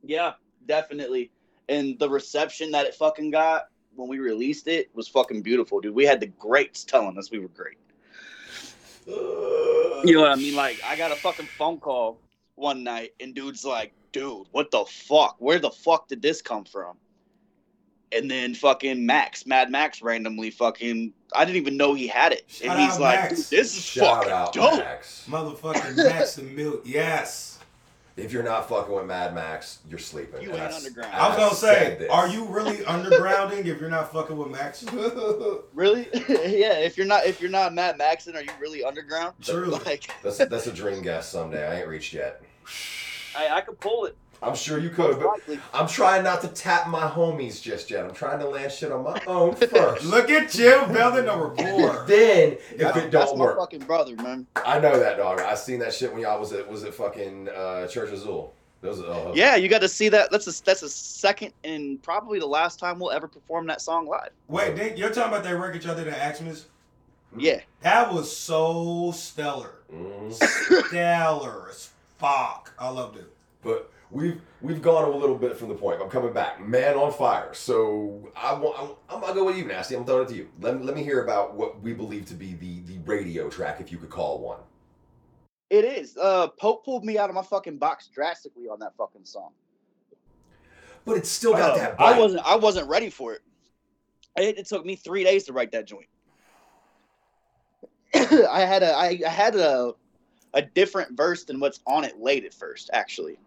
Yeah, 0.04 0.34
definitely. 0.66 1.32
And 1.70 1.98
the 1.98 2.10
reception 2.10 2.72
that 2.72 2.86
it 2.86 2.94
fucking 2.94 3.32
got 3.32 3.70
when 3.96 4.08
we 4.08 4.20
released 4.20 4.68
it 4.68 4.90
was 4.94 5.08
fucking 5.08 5.42
beautiful, 5.42 5.80
dude. 5.80 5.96
We 5.96 6.06
had 6.06 6.20
the 6.20 6.28
greats 6.28 6.84
telling 6.84 7.18
us 7.18 7.32
we 7.32 7.40
were 7.40 7.48
great. 7.50 7.78
You 9.08 10.14
know 10.16 10.22
what 10.22 10.32
I 10.32 10.36
mean? 10.36 10.56
Like, 10.56 10.82
I 10.84 10.96
got 10.96 11.12
a 11.12 11.16
fucking 11.16 11.48
phone 11.58 11.80
call 11.80 12.20
one 12.56 12.84
night, 12.84 13.14
and 13.20 13.36
dude's 13.36 13.64
like, 13.66 13.94
dude, 14.12 14.48
what 14.52 14.72
the 14.72 14.86
fuck? 14.86 15.36
Where 15.40 15.60
the 15.60 15.70
fuck 15.70 16.08
did 16.08 16.22
this 16.22 16.42
come 16.42 16.66
from? 16.66 16.98
And 18.12 18.30
then 18.32 18.54
fucking 18.54 19.06
Max, 19.06 19.46
Mad 19.46 19.70
Max, 19.70 20.02
randomly 20.02 20.50
fucking, 20.50 21.12
I 21.36 21.44
didn't 21.44 21.58
even 21.58 21.76
know 21.76 21.94
he 21.94 22.08
had 22.08 22.32
it. 22.32 22.46
Shout 22.48 22.78
and 22.78 22.80
he's 22.80 23.00
like, 23.00 23.20
Max. 23.20 23.50
this 23.50 23.76
is 23.76 23.84
Shout 23.84 24.18
fucking 24.18 24.32
out 24.32 24.54
dope. 24.54 24.80
Max. 24.80 25.26
Motherfucking 25.30 25.98
Max 25.98 26.38
and 26.38 26.56
Milk. 26.56 26.84
Yes. 26.86 27.55
If 28.18 28.32
you're 28.32 28.44
not 28.44 28.70
fucking 28.70 28.94
with 28.96 29.06
Mad 29.06 29.36
Max, 29.36 29.80
you're 29.90 30.00
sleeping. 30.00 30.42
You 30.42 30.52
And 30.52 30.58
ain't 30.60 30.72
I 30.72 30.76
s- 30.76 30.78
underground. 30.86 31.14
I 31.14 31.28
was 31.28 31.38
gonna 31.38 31.56
say, 31.56 32.08
are 32.08 32.30
you 32.30 32.46
really 32.46 32.78
undergrounding 32.86 33.66
if 33.66 33.80
you're 33.82 33.90
not 33.90 34.12
fucking 34.14 34.38
with 34.38 34.50
Max? 34.50 34.86
Really? 35.74 36.08
yeah. 36.30 36.78
If 36.80 36.96
you're 36.98 37.06
not, 37.06 37.26
if 37.26 37.42
you're 37.42 37.52
not 37.52 37.74
Mad 37.74 37.98
Maxon, 37.98 38.36
are 38.38 38.42
you 38.42 38.50
really 38.60 38.84
underground? 38.84 39.34
True. 39.42 39.66
Like, 39.86 40.10
That's 40.24 40.38
that's 40.38 40.68
a 40.68 40.72
dream 40.72 41.02
guest 41.02 41.32
someday. 41.32 41.68
I 41.68 41.80
ain't 41.80 41.88
reached 41.90 42.14
yet. 42.14 42.42
I, 43.38 43.50
I 43.58 43.62
could 43.62 43.78
pull 43.82 44.06
it. 44.06 44.16
I'm 44.42 44.56
sure 44.56 44.78
you 44.80 44.90
could, 44.90 45.20
but 45.20 45.58
I'm 45.74 45.88
trying 45.88 46.24
not 46.24 46.42
to 46.42 46.48
tap 46.50 46.88
my 46.88 47.08
homies 47.08 47.62
just 47.62 47.90
yet. 47.90 48.06
I'm 48.06 48.14
trying 48.14 48.40
to 48.40 48.48
land 48.48 48.72
shit 48.72 48.92
on 48.92 49.04
my 49.04 49.22
own 49.28 49.56
first. 49.56 50.06
Look 50.06 50.30
at 50.30 50.54
you 50.56 50.84
building 50.92 51.28
a 51.28 51.38
rapport. 51.38 52.06
then, 52.08 52.54
if 52.54 52.78
That's, 52.78 52.98
it 52.98 53.12
that's 53.12 53.30
don't 53.32 53.40
my 53.40 53.46
work, 53.46 53.58
fucking 53.58 53.82
brother, 53.82 54.16
man. 54.18 54.46
I 54.56 54.80
know 54.80 55.00
that 55.00 55.18
dog. 55.18 55.40
I 55.40 55.56
seen 55.56 55.80
that 55.80 55.94
shit 55.94 56.12
when 56.12 56.22
y'all 56.22 56.40
was 56.40 56.54
at 56.54 56.70
was 56.70 56.84
it 56.84 56.94
fucking 56.94 57.50
uh, 57.50 57.88
Church 57.88 58.12
Azul. 58.12 58.54
Those 58.82 59.02
uh, 59.02 59.32
Yeah, 59.34 59.56
you 59.56 59.68
got 59.68 59.82
to 59.82 59.90
see 59.90 60.10
that. 60.10 60.32
That's 60.32 60.48
a 60.48 60.64
that's 60.64 60.84
a 60.84 60.90
second 60.90 61.54
and 61.64 62.02
probably 62.04 62.40
the 62.40 62.46
last 62.46 62.78
time 62.80 63.00
we'll 63.00 63.12
ever 63.12 63.28
perform 63.28 63.66
that 63.68 63.82
song 63.82 64.06
live. 64.08 64.30
Wait, 64.48 64.76
Nick, 64.76 64.98
you're 64.98 65.10
talking 65.10 65.32
about 65.34 65.44
that 65.44 65.58
record 65.58 65.84
y'all 65.84 65.96
did 65.96 66.08
at 66.08 66.36
Axmas? 66.36 66.66
Yeah. 67.38 67.62
That 67.82 68.14
was 68.14 68.36
so 68.36 69.12
stellar. 69.16 69.72
Mhm. 69.92 70.34
Stellar 70.88 71.68
as 71.70 71.90
fuck. 72.18 72.74
I 72.78 72.90
loved 72.90 73.18
it. 73.18 73.28
But 73.64 73.90
we've 74.12 74.42
we've 74.62 74.82
gone 74.82 75.06
a 75.06 75.16
little 75.16 75.36
bit 75.36 75.58
from 75.58 75.70
the 75.70 75.76
point. 75.76 76.02
I'm 76.02 76.10
coming 76.10 76.34
back. 76.34 76.66
Man 76.66 76.96
on 76.96 77.12
fire. 77.12 77.54
So 77.54 78.32
I 78.36 78.54
want. 78.54 78.78
I'm, 78.80 79.16
I'm 79.16 79.22
gonna 79.22 79.34
go 79.34 79.46
with 79.46 79.58
you, 79.58 79.66
Nasty. 79.66 79.96
I'm 79.96 80.06
throwing 80.06 80.26
it 80.26 80.30
to 80.30 80.36
you. 80.36 80.50
Let, 80.62 80.84
let 80.84 80.96
me 80.96 81.04
hear 81.04 81.24
about 81.24 81.56
what 81.56 81.82
we 81.82 81.94
believe 81.94 82.26
to 82.28 82.34
be 82.34 82.54
the 82.54 82.82
the 82.82 83.00
radio 83.06 83.50
track, 83.50 83.80
if 83.82 83.92
you 83.92 83.98
could 83.98 84.10
call 84.10 84.40
one. 84.40 84.60
It 85.70 85.84
is. 85.84 86.16
Uh, 86.18 86.48
Pope 86.48 86.86
pulled 86.86 87.04
me 87.04 87.18
out 87.18 87.30
of 87.30 87.36
my 87.36 87.42
fucking 87.42 87.78
box 87.78 88.08
drastically 88.08 88.68
on 88.68 88.80
that 88.80 88.96
fucking 88.96 89.26
song. 89.26 89.52
But 91.06 91.18
it's 91.18 91.30
still 91.30 91.54
got 91.54 91.72
Uh, 91.72 91.78
that 91.78 91.98
bite. 91.98 92.16
I 92.16 92.20
wasn't. 92.20 92.46
I 92.46 92.56
wasn't 92.56 92.88
ready 92.88 93.10
for 93.10 93.34
it. 93.34 93.42
It, 94.38 94.60
it 94.60 94.66
took 94.68 94.86
me 94.86 94.96
three 94.96 95.24
days 95.24 95.46
to 95.46 95.54
write 95.54 95.72
that 95.72 95.86
joint. 95.88 96.08
I 98.16 98.62
had 98.62 98.84
a 98.84 98.94
I, 98.94 99.20
I 99.26 99.30
had 99.30 99.56
a 99.56 99.94
a 100.54 100.62
different 100.62 101.18
verse 101.18 101.44
than 101.44 101.60
what's 101.60 101.82
on 101.86 102.04
it 102.06 102.20
late 102.20 102.46
at 102.46 102.54
first, 102.54 102.90
actually. 102.94 103.38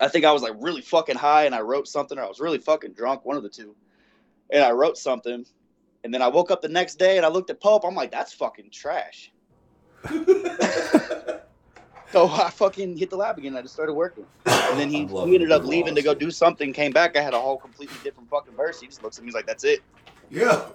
I 0.00 0.08
think 0.08 0.24
I 0.24 0.32
was 0.32 0.42
like 0.42 0.54
really 0.60 0.82
fucking 0.82 1.16
high 1.16 1.44
and 1.44 1.54
I 1.54 1.60
wrote 1.60 1.88
something, 1.88 2.18
or 2.18 2.24
I 2.24 2.28
was 2.28 2.40
really 2.40 2.58
fucking 2.58 2.92
drunk, 2.92 3.24
one 3.24 3.36
of 3.36 3.42
the 3.42 3.48
two. 3.48 3.74
And 4.50 4.62
I 4.62 4.70
wrote 4.70 4.96
something, 4.96 5.44
and 6.04 6.14
then 6.14 6.22
I 6.22 6.28
woke 6.28 6.50
up 6.50 6.62
the 6.62 6.68
next 6.68 6.96
day 6.96 7.16
and 7.16 7.26
I 7.26 7.28
looked 7.28 7.50
at 7.50 7.60
Pope. 7.60 7.84
I'm 7.84 7.94
like, 7.94 8.10
that's 8.10 8.32
fucking 8.32 8.70
trash. 8.70 9.32
So 12.10 12.26
I 12.26 12.48
fucking 12.48 12.96
hit 12.96 13.10
the 13.10 13.16
lab 13.16 13.36
again. 13.36 13.54
I 13.56 13.60
just 13.60 13.74
started 13.74 13.92
working, 13.92 14.24
and 14.46 14.80
then 14.80 14.88
he, 14.88 15.06
he 15.06 15.34
ended 15.34 15.52
up 15.52 15.64
leaving 15.64 15.94
to 15.94 16.00
go 16.00 16.14
do 16.14 16.30
something. 16.30 16.72
Came 16.72 16.90
back, 16.90 17.16
I 17.18 17.20
had 17.20 17.34
a 17.34 17.40
whole 17.40 17.58
completely 17.58 17.96
different 18.02 18.30
fucking 18.30 18.54
verse. 18.54 18.80
He 18.80 18.86
just 18.86 19.02
looks 19.02 19.18
at 19.18 19.24
me 19.24 19.28
he's 19.28 19.34
like, 19.34 19.46
"That's 19.46 19.64
it." 19.64 19.80
Yeah, 20.30 20.68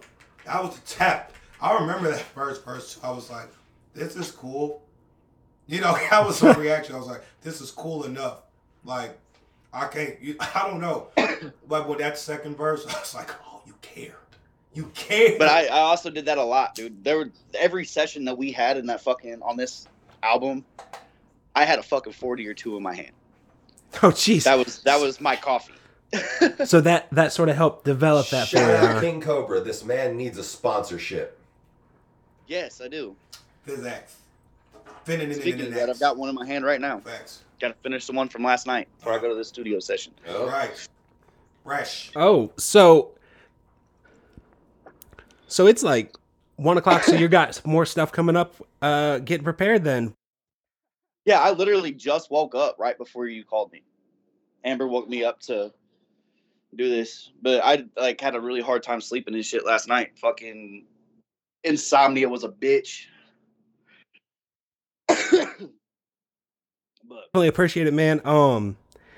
that 0.45 0.63
was 0.63 0.77
the 0.77 0.87
tap. 0.87 1.33
I 1.59 1.73
remember 1.73 2.11
that 2.11 2.19
first 2.19 2.63
verse. 2.63 2.99
I 3.03 3.09
was 3.09 3.31
like, 3.31 3.49
"This 3.95 4.15
is 4.15 4.29
cool." 4.29 4.83
You 5.65 5.81
know, 5.81 5.97
that 6.11 6.23
was 6.23 6.37
some 6.37 6.59
reaction. 6.59 6.93
I 6.93 6.99
was 6.99 7.07
like, 7.07 7.23
"This 7.41 7.61
is 7.61 7.71
cool 7.71 8.03
enough." 8.03 8.41
Like, 8.85 9.17
I 9.73 9.87
can't. 9.87 10.21
You, 10.21 10.35
I 10.39 10.67
don't 10.69 10.79
know. 10.81 11.07
But 11.67 11.89
with 11.89 11.99
that 11.99 12.17
second 12.17 12.55
verse, 12.57 12.85
I 12.95 12.99
was 12.99 13.13
like, 13.15 13.29
"Oh, 13.47 13.61
you 13.65 13.73
cared. 13.81 14.13
You 14.73 14.85
cared." 14.93 15.39
But 15.39 15.49
I, 15.49 15.65
I 15.65 15.79
also 15.79 16.09
did 16.09 16.25
that 16.25 16.37
a 16.37 16.43
lot, 16.43 16.73
dude. 16.75 17.03
There 17.03 17.17
were 17.17 17.29
every 17.53 17.83
session 17.85 18.23
that 18.25 18.37
we 18.37 18.51
had 18.51 18.77
in 18.77 18.85
that 18.87 19.01
fucking 19.01 19.41
on 19.41 19.57
this 19.57 19.87
album, 20.21 20.63
I 21.55 21.65
had 21.65 21.79
a 21.79 21.83
fucking 21.83 22.13
forty 22.13 22.47
or 22.47 22.53
two 22.53 22.77
in 22.77 22.83
my 22.83 22.93
hand. 22.95 23.11
Oh, 24.01 24.07
jeez. 24.09 24.43
That 24.43 24.57
was 24.57 24.81
that 24.83 24.99
was 25.01 25.19
my 25.21 25.35
coffee. 25.35 25.73
So 26.65 26.79
that 26.81 27.09
that 27.11 27.33
sort 27.33 27.49
of 27.49 27.55
helped 27.55 27.85
develop 27.85 28.29
that 28.29 28.47
for 28.47 28.57
Shout 28.57 28.81
you. 28.83 28.87
out? 28.87 29.01
King 29.01 29.19
Cobra. 29.19 29.61
This 29.61 29.83
man 29.83 30.15
needs 30.15 30.37
a 30.37 30.43
sponsorship. 30.43 31.39
yes, 32.47 32.79
I 32.81 32.87
do. 32.87 33.15
Physics. 33.63 33.83
Finning 33.83 34.22
Speaking 35.05 35.61
of 35.61 35.73
that, 35.73 35.89
I've 35.89 35.99
got 35.99 36.17
one 36.17 36.29
in 36.29 36.35
my 36.35 36.45
hand 36.45 36.63
right 36.63 36.79
now. 36.79 36.99
facts. 36.99 37.43
Got 37.59 37.69
to 37.69 37.73
finish 37.83 38.07
the 38.07 38.13
one 38.13 38.29
from 38.29 38.43
last 38.43 38.67
night 38.67 38.87
before 38.97 39.13
I 39.13 39.19
go 39.19 39.29
to 39.29 39.35
the 39.35 39.43
studio 39.43 39.79
session. 39.79 40.13
Oh. 40.27 40.47
Right. 40.47 40.87
Fresh. 41.63 42.11
Oh, 42.15 42.51
so 42.57 43.11
so 45.47 45.67
it's 45.67 45.83
like 45.83 46.15
one 46.55 46.77
o'clock. 46.77 47.03
So 47.03 47.15
you 47.15 47.27
got 47.27 47.63
more 47.65 47.85
stuff 47.85 48.11
coming 48.11 48.35
up. 48.35 48.55
Uh, 48.81 49.19
getting 49.19 49.43
prepared 49.43 49.83
then. 49.83 50.13
Yeah, 51.25 51.39
I 51.39 51.51
literally 51.51 51.91
just 51.91 52.31
woke 52.31 52.55
up 52.55 52.75
right 52.79 52.97
before 52.97 53.27
you 53.27 53.45
called 53.45 53.71
me. 53.71 53.83
Amber 54.65 54.87
woke 54.87 55.07
me 55.07 55.23
up 55.23 55.39
to 55.41 55.71
do 56.75 56.89
this, 56.89 57.31
but 57.41 57.61
I 57.63 57.85
like 57.95 58.19
had 58.19 58.35
a 58.35 58.41
really 58.41 58.61
hard 58.61 58.83
time 58.83 58.99
sleeping 58.99 59.35
and 59.35 59.45
shit 59.45 59.65
last 59.65 59.87
night. 59.87 60.17
Fucking 60.17 60.85
insomnia 61.63 62.27
was 62.27 62.43
a 62.43 62.49
bitch. 62.49 63.05
but 67.09 67.29
Really 67.33 67.47
appreciate 67.47 67.87
it, 67.87 67.93
man. 67.93 68.21
Um, 68.25 68.77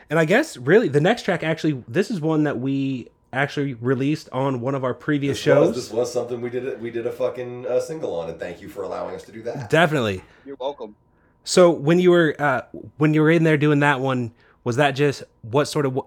and 0.09 0.19
I 0.19 0.25
guess 0.25 0.57
really 0.57 0.87
the 0.87 1.01
next 1.01 1.23
track 1.23 1.43
actually 1.43 1.83
this 1.87 2.11
is 2.11 2.21
one 2.21 2.43
that 2.43 2.59
we 2.59 3.09
actually 3.33 3.73
released 3.75 4.29
on 4.31 4.61
one 4.61 4.75
of 4.75 4.83
our 4.83 4.93
previous 4.93 5.37
This 5.37 5.43
shows. 5.43 5.67
Was, 5.75 5.75
this 5.75 5.93
was 5.93 6.13
something 6.13 6.41
we 6.41 6.49
did. 6.49 6.67
A, 6.67 6.77
we 6.77 6.89
did 6.89 7.05
a 7.05 7.11
fucking 7.11 7.67
uh, 7.67 7.79
single 7.79 8.15
on, 8.15 8.29
and 8.29 8.39
thank 8.39 8.61
you 8.61 8.69
for 8.69 8.83
allowing 8.83 9.15
us 9.15 9.23
to 9.23 9.31
do 9.31 9.41
that. 9.43 9.69
Definitely. 9.69 10.23
you're 10.45 10.55
welcome. 10.59 10.95
So 11.43 11.69
when 11.69 11.99
you 11.99 12.11
were 12.11 12.35
uh, 12.39 12.61
when 12.97 13.13
you 13.13 13.21
were 13.21 13.29
in 13.31 13.43
there 13.43 13.57
doing 13.57 13.79
that 13.81 13.99
one, 13.99 14.31
was 14.63 14.77
that 14.77 14.91
just 14.91 15.23
what 15.43 15.65
sort 15.65 15.85
of 15.85 15.99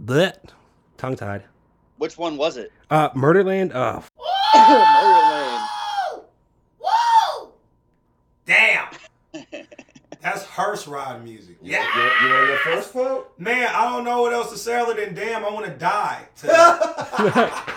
that 0.00 0.52
tongue 0.98 1.16
tied? 1.16 1.44
Which 1.96 2.18
one 2.18 2.36
was 2.36 2.56
it? 2.56 2.72
Uh, 2.90 3.10
Murderland. 3.14 3.72
Uh, 3.72 4.02
Murderland. 4.54 5.68
Woo! 6.80 7.52
Damn. 8.44 8.81
That's 10.22 10.44
hearse 10.44 10.86
ride 10.86 11.24
music. 11.24 11.56
Yeah. 11.60 11.84
you, 11.96 12.28
you 12.28 12.32
want 12.32 12.46
to 12.46 12.56
first, 12.58 12.92
Pope? 12.92 13.34
Man, 13.38 13.68
I 13.74 13.90
don't 13.90 14.04
know 14.04 14.22
what 14.22 14.32
else 14.32 14.52
to 14.52 14.56
say 14.56 14.78
other 14.78 14.94
than 14.94 15.14
damn, 15.14 15.44
I 15.44 15.50
want 15.50 15.66
to 15.66 15.72
die. 15.72 16.28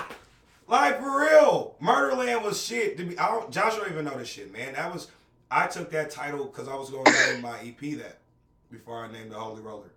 like 0.67 0.99
for 0.99 1.21
real, 1.21 1.75
Murderland 1.81 2.43
was 2.43 2.63
shit. 2.63 2.97
To 2.97 3.05
be, 3.05 3.17
I 3.17 3.29
don't, 3.29 3.51
Josh 3.51 3.75
don't 3.75 3.91
even 3.91 4.05
know 4.05 4.15
this 4.17 4.29
shit, 4.29 4.53
man. 4.53 4.73
That 4.73 4.93
was 4.93 5.07
I 5.49 5.65
took 5.65 5.89
that 5.91 6.11
title 6.11 6.45
because 6.45 6.67
I 6.67 6.75
was 6.75 6.91
going 6.91 7.05
to 7.05 7.11
name 7.11 7.41
my 7.41 7.57
EP 7.59 7.79
that 7.97 8.19
before 8.71 9.03
I 9.03 9.11
named 9.11 9.31
the 9.31 9.35
Holy 9.35 9.61
Roller, 9.61 9.91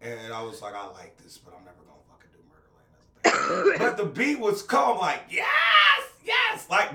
and 0.00 0.32
I 0.32 0.42
was 0.42 0.60
like, 0.62 0.74
I 0.74 0.86
like 0.88 1.16
this, 1.22 1.38
but 1.38 1.54
I'm 1.54 1.64
never 1.64 1.76
gonna 1.86 2.00
fucking 2.10 2.30
do 2.32 3.30
Murderland. 3.30 3.78
But 3.96 3.96
the 3.96 4.06
beat 4.06 4.40
was 4.40 4.62
calm, 4.62 4.98
like 4.98 5.22
yes, 5.30 5.46
yes, 6.24 6.66
like 6.68 6.90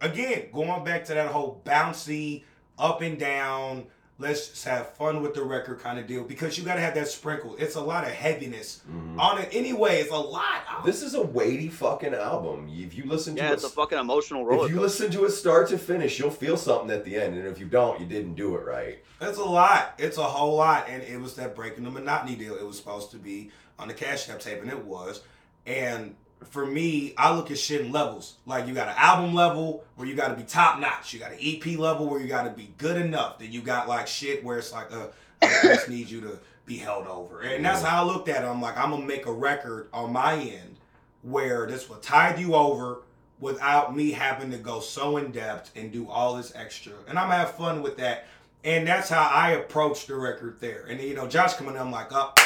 again 0.00 0.46
going 0.52 0.84
back 0.84 1.04
to 1.06 1.14
that 1.14 1.30
whole 1.30 1.60
bouncy 1.66 2.44
up 2.78 3.02
and 3.02 3.18
down. 3.18 3.88
Let's 4.22 4.48
just 4.48 4.64
have 4.64 4.94
fun 4.94 5.20
with 5.20 5.34
the 5.34 5.42
record 5.42 5.80
kind 5.80 5.98
of 5.98 6.06
deal 6.06 6.22
because 6.22 6.56
you 6.56 6.64
got 6.64 6.76
to 6.76 6.80
have 6.80 6.94
that 6.94 7.08
sprinkle. 7.08 7.56
It's 7.58 7.74
a 7.74 7.80
lot 7.80 8.04
of 8.04 8.10
heaviness 8.10 8.80
mm-hmm. 8.88 9.18
on 9.18 9.38
it 9.38 9.48
anyway. 9.52 10.00
It's 10.00 10.12
a 10.12 10.16
lot. 10.16 10.84
This 10.84 11.02
is 11.02 11.14
a 11.14 11.22
weighty 11.22 11.68
fucking 11.68 12.14
album. 12.14 12.70
If 12.72 12.96
you 12.96 13.04
listen 13.04 13.34
to 13.36 13.42
Yeah, 13.42 13.50
it, 13.50 13.54
it's 13.54 13.64
a 13.64 13.68
fucking 13.68 13.98
emotional 13.98 14.44
roller 14.44 14.66
if 14.66 14.72
you 14.72 14.80
listen 14.80 15.10
to 15.10 15.24
it 15.24 15.30
start 15.30 15.68
to 15.70 15.78
finish, 15.78 16.18
you'll 16.18 16.30
feel 16.30 16.56
something 16.56 16.90
at 16.90 17.04
the 17.04 17.16
end, 17.16 17.36
and 17.36 17.46
if 17.46 17.58
you 17.58 17.66
don't, 17.66 18.00
you 18.00 18.06
didn't 18.06 18.34
do 18.34 18.54
it 18.54 18.64
right. 18.64 18.98
It's 19.20 19.38
a 19.38 19.44
lot. 19.44 19.94
It's 19.98 20.18
a 20.18 20.24
whole 20.24 20.56
lot. 20.56 20.88
And 20.88 21.02
it 21.02 21.20
was 21.20 21.34
that 21.36 21.54
breaking 21.54 21.84
the 21.84 21.90
monotony 21.90 22.36
deal. 22.36 22.54
It 22.54 22.66
was 22.66 22.76
supposed 22.76 23.10
to 23.12 23.16
be 23.16 23.50
on 23.78 23.88
the 23.88 23.94
Cash 23.94 24.28
App 24.28 24.40
tape, 24.40 24.62
and 24.62 24.70
it 24.70 24.84
was. 24.84 25.22
And 25.66 26.16
for 26.48 26.66
me, 26.66 27.14
I 27.16 27.34
look 27.34 27.50
at 27.50 27.58
shit 27.58 27.80
in 27.80 27.92
levels. 27.92 28.34
Like 28.46 28.66
you 28.66 28.74
got 28.74 28.88
an 28.88 28.94
album 28.96 29.34
level 29.34 29.84
where 29.96 30.06
you 30.06 30.14
got 30.14 30.28
to 30.28 30.34
be 30.34 30.42
top 30.42 30.78
notch. 30.78 31.12
You 31.12 31.20
got 31.20 31.32
an 31.32 31.38
EP 31.40 31.78
level 31.78 32.08
where 32.08 32.20
you 32.20 32.28
got 32.28 32.44
to 32.44 32.50
be 32.50 32.72
good 32.78 33.00
enough. 33.00 33.38
Then 33.38 33.52
you 33.52 33.60
got 33.60 33.88
like 33.88 34.06
shit 34.06 34.44
where 34.44 34.58
it's 34.58 34.72
like, 34.72 34.92
uh, 34.92 35.08
I 35.42 35.60
just 35.64 35.88
need 35.88 36.08
you 36.08 36.20
to 36.22 36.38
be 36.64 36.76
held 36.76 37.06
over. 37.06 37.40
And 37.40 37.64
that's 37.64 37.82
how 37.82 38.02
I 38.02 38.06
looked 38.06 38.28
at 38.28 38.44
it. 38.44 38.46
I'm 38.46 38.62
like, 38.62 38.76
I'm 38.76 38.90
gonna 38.90 39.04
make 39.04 39.26
a 39.26 39.32
record 39.32 39.88
on 39.92 40.12
my 40.12 40.34
end 40.34 40.76
where 41.22 41.66
this 41.66 41.88
will 41.88 41.96
tide 41.96 42.38
you 42.38 42.54
over 42.54 43.02
without 43.40 43.94
me 43.94 44.12
having 44.12 44.50
to 44.52 44.58
go 44.58 44.80
so 44.80 45.16
in 45.16 45.32
depth 45.32 45.72
and 45.76 45.92
do 45.92 46.08
all 46.08 46.36
this 46.36 46.52
extra. 46.54 46.92
And 47.08 47.18
I'm 47.18 47.26
gonna 47.28 47.38
have 47.38 47.56
fun 47.56 47.82
with 47.82 47.96
that. 47.96 48.26
And 48.64 48.86
that's 48.86 49.08
how 49.08 49.28
I 49.28 49.50
approach 49.52 50.06
the 50.06 50.14
record 50.14 50.60
there. 50.60 50.86
And 50.88 51.00
then, 51.00 51.08
you 51.08 51.14
know, 51.14 51.26
Josh 51.26 51.54
coming 51.54 51.74
in, 51.74 51.80
I'm 51.80 51.90
like, 51.90 52.12
up, 52.12 52.38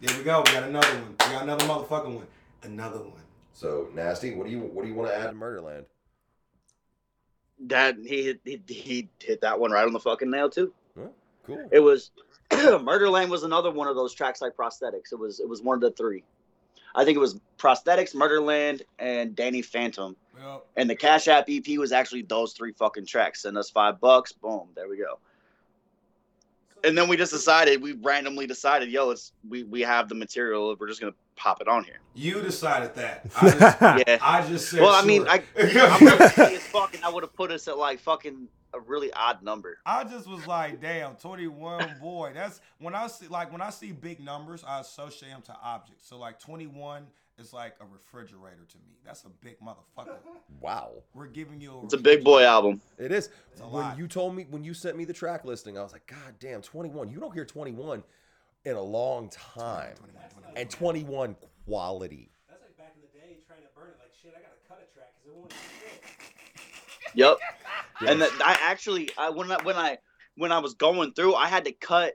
there 0.00 0.18
we 0.18 0.22
go. 0.22 0.42
We 0.46 0.52
got 0.52 0.64
another 0.64 0.94
one. 0.98 1.10
We 1.10 1.32
got 1.32 1.42
another 1.44 1.64
motherfucking 1.64 2.14
one. 2.14 2.26
Another 2.64 3.00
one. 3.00 3.22
So 3.52 3.88
nasty. 3.94 4.34
What 4.34 4.46
do 4.46 4.52
you 4.52 4.60
what 4.60 4.82
do 4.82 4.88
you 4.88 4.94
want 4.94 5.10
to 5.10 5.16
add 5.16 5.28
to 5.28 5.32
Murderland? 5.32 5.84
That 7.66 7.96
he 8.04 8.24
hit, 8.24 8.40
he, 8.44 8.60
he 8.66 9.08
hit 9.22 9.40
that 9.42 9.60
one 9.60 9.70
right 9.70 9.86
on 9.86 9.92
the 9.92 10.00
fucking 10.00 10.30
nail 10.30 10.50
too. 10.50 10.72
Cool. 11.46 11.68
It 11.70 11.80
was 11.80 12.10
Murderland 12.52 13.30
was 13.30 13.42
another 13.42 13.70
one 13.70 13.86
of 13.86 13.96
those 13.96 14.14
tracks 14.14 14.40
like 14.40 14.56
prosthetics. 14.56 15.12
It 15.12 15.18
was 15.18 15.40
it 15.40 15.48
was 15.48 15.62
one 15.62 15.76
of 15.76 15.80
the 15.80 15.90
three. 15.92 16.24
I 16.94 17.04
think 17.04 17.16
it 17.16 17.20
was 17.20 17.40
prosthetics, 17.58 18.14
Murderland, 18.14 18.82
and 18.98 19.34
Danny 19.34 19.62
Phantom. 19.62 20.16
Well, 20.36 20.64
And 20.76 20.88
the 20.88 20.94
Cash 20.94 21.26
App 21.26 21.46
EP 21.48 21.66
was 21.76 21.90
actually 21.90 22.22
those 22.22 22.52
three 22.52 22.72
fucking 22.72 23.06
tracks. 23.06 23.42
Send 23.42 23.58
us 23.58 23.68
five 23.68 24.00
bucks, 24.00 24.30
boom, 24.32 24.68
there 24.76 24.88
we 24.88 24.98
go. 24.98 25.18
And 26.84 26.96
then 26.96 27.08
we 27.08 27.16
just 27.16 27.32
decided, 27.32 27.80
we 27.82 27.92
randomly 27.92 28.46
decided, 28.46 28.90
yo, 28.90 29.10
it's 29.10 29.32
we 29.48 29.62
we 29.64 29.80
have 29.80 30.08
the 30.08 30.14
material, 30.14 30.76
we're 30.78 30.88
just 30.88 31.00
gonna 31.00 31.14
pop 31.36 31.60
it 31.60 31.68
on 31.68 31.84
here. 31.84 32.00
you 32.14 32.40
decided 32.42 32.94
that. 32.94 33.26
I 33.36 33.50
just, 33.50 33.80
Yeah. 34.08 34.18
I 34.20 34.46
just 34.46 34.70
said. 34.70 34.80
Well, 34.80 34.94
I 34.94 35.04
mean. 35.04 35.26
I 35.28 35.42
I'm 35.58 36.04
lazy 36.04 36.56
as 36.56 36.62
fuck, 36.64 36.94
and 36.94 37.04
I 37.04 37.08
would 37.08 37.22
have 37.22 37.34
put 37.34 37.50
us 37.50 37.66
at 37.68 37.78
like 37.78 38.00
fucking 38.00 38.48
a 38.74 38.80
really 38.80 39.12
odd 39.12 39.42
number. 39.42 39.78
I 39.86 40.04
just 40.04 40.28
was 40.28 40.46
like, 40.46 40.80
damn, 40.80 41.14
21 41.14 41.96
boy. 42.00 42.32
That's 42.34 42.60
when 42.78 42.94
I 42.94 43.06
see 43.06 43.28
like 43.28 43.52
when 43.52 43.60
I 43.60 43.70
see 43.70 43.92
big 43.92 44.20
numbers, 44.20 44.64
I 44.66 44.80
associate 44.80 45.30
them 45.30 45.42
to 45.42 45.56
objects. 45.62 46.08
So 46.08 46.18
like 46.18 46.38
21 46.40 47.06
is 47.38 47.52
like 47.52 47.74
a 47.80 47.84
refrigerator 47.86 48.64
to 48.70 48.78
me. 48.78 48.94
That's 49.04 49.24
a 49.24 49.28
big 49.28 49.56
motherfucker. 49.60 50.16
Wow. 50.60 50.92
We're 51.14 51.26
giving 51.26 51.60
you 51.60 51.72
a 51.72 51.84
It's 51.84 51.94
a 51.94 51.98
big 51.98 52.24
boy 52.24 52.42
album. 52.44 52.80
It 52.98 53.12
is. 53.12 53.28
It's 53.52 53.60
a 53.60 53.64
when 53.64 53.82
lot. 53.82 53.98
you 53.98 54.06
told 54.08 54.34
me 54.34 54.46
when 54.48 54.64
you 54.64 54.72
sent 54.72 54.96
me 54.96 55.04
the 55.04 55.12
track 55.12 55.44
listing, 55.44 55.76
I 55.76 55.82
was 55.82 55.92
like, 55.92 56.06
God 56.06 56.34
damn, 56.38 56.62
21. 56.62 57.10
You 57.10 57.18
don't 57.20 57.34
hear 57.34 57.44
21 57.44 58.02
in 58.64 58.76
a 58.76 58.80
long 58.80 59.28
time. 59.28 59.94
21, 59.96 60.30
21. 60.30 60.52
And 60.56 60.70
21 60.70 61.36
quality. 61.66 62.30
That's 62.48 62.62
like 62.62 62.76
back 62.78 62.94
in 62.94 63.02
the 63.02 63.18
day 63.18 63.38
trying 63.46 63.60
to 63.60 63.68
burn 63.76 63.88
it. 63.90 63.96
Like 63.98 64.12
shit, 64.22 64.32
I 64.34 64.40
gotta 64.40 64.54
cut 64.66 64.78
a 64.78 64.94
track 64.94 65.12
because 65.22 65.34
it 65.34 65.38
won't 65.38 65.52
Yep. 67.14 67.38
And 68.08 68.22
that 68.22 68.30
I 68.42 68.56
actually 68.70 69.10
I 69.18 69.30
when 69.30 69.50
I 69.50 69.62
when 69.62 69.76
I 69.76 69.98
when 70.36 70.52
I 70.52 70.60
was 70.60 70.74
going 70.74 71.12
through, 71.12 71.34
I 71.34 71.48
had 71.48 71.64
to 71.66 71.72
cut 71.72 72.14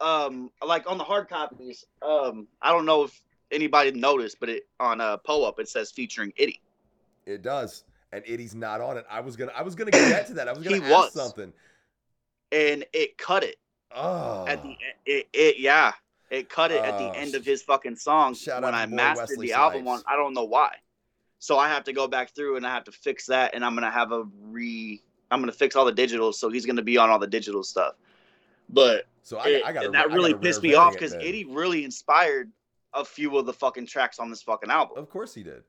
um 0.00 0.50
like 0.66 0.90
on 0.90 0.96
the 0.96 1.04
hard 1.04 1.28
copies. 1.28 1.84
Um 2.02 2.46
I 2.62 2.70
don't 2.70 2.86
know 2.86 3.04
if 3.04 3.20
anybody 3.54 3.92
noticed, 3.92 4.38
but 4.40 4.48
it 4.48 4.64
on 4.80 5.00
a 5.00 5.18
Poe 5.18 5.44
Up 5.44 5.58
it 5.60 5.68
says 5.68 5.90
featuring 5.90 6.32
Itty. 6.36 6.60
It 7.26 7.42
does. 7.42 7.84
And 8.12 8.22
Itty's 8.26 8.54
not 8.54 8.80
on 8.80 8.96
it. 8.96 9.04
I 9.10 9.20
was 9.20 9.36
gonna 9.36 9.52
I 9.56 9.62
was 9.62 9.74
gonna 9.74 9.90
get 9.90 10.26
to 10.28 10.34
that. 10.34 10.48
I 10.48 10.52
was 10.52 10.62
gonna 10.64 10.76
He 10.76 10.82
ask 10.82 10.90
was. 10.92 11.12
something. 11.12 11.52
And 12.52 12.84
it 12.92 13.18
cut 13.18 13.42
it 13.44 13.56
Oh. 13.96 14.44
at 14.46 14.62
the 14.62 14.76
it, 15.06 15.28
it 15.32 15.58
yeah. 15.58 15.92
It 16.30 16.48
cut 16.48 16.70
it 16.72 16.82
at 16.84 16.94
Oh, 16.94 16.98
the 16.98 17.04
ah, 17.10 17.12
end 17.12 17.34
of 17.34 17.44
his 17.44 17.62
fucking 17.62 17.96
song 17.96 18.34
shout 18.34 18.62
when 18.62 18.74
I 18.74 18.86
mastered 18.86 19.28
Wesley 19.38 19.48
the 19.48 19.52
album 19.54 19.84
Snipes. 19.84 20.04
on 20.06 20.12
I 20.12 20.16
don't 20.16 20.34
know 20.34 20.44
why. 20.44 20.74
So 21.38 21.58
I 21.58 21.68
have 21.68 21.84
to 21.84 21.92
go 21.92 22.08
back 22.08 22.34
through 22.34 22.56
and 22.56 22.66
I 22.66 22.72
have 22.74 22.84
to 22.84 22.92
fix 22.92 23.26
that 23.26 23.54
and 23.54 23.64
I'm 23.64 23.74
gonna 23.74 23.90
have 23.90 24.12
a 24.12 24.24
re 24.42 25.02
I'm 25.30 25.40
gonna 25.40 25.52
fix 25.52 25.76
all 25.76 25.84
the 25.84 25.92
digitals, 25.92 26.34
so 26.34 26.48
he's 26.48 26.66
gonna 26.66 26.82
be 26.82 26.96
on 26.98 27.10
all 27.10 27.18
the 27.18 27.26
digital 27.26 27.62
stuff. 27.62 27.94
But 28.68 29.06
So 29.22 29.38
I, 29.38 29.48
it- 29.48 29.64
I 29.64 29.72
got 29.72 29.84
and 29.84 29.94
that 29.94 30.10
really 30.10 30.34
pissed 30.34 30.62
me 30.62 30.74
off 30.74 30.94
because 30.94 31.14
Eddie 31.14 31.44
really 31.44 31.84
inspired 31.84 32.50
a 32.94 33.04
few 33.04 33.36
of 33.38 33.46
the 33.46 33.52
fucking 33.52 33.86
tracks 33.86 34.18
on 34.18 34.30
this 34.30 34.42
fucking 34.42 34.70
album. 34.70 34.98
Of 34.98 35.08
course 35.08 35.34
he 35.34 35.42
did, 35.42 35.62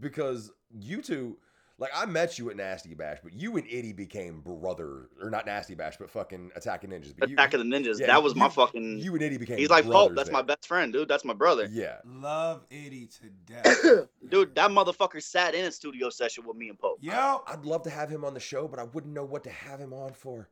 because 0.00 0.50
you 0.78 1.02
two, 1.02 1.36
like 1.78 1.90
I 1.94 2.06
met 2.06 2.38
you 2.38 2.50
at 2.50 2.56
Nasty 2.56 2.94
Bash, 2.94 3.18
but 3.22 3.32
you 3.32 3.56
and 3.56 3.64
Itty 3.68 3.92
became 3.92 4.40
brother, 4.40 5.08
or 5.22 5.30
not 5.30 5.46
Nasty 5.46 5.76
Bash, 5.76 5.96
but 5.96 6.10
fucking 6.10 6.50
Attacking 6.56 6.90
Ninjas. 6.90 7.14
But 7.16 7.30
you, 7.30 7.36
of 7.36 7.50
the 7.50 7.58
Ninjas. 7.58 8.00
yeah, 8.00 8.08
that 8.08 8.22
was 8.22 8.34
my 8.34 8.48
fucking. 8.48 8.98
You 8.98 9.14
and 9.14 9.22
Itty 9.22 9.38
became. 9.38 9.58
He's 9.58 9.70
like 9.70 9.84
Pope. 9.84 10.14
That's 10.16 10.28
then. 10.28 10.34
my 10.34 10.42
best 10.42 10.66
friend, 10.66 10.92
dude. 10.92 11.08
That's 11.08 11.24
my 11.24 11.34
brother. 11.34 11.68
Yeah, 11.70 11.98
Love 12.04 12.66
Itty 12.70 13.06
to 13.06 13.30
death. 13.46 14.08
Dude, 14.28 14.54
that 14.56 14.70
motherfucker 14.70 15.22
sat 15.22 15.54
in 15.54 15.64
a 15.64 15.72
studio 15.72 16.10
session 16.10 16.44
with 16.46 16.56
me 16.56 16.68
and 16.68 16.78
Pope. 16.78 16.98
Yeah. 17.00 17.38
I'd 17.46 17.64
love 17.64 17.82
to 17.84 17.90
have 17.90 18.10
him 18.10 18.24
on 18.24 18.34
the 18.34 18.40
show, 18.40 18.68
but 18.68 18.78
I 18.78 18.84
wouldn't 18.84 19.14
know 19.14 19.24
what 19.24 19.44
to 19.44 19.50
have 19.50 19.78
him 19.78 19.92
on 19.92 20.12
for. 20.12 20.48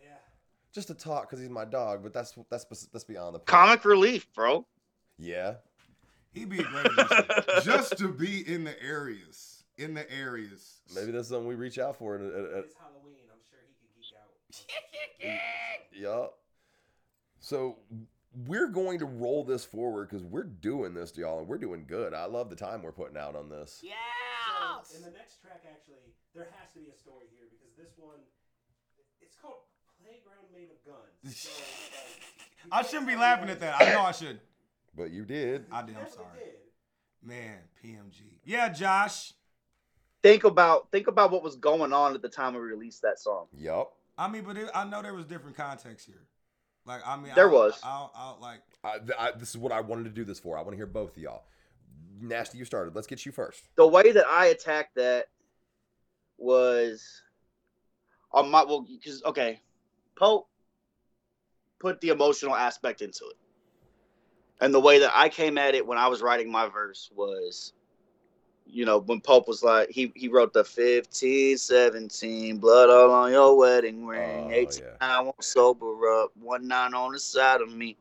Yeah. 0.00 0.08
Just 0.72 0.88
to 0.88 0.94
talk 0.94 1.28
because 1.28 1.40
he's 1.40 1.50
my 1.50 1.64
dog, 1.64 2.02
but 2.02 2.12
that's 2.12 2.34
that's 2.50 2.64
that's 2.92 3.04
beyond 3.04 3.34
the 3.34 3.38
point. 3.38 3.46
Comic 3.46 3.84
relief, 3.84 4.32
bro. 4.34 4.66
Yeah, 5.18 5.54
He'd 6.36 6.50
be 6.50 6.58
a 6.58 6.64
great 6.64 6.86
addition. 6.86 7.62
Just 7.64 7.96
to 7.96 8.08
be 8.08 8.46
in 8.46 8.64
the 8.64 8.82
areas. 8.82 9.64
In 9.78 9.94
the 9.94 10.10
areas. 10.12 10.80
maybe 10.94 11.10
that's 11.10 11.28
something 11.28 11.46
we 11.46 11.54
reach 11.54 11.78
out 11.78 11.96
for. 11.96 12.16
At, 12.16 12.20
at, 12.20 12.28
at, 12.28 12.34
It's 12.64 12.74
Halloween. 12.74 13.24
I'm 13.32 13.40
sure 13.48 13.58
he 13.64 13.72
could 13.80 13.90
geek 13.96 14.12
out. 15.24 15.40
yeah. 15.98 16.26
So 17.40 17.78
we're 18.46 18.68
going 18.68 18.98
to 18.98 19.06
roll 19.06 19.44
this 19.44 19.64
forward 19.64 20.10
because 20.10 20.24
we're 20.24 20.44
doing 20.44 20.92
this 20.92 21.10
to 21.12 21.22
y'all, 21.22 21.38
and 21.38 21.48
we're 21.48 21.56
doing 21.56 21.86
good. 21.88 22.12
I 22.12 22.26
love 22.26 22.50
the 22.50 22.56
time 22.56 22.82
we're 22.82 22.92
putting 22.92 23.16
out 23.16 23.34
on 23.34 23.48
this. 23.48 23.82
So 24.84 24.96
in 24.98 25.04
the 25.04 25.10
next 25.16 25.40
track, 25.40 25.62
actually, 25.66 26.12
there 26.34 26.48
has 26.60 26.68
to 26.74 26.80
be 26.80 26.86
a 26.92 26.96
story 26.98 27.26
here 27.32 27.48
because 27.50 27.72
this 27.78 27.96
one, 27.96 28.20
it's 29.22 29.36
called 29.36 29.64
"Playground 30.04 30.52
Made 30.52 30.68
of 30.68 30.84
Guns." 30.84 31.36
So, 31.36 31.50
like, 31.50 32.72
I 32.72 32.82
shouldn't 32.86 33.08
be 33.08 33.16
laughing 33.16 33.48
at 33.48 33.60
that. 33.60 33.80
I 33.80 33.92
know 33.92 34.02
I 34.02 34.12
should. 34.12 34.38
But 34.96 35.10
you 35.10 35.24
did. 35.24 35.66
I 35.70 35.82
did. 35.82 35.96
I'm 35.96 36.08
sorry. 36.08 36.26
Man, 37.22 37.58
PMG. 37.84 38.22
Yeah, 38.44 38.68
Josh. 38.68 39.32
Think 40.22 40.44
about 40.44 40.90
think 40.90 41.06
about 41.06 41.30
what 41.30 41.42
was 41.42 41.56
going 41.56 41.92
on 41.92 42.14
at 42.14 42.22
the 42.22 42.28
time 42.28 42.54
we 42.54 42.60
released 42.60 43.02
that 43.02 43.18
song. 43.18 43.46
Yup. 43.56 43.92
I 44.18 44.28
mean, 44.28 44.42
but 44.42 44.56
it, 44.56 44.70
I 44.74 44.84
know 44.84 45.02
there 45.02 45.14
was 45.14 45.26
different 45.26 45.56
context 45.56 46.06
here. 46.06 46.22
Like, 46.86 47.02
I 47.04 47.16
mean, 47.16 47.32
There 47.34 47.50
I, 47.50 47.52
was. 47.52 47.80
I, 47.82 48.08
I, 48.14 48.34
like, 48.40 48.60
I, 48.84 48.98
th- 48.98 49.18
I, 49.18 49.32
this 49.32 49.50
is 49.50 49.58
what 49.58 49.72
I 49.72 49.80
wanted 49.80 50.04
to 50.04 50.10
do 50.10 50.24
this 50.24 50.38
for. 50.38 50.56
I 50.56 50.60
want 50.60 50.70
to 50.70 50.76
hear 50.76 50.86
both 50.86 51.16
of 51.16 51.22
y'all. 51.22 51.42
Nasty, 52.20 52.58
you 52.58 52.64
started. 52.64 52.94
Let's 52.94 53.08
get 53.08 53.26
you 53.26 53.32
first. 53.32 53.68
The 53.74 53.86
way 53.86 54.12
that 54.12 54.26
I 54.26 54.46
attacked 54.46 54.94
that 54.94 55.26
was 56.38 57.22
on 58.32 58.50
my 58.50 58.62
well 58.64 58.86
because 58.88 59.22
okay, 59.24 59.60
Pope 60.16 60.48
put 61.78 62.00
the 62.00 62.08
emotional 62.08 62.54
aspect 62.54 63.02
into 63.02 63.24
it. 63.26 63.36
And 64.60 64.72
the 64.72 64.80
way 64.80 64.98
that 65.00 65.12
I 65.14 65.28
came 65.28 65.58
at 65.58 65.74
it 65.74 65.86
when 65.86 65.98
I 65.98 66.08
was 66.08 66.22
writing 66.22 66.50
my 66.50 66.68
verse 66.68 67.10
was, 67.14 67.72
you 68.66 68.84
know, 68.84 68.98
when 68.98 69.20
Pope 69.20 69.46
was 69.46 69.62
like, 69.62 69.90
he, 69.90 70.12
he 70.16 70.28
wrote 70.28 70.52
the 70.52 70.64
15, 70.64 71.58
17, 71.58 72.58
blood 72.58 72.90
all 72.90 73.10
on 73.10 73.32
your 73.32 73.56
wedding 73.56 74.06
ring, 74.06 74.50
Oh, 74.50 74.54
18, 74.54 74.82
yeah. 74.82 74.90
I 75.00 75.20
won't 75.20 75.44
sober 75.44 76.08
up, 76.20 76.30
one 76.40 76.66
nine 76.66 76.94
on 76.94 77.12
the 77.12 77.18
side 77.18 77.60
of 77.60 77.72
me. 77.72 77.96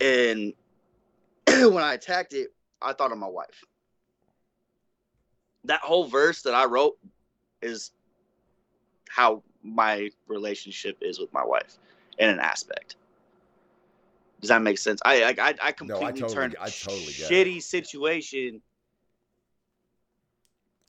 And 0.00 0.54
when 1.46 1.82
I 1.84 1.94
attacked 1.94 2.34
it, 2.34 2.52
I 2.80 2.92
thought 2.92 3.12
of 3.12 3.18
my 3.18 3.28
wife. 3.28 3.64
That 5.64 5.80
whole 5.80 6.04
verse 6.04 6.42
that 6.42 6.54
I 6.54 6.64
wrote 6.64 6.98
is 7.60 7.92
how 9.08 9.42
my 9.62 10.10
relationship 10.26 10.98
is 11.00 11.18
with 11.18 11.32
my 11.32 11.44
wife 11.44 11.78
in 12.18 12.28
an 12.28 12.40
aspect. 12.40 12.96
Does 14.42 14.48
that 14.48 14.60
make 14.60 14.76
sense? 14.76 15.00
I 15.04 15.22
I 15.22 15.34
I, 15.38 15.54
I 15.62 15.72
completely 15.72 16.12
totally- 16.20 16.34
turned 16.34 16.56
I 16.60 16.68
totally 16.68 17.06
get 17.14 17.30
it. 17.32 17.46
shitty 17.48 17.62
situation 17.62 18.60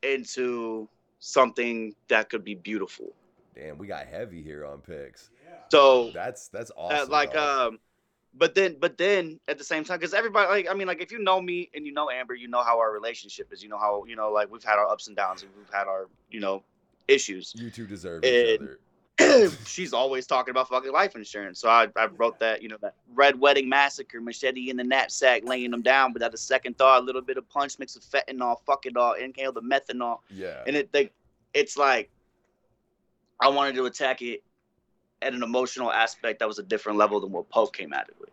into 0.02 0.90
something 1.20 1.96
that 2.10 2.30
could 2.30 2.44
be 2.44 2.56
beautiful. 2.56 3.14
Damn, 3.56 3.78
we 3.78 3.88
got 3.88 4.08
heavy 4.08 4.42
here 4.42 4.66
on 4.66 4.80
picks. 4.80 5.30
Yeah. 5.48 5.56
So 5.72 6.12
That's 6.12 6.48
that's 6.50 6.72
uh, 6.72 6.80
awesome. 6.82 7.10
like 7.10 7.34
dog. 7.34 7.74
um 7.74 7.80
but 8.36 8.56
then 8.56 8.76
but 8.80 8.98
then 8.98 9.40
at 9.48 9.58
the 9.60 9.64
same 9.64 9.84
time 9.84 10.00
because 10.00 10.14
everybody 10.16 10.48
like 10.50 10.68
i 10.70 10.74
mean 10.74 10.88
like 10.88 11.00
if 11.02 11.12
you 11.12 11.20
know 11.20 11.40
me 11.40 11.70
and 11.76 11.86
you 11.86 11.94
know 11.94 12.10
amber 12.10 12.34
you 12.34 12.48
know 12.48 12.64
how 12.64 12.80
our 12.80 12.92
relationship 12.92 13.54
is 13.54 13.62
you 13.62 13.70
know 13.70 13.78
how 13.78 14.04
you 14.06 14.16
know 14.16 14.32
like 14.32 14.52
we've 14.52 14.64
had 14.64 14.80
our 14.80 14.88
ups 14.90 15.06
and 15.08 15.16
downs 15.16 15.44
and 15.44 15.52
we've 15.56 15.70
had 15.72 15.86
our 15.88 16.08
you 16.32 16.40
know 16.40 16.64
issues 17.08 17.54
you 17.56 17.70
two 17.70 17.86
deserve 17.86 18.26
each 18.26 18.60
other. 18.60 18.80
she's 19.66 19.94
always 19.94 20.26
talking 20.26 20.52
about 20.52 20.68
fucking 20.70 20.92
life 20.92 21.16
insurance 21.16 21.60
so 21.60 21.70
I, 21.70 21.88
I 21.96 22.08
wrote 22.08 22.40
that 22.40 22.62
you 22.64 22.70
know 22.70 22.78
that 22.82 22.96
red 23.14 23.40
wedding 23.40 23.70
massacre 23.70 24.20
machete 24.20 24.70
in 24.72 24.78
the 24.78 24.84
knapsack 24.84 25.44
laying 25.46 25.70
them 25.72 25.84
down 25.84 26.14
without 26.14 26.34
a 26.34 26.38
second 26.38 26.78
thought 26.78 27.02
a 27.02 27.06
little 27.06 27.22
bit 27.22 27.38
of 27.38 27.48
punch 27.48 27.78
mix 27.78 27.94
with 27.96 28.10
fentanyl 28.12 28.58
fuck 28.66 28.86
it 28.88 28.98
all 28.98 29.14
inhale 29.14 29.52
the 29.52 29.62
methanol 29.62 30.20
Yeah. 30.30 30.64
and 30.66 30.76
it 30.76 30.92
they, 30.92 31.12
it's 31.54 31.78
like 31.78 32.10
i 33.40 33.48
wanted 33.48 33.76
to 33.76 33.86
attack 33.86 34.22
it 34.24 34.42
at 35.22 35.34
an 35.34 35.44
emotional 35.44 35.92
aspect 35.92 36.40
that 36.40 36.48
was 36.48 36.58
a 36.60 36.64
different 36.64 36.98
level 36.98 37.20
than 37.20 37.32
what 37.32 37.48
pope 37.50 37.72
came 37.76 37.94
at 37.94 38.10
it 38.10 38.16
with 38.20 38.30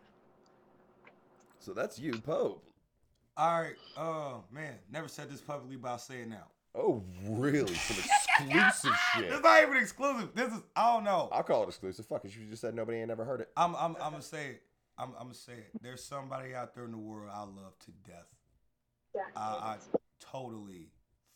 So 1.59 1.73
that's 1.73 1.99
you, 1.99 2.13
Pope. 2.13 2.63
all 3.37 3.61
right. 3.61 3.75
Oh, 3.95 4.43
man. 4.51 4.73
Never 4.91 5.07
said 5.07 5.29
this 5.29 5.41
publicly, 5.41 5.77
but 5.77 5.89
I'll 5.89 5.97
say 5.99 6.21
it 6.21 6.27
now. 6.27 6.47
Oh, 6.73 7.03
really? 7.27 7.73
Some 7.75 7.97
exclusive 7.97 8.97
shit. 9.15 9.25
It's 9.25 9.43
not 9.43 9.61
even 9.63 9.77
exclusive. 9.77 10.29
This 10.33 10.53
is, 10.53 10.61
I 10.75 10.93
don't 10.93 11.03
know. 11.03 11.29
I'll 11.31 11.43
call 11.43 11.63
it 11.63 11.67
exclusive. 11.69 12.05
Fuck 12.05 12.25
it. 12.25 12.35
You 12.35 12.45
just 12.49 12.61
said 12.61 12.73
nobody 12.75 12.99
ain't 12.99 13.09
never 13.09 13.25
heard 13.25 13.41
it. 13.41 13.49
I'm, 13.57 13.75
I'm, 13.75 13.95
I'm 14.01 14.11
gonna 14.11 14.21
say 14.21 14.47
it. 14.51 14.61
I'm, 14.97 15.09
I'm 15.17 15.23
gonna 15.23 15.33
say 15.33 15.53
it. 15.53 15.71
There's 15.81 16.03
somebody 16.03 16.55
out 16.55 16.73
there 16.73 16.85
in 16.85 16.91
the 16.91 16.97
world 16.97 17.29
I 17.33 17.41
love 17.41 17.77
to 17.85 17.91
death. 18.09 18.27
I, 19.35 19.41
I 19.41 19.75
totally 20.21 20.91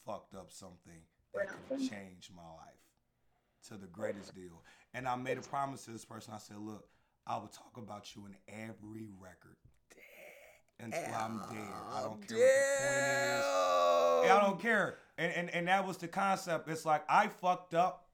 fucked 0.05 0.36
up 0.36 0.51
something 0.51 1.01
that 1.33 1.47
could 1.49 1.79
change 1.79 2.31
my 2.33 2.41
life 2.43 2.71
to 3.67 3.73
the 3.75 3.88
greatest 3.88 4.33
deal. 4.33 4.61
And 4.93 5.07
I 5.07 5.15
made 5.15 5.38
a 5.38 5.41
promise 5.41 5.83
to 5.86 5.91
this 5.91 6.05
person. 6.05 6.33
I 6.33 6.38
said, 6.38 6.57
"Look, 6.57 6.88
I 7.27 7.36
will 7.36 7.47
talk 7.47 7.75
about 7.75 8.15
you 8.15 8.27
in 8.27 8.36
every 8.47 9.09
record 9.19 9.57
until 10.79 11.13
I'm 11.13 11.39
dead. 11.51 11.67
I 11.93 12.01
don't 12.01 12.25
care 12.25 12.38
what 12.38 12.47
the 12.47 12.86
point 12.86 12.97
is. 14.25 14.31
I 14.31 14.39
don't 14.41 14.59
care. 14.61 14.97
And, 15.18 15.32
and 15.32 15.49
and 15.51 15.68
that 15.68 15.88
was 15.88 15.97
the 15.97 16.07
concept. 16.07 16.68
It's 16.70 16.86
like 16.86 17.03
I 17.07 17.28
fucked 17.30 17.74
up 17.74 18.05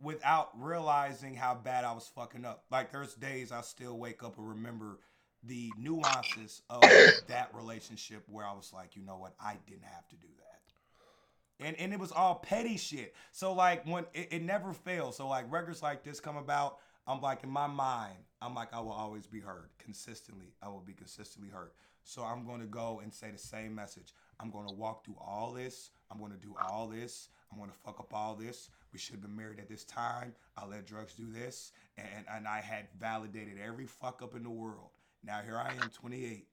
without 0.00 0.50
realizing 0.60 1.34
how 1.34 1.54
bad 1.54 1.84
I 1.84 1.92
was 1.92 2.10
fucking 2.14 2.44
up. 2.44 2.64
Like 2.70 2.92
there's 2.92 3.14
days 3.14 3.52
I 3.52 3.62
still 3.62 3.98
wake 3.98 4.22
up 4.22 4.38
and 4.38 4.48
remember 4.48 4.98
the 5.44 5.72
nuances 5.78 6.62
of 6.68 6.82
that 7.28 7.50
relationship 7.54 8.24
where 8.28 8.44
I 8.44 8.52
was 8.52 8.72
like, 8.72 8.96
you 8.96 9.02
know 9.02 9.16
what, 9.16 9.34
I 9.40 9.56
didn't 9.66 9.84
have 9.84 10.08
to 10.08 10.16
do 10.16 10.28
that. 10.38 11.66
And 11.66 11.76
and 11.78 11.92
it 11.92 11.98
was 11.98 12.12
all 12.12 12.36
petty 12.36 12.76
shit. 12.76 13.14
So 13.32 13.52
like 13.52 13.84
when 13.86 14.04
it, 14.14 14.28
it 14.32 14.42
never 14.42 14.72
fails. 14.72 15.16
So 15.16 15.28
like 15.28 15.50
records 15.50 15.82
like 15.82 16.04
this 16.04 16.20
come 16.20 16.36
about, 16.36 16.78
I'm 17.06 17.20
like 17.20 17.42
in 17.44 17.50
my 17.50 17.66
mind, 17.66 18.18
I'm 18.40 18.54
like 18.54 18.72
I 18.72 18.80
will 18.80 18.92
always 18.92 19.26
be 19.26 19.40
heard 19.40 19.70
consistently. 19.78 20.52
I 20.62 20.68
will 20.68 20.82
be 20.84 20.92
consistently 20.92 21.50
heard. 21.50 21.70
So 22.04 22.22
I'm 22.22 22.46
to 22.60 22.66
go 22.66 23.00
and 23.02 23.12
say 23.12 23.30
the 23.30 23.38
same 23.38 23.74
message. 23.74 24.14
I'm 24.40 24.50
to 24.68 24.74
walk 24.74 25.04
through 25.04 25.18
all 25.20 25.52
this. 25.52 25.90
I'm 26.10 26.18
to 26.30 26.36
do 26.36 26.54
all 26.68 26.88
this. 26.88 27.28
I'm 27.52 27.58
to 27.58 27.74
fuck 27.84 28.00
up 28.00 28.12
all 28.12 28.34
this. 28.34 28.70
We 28.92 28.98
should 28.98 29.14
have 29.14 29.22
been 29.22 29.36
married 29.36 29.58
at 29.58 29.68
this 29.68 29.84
time. 29.84 30.34
I 30.56 30.66
let 30.66 30.86
drugs 30.86 31.14
do 31.14 31.26
this. 31.30 31.72
And, 31.96 32.24
and 32.30 32.46
I 32.46 32.60
had 32.60 32.88
validated 32.98 33.54
every 33.64 33.86
fuck 33.86 34.22
up 34.22 34.34
in 34.34 34.42
the 34.42 34.50
world. 34.50 34.90
Now 35.24 35.40
here 35.44 35.58
I 35.58 35.72
am, 35.82 35.90
28. 35.90 36.46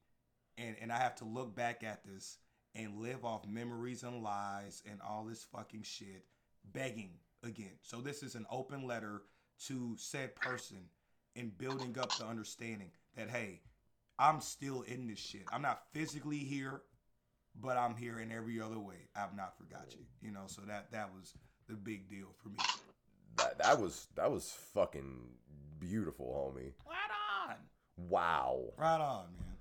And, 0.58 0.76
and 0.82 0.92
I 0.92 0.98
have 0.98 1.16
to 1.16 1.26
look 1.26 1.56
back 1.56 1.84
at 1.84 2.06
this 2.06 2.38
and 2.76 3.02
live 3.02 3.24
off 3.24 3.48
memories 3.48 4.04
and 4.04 4.24
lies 4.24 4.84
and 4.90 5.00
all 5.02 5.26
this 5.26 5.44
fucking 5.44 5.84
shit, 5.84 6.26
begging 6.74 7.12
again. 7.44 7.72
So 7.82 8.02
this 8.02 8.24
is 8.24 8.36
an 8.36 8.46
open 8.50 8.86
letter 8.86 9.24
to 9.68 9.96
said 9.98 10.36
person 10.36 10.78
in 11.36 11.50
building 11.58 11.98
up 12.00 12.16
the 12.18 12.26
understanding 12.26 12.92
that, 13.16 13.30
hey, 13.30 13.62
I'm 14.18 14.42
still 14.42 14.82
in 14.84 15.08
this 15.08 15.20
shit. 15.20 15.44
I'm 15.52 15.62
not 15.62 15.84
physically 15.94 16.40
here, 16.40 16.82
but 17.62 17.78
I'm 17.78 17.96
here 17.96 18.20
in 18.20 18.32
every 18.32 18.60
other 18.62 18.80
way. 18.80 18.96
I've 19.16 19.36
not 19.36 19.58
forgot 19.58 19.86
you. 19.92 20.06
You 20.22 20.34
know, 20.34 20.44
so 20.48 20.62
that 20.68 20.92
that 20.92 21.10
was 21.14 21.34
the 21.68 21.76
big 21.76 22.10
deal 22.10 22.28
for 22.42 22.50
me. 22.50 22.58
That, 23.38 23.58
that 23.60 23.80
was 23.80 24.08
that 24.16 24.32
was 24.32 24.52
fucking 24.74 25.22
beautiful, 25.80 26.54
homie. 26.56 26.72
Right 26.88 27.50
on. 27.50 27.56
Wow. 28.10 28.62
Right 28.78 29.02
on, 29.02 29.26
man. 29.38 29.56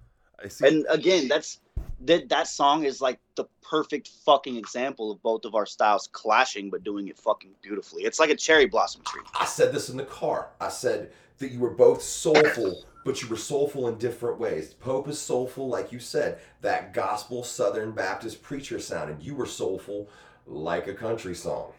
I 0.44 0.48
see. 0.48 0.66
and 0.66 0.84
again 0.90 1.28
that's 1.28 1.60
that 2.00 2.28
that 2.28 2.48
song 2.48 2.84
is 2.84 3.00
like 3.00 3.20
the 3.36 3.44
perfect 3.62 4.08
fucking 4.26 4.56
example 4.56 5.12
of 5.12 5.22
both 5.22 5.44
of 5.44 5.54
our 5.54 5.64
styles 5.64 6.08
clashing 6.10 6.70
but 6.70 6.82
doing 6.82 7.06
it 7.06 7.16
fucking 7.16 7.50
beautifully 7.62 8.02
it's 8.02 8.18
like 8.18 8.30
a 8.30 8.34
cherry 8.34 8.66
blossom 8.66 9.02
tree 9.04 9.22
I 9.38 9.44
said 9.44 9.72
this 9.72 9.88
in 9.90 9.96
the 9.96 10.04
car. 10.04 10.48
I 10.60 10.70
said 10.70 11.12
that 11.38 11.52
you 11.52 11.60
were 11.60 11.70
both 11.70 12.02
soulful, 12.02 12.84
but 13.04 13.22
you 13.22 13.28
were 13.28 13.36
soulful 13.36 13.86
in 13.88 13.98
different 13.98 14.38
ways. 14.38 14.74
Pope 14.74 15.08
is 15.08 15.20
soulful, 15.20 15.68
like 15.68 15.92
you 15.92 15.98
said, 16.00 16.38
that 16.62 16.94
gospel 16.94 17.44
Southern 17.44 17.92
Baptist 17.92 18.42
preacher 18.42 18.80
sounded. 18.80 19.22
you 19.22 19.34
were 19.34 19.46
soulful 19.46 20.08
like 20.46 20.86
a 20.86 20.94
country 20.94 21.34
song. 21.34 21.72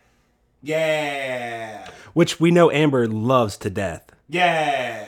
Yeah. 0.62 1.90
Which 2.14 2.40
we 2.40 2.52
know 2.52 2.72
Amber 2.72 3.08
loves 3.08 3.58
to 3.58 3.70
death. 3.70 4.12
Yeah. 4.30 5.08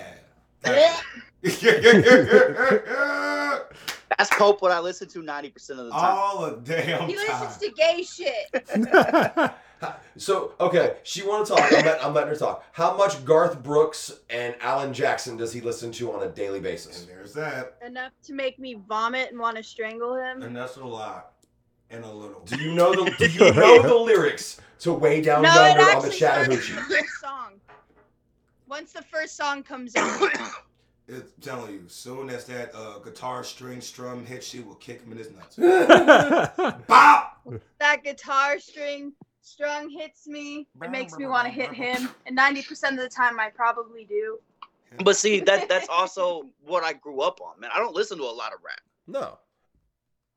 That's 4.17 4.29
Pope 4.31 4.61
what 4.61 4.71
I 4.71 4.79
listen 4.79 5.07
to 5.09 5.19
90% 5.19 5.69
of 5.71 5.77
the 5.77 5.89
time. 5.91 6.17
All 6.17 6.45
the 6.45 6.57
damn 6.63 6.99
time. 6.99 7.09
He 7.09 7.15
time. 7.15 7.41
listens 7.41 7.57
to 7.57 7.71
gay 7.71 8.03
shit. 8.03 9.53
So 10.17 10.53
okay, 10.59 10.95
she 11.03 11.21
want 11.21 11.45
to 11.45 11.53
talk. 11.53 11.71
I'm, 11.71 11.85
let, 11.85 12.03
I'm 12.03 12.13
letting 12.13 12.29
her 12.29 12.35
talk. 12.35 12.65
How 12.71 12.97
much 12.97 13.23
Garth 13.23 13.61
Brooks 13.61 14.11
and 14.31 14.55
Alan 14.61 14.91
Jackson 14.91 15.37
does 15.37 15.53
he 15.53 15.61
listen 15.61 15.91
to 15.91 16.11
on 16.11 16.23
a 16.23 16.29
daily 16.29 16.59
basis? 16.59 17.01
And 17.01 17.09
there's 17.09 17.33
that. 17.35 17.77
Enough 17.85 18.13
to 18.23 18.33
make 18.33 18.57
me 18.57 18.79
vomit 18.87 19.29
and 19.29 19.39
want 19.39 19.57
to 19.57 19.63
strangle 19.63 20.15
him. 20.15 20.41
And 20.41 20.55
that's 20.55 20.77
a 20.77 20.83
lot. 20.83 21.33
And 21.91 22.03
a 22.03 22.11
little. 22.11 22.41
Do 22.45 22.59
you 22.59 22.73
know 22.73 22.91
the 22.93 23.11
Do 23.11 23.29
you 23.29 23.39
know 23.53 23.81
the 23.83 23.93
lyrics 23.93 24.59
to 24.79 24.93
"Way 24.93 25.21
Down 25.21 25.43
No, 25.43 25.53
Yonder" 25.53 25.83
on 25.83 26.01
the 26.01 26.09
Chattahoochee? 26.09 26.73
the 26.73 27.03
song. 27.21 27.53
Once 28.67 28.93
the 28.93 29.03
first 29.03 29.37
song 29.37 29.61
comes 29.61 29.95
out, 29.95 30.31
It's 31.09 31.31
telling 31.39 31.71
you, 31.71 31.83
soon 31.87 32.29
as 32.29 32.43
that 32.45 32.75
uh, 32.75 32.97
guitar 32.99 33.41
string 33.41 33.79
strum 33.79 34.25
hits, 34.25 34.45
she 34.45 34.59
will 34.59 34.75
kick 34.75 35.01
him 35.01 35.13
in 35.13 35.17
his 35.17 35.31
nuts. 35.31 35.55
Bop! 36.87 37.47
that 37.79 38.03
guitar 38.03 38.59
string 38.59 39.13
strung 39.47 39.89
hits 39.89 40.27
me. 40.27 40.67
It 40.81 40.91
makes 40.91 41.17
me 41.17 41.25
want 41.25 41.45
to 41.45 41.51
hit 41.51 41.71
him. 41.71 42.09
And 42.25 42.37
90% 42.37 42.91
of 42.91 42.97
the 42.97 43.09
time, 43.09 43.39
I 43.39 43.49
probably 43.49 44.05
do. 44.05 44.39
But 45.03 45.15
see, 45.17 45.39
that 45.41 45.67
that's 45.67 45.89
also 45.89 46.47
what 46.65 46.83
I 46.83 46.93
grew 46.93 47.21
up 47.21 47.39
on, 47.41 47.59
man. 47.59 47.69
I 47.73 47.79
don't 47.79 47.95
listen 47.95 48.17
to 48.17 48.23
a 48.23 48.25
lot 48.25 48.53
of 48.53 48.59
rap. 48.63 48.79
no, 49.05 49.37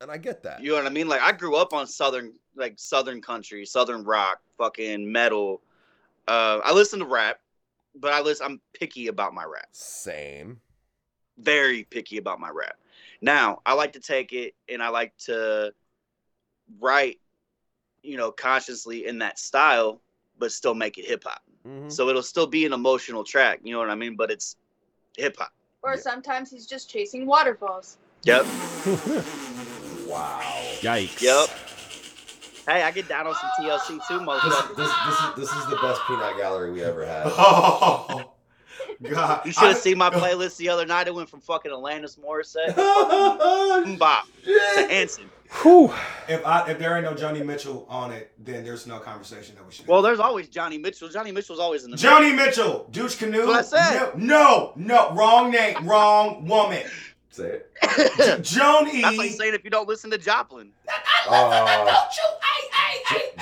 and 0.00 0.10
I 0.10 0.16
get 0.16 0.42
that. 0.42 0.62
You 0.62 0.70
know 0.70 0.76
what 0.76 0.86
I 0.86 0.90
mean? 0.90 1.08
Like 1.08 1.20
I 1.20 1.32
grew 1.32 1.56
up 1.56 1.72
on 1.72 1.86
southern, 1.86 2.32
like 2.56 2.74
southern 2.76 3.20
country, 3.22 3.64
southern 3.64 4.02
rock, 4.02 4.40
fucking 4.58 5.10
metal. 5.10 5.62
Uh, 6.26 6.60
I 6.64 6.72
listen 6.72 6.98
to 6.98 7.04
rap, 7.04 7.40
but 7.94 8.12
I 8.12 8.20
listen. 8.20 8.46
I'm 8.46 8.60
picky 8.72 9.06
about 9.06 9.34
my 9.34 9.44
rap. 9.44 9.68
Same. 9.72 10.60
Very 11.38 11.84
picky 11.84 12.18
about 12.18 12.40
my 12.40 12.50
rap. 12.50 12.76
Now 13.22 13.60
I 13.64 13.74
like 13.74 13.92
to 13.92 14.00
take 14.00 14.32
it 14.32 14.54
and 14.68 14.82
I 14.82 14.88
like 14.88 15.16
to 15.26 15.72
write, 16.80 17.18
you 18.02 18.16
know, 18.16 18.30
consciously 18.32 19.06
in 19.06 19.18
that 19.18 19.38
style, 19.38 20.00
but 20.38 20.52
still 20.52 20.74
make 20.74 20.98
it 20.98 21.04
hip 21.06 21.24
hop. 21.24 21.42
Mhm. 21.66 21.90
So 21.92 22.08
it'll 22.08 22.22
still 22.22 22.46
be 22.46 22.64
an 22.66 22.72
emotional 22.72 23.24
track. 23.24 23.60
You 23.62 23.72
know 23.74 23.78
what 23.80 23.90
I 23.90 23.94
mean? 23.94 24.16
But 24.16 24.30
it's 24.30 24.56
hip 25.16 25.36
hop. 25.38 25.52
Or 25.82 25.94
Yeah. 25.94 26.00
sometimes 26.00 26.50
he's 26.50 26.66
just 26.66 26.88
chasing 26.90 27.26
waterfalls. 27.26 27.98
Yep. 28.24 28.46
Wow. 30.06 30.40
Yikes. 30.80 31.20
Yep. 31.22 31.48
Hey, 32.66 32.82
I 32.82 32.90
get 32.90 33.08
down 33.08 33.28
on 33.28 33.34
some 33.34 33.50
TLC 33.60 34.00
too, 34.08 34.18
This, 34.18 34.22
motherfucker. 34.28 34.76
this, 34.76 34.88
this, 35.06 35.20
is, 35.20 35.34
this 35.36 35.52
is 35.52 35.66
the 35.70 35.76
best 35.76 36.00
peanut 36.08 36.36
gallery 36.36 36.72
we 36.72 36.82
ever 36.82 37.06
had. 37.06 37.26
Oh, 37.38 38.29
God. 39.02 39.46
You 39.46 39.52
should 39.52 39.68
have 39.68 39.78
seen 39.78 39.98
my 39.98 40.10
playlist 40.10 40.56
the 40.56 40.68
other 40.68 40.86
night. 40.86 41.06
It 41.06 41.14
went 41.14 41.28
from 41.28 41.40
fucking 41.40 41.72
Alanis 41.72 42.18
Morissette 42.18 42.74
to 42.74 43.84
Shit. 43.86 43.98
Bop 43.98 44.26
to 44.44 44.86
Hanson. 44.88 45.30
Whew. 45.62 45.92
If 46.28 46.46
I 46.46 46.70
if 46.70 46.78
there 46.78 46.94
ain't 46.94 47.04
no 47.04 47.14
Johnny 47.14 47.42
Mitchell 47.42 47.84
on 47.88 48.12
it, 48.12 48.30
then 48.38 48.62
there's 48.62 48.86
no 48.86 49.00
conversation 49.00 49.56
that 49.56 49.66
we 49.66 49.72
should. 49.72 49.86
Well, 49.88 50.00
there's 50.00 50.20
always 50.20 50.48
Johnny 50.48 50.78
Mitchell. 50.78 51.08
Johnny 51.08 51.32
Mitchell's 51.32 51.58
always 51.58 51.82
in 51.84 51.90
the 51.90 51.96
Johnny 51.96 52.32
Mitchell, 52.32 52.86
douche 52.92 53.16
canoe. 53.16 53.46
That's 53.46 53.72
what 53.72 53.80
I 53.80 53.94
said. 53.94 54.18
No, 54.18 54.72
no, 54.76 55.08
no, 55.08 55.14
wrong 55.14 55.50
name, 55.50 55.88
wrong 55.88 56.46
woman. 56.46 56.84
Say 57.30 57.46
it. 57.46 57.70
That's 57.82 58.54
Joni. 58.54 59.02
like 59.16 59.30
saying 59.30 59.54
if 59.54 59.62
you 59.62 59.70
don't 59.70 59.88
listen 59.88 60.10
to 60.10 60.18
Joplin. 60.18 60.72
Uh, 61.28 61.96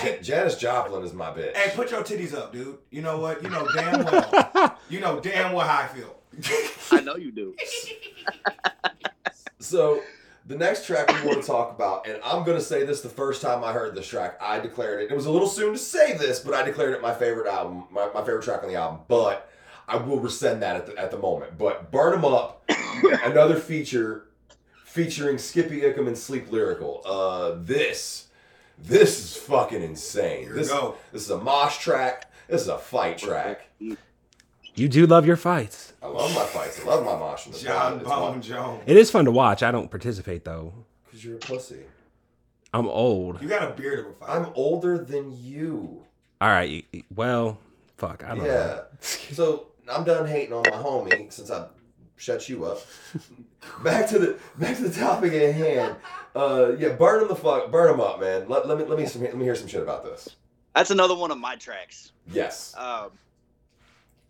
J- 0.02 0.18
Janis 0.22 0.56
Joplin 0.58 1.04
is 1.04 1.14
my 1.14 1.30
bitch. 1.30 1.56
Hey, 1.56 1.72
put 1.74 1.90
your 1.90 2.02
titties 2.02 2.34
up, 2.34 2.52
dude. 2.52 2.78
You 2.90 3.00
know 3.00 3.18
what? 3.18 3.42
You 3.42 3.48
know 3.48 3.66
damn 3.74 4.04
well. 4.04 4.78
you 4.90 5.00
know 5.00 5.20
damn 5.20 5.52
well 5.52 5.66
how 5.66 5.84
I 5.84 5.86
feel. 5.86 6.16
I 6.98 7.00
know 7.00 7.16
you 7.16 7.32
do. 7.32 7.54
So 9.58 10.02
the 10.46 10.56
next 10.56 10.86
track 10.86 11.08
we 11.08 11.26
want 11.26 11.40
to 11.40 11.46
talk 11.46 11.74
about, 11.74 12.06
and 12.06 12.20
I'm 12.22 12.44
gonna 12.44 12.60
say 12.60 12.84
this 12.84 13.00
the 13.00 13.08
first 13.08 13.40
time 13.40 13.64
I 13.64 13.72
heard 13.72 13.94
this 13.94 14.06
track, 14.06 14.38
I 14.40 14.60
declared 14.60 15.02
it. 15.02 15.10
It 15.10 15.14
was 15.14 15.26
a 15.26 15.30
little 15.30 15.48
soon 15.48 15.72
to 15.72 15.78
say 15.78 16.16
this, 16.16 16.40
but 16.40 16.52
I 16.52 16.62
declared 16.62 16.94
it 16.94 17.00
my 17.00 17.14
favorite 17.14 17.46
album, 17.46 17.84
my, 17.90 18.08
my 18.14 18.20
favorite 18.20 18.44
track 18.44 18.62
on 18.62 18.68
the 18.68 18.76
album. 18.76 19.00
But 19.08 19.50
I 19.88 19.96
will 19.96 20.18
rescind 20.20 20.62
that 20.62 20.76
at 20.76 20.86
the, 20.86 20.98
at 20.98 21.10
the 21.10 21.18
moment. 21.18 21.56
But 21.58 21.90
Burn 21.90 22.14
'Em 22.14 22.24
Up, 22.24 22.68
another 23.24 23.56
feature 23.56 24.26
featuring 24.84 25.38
Skippy 25.38 25.80
Ickham 25.82 26.06
and 26.06 26.16
Sleep 26.18 26.50
Lyrical. 26.50 27.02
Uh, 27.04 27.54
this, 27.58 28.26
this 28.78 29.18
is 29.18 29.36
fucking 29.36 29.82
insane. 29.82 30.44
Here 30.44 30.54
this, 30.54 30.68
go. 30.70 30.96
this 31.12 31.22
is 31.22 31.30
a 31.30 31.38
mosh 31.38 31.78
track. 31.78 32.30
This 32.48 32.62
is 32.62 32.68
a 32.68 32.78
fight 32.78 33.18
track. 33.18 33.68
You 34.74 34.88
do 34.88 35.06
love 35.06 35.26
your 35.26 35.36
fights. 35.36 35.92
I 36.02 36.06
love 36.06 36.34
my 36.34 36.44
fights. 36.44 36.80
I 36.80 36.84
love 36.84 37.04
my 37.04 37.16
mosh. 37.16 37.46
in 37.46 37.52
the 37.52 37.58
John 37.58 38.00
crowd. 38.00 38.04
Bone 38.32 38.42
Jones. 38.42 38.82
It 38.86 38.96
is 38.96 39.10
fun 39.10 39.24
to 39.24 39.30
watch. 39.32 39.62
I 39.62 39.70
don't 39.72 39.90
participate 39.90 40.44
though. 40.44 40.72
Because 41.06 41.24
you're 41.24 41.36
a 41.36 41.38
pussy. 41.40 41.80
I'm 42.72 42.86
old. 42.86 43.40
You 43.42 43.48
got 43.48 43.68
a 43.68 43.74
beard 43.74 44.00
of 44.00 44.06
a 44.06 44.12
fight. 44.12 44.28
I'm 44.30 44.52
older 44.54 44.98
than 44.98 45.36
you. 45.42 46.04
All 46.40 46.48
right. 46.48 46.70
y- 46.70 46.82
y- 47.00 47.02
Well, 47.14 47.58
fuck. 47.96 48.22
I 48.24 48.34
don't 48.34 48.44
Yeah. 48.44 48.52
know. 48.52 48.82
So 49.32 49.67
I'm 49.90 50.04
done 50.04 50.26
hating 50.26 50.52
on 50.52 50.62
my 50.62 50.76
homie 50.76 51.32
since 51.32 51.50
I 51.50 51.66
shut 52.16 52.48
you 52.48 52.64
up. 52.64 52.80
Back 53.82 54.08
to 54.10 54.18
the 54.20 54.38
back 54.56 54.76
to 54.76 54.88
the 54.88 55.00
topic 55.00 55.32
at 55.32 55.52
hand. 55.54 55.96
Uh, 56.34 56.72
yeah, 56.78 56.90
burn 56.90 57.18
them 57.20 57.28
the 57.28 57.34
fuck, 57.34 57.70
burn 57.72 57.90
them 57.90 58.00
up, 58.00 58.20
man. 58.20 58.48
Let, 58.48 58.68
let 58.68 58.78
me 58.78 58.84
let 58.84 58.96
me 58.98 59.04
some, 59.04 59.22
let 59.22 59.36
me 59.36 59.44
hear 59.44 59.56
some 59.56 59.66
shit 59.66 59.82
about 59.82 60.04
this. 60.04 60.36
That's 60.76 60.90
another 60.92 61.16
one 61.16 61.32
of 61.32 61.38
my 61.38 61.56
tracks. 61.56 62.12
Yes. 62.30 62.72
Um, 62.78 63.10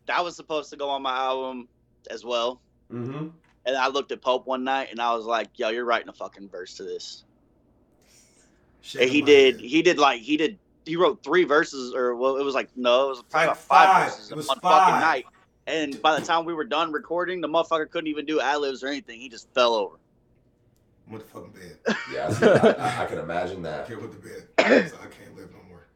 that 0.06 0.24
was 0.24 0.34
supposed 0.34 0.70
to 0.70 0.76
go 0.76 0.88
on 0.88 1.02
my 1.02 1.14
album 1.14 1.68
as 2.11 2.24
well. 2.24 2.61
Mm-hmm. 2.90 3.28
And 3.66 3.76
I 3.76 3.88
looked 3.88 4.12
at 4.12 4.22
Pope 4.22 4.46
one 4.46 4.64
night 4.64 4.88
and 4.90 4.98
I 5.00 5.14
was 5.14 5.26
like, 5.26 5.48
"Yo, 5.56 5.68
you're 5.68 5.84
writing 5.84 6.09
a 6.09 6.12
fucking 6.14 6.48
verse 6.48 6.74
to 6.78 6.84
this." 6.84 7.24
Shake 8.80 9.02
And 9.02 9.11
he 9.11 9.20
did. 9.22 9.56
head. 9.61 9.64
He 9.64 9.82
did 9.82 9.98
like 9.98 10.20
he 10.22 10.36
did. 10.38 10.59
He 10.86 10.96
wrote 10.96 11.22
three 11.22 11.44
verses, 11.44 11.92
or 11.94 12.16
well, 12.16 12.38
it 12.38 12.44
was 12.44 12.54
like 12.54 12.70
no, 12.76 13.06
it 13.06 13.09
was 13.11 13.22
Like 13.34 13.44
about 13.44 13.59
five, 13.59 13.88
five. 13.88 14.11
verses 14.11 14.28
It 14.30 14.32
in 14.32 14.36
was 14.38 14.48
one 14.48 14.61
five. 14.61 14.84
fucking 14.86 15.00
night. 15.00 15.26
And 15.68 16.00
by 16.00 16.18
the 16.18 16.24
time 16.24 16.44
we 16.46 16.54
were 16.54 16.64
done 16.64 16.92
recording, 16.92 17.40
the 17.40 17.48
motherfucker 17.48 17.90
couldn't 17.90 18.08
even 18.08 18.24
do 18.26 18.40
ad 18.40 18.60
libs 18.60 18.82
or 18.82 18.88
anything. 18.88 19.20
He 19.20 19.28
just 19.28 19.48
fell 19.54 19.74
over. 19.74 19.96
I'm 21.06 21.12
with 21.12 21.22
the 21.22 21.28
fucking 21.28 21.52
bed. 21.52 21.96
Yeah, 22.12 22.34
I, 22.42 23.00
I, 23.00 23.02
I 23.04 23.06
can 23.06 23.18
imagine 23.18 23.64
I 23.66 23.70
that. 23.70 23.88
can't 23.88 24.00
with 24.02 24.12
the 24.12 24.28
bed. 24.28 24.88
So 24.90 24.96
I 24.96 25.06
can't 25.06 25.36
live 25.36 25.50
no 25.52 25.58
more. 25.68 25.86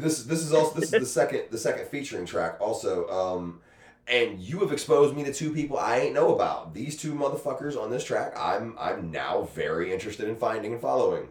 This 0.00 0.24
this 0.24 0.40
is 0.42 0.52
also 0.52 0.78
this 0.78 0.92
is 0.92 1.00
the 1.00 1.06
second 1.06 1.44
the 1.50 1.58
second 1.58 1.86
featuring 1.88 2.26
track 2.26 2.56
also. 2.60 3.08
Um, 3.08 3.60
and 4.08 4.40
you 4.40 4.58
have 4.60 4.72
exposed 4.72 5.14
me 5.16 5.24
to 5.24 5.32
two 5.32 5.52
people 5.52 5.78
I 5.78 5.98
ain't 5.98 6.14
know 6.14 6.34
about. 6.34 6.74
These 6.74 6.96
two 6.96 7.12
motherfuckers 7.14 7.80
on 7.80 7.90
this 7.90 8.04
track. 8.04 8.34
I'm 8.36 8.76
I'm 8.78 9.10
now 9.10 9.48
very 9.54 9.92
interested 9.92 10.28
in 10.28 10.36
finding 10.36 10.72
and 10.72 10.80
following. 10.80 11.28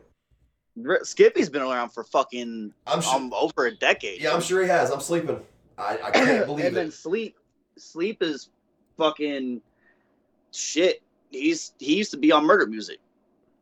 Skippy's 1.04 1.50
been 1.50 1.62
around 1.62 1.90
for 1.90 2.04
fucking 2.04 2.74
I'm 2.88 3.02
sure. 3.02 3.16
um 3.16 3.34
over 3.34 3.66
a 3.66 3.76
decade. 3.76 4.22
yeah, 4.22 4.34
I'm 4.34 4.42
sure 4.42 4.62
he 4.62 4.68
has. 4.70 4.92
I'm 4.92 5.02
sleeping. 5.02 5.40
I, 5.78 5.98
I 6.04 6.12
can't 6.14 6.46
believe 6.46 6.66
it. 6.66 6.68
and 6.70 6.78
then 6.78 6.88
it. 6.88 6.94
sleep, 6.94 7.38
sleep 7.80 8.22
is 8.22 8.50
fucking 8.98 9.62
shit. 10.52 11.02
He's 11.30 11.74
he 11.80 11.96
used 11.96 12.12
to 12.12 12.18
be 12.18 12.32
on 12.32 12.46
murder 12.46 12.66
music. 12.66 13.00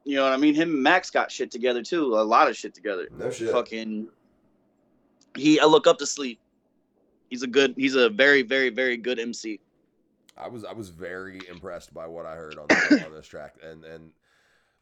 You 0.03 0.15
know 0.15 0.23
what 0.23 0.33
I 0.33 0.37
mean? 0.37 0.55
Him 0.55 0.71
and 0.71 0.83
Max 0.83 1.09
got 1.09 1.31
shit 1.31 1.51
together 1.51 1.83
too. 1.83 2.15
A 2.15 2.23
lot 2.23 2.49
of 2.49 2.55
shit 2.55 2.73
together. 2.73 3.09
No 3.17 3.29
shit. 3.29 3.51
Fucking. 3.51 4.07
He, 5.35 5.59
I 5.59 5.65
look 5.65 5.85
up 5.85 5.97
to 5.99 6.05
sleep. 6.05 6.39
He's 7.29 7.43
a 7.43 7.47
good. 7.47 7.73
He's 7.75 7.95
a 7.95 8.09
very, 8.09 8.41
very, 8.41 8.69
very 8.69 8.95
good 8.95 9.19
MC. 9.19 9.59
I 10.37 10.47
was 10.47 10.63
I 10.63 10.71
was 10.71 10.89
very 10.89 11.41
impressed 11.49 11.93
by 11.93 12.07
what 12.07 12.25
I 12.25 12.35
heard 12.35 12.57
on, 12.57 12.67
the, 12.67 13.03
on 13.05 13.13
this 13.13 13.27
track, 13.27 13.55
and 13.61 13.83
and 13.83 14.11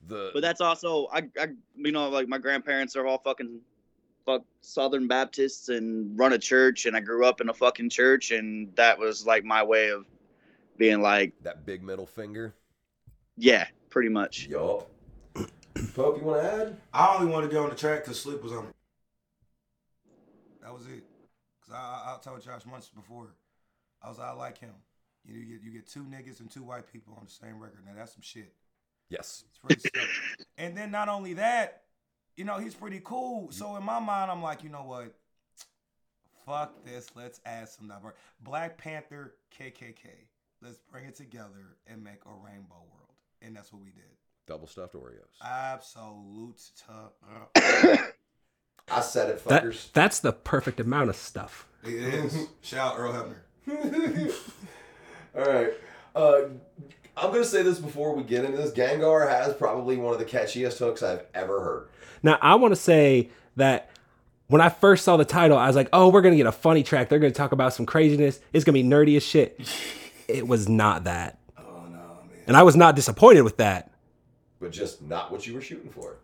the 0.08 0.32
But 0.34 0.42
that's 0.42 0.62
also 0.62 1.08
I, 1.12 1.24
I 1.40 1.48
you 1.76 1.92
know 1.92 2.10
like 2.10 2.28
my 2.28 2.38
grandparents 2.38 2.96
are 2.96 3.08
all 3.08 3.18
fucking 3.18 3.62
fuck 4.26 4.44
Southern 4.62 5.08
Baptists 5.08 5.70
and 5.70 6.18
run 6.18 6.34
a 6.34 6.38
church 6.38 6.86
and 6.86 6.96
I 6.96 7.00
grew 7.00 7.26
up 7.26 7.42
in 7.42 7.50
a 7.50 7.54
fucking 7.54 7.90
church 7.90 8.32
and 8.32 8.76
that 8.76 8.98
was 8.98 9.26
like 9.26 9.44
my 9.44 9.64
way 9.64 9.90
of 9.90 10.06
being 10.78 11.02
like 11.02 11.34
that 11.44 11.66
big 11.66 11.84
middle 11.84 12.06
finger. 12.06 12.54
yeah 13.38 13.68
pretty 13.90 14.10
much 14.10 14.48
Yup. 14.48 14.90
Pope, 15.96 16.18
you 16.18 16.24
want 16.24 16.42
to 16.42 16.54
add? 16.54 16.78
I 16.94 17.16
only 17.16 17.32
wanted 17.32 17.48
to 17.48 17.54
get 17.54 17.62
on 17.62 17.70
the 17.70 17.76
track 17.76 18.04
because 18.04 18.20
Sleep 18.20 18.42
was 18.42 18.54
on 18.54 18.66
it. 18.66 18.76
That 20.62 20.74
was 20.74 20.88
it. 20.88 21.04
Cause 21.66 21.74
I, 21.74 21.78
I, 21.78 22.16
I 22.16 22.18
told 22.24 22.42
Josh 22.44 22.66
months 22.66 22.90
before, 22.90 23.28
I 24.02 24.10
was 24.10 24.20
I 24.20 24.32
like 24.32 24.58
him. 24.58 24.72
You, 25.26 25.34
know, 25.34 25.40
you 25.40 25.46
get 25.46 25.64
you 25.64 25.72
get 25.72 25.88
two 25.88 26.04
niggas 26.04 26.40
and 26.40 26.50
two 26.50 26.64
white 26.64 26.92
people 26.92 27.14
on 27.18 27.26
the 27.26 27.32
same 27.32 27.60
record. 27.60 27.80
Now 27.86 27.94
that's 27.96 28.14
some 28.14 28.22
shit. 28.22 28.54
Yes. 29.10 29.44
It's 29.50 29.60
pretty. 29.60 30.08
And 30.58 30.78
then 30.78 30.92
not 30.92 31.10
only 31.10 31.34
that, 31.34 31.84
you 32.38 32.44
know, 32.46 32.58
he's 32.58 32.74
pretty 32.76 33.02
cool. 33.04 33.50
So 33.52 33.76
in 33.76 33.84
my 33.84 34.00
mind, 34.00 34.32
I'm 34.32 34.42
like, 34.42 34.64
you 34.64 34.70
know 34.70 34.84
what? 34.84 35.14
Fuck 36.46 36.86
this. 36.86 37.10
Let's 37.16 37.40
add 37.46 37.70
some 37.70 37.88
number. 37.88 38.14
Black 38.42 38.78
Panther, 38.78 39.36
KKK. 39.58 40.08
Let's 40.62 40.78
bring 40.92 41.06
it 41.06 41.16
together 41.16 41.78
and 41.88 42.04
make 42.04 42.20
a 42.26 42.30
rainbow 42.46 42.84
world. 42.92 43.14
And 43.42 43.56
that's 43.56 43.72
what 43.74 43.82
we 43.82 43.90
did. 43.92 44.04
Double 44.48 44.68
stuffed 44.68 44.94
Oreos. 44.94 45.42
Absolute. 45.44 46.62
I 48.88 49.02
said 49.02 49.30
it, 49.32 49.44
That, 49.46 49.64
fuckers. 49.64 49.92
that's 49.94 50.20
the 50.20 50.32
perfect 50.32 50.80
amount 50.80 51.10
of 51.10 51.16
stuff. 51.16 51.68
It 51.84 51.94
is. 51.96 52.48
Shout 52.62 52.94
out 52.94 53.00
Earl 53.00 53.36
Hebner. 53.68 54.34
All 55.36 55.44
right. 55.44 55.74
Uh, 56.16 56.42
I'm 57.18 57.32
gonna 57.32 57.46
say 57.46 57.64
this 57.64 57.80
before 57.80 58.14
we 58.14 58.24
get 58.24 58.46
into 58.46 58.58
this. 58.58 58.72
Gengar 58.72 59.30
has 59.30 59.54
probably 59.54 59.98
one 59.98 60.14
of 60.14 60.20
the 60.20 60.26
catchiest 60.26 60.78
hooks 60.80 61.02
I've 61.02 61.26
ever 61.34 61.62
heard. 61.62 61.90
Now, 62.24 62.38
I 62.42 62.56
want 62.56 62.72
to 62.72 62.76
say 62.76 63.30
that 63.56 63.90
when 64.48 64.62
I 64.62 64.70
first 64.70 65.06
saw 65.06 65.18
the 65.18 65.26
title, 65.26 65.58
I 65.58 65.68
was 65.68 65.76
like, 65.76 65.90
oh, 65.94 66.10
we're 66.10 66.22
going 66.22 66.34
to 66.34 66.38
get 66.38 66.48
a 66.48 66.52
funny 66.52 66.84
track. 66.84 67.10
They're 67.10 67.20
going 67.20 67.32
to 67.32 67.38
talk 67.38 67.52
about 67.52 67.74
some 67.74 67.86
craziness. 67.86 68.40
It's 68.54 68.64
going 68.66 68.76
to 68.76 68.84
be 68.84 68.88
nerdy 68.88 69.16
as 69.16 69.24
shit. 69.24 69.60
it 70.28 70.48
was 70.48 70.68
not 70.68 71.06
that. 71.06 71.40
Oh 71.58 71.84
no, 71.86 71.98
man. 72.30 72.44
And 72.48 72.58
I 72.58 72.64
was 72.64 72.76
not 72.76 72.96
disappointed 72.96 73.42
with 73.42 73.58
that. 73.58 73.92
But 74.60 74.72
just 74.72 75.02
not 75.02 75.32
what 75.32 75.46
you 75.46 75.54
were 75.54 75.62
shooting 75.62 75.90
for. 75.90 76.18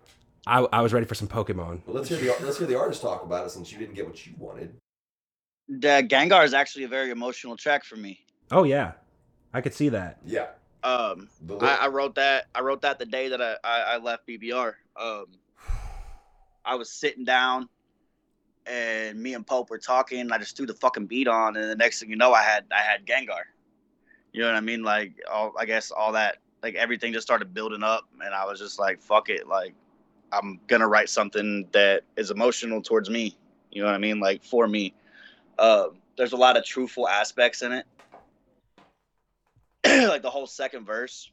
I, 0.47 0.59
I 0.73 0.81
was 0.81 0.91
ready 0.91 1.05
for 1.05 1.15
some 1.15 1.27
Pokemon. 1.27 1.81
Well, 1.85 1.95
let's 1.95 2.09
hear 2.09 2.17
the 2.17 2.35
let's 2.43 2.57
hear 2.57 2.65
the 2.65 2.79
artist 2.79 3.01
talk 3.01 3.23
about 3.23 3.45
it 3.45 3.51
since 3.51 3.71
you 3.71 3.77
didn't 3.77 3.93
get 3.93 4.07
what 4.07 4.25
you 4.25 4.33
wanted. 4.39 4.75
The 5.69 6.05
Gengar 6.09 6.43
is 6.43 6.53
actually 6.53 6.85
a 6.85 6.87
very 6.87 7.11
emotional 7.11 7.55
track 7.55 7.85
for 7.85 7.95
me. 7.95 8.19
Oh, 8.49 8.63
yeah. 8.63 8.93
I 9.53 9.61
could 9.61 9.73
see 9.73 9.89
that. 9.89 10.17
Yeah. 10.25 10.47
Um, 10.83 11.29
I, 11.59 11.79
I 11.81 11.87
wrote 11.87 12.15
that. 12.15 12.45
I 12.55 12.61
wrote 12.61 12.81
that 12.81 12.99
the 12.99 13.05
day 13.05 13.29
that 13.29 13.41
I, 13.41 13.55
I, 13.63 13.81
I 13.81 13.97
left 13.97 14.27
BBR. 14.27 14.73
Um, 14.99 15.25
I 16.65 16.75
was 16.75 16.91
sitting 16.91 17.23
down, 17.23 17.69
and 18.65 19.21
me 19.21 19.33
and 19.33 19.45
Pope 19.45 19.69
were 19.69 19.77
talking. 19.77 20.31
I 20.31 20.37
just 20.37 20.57
threw 20.57 20.65
the 20.65 20.73
fucking 20.73 21.07
beat 21.07 21.27
on, 21.27 21.55
and 21.55 21.69
the 21.69 21.75
next 21.75 21.99
thing 21.99 22.09
you 22.09 22.15
know, 22.15 22.33
I 22.33 22.43
had 22.43 22.65
I 22.71 22.81
had 22.81 23.05
Gengar. 23.05 23.43
You 24.33 24.41
know 24.41 24.47
what 24.47 24.55
I 24.55 24.61
mean? 24.61 24.83
Like, 24.83 25.13
all 25.31 25.53
I 25.59 25.65
guess 25.65 25.91
all 25.91 26.13
that, 26.13 26.37
like 26.63 26.75
everything 26.75 27.13
just 27.13 27.27
started 27.27 27.53
building 27.53 27.83
up, 27.83 28.07
and 28.23 28.33
I 28.33 28.45
was 28.45 28.59
just 28.59 28.79
like, 28.79 29.01
"Fuck 29.01 29.29
it!" 29.29 29.47
Like, 29.47 29.75
I'm 30.31 30.59
gonna 30.67 30.87
write 30.87 31.09
something 31.09 31.67
that 31.73 32.03
is 32.15 32.31
emotional 32.31 32.81
towards 32.81 33.09
me. 33.09 33.37
You 33.71 33.81
know 33.81 33.87
what 33.87 33.95
I 33.95 33.99
mean? 33.99 34.19
Like 34.19 34.43
for 34.43 34.67
me. 34.67 34.93
Um, 35.59 35.97
there's 36.17 36.33
a 36.33 36.37
lot 36.37 36.57
of 36.57 36.65
truthful 36.65 37.07
aspects 37.07 37.61
in 37.61 37.71
it. 37.71 37.85
like 39.85 40.21
the 40.21 40.29
whole 40.29 40.47
second 40.47 40.85
verse 40.85 41.31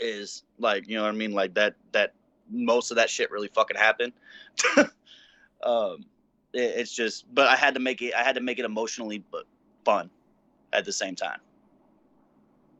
is 0.00 0.42
like 0.58 0.88
you 0.88 0.96
know 0.96 1.02
what 1.02 1.10
I 1.10 1.16
mean 1.16 1.32
like 1.32 1.54
that 1.54 1.74
that 1.92 2.14
most 2.50 2.90
of 2.90 2.96
that 2.96 3.08
shit 3.10 3.30
really 3.30 3.48
fucking 3.48 3.76
happened. 3.76 4.12
um, 5.62 6.04
it, 6.52 6.60
it's 6.76 6.92
just 6.94 7.32
but 7.34 7.46
I 7.48 7.56
had 7.56 7.74
to 7.74 7.80
make 7.80 8.02
it 8.02 8.14
I 8.14 8.22
had 8.22 8.34
to 8.34 8.40
make 8.40 8.58
it 8.58 8.64
emotionally 8.64 9.22
but 9.30 9.44
fun 9.84 10.10
at 10.72 10.84
the 10.84 10.92
same 10.92 11.14
time. 11.14 11.38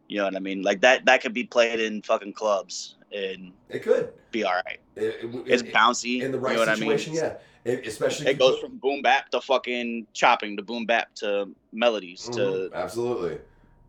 You 0.08 0.18
know 0.18 0.24
what 0.24 0.36
I 0.36 0.40
mean? 0.40 0.62
Like 0.62 0.80
that 0.82 1.04
that 1.06 1.22
could 1.22 1.32
be 1.34 1.44
played 1.44 1.80
in 1.80 2.02
fucking 2.02 2.32
clubs 2.34 2.96
and 3.12 3.52
It 3.68 3.82
could. 3.82 4.12
be 4.30 4.44
all 4.44 4.54
right. 4.66 4.80
It, 4.96 5.02
it- 5.24 5.44
It's 5.46 5.62
it- 5.62 5.72
bouncy. 5.72 6.22
in 6.22 6.32
the 6.32 6.40
right 6.40 6.52
you 6.52 6.64
know 6.64 6.66
what 6.66 6.76
situation. 6.78 7.12
I 7.18 7.22
mean? 7.22 7.36
Yeah. 7.64 7.72
Especially. 7.86 8.26
It 8.26 8.38
goes 8.40 8.58
from 8.58 8.78
boom 8.78 9.02
bap 9.02 9.28
to 9.30 9.40
fucking 9.40 10.08
chopping 10.12 10.56
to 10.56 10.62
boom 10.62 10.84
bap 10.84 11.14
to 11.16 11.48
melodies 11.72 12.28
to 12.30 12.40
Mhm, 12.40 12.74
absolutely. 12.74 13.38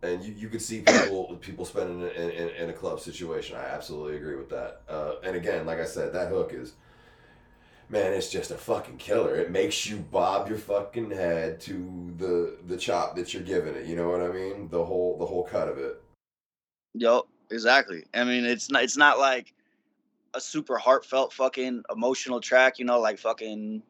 And 0.03 0.21
you, 0.21 0.33
you 0.33 0.49
could 0.49 0.61
see 0.61 0.81
people 0.81 1.37
people 1.37 1.65
spending 1.65 2.01
in, 2.01 2.29
in, 2.29 2.49
in 2.49 2.69
a 2.69 2.73
club 2.73 2.99
situation. 2.99 3.55
I 3.55 3.63
absolutely 3.63 4.17
agree 4.17 4.35
with 4.35 4.49
that. 4.49 4.81
Uh, 4.89 5.13
and 5.23 5.35
again, 5.35 5.65
like 5.65 5.79
I 5.79 5.85
said, 5.85 6.11
that 6.13 6.27
hook 6.27 6.51
is, 6.53 6.73
man, 7.87 8.11
it's 8.11 8.29
just 8.29 8.51
a 8.51 8.57
fucking 8.57 8.97
killer. 8.97 9.35
It 9.35 9.49
makes 9.49 9.87
you 9.87 9.97
bob 9.97 10.49
your 10.49 10.57
fucking 10.57 11.11
head 11.11 11.61
to 11.61 12.13
the 12.17 12.57
the 12.67 12.75
chop 12.75 13.15
that 13.15 13.33
you're 13.33 13.43
giving 13.43 13.75
it. 13.75 13.85
You 13.85 13.95
know 13.95 14.09
what 14.09 14.21
I 14.21 14.27
mean? 14.27 14.67
The 14.69 14.83
whole 14.83 15.17
the 15.17 15.25
whole 15.25 15.45
cut 15.45 15.69
of 15.69 15.77
it. 15.77 16.03
Yo, 16.93 17.25
exactly. 17.49 18.03
I 18.13 18.25
mean, 18.25 18.43
it's 18.43 18.69
not 18.69 18.83
it's 18.83 18.97
not 18.97 19.19
like 19.19 19.53
a 20.33 20.41
super 20.41 20.77
heartfelt 20.77 21.31
fucking 21.31 21.83
emotional 21.91 22.41
track, 22.41 22.77
you 22.77 22.85
know, 22.85 22.99
like 22.99 23.19
fucking 23.19 23.81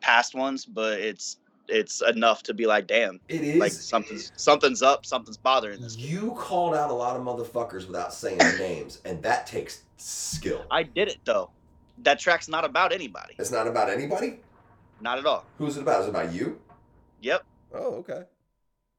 past 0.00 0.34
ones, 0.34 0.66
but 0.66 1.00
it's 1.00 1.38
it's 1.70 2.02
enough 2.02 2.42
to 2.44 2.54
be 2.54 2.66
like, 2.66 2.86
damn, 2.86 3.20
It 3.28 3.42
is 3.42 3.56
like 3.56 3.72
something's 3.72 4.32
something's 4.36 4.82
up, 4.82 5.06
something's 5.06 5.36
bothering 5.36 5.80
this. 5.80 5.96
kid. 5.96 6.06
You 6.10 6.32
called 6.36 6.74
out 6.74 6.90
a 6.90 6.94
lot 6.94 7.16
of 7.16 7.22
motherfuckers 7.22 7.86
without 7.86 8.12
saying 8.12 8.38
their 8.38 8.58
names, 8.68 9.00
and 9.04 9.22
that 9.22 9.46
takes 9.46 9.82
skill. 9.96 10.64
I 10.70 10.82
did 10.82 11.08
it 11.08 11.18
though. 11.24 11.50
That 11.98 12.18
track's 12.18 12.48
not 12.48 12.64
about 12.64 12.92
anybody. 12.92 13.34
It's 13.38 13.50
not 13.52 13.66
about 13.66 13.90
anybody. 13.90 14.40
Not 15.00 15.18
at 15.18 15.26
all. 15.26 15.44
Who's 15.58 15.76
it 15.76 15.82
about? 15.82 16.00
Is 16.02 16.06
it 16.06 16.10
about 16.10 16.32
you? 16.32 16.58
Yep. 17.22 17.44
Oh, 17.74 17.94
okay. 17.96 18.22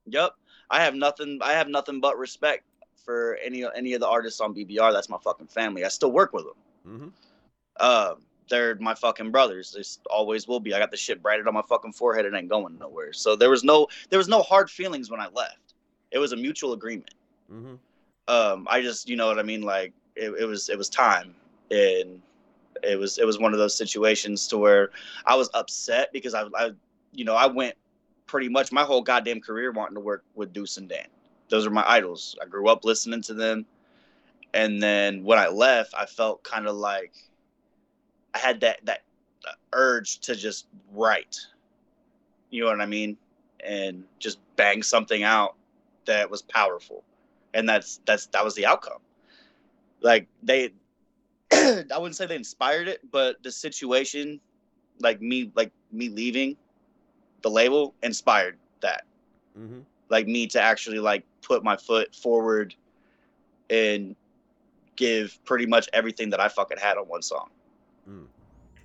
Yep. 0.06 0.32
I 0.70 0.84
have 0.84 0.96
nothing 0.96 1.40
I 1.42 1.54
have 1.54 1.68
nothing 1.68 2.00
but 2.00 2.18
respect 2.18 2.64
for 3.06 3.38
any 3.44 3.66
any 3.76 3.94
of 3.94 4.00
the 4.00 4.08
artists 4.08 4.40
on 4.40 4.54
BBR. 4.54 4.94
That's 4.94 5.10
my 5.10 5.18
fucking 5.24 5.48
family. 5.48 5.84
I 5.84 5.90
still 5.90 6.12
work 6.12 6.34
with 6.34 6.46
them. 6.46 6.54
Mm-hmm. 6.88 7.86
Um, 7.86 8.22
they're 8.52 8.76
my 8.76 8.94
fucking 8.94 9.32
brothers. 9.32 9.72
They 9.76 9.82
always 10.12 10.48
will 10.48 10.60
be. 10.60 10.74
I 10.76 10.80
got 10.80 10.92
the 10.92 10.98
shit 10.98 11.24
branded 11.24 11.48
on 11.48 11.56
my 11.56 11.64
fucking 11.64 11.94
forehead. 11.94 12.26
It 12.26 12.36
ain't 12.36 12.50
going 12.50 12.78
nowhere. 12.78 13.14
So 13.14 13.36
there 13.36 13.50
was 13.50 13.64
no 13.64 13.88
there 14.10 14.20
was 14.20 14.28
no 14.28 14.44
hard 14.44 14.70
feelings 14.70 15.10
when 15.10 15.20
I 15.20 15.28
left. 15.34 15.74
It 16.12 16.20
was 16.20 16.34
a 16.34 16.36
mutual 16.36 16.74
agreement. 16.74 17.16
Mm-hmm. 17.52 17.76
Um, 18.28 18.68
I 18.70 18.82
just 18.82 19.10
you 19.10 19.16
know 19.16 19.28
what 19.28 19.40
I 19.40 19.44
mean. 19.44 19.62
Like 19.64 19.94
it, 20.16 20.32
it 20.40 20.46
was 20.46 20.70
it 20.70 20.78
was 20.78 20.90
time, 20.90 21.34
and 21.72 22.22
it 22.84 23.00
was 23.00 23.18
it 23.18 23.26
was 23.26 23.40
one 23.40 23.54
of 23.54 23.60
those 23.60 23.76
situations 23.76 24.48
to 24.50 24.58
where 24.58 24.92
I 25.26 25.36
was 25.36 25.50
upset 25.56 26.14
because 26.14 26.36
I 26.36 26.44
I 26.56 26.72
you 27.14 27.26
know 27.26 27.36
I 27.36 27.48
went 27.48 27.76
pretty 28.28 28.48
much 28.48 28.72
my 28.72 28.84
whole 28.84 29.02
goddamn 29.02 29.42
career 29.42 29.72
wanting 29.72 29.96
to 29.96 30.02
work 30.02 30.24
with 30.36 30.54
Deuce 30.54 30.78
and 30.78 30.88
Dan. 30.88 31.08
Those 31.50 31.66
are 31.66 31.72
my 31.72 31.84
idols. 31.86 32.38
I 32.42 32.46
grew 32.46 32.70
up 32.70 32.86
listening 32.86 33.22
to 33.24 33.34
them. 33.34 33.66
And 34.54 34.82
then 34.82 35.24
when 35.24 35.38
I 35.38 35.48
left, 35.48 35.94
I 35.98 36.06
felt 36.06 36.44
kind 36.44 36.68
of 36.68 36.76
like 36.76 37.14
I 38.34 38.40
had 38.40 38.62
that 38.62 38.86
that 38.86 39.04
urge 39.74 40.20
to 40.22 40.36
just 40.36 40.68
write. 40.94 41.38
You 42.50 42.64
know 42.64 42.70
what 42.70 42.82
I 42.82 42.86
mean? 42.86 43.18
And 43.64 44.06
just 44.20 44.40
bang 44.56 44.84
something 44.84 45.24
out 45.24 45.56
that 46.06 46.30
was 46.30 46.42
powerful. 46.42 47.04
And 47.54 47.68
that's 47.68 48.00
that's 48.06 48.28
that 48.28 48.44
was 48.44 48.56
the 48.56 48.66
outcome. 48.66 49.02
Like 50.02 50.28
they 50.44 50.74
I 51.52 51.84
wouldn't 51.98 52.16
say 52.16 52.26
they 52.26 52.36
inspired 52.36 52.88
it, 52.88 53.00
but 53.12 53.42
the 53.44 53.52
situation 53.52 54.40
like 55.00 55.22
me 55.22 55.52
like 55.56 55.72
me 55.92 56.10
leaving 56.10 56.58
the 57.42 57.50
label 57.50 57.96
inspired 58.02 58.58
that 58.82 59.04
Mm-hmm. 59.58 59.82
like 60.10 60.28
me 60.28 60.48
to 60.48 60.62
actually 60.62 61.00
like 61.00 61.26
put 61.42 61.64
my 61.64 61.78
foot 61.78 62.16
forward 62.16 62.76
and 63.70 64.16
give 64.96 65.40
pretty 65.46 65.66
much 65.66 65.90
everything 65.94 66.30
that 66.32 66.40
I 66.40 66.48
fucking 66.50 66.78
had 66.78 66.98
on 66.98 67.06
one 67.08 67.22
song. 67.22 67.50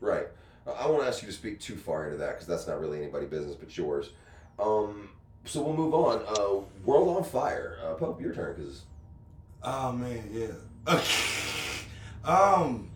Right. 0.00 0.26
Uh, 0.66 0.72
I 0.72 0.86
won't 0.86 1.06
ask 1.06 1.22
you 1.22 1.28
to 1.28 1.34
speak 1.34 1.60
too 1.60 1.76
far 1.76 2.04
into 2.06 2.18
that 2.18 2.32
because 2.34 2.46
that's 2.46 2.66
not 2.66 2.80
really 2.80 2.98
anybody 2.98 3.26
business 3.26 3.54
but 3.54 3.76
yours. 3.76 4.10
Um, 4.58 5.08
so 5.44 5.62
we'll 5.62 5.76
move 5.76 5.94
on. 5.94 6.22
Uh, 6.28 6.64
World 6.84 7.16
on 7.16 7.24
Fire. 7.24 7.78
Uh, 7.84 7.94
Pope, 7.94 8.20
your 8.20 8.34
turn 8.34 8.54
because 8.56 8.82
Oh 9.62 9.92
man, 9.92 10.28
yeah. 10.32 10.96
um, 12.24 12.90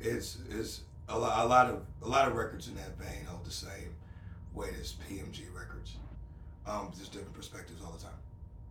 it's 0.00 0.38
it's 0.50 0.82
a 1.08 1.18
lot, 1.18 1.44
a 1.44 1.48
lot 1.48 1.66
of 1.70 1.82
a 2.02 2.08
lot 2.08 2.28
of 2.28 2.34
records 2.34 2.68
in 2.68 2.74
that 2.76 2.98
vein 2.98 3.24
hold 3.26 3.44
the 3.44 3.50
same 3.50 3.94
weight 4.54 4.74
as 4.80 4.94
PMG 5.08 5.42
records. 5.56 5.96
Um, 6.66 6.92
just 6.98 7.12
different 7.12 7.32
perspectives 7.34 7.82
all 7.82 7.92
the 7.92 8.02
time. 8.02 8.12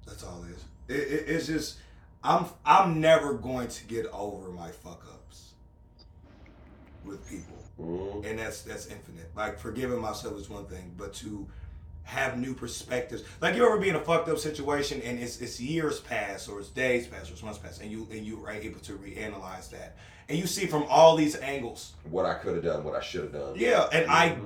That's 0.06 0.24
all 0.24 0.44
it 0.48 0.52
is. 0.56 0.64
It, 0.88 1.12
it, 1.12 1.30
it's 1.30 1.48
just 1.48 1.78
I'm 2.24 2.46
I'm 2.66 3.02
never 3.02 3.34
going 3.34 3.70
to 3.70 3.86
get 3.86 4.06
over 4.14 4.50
my 4.52 4.70
fuck 4.70 5.04
ups 5.12 5.47
with 7.08 7.28
people 7.30 7.56
mm, 7.80 8.26
and 8.26 8.40
that's 8.40 8.62
that's 8.62 8.88
infinite. 8.88 9.30
Like 9.36 9.60
forgiving 9.60 10.00
myself 10.00 10.40
is 10.40 10.50
one 10.50 10.66
thing, 10.66 10.94
but 10.98 11.14
to 11.16 11.48
have 12.04 12.38
new 12.40 12.54
perspectives. 12.54 13.24
Like 13.42 13.56
you 13.56 13.66
ever 13.66 13.78
be 13.78 13.90
in 13.90 13.96
a 13.96 14.00
fucked 14.00 14.30
up 14.30 14.38
situation 14.40 15.02
and 15.02 15.20
it's 15.20 15.42
it's 15.42 15.60
years 15.60 16.00
pass 16.00 16.48
or 16.48 16.60
it's 16.60 16.70
days 16.70 17.06
pass 17.08 17.30
or 17.30 17.34
it's 17.34 17.44
months 17.44 17.60
pass 17.60 17.80
and 17.80 17.92
you 17.92 18.08
and 18.12 18.26
you 18.26 18.44
are 18.46 18.52
able 18.52 18.80
to 18.82 18.94
reanalyze 18.94 19.70
that 19.72 19.98
and 20.30 20.38
you 20.38 20.48
see 20.48 20.68
from 20.68 20.84
all 20.90 21.16
these 21.16 21.36
angles. 21.38 21.94
what 22.10 22.26
I 22.26 22.34
could 22.36 22.56
have 22.56 22.64
done, 22.64 22.84
what 22.84 22.96
I 22.96 23.02
should 23.02 23.24
have 23.24 23.34
done. 23.34 23.54
Yeah, 23.56 23.88
and 23.94 24.08
Mhm. 24.08 24.42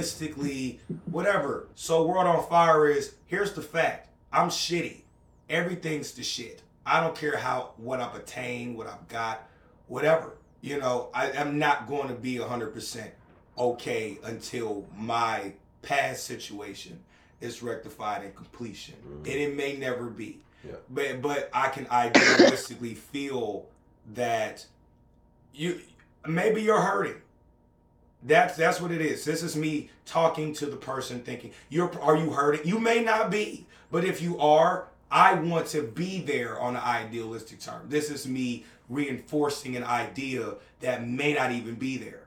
idealistically, 0.00 0.78
whatever. 1.06 1.68
So 1.74 2.06
World 2.06 2.26
on 2.26 2.46
Fire 2.48 2.88
is 2.88 3.14
here's 3.26 3.52
the 3.52 3.62
fact. 3.62 4.08
I'm 4.32 4.48
shitty. 4.48 5.02
Everything's 5.48 6.12
the 6.12 6.22
shit. 6.22 6.62
I 6.84 7.00
don't 7.00 7.14
care 7.16 7.36
how 7.36 7.72
what 7.76 8.00
I've 8.00 8.14
attained, 8.14 8.76
what 8.76 8.86
I've 8.86 9.08
got, 9.08 9.48
whatever. 9.88 10.36
You 10.66 10.80
know, 10.80 11.10
I, 11.14 11.30
I'm 11.30 11.60
not 11.60 11.86
going 11.86 12.08
to 12.08 12.14
be 12.14 12.38
hundred 12.38 12.74
percent 12.74 13.12
okay 13.56 14.18
until 14.24 14.84
my 14.96 15.52
past 15.82 16.24
situation 16.24 16.98
is 17.40 17.62
rectified 17.62 18.24
and 18.24 18.34
completion. 18.34 18.96
Mhm. 19.06 19.18
And 19.18 19.28
it 19.28 19.56
may 19.56 19.76
never 19.76 20.06
be. 20.06 20.40
Yeah. 20.66 20.72
But 20.90 21.22
but 21.22 21.50
I 21.52 21.68
can 21.68 21.86
idealistically 21.86 22.96
feel 22.96 23.66
that 24.14 24.66
you 25.54 25.80
maybe 26.26 26.62
you're 26.62 26.80
hurting. 26.80 27.22
That's 28.24 28.56
that's 28.56 28.80
what 28.80 28.90
it 28.90 29.00
is. 29.00 29.24
This 29.24 29.44
is 29.44 29.54
me 29.54 29.90
talking 30.04 30.52
to 30.54 30.66
the 30.66 30.76
person 30.76 31.20
thinking, 31.22 31.52
you're 31.68 31.96
are 32.02 32.16
you 32.16 32.30
hurting? 32.30 32.66
You 32.66 32.80
may 32.80 33.04
not 33.04 33.30
be, 33.30 33.66
but 33.92 34.04
if 34.04 34.20
you 34.20 34.36
are, 34.40 34.88
I 35.12 35.34
want 35.34 35.68
to 35.68 35.82
be 35.82 36.22
there 36.22 36.58
on 36.58 36.74
an 36.74 36.82
idealistic 36.82 37.60
term. 37.60 37.82
This 37.88 38.10
is 38.10 38.26
me 38.26 38.64
reinforcing 38.88 39.76
an 39.76 39.84
idea 39.84 40.54
that 40.80 41.06
may 41.06 41.34
not 41.34 41.52
even 41.52 41.74
be 41.74 41.96
there. 41.96 42.22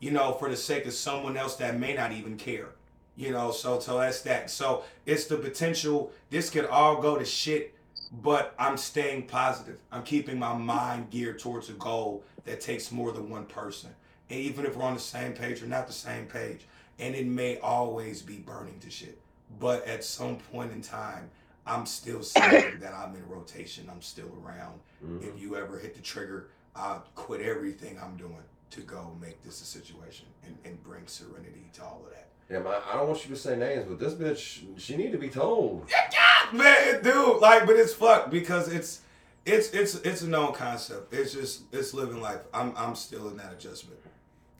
You 0.00 0.10
know, 0.10 0.32
for 0.32 0.48
the 0.48 0.56
sake 0.56 0.86
of 0.86 0.92
someone 0.92 1.36
else 1.36 1.56
that 1.56 1.78
may 1.78 1.94
not 1.94 2.12
even 2.12 2.36
care. 2.36 2.70
You 3.16 3.30
know, 3.30 3.50
so 3.52 3.78
so 3.78 3.98
that's 3.98 4.22
that. 4.22 4.50
So 4.50 4.84
it's 5.06 5.26
the 5.26 5.36
potential. 5.36 6.12
This 6.30 6.50
could 6.50 6.66
all 6.66 7.00
go 7.00 7.18
to 7.18 7.24
shit, 7.24 7.74
but 8.10 8.54
I'm 8.58 8.76
staying 8.76 9.26
positive. 9.26 9.78
I'm 9.92 10.02
keeping 10.02 10.38
my 10.38 10.56
mind 10.56 11.10
geared 11.10 11.38
towards 11.38 11.68
a 11.68 11.74
goal 11.74 12.24
that 12.44 12.60
takes 12.60 12.90
more 12.90 13.12
than 13.12 13.30
one 13.30 13.46
person. 13.46 13.90
And 14.30 14.40
even 14.40 14.64
if 14.64 14.76
we're 14.76 14.84
on 14.84 14.94
the 14.94 15.00
same 15.00 15.34
page 15.34 15.62
or 15.62 15.66
not 15.66 15.86
the 15.86 15.92
same 15.92 16.26
page, 16.26 16.66
and 16.98 17.14
it 17.14 17.26
may 17.26 17.58
always 17.58 18.22
be 18.22 18.38
burning 18.38 18.78
to 18.80 18.90
shit, 18.90 19.18
but 19.60 19.86
at 19.86 20.04
some 20.04 20.36
point 20.36 20.72
in 20.72 20.80
time, 20.80 21.30
I'm 21.66 21.86
still 21.86 22.22
saying 22.22 22.80
that 22.80 22.92
I'm 22.94 23.14
in 23.14 23.26
rotation. 23.28 23.88
I'm 23.90 24.02
still 24.02 24.30
around. 24.44 24.80
Mhm. 25.04 25.22
If 25.28 25.40
you 25.40 25.56
ever 25.56 25.78
hit 25.78 25.94
the 25.94 26.00
trigger, 26.02 26.48
I'll 26.74 27.04
quit 27.14 27.40
everything 27.40 27.98
I'm 28.02 28.16
doing 28.16 28.42
to 28.70 28.80
go 28.80 29.16
make 29.20 29.42
this 29.42 29.60
a 29.60 29.64
situation 29.64 30.26
and, 30.44 30.56
and 30.64 30.82
bring 30.82 31.06
serenity 31.06 31.70
to 31.74 31.82
all 31.84 32.02
of 32.06 32.10
that. 32.12 32.28
Yeah, 32.50 32.58
I 32.90 32.96
don't 32.96 33.06
want 33.08 33.24
you 33.26 33.34
to 33.34 33.40
say 33.40 33.56
names, 33.56 33.84
but 33.88 33.98
this 33.98 34.14
bitch, 34.14 34.78
she 34.78 34.96
need 34.96 35.12
to 35.12 35.18
be 35.18 35.28
told. 35.28 35.88
Yeah, 35.90 36.50
Man, 36.52 37.02
dude, 37.02 37.40
like, 37.40 37.66
but 37.66 37.76
it's 37.76 37.94
fucked 37.94 38.30
because 38.30 38.68
it's 38.68 39.00
it's 39.46 39.70
it's 39.70 39.94
it's 39.96 40.22
a 40.22 40.28
known 40.28 40.52
concept. 40.52 41.14
It's 41.14 41.32
just 41.32 41.62
it's 41.72 41.94
living 41.94 42.20
life. 42.20 42.40
I'm 42.52 42.74
I'm 42.76 42.94
still 42.94 43.28
in 43.28 43.36
that 43.38 43.52
adjustment, 43.52 43.98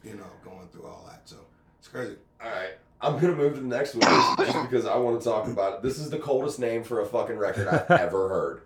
you 0.03 0.15
know, 0.15 0.27
going 0.45 0.69
through 0.69 0.87
all 0.87 1.05
that. 1.09 1.23
So 1.29 1.37
it's 1.83 1.89
crazy. 1.89 2.15
All 2.41 2.49
right. 2.49 2.71
I'm 3.01 3.19
gonna 3.19 3.35
move 3.35 3.55
to 3.55 3.61
the 3.61 3.67
next 3.67 3.97
one 3.97 4.03
just- 4.03 4.39
just 4.53 4.63
because 4.71 4.87
I 4.87 4.95
want 4.95 5.21
to 5.21 5.29
talk 5.29 5.49
about 5.49 5.75
it. 5.75 5.83
This 5.83 5.99
is 5.99 6.11
the 6.11 6.19
coldest 6.21 6.61
name 6.61 6.85
for 6.85 7.01
a 7.01 7.07
fucking 7.07 7.37
record 7.37 7.67
I've 7.67 7.91
ever 8.01 8.29
heard. 8.29 8.63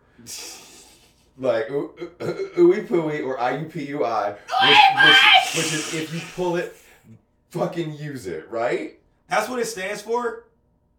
Like 1.39 1.71
oo- 1.71 1.95
oo- 1.99 2.11
oo- 2.23 2.51
ooey 2.59 2.87
pooey 2.87 3.25
or 3.27 3.39
IUPUI, 3.39 4.37
which, 4.37 4.79
which, 5.05 5.57
which 5.65 5.73
is 5.73 5.95
if 5.95 6.13
you 6.15 6.21
pull 6.35 6.57
it, 6.57 6.77
fucking 7.51 7.95
use 7.95 8.27
it, 8.27 8.51
right? 8.51 8.99
That's 9.29 9.49
what 9.49 9.59
it 9.59 9.65
stands 9.67 10.03
for. 10.03 10.45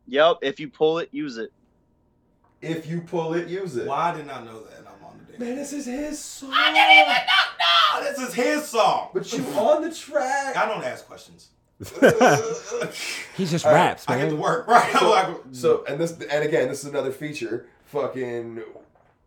Yep. 0.08 0.38
If 0.42 0.60
you 0.60 0.70
pull 0.70 0.98
it, 1.00 1.10
use 1.12 1.38
it. 1.38 1.52
If 2.62 2.88
you 2.88 3.02
pull 3.02 3.36
it, 3.36 3.48
use 3.48 3.76
it. 3.78 3.88
Why 3.88 4.16
did 4.16 4.28
I 4.30 4.44
know 4.44 4.62
that? 4.64 4.80
I'm 4.80 5.06
on 5.06 5.20
the 5.28 5.34
day. 5.38 5.46
Man, 5.46 5.56
this 5.56 5.74
is 5.74 5.86
his 5.86 6.18
song. 6.20 6.52
I 6.54 6.72
didn't 6.74 6.92
even 6.92 7.08
know. 7.28 7.44
No, 7.60 7.66
oh, 7.94 8.04
this 8.04 8.28
is 8.30 8.34
his 8.34 8.68
song. 8.68 9.10
But 9.14 9.32
you 9.32 9.44
on 9.60 9.82
the 9.84 9.94
track. 9.94 10.58
I 10.58 10.66
don't 10.68 10.84
ask 10.84 11.06
questions. 11.06 11.50
He 11.80 13.46
just 13.46 13.66
All 13.66 13.72
right, 13.72 13.80
raps, 13.80 14.06
I 14.08 14.18
get 14.18 14.24
man. 14.24 14.30
to 14.32 14.36
work, 14.38 14.68
right? 14.68 14.92
So, 14.94 15.10
like, 15.12 15.38
so 15.52 15.86
and 15.88 16.00
this 16.00 16.12
and 16.20 16.44
again, 16.44 16.68
this 16.70 16.80
is 16.84 16.90
another 16.90 17.12
feature, 17.12 17.68
fucking, 17.86 18.64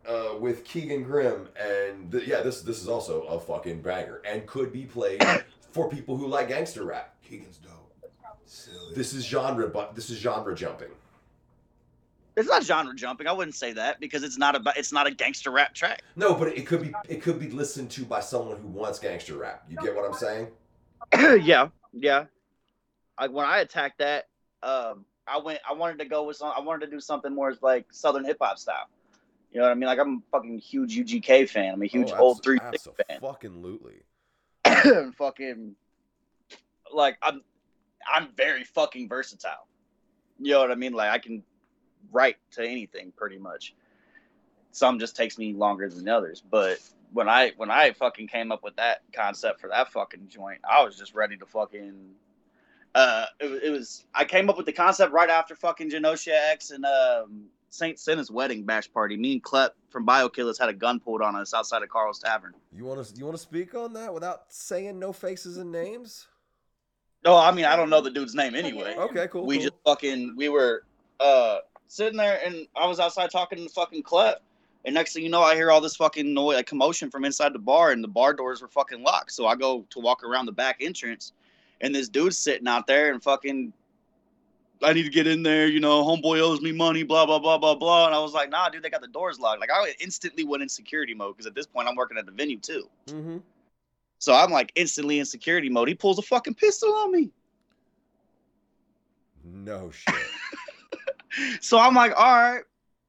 uh, 0.07 0.35
with 0.37 0.65
Keegan 0.65 1.03
Grimm, 1.03 1.47
and 1.57 2.11
th- 2.11 2.27
yeah, 2.27 2.41
this 2.41 2.61
this 2.61 2.81
is 2.81 2.89
also 2.89 3.21
a 3.23 3.39
fucking 3.39 3.81
banger 3.81 4.21
and 4.25 4.45
could 4.47 4.73
be 4.73 4.83
played 4.83 5.23
for 5.71 5.89
people 5.89 6.17
who 6.17 6.27
like 6.27 6.49
gangster 6.49 6.83
rap. 6.83 7.15
Keegan's 7.23 7.57
dope. 7.57 7.71
Silly. 8.45 8.95
This 8.95 9.13
is 9.13 9.25
genre, 9.25 9.69
but 9.69 9.95
this 9.95 10.09
is 10.09 10.17
genre 10.17 10.53
jumping. 10.53 10.89
It's 12.35 12.49
not 12.49 12.63
genre 12.63 12.93
jumping. 12.95 13.27
I 13.27 13.31
wouldn't 13.31 13.55
say 13.55 13.71
that 13.73 14.01
because 14.01 14.23
it's 14.23 14.37
not 14.37 14.55
about. 14.55 14.77
It's 14.77 14.91
not 14.91 15.07
a 15.07 15.11
gangster 15.11 15.51
rap 15.51 15.73
track. 15.73 16.01
No, 16.17 16.33
but 16.33 16.49
it 16.49 16.67
could 16.67 16.81
be 16.81 16.93
it 17.07 17.21
could 17.21 17.39
be 17.39 17.49
listened 17.49 17.91
to 17.91 18.03
by 18.03 18.19
someone 18.19 18.57
who 18.57 18.67
wants 18.67 18.99
gangster 18.99 19.37
rap. 19.37 19.63
You 19.69 19.77
get 19.77 19.95
what 19.95 20.03
I'm 20.03 20.13
saying? 20.13 20.47
yeah, 21.45 21.69
yeah. 21.93 22.25
Like 23.21 23.31
when 23.31 23.45
I 23.45 23.59
attacked 23.59 23.99
that, 23.99 24.27
um, 24.63 25.05
I 25.27 25.37
went. 25.37 25.59
I 25.69 25.73
wanted 25.73 25.99
to 25.99 26.05
go 26.05 26.23
with 26.23 26.37
some. 26.37 26.51
I 26.57 26.59
wanted 26.59 26.87
to 26.87 26.91
do 26.91 26.99
something 26.99 27.33
more 27.33 27.53
like 27.61 27.85
Southern 27.91 28.25
hip 28.25 28.37
hop 28.41 28.57
style. 28.57 28.89
You 29.51 29.59
know 29.59 29.67
what 29.67 29.71
I 29.71 29.75
mean? 29.75 29.85
Like 29.85 29.99
I'm 29.99 30.15
a 30.15 30.31
fucking 30.31 30.57
huge 30.57 30.97
UGK 30.97 31.47
fan. 31.47 31.75
I'm 31.75 31.81
a 31.83 31.85
huge 31.85 32.11
Oh, 32.11 32.17
old 32.17 32.43
three 32.43 32.57
fan. 32.57 33.19
Fucking 33.21 33.61
lootly. 33.61 35.13
fucking 35.17 35.75
like 36.91 37.19
I'm 37.21 37.43
I'm 38.11 38.29
very 38.35 38.63
fucking 38.63 39.07
versatile. 39.07 39.67
You 40.39 40.53
know 40.53 40.61
what 40.61 40.71
I 40.71 40.75
mean? 40.75 40.93
Like 40.93 41.11
I 41.11 41.19
can 41.19 41.43
write 42.11 42.37
to 42.53 42.65
anything 42.67 43.13
pretty 43.15 43.37
much. 43.37 43.75
Some 44.71 44.97
just 44.97 45.15
takes 45.15 45.37
me 45.37 45.53
longer 45.53 45.87
than 45.89 46.07
others, 46.07 46.41
but 46.49 46.79
when 47.13 47.29
I 47.29 47.51
when 47.57 47.69
I 47.69 47.91
fucking 47.91 48.29
came 48.29 48.51
up 48.51 48.63
with 48.63 48.77
that 48.77 49.01
concept 49.13 49.61
for 49.61 49.67
that 49.67 49.91
fucking 49.91 50.29
joint, 50.29 50.61
I 50.67 50.83
was 50.83 50.97
just 50.97 51.13
ready 51.13 51.37
to 51.37 51.45
fucking 51.45 52.15
uh 52.95 53.25
it, 53.39 53.63
it 53.63 53.69
was 53.69 54.05
I 54.13 54.25
came 54.25 54.49
up 54.49 54.57
with 54.57 54.65
the 54.65 54.73
concept 54.73 55.13
right 55.13 55.29
after 55.29 55.55
fucking 55.55 55.89
Genosha 55.89 56.33
X 56.51 56.71
and 56.71 56.85
um 56.85 57.45
Saint 57.69 57.99
Senna's 57.99 58.29
wedding 58.29 58.63
bash 58.63 58.91
party. 58.91 59.15
Me 59.15 59.33
and 59.33 59.43
Clep 59.43 59.75
from 59.89 60.05
Biokillers 60.05 60.59
had 60.59 60.67
a 60.67 60.73
gun 60.73 60.99
pulled 60.99 61.21
on 61.21 61.35
us 61.35 61.53
outside 61.53 61.83
of 61.83 61.89
Carl's 61.89 62.19
Tavern. 62.19 62.53
You 62.75 62.83
want 62.85 63.05
to 63.05 63.15
you 63.17 63.25
want 63.25 63.37
to 63.37 63.41
speak 63.41 63.75
on 63.75 63.93
that 63.93 64.13
without 64.13 64.43
saying 64.49 64.99
no 64.99 65.13
faces 65.13 65.57
and 65.57 65.71
names? 65.71 66.27
No, 67.23 67.37
I 67.37 67.51
mean 67.51 67.65
I 67.65 67.75
don't 67.75 67.89
know 67.89 68.01
the 68.01 68.11
dude's 68.11 68.35
name 68.35 68.55
anyway. 68.55 68.95
Okay, 68.97 69.27
cool. 69.29 69.45
we 69.45 69.55
cool. 69.57 69.63
just 69.63 69.75
fucking 69.85 70.35
we 70.35 70.49
were 70.49 70.83
uh 71.19 71.59
sitting 71.87 72.17
there 72.17 72.39
and 72.45 72.67
I 72.75 72.87
was 72.87 72.99
outside 72.99 73.31
talking 73.31 73.57
to 73.57 73.69
fucking 73.69 74.03
Clep. 74.03 74.41
And 74.83 74.95
next 74.95 75.13
thing 75.13 75.23
you 75.23 75.29
know, 75.29 75.43
I 75.43 75.55
hear 75.55 75.71
all 75.71 75.81
this 75.81 75.95
fucking 75.95 76.33
noise, 76.33 76.55
like 76.55 76.65
commotion 76.65 77.11
from 77.11 77.23
inside 77.23 77.53
the 77.53 77.59
bar, 77.59 77.91
and 77.91 78.03
the 78.03 78.07
bar 78.07 78.33
doors 78.33 78.61
were 78.61 78.67
fucking 78.67 79.03
locked. 79.03 79.31
So 79.31 79.45
I 79.45 79.55
go 79.55 79.85
to 79.91 79.99
walk 79.99 80.23
around 80.23 80.47
the 80.47 80.51
back 80.51 80.77
entrance, 80.81 81.33
and 81.81 81.93
this 81.93 82.07
dude's 82.09 82.37
sitting 82.37 82.67
out 82.67 82.87
there 82.87 83.11
and 83.11 83.21
fucking, 83.21 83.73
I 84.83 84.93
need 84.93 85.03
to 85.03 85.09
get 85.09 85.27
in 85.27 85.43
there, 85.43 85.67
you 85.67 85.79
know, 85.79 86.03
homeboy 86.03 86.39
owes 86.39 86.61
me 86.61 86.71
money, 86.71 87.03
blah, 87.03 87.25
blah, 87.25 87.39
blah, 87.39 87.57
blah, 87.57 87.75
blah. 87.75 88.05
And 88.07 88.15
I 88.15 88.19
was 88.19 88.33
like, 88.33 88.49
nah, 88.49 88.69
dude, 88.69 88.83
they 88.83 88.89
got 88.89 89.01
the 89.01 89.07
doors 89.07 89.39
locked. 89.39 89.59
Like, 89.59 89.69
I 89.71 89.93
instantly 89.99 90.43
went 90.43 90.63
in 90.63 90.69
security 90.69 91.13
mode 91.13 91.35
because 91.35 91.45
at 91.47 91.55
this 91.55 91.67
point 91.67 91.87
I'm 91.87 91.95
working 91.95 92.17
at 92.17 92.25
the 92.25 92.31
venue 92.31 92.57
too. 92.59 92.89
Mm-hmm. 93.07 93.37
So 94.19 94.33
I'm 94.33 94.51
like 94.51 94.71
instantly 94.75 95.19
in 95.19 95.25
security 95.25 95.69
mode. 95.69 95.87
He 95.87 95.95
pulls 95.95 96.19
a 96.19 96.21
fucking 96.21 96.53
pistol 96.55 96.93
on 96.93 97.11
me. 97.11 97.31
No 99.43 99.91
shit. 99.91 100.15
So 101.61 101.79
I'm 101.79 101.95
like, 101.95 102.11
all 102.17 102.35
right. 102.35 102.63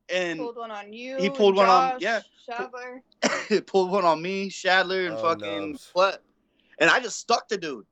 And 0.08 0.38
pulled 0.38 0.56
one 0.56 0.70
on 0.70 0.92
you. 0.92 1.16
He 1.16 1.28
pulled 1.28 1.56
one 1.56 1.68
on- 1.68 1.96
yeah. 1.98 2.20
Shadler. 2.48 3.00
pulled 3.66 3.90
one 3.90 4.04
on 4.04 4.22
me, 4.22 4.48
Shadler, 4.48 5.06
and 5.08 5.16
Oh, 5.16 5.22
fucking 5.22 5.72
nubs. 5.72 5.90
what? 5.92 6.22
And 6.78 6.88
I 6.88 7.00
just 7.00 7.18
stuck 7.18 7.48
the 7.48 7.56
dude 7.56 7.84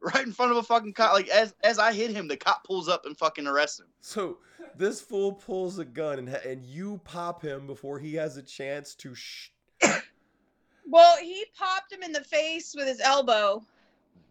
right 0.00 0.26
in 0.26 0.32
front 0.32 0.50
of 0.52 0.58
a 0.58 0.62
fucking 0.62 0.92
cop. 0.92 1.12
Like 1.12 1.28
as 1.28 1.54
as 1.62 1.78
I 1.78 1.92
hit 1.92 2.10
him, 2.10 2.28
the 2.28 2.36
cop 2.36 2.64
pulls 2.64 2.88
up 2.88 3.04
and 3.06 3.16
fucking 3.16 3.46
arrests 3.46 3.80
him. 3.80 3.86
So 4.00 4.38
this 4.76 5.00
fool 5.00 5.32
pulls 5.32 5.78
a 5.78 5.84
gun 5.84 6.18
and 6.18 6.28
and 6.28 6.64
you 6.64 7.00
pop 7.04 7.42
him 7.42 7.66
before 7.66 7.98
he 7.98 8.14
has 8.14 8.36
a 8.36 8.42
chance 8.42 8.94
to. 8.96 9.14
Sh- 9.14 9.50
Well, 10.86 11.16
he 11.18 11.44
popped 11.56 11.92
him 11.92 12.02
in 12.02 12.10
the 12.12 12.24
face 12.24 12.74
with 12.76 12.88
his 12.88 13.00
elbow. 13.00 13.62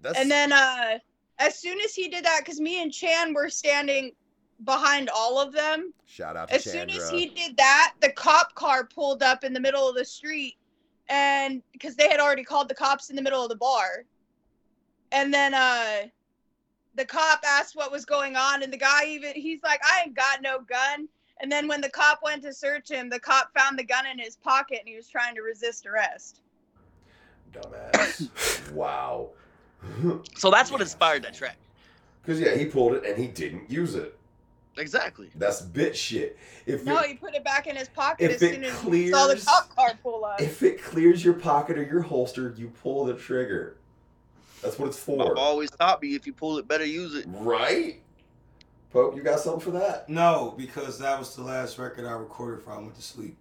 that's 0.01 0.17
And 0.20 0.30
then 0.30 0.51
uh 0.51 0.99
as 1.38 1.57
soon 1.57 1.80
as 1.80 1.93
he 1.93 2.09
did 2.09 2.26
that, 2.26 2.41
because 2.43 2.59
me 2.59 2.82
and 2.82 2.91
Chan 2.91 3.34
were 3.34 3.49
standing 3.49 4.11
behind 4.65 5.09
all 5.09 5.39
of 5.39 5.53
them, 5.53 5.93
shout 6.05 6.36
out 6.36 6.49
to 6.49 6.55
as 6.55 6.65
Chandra. 6.65 6.91
soon 6.93 7.01
as 7.01 7.09
he 7.09 7.28
did 7.28 7.55
that, 7.55 7.93
the 8.01 8.09
cop 8.09 8.53
car 8.55 8.84
pulled 8.84 9.24
up 9.24 9.45
in 9.45 9.53
the 9.53 9.59
middle 9.59 9.88
of 9.88 9.95
the 9.95 10.03
street 10.03 10.57
and 11.07 11.63
because 11.72 11.95
they 11.95 12.09
had 12.09 12.20
already 12.20 12.43
called 12.43 12.67
the 12.67 12.76
cops 12.76 13.09
in 13.09 13.15
the 13.15 13.22
middle 13.22 13.41
of 13.41 13.47
the 13.49 13.55
bar. 13.55 14.03
And 15.12 15.34
then 15.34 15.53
uh 15.53 16.07
the 16.95 17.05
cop 17.05 17.41
asked 17.45 17.76
what 17.76 17.91
was 17.91 18.05
going 18.05 18.36
on 18.36 18.64
and 18.64 18.72
the 18.74 18.78
guy 18.78 19.05
even 19.05 19.34
he's 19.36 19.62
like, 19.64 19.80
I 19.84 20.01
ain't 20.05 20.16
got 20.16 20.41
no 20.41 20.60
gun. 20.62 21.07
And 21.41 21.49
then 21.51 21.68
when 21.68 21.80
the 21.82 21.89
cop 21.89 22.20
went 22.24 22.41
to 22.43 22.53
search 22.53 22.89
him, 22.89 23.10
the 23.10 23.20
cop 23.20 23.51
found 23.57 23.80
the 23.80 23.84
gun 23.84 24.05
in 24.05 24.20
his 24.20 24.36
pocket 24.36 24.80
and 24.80 24.89
he 24.89 24.95
was 24.95 25.07
trying 25.07 25.36
to 25.36 25.41
resist 25.41 25.86
arrest. 25.86 26.41
Dumbass. 27.53 28.72
wow. 28.74 29.30
So 30.36 30.51
that's 30.51 30.72
what 30.72 30.82
inspired 30.82 31.24
that 31.24 31.34
track. 31.34 31.55
Because 32.22 32.39
yeah, 32.39 32.55
he 32.55 32.66
pulled 32.66 32.93
it 32.95 33.05
and 33.05 33.18
he 33.18 33.28
didn't 33.28 33.72
use 33.72 33.95
it. 33.95 34.18
Exactly. 34.78 35.30
That's 35.36 35.62
bit 35.62 35.95
shit. 35.95 36.38
If 36.66 36.86
No, 36.86 36.99
it, 36.99 37.07
he 37.07 37.14
put 37.16 37.34
it 37.34 37.43
back 37.43 37.68
in 37.68 37.76
his 37.76 37.89
pocket 37.89 38.26
If 38.26 38.36
as 38.36 38.41
it 38.41 38.53
soon 38.55 38.64
as 38.66 38.82
he 38.82 39.10
saw 39.10 39.28
the 39.28 39.34
clears- 39.34 39.45
cop 39.45 39.76
car 39.76 39.91
pull 40.03 40.26
up. 40.26 40.41
if 40.41 40.62
it 40.64 40.82
clears 40.82 41.24
your 41.24 41.34
pocket 41.34 41.78
or 41.78 41.84
your 41.84 42.01
holster, 42.01 42.53
you 42.57 42.70
pull 42.70 43.05
the 43.05 43.14
trigger. 43.16 43.78
That's 44.62 44.78
what 44.78 44.89
it's 44.89 44.99
for, 44.99 45.32
I've 45.32 45.38
always 45.38 45.72
taught 45.72 46.01
me 46.01 46.16
if 46.16 46.28
you 46.28 46.34
pull 46.34 46.57
it, 46.57 46.68
better 46.68 46.86
use 46.86 47.16
it. 47.16 47.26
right? 47.30 48.01
Pope, 48.91 49.16
you 49.16 49.22
got 49.22 49.39
something 49.39 49.62
for 49.62 49.72
that? 49.72 50.10
No, 50.10 50.53
because 50.57 50.97
that 50.99 51.20
was 51.20 51.36
the 51.36 51.43
last 51.43 51.78
record 51.78 52.05
I 52.05 52.12
recorded 52.14 52.57
before 52.57 52.74
I 52.74 52.78
went 52.80 52.95
to 52.95 53.01
sleep. 53.01 53.38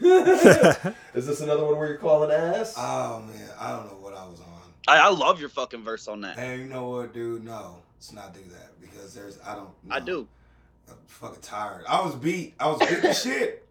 Is 0.00 1.26
this 1.26 1.40
another 1.40 1.64
one 1.64 1.78
where 1.78 1.88
you're 1.88 1.96
calling 1.96 2.30
ass? 2.30 2.74
Oh 2.76 3.22
man, 3.22 3.48
I 3.58 3.70
don't 3.72 3.86
know 3.86 3.98
what 3.98 4.12
I 4.14 4.26
was 4.26 4.40
on. 4.40 4.46
I, 4.88 4.98
I 4.98 5.08
love 5.08 5.40
your 5.40 5.48
fucking 5.48 5.82
verse 5.82 6.06
on 6.08 6.20
that. 6.22 6.38
Hey, 6.38 6.58
you 6.58 6.64
know 6.66 6.90
what, 6.90 7.14
dude? 7.14 7.44
No, 7.44 7.76
let's 7.96 8.12
not 8.12 8.34
do 8.34 8.40
that 8.50 8.78
because 8.80 9.14
there's 9.14 9.38
I 9.46 9.54
don't. 9.54 9.70
I 9.90 10.00
do. 10.00 10.28
I'm 10.88 10.96
fucking 11.06 11.40
tired. 11.40 11.84
I 11.88 12.04
was 12.04 12.14
beat. 12.14 12.54
I 12.60 12.68
was 12.68 12.78
beat 12.80 13.02
to 13.02 13.14
shit. 13.14 13.66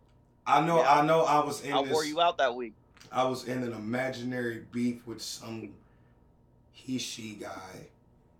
I 0.47 0.65
know. 0.65 0.77
Yeah. 0.79 0.99
I 0.99 1.05
know. 1.05 1.21
I 1.23 1.43
was 1.43 1.61
in 1.63 1.73
I 1.73 1.83
this. 1.83 1.91
wore 1.93 2.03
you 2.05 2.19
out 2.21 2.37
that 2.39 2.55
week. 2.55 2.73
I 3.11 3.23
was 3.25 3.45
in 3.47 3.63
an 3.63 3.73
imaginary 3.73 4.63
beef 4.71 5.05
with 5.05 5.21
some 5.21 5.69
he 6.85 6.97
she 6.97 7.39
guy. 7.41 7.87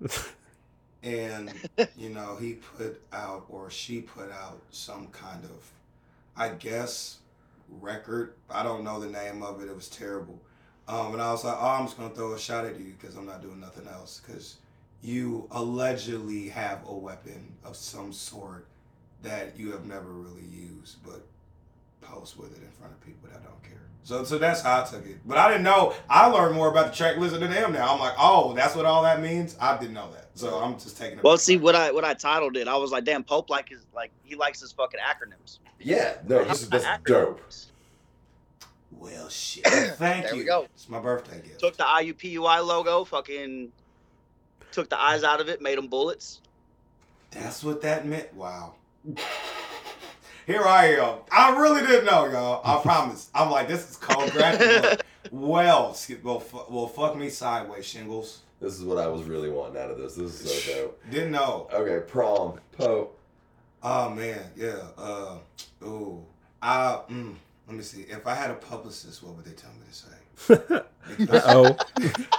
and 1.04 1.52
you 1.98 2.10
know, 2.10 2.36
he 2.36 2.54
put 2.54 3.02
out 3.12 3.46
or 3.50 3.70
she 3.70 4.02
put 4.02 4.32
out 4.32 4.62
some 4.72 5.08
kind 5.08 5.44
of 5.44 5.72
I 6.38 6.50
guess 6.50 7.20
record. 7.82 8.34
I 8.50 8.64
don't 8.64 8.84
know 8.84 9.00
the 9.00 9.10
name 9.10 9.42
of 9.42 9.62
it. 9.62 9.70
It 9.70 9.76
was 9.76 9.90
terrible. 9.90 10.40
Um, 10.88 11.14
and 11.14 11.22
I 11.22 11.32
was 11.32 11.44
like, 11.44 11.58
oh, 11.60 11.68
I'm 11.68 11.86
just 11.86 11.98
gonna 11.98 12.14
throw 12.14 12.34
a 12.34 12.40
shot 12.40 12.66
at 12.66 12.80
you 12.80 12.94
because 13.00 13.16
I'm 13.16 13.26
not 13.26 13.42
doing 13.42 13.60
nothing 13.60 13.88
else. 13.88 14.22
Because 14.26 14.58
you 15.02 15.48
allegedly 15.52 16.50
have 16.50 16.82
a 16.88 16.94
weapon 16.94 17.54
of 17.64 17.76
some 17.76 18.14
sort 18.14 18.68
that 19.24 19.58
you 19.58 19.72
have 19.72 19.86
never 19.86 20.12
really 20.12 20.46
used, 20.46 20.98
but 21.04 21.26
post 22.02 22.38
with 22.38 22.56
it 22.56 22.62
in 22.62 22.70
front 22.72 22.94
of 22.94 23.02
people 23.02 23.28
that 23.32 23.44
don't 23.44 23.64
care. 23.64 23.88
So, 24.06 24.24
so 24.24 24.38
that's 24.38 24.62
how 24.62 24.84
I 24.84 24.86
took 24.86 25.04
it. 25.08 25.18
But 25.26 25.40
I 25.40 25.50
didn't 25.50 25.64
know. 25.64 25.96
I 26.08 26.28
learned 26.28 26.54
more 26.54 26.70
about 26.70 26.92
the 26.92 26.96
track 26.96 27.18
list 27.18 27.40
than 27.40 27.50
them 27.50 27.74
now. 27.74 27.92
I'm 27.92 28.00
like, 28.00 28.14
oh, 28.20 28.54
that's 28.54 28.76
what 28.76 28.86
all 28.86 29.02
that 29.02 29.20
means. 29.20 29.58
I 29.60 29.76
didn't 29.80 29.96
know 29.96 30.12
that. 30.14 30.30
So 30.36 30.60
I'm 30.60 30.74
just 30.78 30.96
taking 30.96 31.18
it. 31.18 31.24
Well, 31.24 31.40
see 31.40 31.58
what 31.58 31.74
I 31.74 31.92
what 31.92 32.06
I 32.06 32.14
titled 32.14 32.56
it. 32.56 32.68
I 32.68 32.78
was 32.78 32.92
like, 32.92 33.04
damn, 33.04 33.24
Pope 33.24 33.50
like 33.50 33.70
his 33.70 33.84
like 33.96 34.12
he 34.24 34.36
likes 34.36 34.62
his 34.62 34.72
fucking 34.72 35.00
acronyms. 35.00 35.58
Yeah, 35.80 36.18
no, 36.28 36.44
this 36.44 36.62
is 36.62 36.70
that's 36.70 36.86
dope. 37.06 37.42
Well, 38.92 39.28
shit. 39.28 39.66
Thank 39.68 40.26
you. 40.26 40.30
There 40.30 40.34
you. 40.34 40.40
we 40.40 40.46
go. 40.46 40.68
It's 40.76 40.88
my 40.88 41.00
birthday 41.00 41.42
gift. 41.42 41.60
Took 41.60 41.76
the 41.76 41.84
IUPUI 41.84 42.64
logo, 42.64 43.06
fucking 43.06 43.72
took 44.72 44.88
the 44.88 45.02
eyes 45.02 45.24
out 45.24 45.42
of 45.42 45.50
it, 45.50 45.64
made 45.64 45.80
them 45.80 45.88
bullets. 45.88 46.42
That's 47.32 47.64
what 47.64 47.82
that 47.82 48.06
meant. 48.06 48.32
Wow. 48.36 48.76
Here 50.46 50.62
I 50.62 50.94
am. 50.96 51.20
I 51.32 51.58
really 51.58 51.82
didn't 51.82 52.06
know, 52.06 52.26
y'all. 52.28 52.62
I 52.64 52.82
promise. 52.84 53.30
I'm 53.34 53.50
like, 53.50 53.68
this 53.68 53.90
is 53.90 53.98
cold 53.98 54.32
graphic. 54.32 55.02
well, 55.32 55.98
well, 56.24 56.44
well, 56.70 56.88
fuck 56.88 57.18
me 57.18 57.30
sideways, 57.30 57.86
shingles. 57.86 58.42
This 58.62 58.78
is 58.78 58.84
what 58.84 58.98
I 59.00 59.08
was 59.08 59.24
really 59.24 59.50
wanting 59.50 59.82
out 59.82 59.90
of 59.90 59.98
this. 59.98 60.16
This 60.16 60.42
is 60.42 60.64
so 60.64 60.74
dope. 60.74 61.02
Didn't 61.10 61.32
know. 61.32 61.68
Okay, 61.74 62.06
prom, 62.08 62.60
Pope. 62.78 63.20
Oh 63.82 64.10
man, 64.10 64.40
yeah. 64.56 64.82
Uh, 64.98 65.38
ooh. 65.84 66.24
I 66.62 67.00
mm, 67.10 67.36
let 67.68 67.78
me 67.78 67.84
see. 67.84 68.02
If 68.02 68.26
I 68.26 68.34
had 68.34 68.52
a 68.52 68.56
publicist, 68.56 69.24
what 69.24 69.36
would 69.36 69.46
they 69.46 69.52
tell 69.52 69.72
me 69.72 69.86
to 69.88 69.94
say? 69.94 70.08
Because, 71.18 71.44
oh, 71.46 71.78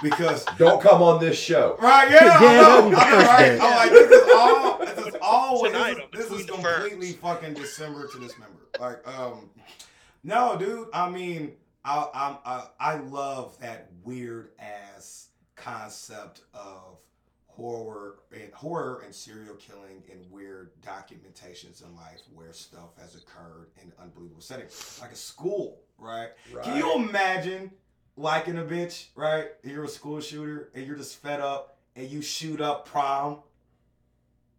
because 0.03 0.45
Don't 0.57 0.81
come 0.81 1.01
on 1.01 1.19
this 1.19 1.39
show. 1.39 1.77
right, 1.81 2.11
yeah, 2.11 2.25
Yeah, 2.41 2.47
I 2.49 2.55
know. 2.61 2.89
that'd 2.91 3.13
I'm, 3.13 3.25
right. 3.25 3.61
I'm 3.61 3.75
like, 3.77 3.91
this 3.91 4.11
is 4.11 4.29
all. 4.35 4.77
This 4.79 5.07
is 5.07 5.15
all. 5.21 5.65
It's 5.65 5.73
This 6.11 6.25
is, 6.25 6.29
this 6.31 6.39
is 6.41 6.45
completely 6.45 7.13
firms. 7.13 7.21
fucking 7.21 7.53
December 7.55 8.07
to 8.07 8.19
December. 8.19 8.67
Like, 8.79 9.07
um, 9.07 9.49
no, 10.23 10.57
dude. 10.57 10.89
I 10.93 11.09
mean, 11.09 11.53
I, 11.85 12.07
I'm, 12.13 12.37
I, 12.45 12.67
I 12.79 12.95
love 12.99 13.57
that 13.61 13.89
weird 14.03 14.49
ass 14.59 15.29
concept 15.55 16.41
of 16.53 16.97
horror 17.47 18.19
and 18.31 18.53
horror 18.53 19.01
and 19.05 19.15
serial 19.15 19.55
killing 19.55 20.03
and 20.11 20.29
weird 20.29 20.71
documentations 20.81 21.83
in 21.83 21.95
life 21.95 22.21
where 22.33 22.53
stuff 22.53 22.89
has 22.99 23.15
occurred 23.15 23.69
in 23.81 23.91
unbelievable 23.99 24.41
settings, 24.41 24.99
like 25.01 25.11
a 25.11 25.15
school, 25.15 25.79
right? 25.97 26.29
Can 26.63 26.77
you 26.77 26.93
imagine 26.95 27.71
liking 28.17 28.57
a 28.57 28.63
bitch, 28.63 29.05
right? 29.15 29.49
You're 29.63 29.83
a 29.85 29.87
school 29.87 30.19
shooter 30.19 30.69
and 30.73 30.85
you're 30.85 30.95
just 30.95 31.21
fed 31.21 31.39
up 31.39 31.77
and 31.95 32.09
you 32.09 32.21
shoot 32.21 32.59
up 32.59 32.85
prom 32.87 33.37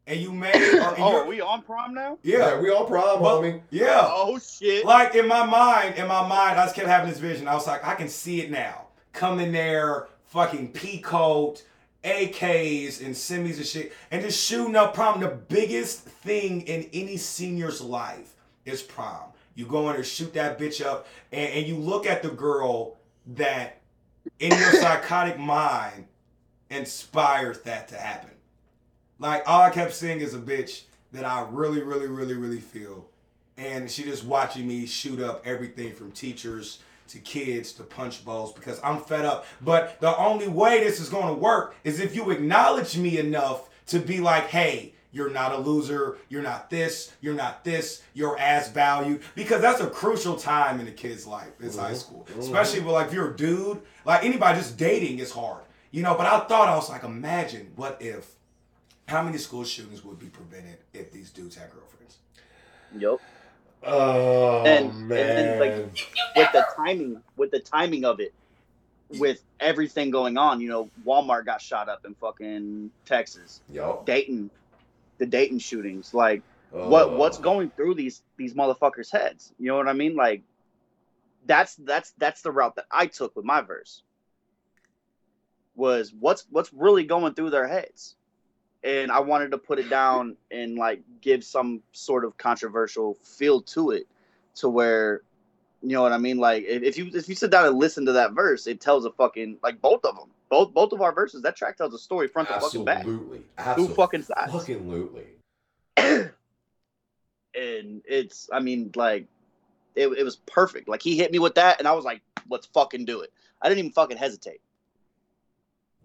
and 0.06 0.18
you 0.20 0.32
made 0.32 0.54
or, 0.54 0.58
and 0.94 1.02
Oh, 1.02 1.10
you're- 1.18 1.28
we 1.28 1.40
on 1.40 1.62
prom 1.62 1.92
now? 1.94 2.18
Yeah, 2.22 2.38
yeah, 2.54 2.60
we 2.60 2.70
all 2.70 2.84
prom, 2.86 3.20
Well, 3.20 3.42
homie. 3.42 3.60
yeah. 3.70 4.00
Oh 4.04 4.38
shit. 4.38 4.84
Like 4.84 5.14
in 5.14 5.26
my 5.26 5.44
mind, 5.44 5.96
in 5.96 6.06
my 6.06 6.26
mind, 6.26 6.58
I 6.58 6.64
just 6.64 6.76
kept 6.76 6.86
having 6.88 7.10
this 7.10 7.18
vision. 7.18 7.48
I 7.48 7.54
was 7.54 7.66
like, 7.66 7.84
I 7.86 7.94
can 7.94 8.08
see 8.08 8.40
it 8.40 8.50
now. 8.50 8.86
Come 9.12 9.40
in 9.40 9.52
there, 9.52 10.06
fucking 10.26 10.72
pea 10.72 11.00
coat, 11.00 11.64
AKs 12.04 13.04
and 13.04 13.14
semis 13.14 13.56
and 13.56 13.66
shit, 13.66 13.92
and 14.10 14.22
just 14.22 14.42
shooting 14.42 14.76
up 14.76 14.94
prom. 14.94 15.20
The 15.20 15.28
biggest 15.28 16.00
thing 16.02 16.62
in 16.62 16.88
any 16.92 17.16
senior's 17.16 17.80
life 17.80 18.34
is 18.64 18.82
prom. 18.82 19.30
You 19.56 19.66
go 19.66 19.88
in 19.90 19.96
there, 19.96 20.04
shoot 20.04 20.32
that 20.34 20.56
bitch 20.58 20.84
up, 20.84 21.08
and, 21.32 21.52
and 21.52 21.66
you 21.66 21.76
look 21.76 22.06
at 22.06 22.22
the 22.22 22.28
girl 22.30 22.96
that 23.28 23.80
in 24.38 24.50
your 24.50 24.72
psychotic 24.72 25.38
mind 25.38 26.06
inspires 26.70 27.60
that 27.62 27.88
to 27.88 27.96
happen. 27.96 28.30
Like 29.18 29.42
all 29.46 29.62
I 29.62 29.70
kept 29.70 29.94
seeing 29.94 30.20
is 30.20 30.34
a 30.34 30.38
bitch 30.38 30.82
that 31.12 31.24
I 31.24 31.46
really, 31.50 31.82
really, 31.82 32.06
really, 32.06 32.34
really 32.34 32.60
feel. 32.60 33.06
And 33.56 33.90
she 33.90 34.04
just 34.04 34.24
watching 34.24 34.68
me 34.68 34.86
shoot 34.86 35.20
up 35.20 35.42
everything 35.44 35.92
from 35.92 36.12
teachers 36.12 36.80
to 37.08 37.18
kids 37.18 37.72
to 37.72 37.82
punch 37.82 38.24
bowls 38.24 38.52
because 38.52 38.80
I'm 38.84 39.00
fed 39.00 39.24
up. 39.24 39.46
But 39.60 40.00
the 40.00 40.16
only 40.16 40.46
way 40.46 40.84
this 40.84 41.00
is 41.00 41.08
gonna 41.08 41.34
work 41.34 41.74
is 41.82 42.00
if 42.00 42.14
you 42.14 42.30
acknowledge 42.30 42.96
me 42.96 43.18
enough 43.18 43.68
to 43.86 43.98
be 43.98 44.20
like, 44.20 44.48
hey, 44.48 44.94
you're 45.12 45.30
not 45.30 45.52
a 45.52 45.58
loser, 45.58 46.18
you're 46.28 46.42
not 46.42 46.70
this, 46.70 47.12
you're 47.20 47.34
not 47.34 47.64
this, 47.64 48.02
you're 48.14 48.38
as 48.38 48.68
valued. 48.68 49.22
Because 49.34 49.62
that's 49.62 49.80
a 49.80 49.88
crucial 49.88 50.36
time 50.36 50.80
in 50.80 50.88
a 50.88 50.92
kid's 50.92 51.26
life, 51.26 51.50
is 51.60 51.76
high 51.76 51.86
mm-hmm. 51.86 51.94
school. 51.96 52.26
Mm-hmm. 52.30 52.40
Especially 52.40 52.80
with 52.80 52.92
like 52.92 53.08
if 53.08 53.14
you're 53.14 53.32
a 53.32 53.36
dude, 53.36 53.80
like 54.04 54.24
anybody 54.24 54.58
just 54.58 54.76
dating 54.76 55.18
is 55.18 55.32
hard. 55.32 55.64
You 55.90 56.02
know, 56.02 56.14
but 56.14 56.26
I 56.26 56.40
thought 56.40 56.68
I 56.68 56.76
was 56.76 56.90
like, 56.90 57.04
imagine 57.04 57.72
what 57.76 57.96
if 58.00 58.34
how 59.06 59.22
many 59.22 59.38
school 59.38 59.64
shootings 59.64 60.04
would 60.04 60.18
be 60.18 60.26
prevented 60.26 60.78
if 60.92 61.10
these 61.10 61.30
dudes 61.30 61.56
had 61.56 61.70
girlfriends? 61.72 62.18
Yup. 62.96 63.20
Oh 63.82 64.64
And- 64.64 64.90
and 64.90 65.08
man. 65.08 65.36
then, 65.36 65.60
like, 65.60 66.08
With 66.36 66.52
the 66.52 66.66
timing, 66.76 67.22
with 67.36 67.50
the 67.50 67.60
timing 67.60 68.04
of 68.04 68.20
it, 68.20 68.34
with 69.18 69.42
everything 69.60 70.10
going 70.10 70.36
on, 70.36 70.60
you 70.60 70.68
know, 70.68 70.90
Walmart 71.06 71.46
got 71.46 71.62
shot 71.62 71.88
up 71.88 72.04
in 72.04 72.14
fucking 72.16 72.90
Texas. 73.06 73.62
Yo. 73.72 74.02
Dayton, 74.04 74.50
the 75.18 75.26
Dayton 75.26 75.58
shootings, 75.58 76.14
like 76.14 76.42
what 76.70 77.08
oh. 77.08 77.16
what's 77.16 77.38
going 77.38 77.70
through 77.70 77.94
these 77.94 78.22
these 78.36 78.54
motherfuckers' 78.54 79.10
heads? 79.10 79.52
You 79.58 79.68
know 79.68 79.76
what 79.76 79.88
I 79.88 79.92
mean? 79.92 80.16
Like 80.16 80.42
that's 81.46 81.74
that's 81.76 82.12
that's 82.18 82.42
the 82.42 82.52
route 82.52 82.76
that 82.76 82.86
I 82.90 83.06
took 83.06 83.34
with 83.36 83.44
my 83.44 83.60
verse. 83.60 84.02
Was 85.74 86.12
what's 86.18 86.46
what's 86.50 86.72
really 86.72 87.04
going 87.04 87.34
through 87.34 87.50
their 87.50 87.66
heads, 87.66 88.16
and 88.84 89.10
I 89.10 89.20
wanted 89.20 89.52
to 89.52 89.58
put 89.58 89.78
it 89.78 89.88
down 89.88 90.36
and 90.50 90.76
like 90.76 91.02
give 91.20 91.44
some 91.44 91.82
sort 91.92 92.24
of 92.24 92.36
controversial 92.36 93.14
feel 93.22 93.62
to 93.62 93.92
it, 93.92 94.06
to 94.56 94.68
where, 94.68 95.22
you 95.82 95.90
know 95.90 96.02
what 96.02 96.12
I 96.12 96.18
mean? 96.18 96.38
Like 96.38 96.64
if, 96.64 96.82
if 96.82 96.98
you 96.98 97.10
if 97.14 97.28
you 97.28 97.34
sit 97.34 97.50
down 97.50 97.66
and 97.66 97.78
listen 97.78 98.06
to 98.06 98.12
that 98.12 98.32
verse, 98.32 98.66
it 98.66 98.80
tells 98.80 99.04
a 99.04 99.10
fucking 99.12 99.58
like 99.62 99.80
both 99.80 100.04
of 100.04 100.16
them, 100.16 100.30
both 100.48 100.72
both 100.72 100.92
of 100.92 101.00
our 101.02 101.12
verses. 101.12 101.42
That 101.42 101.56
track 101.56 101.76
tells 101.76 101.94
a 101.94 101.98
story 101.98 102.28
front 102.28 102.48
to 102.48 102.60
fucking 102.60 102.84
back, 102.84 102.98
Absolutely. 102.98 103.38
two 103.38 103.44
Absolutely. 103.58 103.94
fucking 103.96 104.22
sides 104.22 104.52
Fucking 104.52 104.84
lootly. 104.84 105.24
and 107.54 108.02
it's 108.04 108.48
I 108.52 108.60
mean 108.60 108.90
like 108.94 109.26
it, 109.94 110.08
it 110.08 110.22
was 110.24 110.36
perfect. 110.36 110.88
Like 110.88 111.02
he 111.02 111.16
hit 111.16 111.32
me 111.32 111.38
with 111.38 111.54
that, 111.56 111.78
and 111.78 111.88
I 111.88 111.92
was 111.92 112.04
like, 112.04 112.22
let's 112.48 112.66
fucking 112.66 113.04
do 113.04 113.20
it. 113.22 113.32
I 113.60 113.68
didn't 113.68 113.80
even 113.80 113.92
fucking 113.92 114.16
hesitate. 114.16 114.60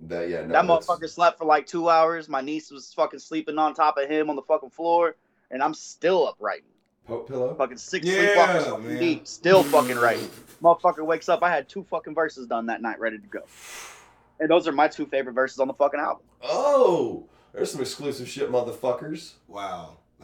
That 0.02 0.30
yeah, 0.30 0.42
no, 0.42 0.48
that 0.48 0.68
that's- 0.68 0.88
motherfucker 0.88 1.10
slept 1.10 1.38
for 1.38 1.46
like 1.46 1.68
two 1.68 1.90
hours. 1.90 2.28
My 2.28 2.42
niece 2.42 2.72
was 2.72 2.92
fucking 2.94 3.20
sleeping 3.20 3.58
on 3.58 3.74
top 3.74 3.98
of 3.98 4.10
him 4.10 4.30
on 4.30 4.36
the 4.36 4.42
fucking 4.42 4.72
floor, 4.72 5.16
and 5.52 5.62
I'm 5.62 5.74
still 5.74 6.28
up 6.28 6.38
writing. 6.40 6.66
Pope 7.06 7.28
pillow. 7.28 7.54
Fucking 7.56 7.78
six 7.78 8.06
Yeah, 8.06 8.34
sleepwalkers 8.64 9.00
deep, 9.00 9.28
still 9.28 9.62
fucking 9.64 9.98
writing. 9.98 10.30
Motherfucker 10.62 11.06
wakes 11.06 11.28
up. 11.28 11.44
I 11.44 11.50
had 11.50 11.68
two 11.68 11.84
fucking 11.84 12.16
verses 12.16 12.48
done 12.48 12.66
that 12.68 12.82
night, 12.82 12.98
ready 13.00 13.18
to 13.18 13.28
go. 13.28 13.42
And 14.44 14.52
those 14.52 14.68
are 14.68 14.74
my 14.74 14.90
two 14.90 15.06
favorite 15.06 15.32
verses 15.34 15.60
on 15.60 15.70
the 15.70 15.74
fucking 15.74 16.02
album. 16.02 16.26
Oh, 16.42 17.30
there's 17.54 17.72
some 17.72 17.80
exclusive 17.80 18.28
shit, 18.28 18.52
motherfuckers. 18.52 19.36
Wow. 19.48 19.98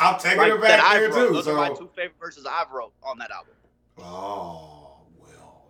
I'm 0.00 0.18
taking 0.20 0.38
Like, 0.38 0.52
it 0.52 0.60
back 0.60 0.82
I 0.84 0.98
there 1.00 1.10
wrote. 1.10 1.28
too. 1.28 1.34
Those 1.34 1.48
are 1.48 1.56
my 1.56 1.68
two 1.70 1.88
favorite 1.96 2.18
verses 2.20 2.46
I've 2.48 2.70
wrote 2.70 2.92
on 3.02 3.18
that 3.18 3.30
album. 3.32 3.54
Oh 3.98 4.96
well. 5.20 5.64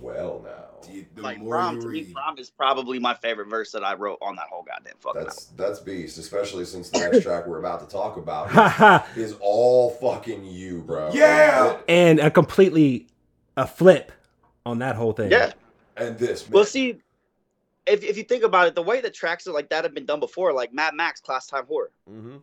Well, 0.00 0.40
now 0.44 0.86
The, 0.90 1.06
the 1.14 1.22
like 1.22 1.38
more 1.40 1.54
prom 1.56 1.76
you 1.76 1.80
to 1.82 1.86
me, 1.88 1.92
read, 2.04 2.12
prom 2.14 2.38
is 2.38 2.50
probably 2.50 2.98
my 2.98 3.14
favorite 3.14 3.48
verse 3.48 3.70
that 3.72 3.84
I 3.84 3.94
wrote 3.94 4.18
on 4.22 4.36
that 4.36 4.46
whole 4.50 4.62
goddamn 4.64 4.94
fucking 5.00 5.22
that's 5.24 5.44
that's 5.56 5.80
beast. 5.80 6.18
Especially 6.18 6.64
since 6.64 6.90
the 6.90 6.98
next 7.00 7.22
track 7.22 7.46
we're 7.46 7.58
about 7.58 7.80
to 7.80 7.86
talk 7.86 8.16
about 8.16 8.48
Haha. 8.50 9.04
is 9.16 9.34
all 9.40 9.90
fucking 9.90 10.44
you, 10.44 10.80
bro. 10.82 11.10
Yeah. 11.12 11.78
and 11.88 12.18
a 12.20 12.30
completely 12.30 13.08
a 13.56 13.66
flip 13.66 14.12
on 14.64 14.78
that 14.78 14.96
whole 14.96 15.12
thing. 15.12 15.30
Yeah. 15.30 15.52
And 15.96 16.18
this, 16.18 16.44
man. 16.48 16.52
Well, 16.52 16.64
see, 16.64 16.96
if, 17.86 18.02
if 18.04 18.16
you 18.16 18.22
think 18.22 18.44
about 18.44 18.68
it, 18.68 18.74
the 18.74 18.82
way 18.82 19.00
that 19.00 19.14
tracks 19.14 19.46
are 19.46 19.52
like 19.52 19.68
that 19.70 19.84
have 19.84 19.94
been 19.94 20.06
done 20.06 20.20
before, 20.20 20.52
like 20.52 20.72
Mad 20.72 20.94
Max 20.94 21.20
Class 21.20 21.46
Time 21.46 21.66
Horror, 21.66 21.90
hmm 22.08 22.38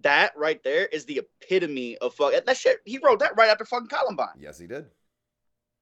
that 0.00 0.36
right 0.36 0.62
there 0.64 0.86
is 0.86 1.04
the 1.04 1.18
epitome 1.18 1.96
of 1.98 2.14
fuck. 2.14 2.32
That 2.44 2.56
shit, 2.56 2.78
he 2.84 2.98
wrote 2.98 3.20
that 3.20 3.36
right 3.36 3.48
after 3.48 3.64
fucking 3.64 3.88
Columbine. 3.88 4.34
Yes, 4.38 4.58
he 4.58 4.66
did. 4.66 4.86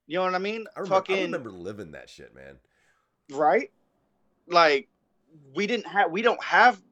You 0.06 0.18
know 0.18 0.24
what 0.24 0.34
I 0.34 0.38
mean? 0.38 0.66
I 0.76 0.80
remember, 0.80 0.94
fucking 0.96 1.16
I 1.16 1.22
remember 1.22 1.50
living 1.50 1.92
that 1.92 2.10
shit, 2.10 2.34
man. 2.34 2.56
right? 3.30 3.70
Like 4.48 4.88
we 5.54 5.66
didn't 5.66 5.86
have 5.86 6.10
we 6.10 6.22
don't 6.22 6.42
have 6.42 6.82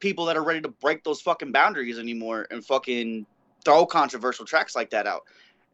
people 0.00 0.24
that 0.26 0.36
are 0.36 0.42
ready 0.42 0.60
to 0.60 0.68
break 0.68 1.04
those 1.04 1.20
fucking 1.20 1.52
boundaries 1.52 1.98
anymore 1.98 2.46
and 2.50 2.64
fucking 2.64 3.24
throw 3.64 3.86
controversial 3.86 4.44
tracks 4.44 4.74
like 4.74 4.90
that 4.90 5.06
out. 5.06 5.22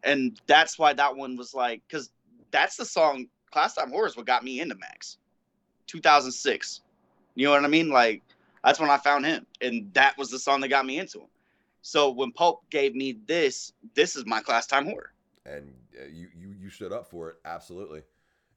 And 0.05 0.39
that's 0.47 0.79
why 0.79 0.93
that 0.93 1.17
one 1.17 1.37
was 1.37 1.55
like 1.55 1.83
cuz 1.89 2.11
that's 2.51 2.77
the 2.77 2.85
song 2.85 3.27
Class 3.53 3.75
Time 3.75 3.91
Horror 3.91 4.07
is 4.07 4.17
what 4.17 4.27
got 4.27 4.45
me 4.45 4.61
into 4.61 4.75
Max. 4.77 5.19
2006. 5.87 6.81
You 7.35 7.47
know 7.47 7.53
what 7.53 7.65
I 7.65 7.69
mean? 7.69 7.89
Like 7.91 8.23
that's 8.65 8.79
when 8.81 8.91
I 8.91 8.99
found 8.99 9.25
him 9.27 9.47
and 9.61 9.93
that 9.95 10.17
was 10.19 10.31
the 10.31 10.39
song 10.39 10.61
that 10.61 10.69
got 10.69 10.87
me 10.87 10.99
into 10.99 11.21
him. 11.21 11.27
So 11.83 12.11
when 12.11 12.33
Pope 12.33 12.63
gave 12.71 12.95
me 12.95 13.19
this, 13.27 13.73
this 13.95 14.15
is 14.17 14.27
my 14.27 14.41
Class 14.41 14.67
Time 14.67 14.85
Horror. 14.85 15.13
And 15.47 15.73
uh, 15.99 16.05
you, 16.13 16.29
you 16.39 16.55
you 16.61 16.71
stood 16.71 16.93
up 16.93 17.07
for 17.11 17.31
it, 17.31 17.37
absolutely. 17.45 18.03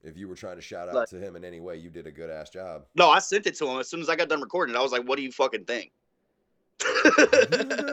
If 0.02 0.18
you 0.18 0.28
were 0.28 0.34
trying 0.34 0.56
to 0.56 0.62
shout 0.62 0.88
out 0.88 0.94
Like- 0.94 1.08
to 1.08 1.18
him 1.18 1.34
in 1.34 1.44
any 1.44 1.60
way, 1.60 1.76
you 1.78 1.88
did 1.88 2.06
a 2.06 2.10
good 2.10 2.28
ass 2.28 2.50
job. 2.50 2.84
No, 2.94 3.08
I 3.08 3.18
sent 3.20 3.46
it 3.46 3.54
to 3.56 3.66
him 3.66 3.80
as 3.80 3.88
soon 3.88 4.00
as 4.00 4.10
I 4.10 4.16
got 4.16 4.28
done 4.28 4.42
recording. 4.42 4.74
it. 4.74 4.78
I 4.78 4.82
was 4.82 4.92
like, 4.92 5.08
"What 5.08 5.16
do 5.16 5.22
you 5.22 5.32
fucking 5.32 5.64
think?" 5.64 5.92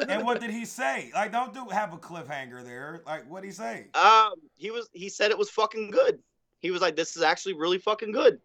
And 0.09 0.25
what 0.25 0.41
did 0.41 0.51
he 0.51 0.65
say? 0.65 1.11
Like, 1.13 1.31
don't 1.31 1.53
do 1.53 1.65
have 1.69 1.93
a 1.93 1.97
cliffhanger 1.97 2.63
there. 2.63 3.01
Like, 3.05 3.29
what 3.29 3.41
did 3.41 3.47
he 3.47 3.53
say? 3.53 3.87
Um, 3.93 4.33
he 4.57 4.71
was 4.71 4.89
he 4.93 5.09
said 5.09 5.31
it 5.31 5.37
was 5.37 5.49
fucking 5.49 5.91
good. 5.91 6.19
He 6.59 6.71
was 6.71 6.81
like, 6.81 6.95
"This 6.95 7.15
is 7.15 7.23
actually 7.23 7.53
really 7.53 7.77
fucking 7.77 8.11
good." 8.11 8.39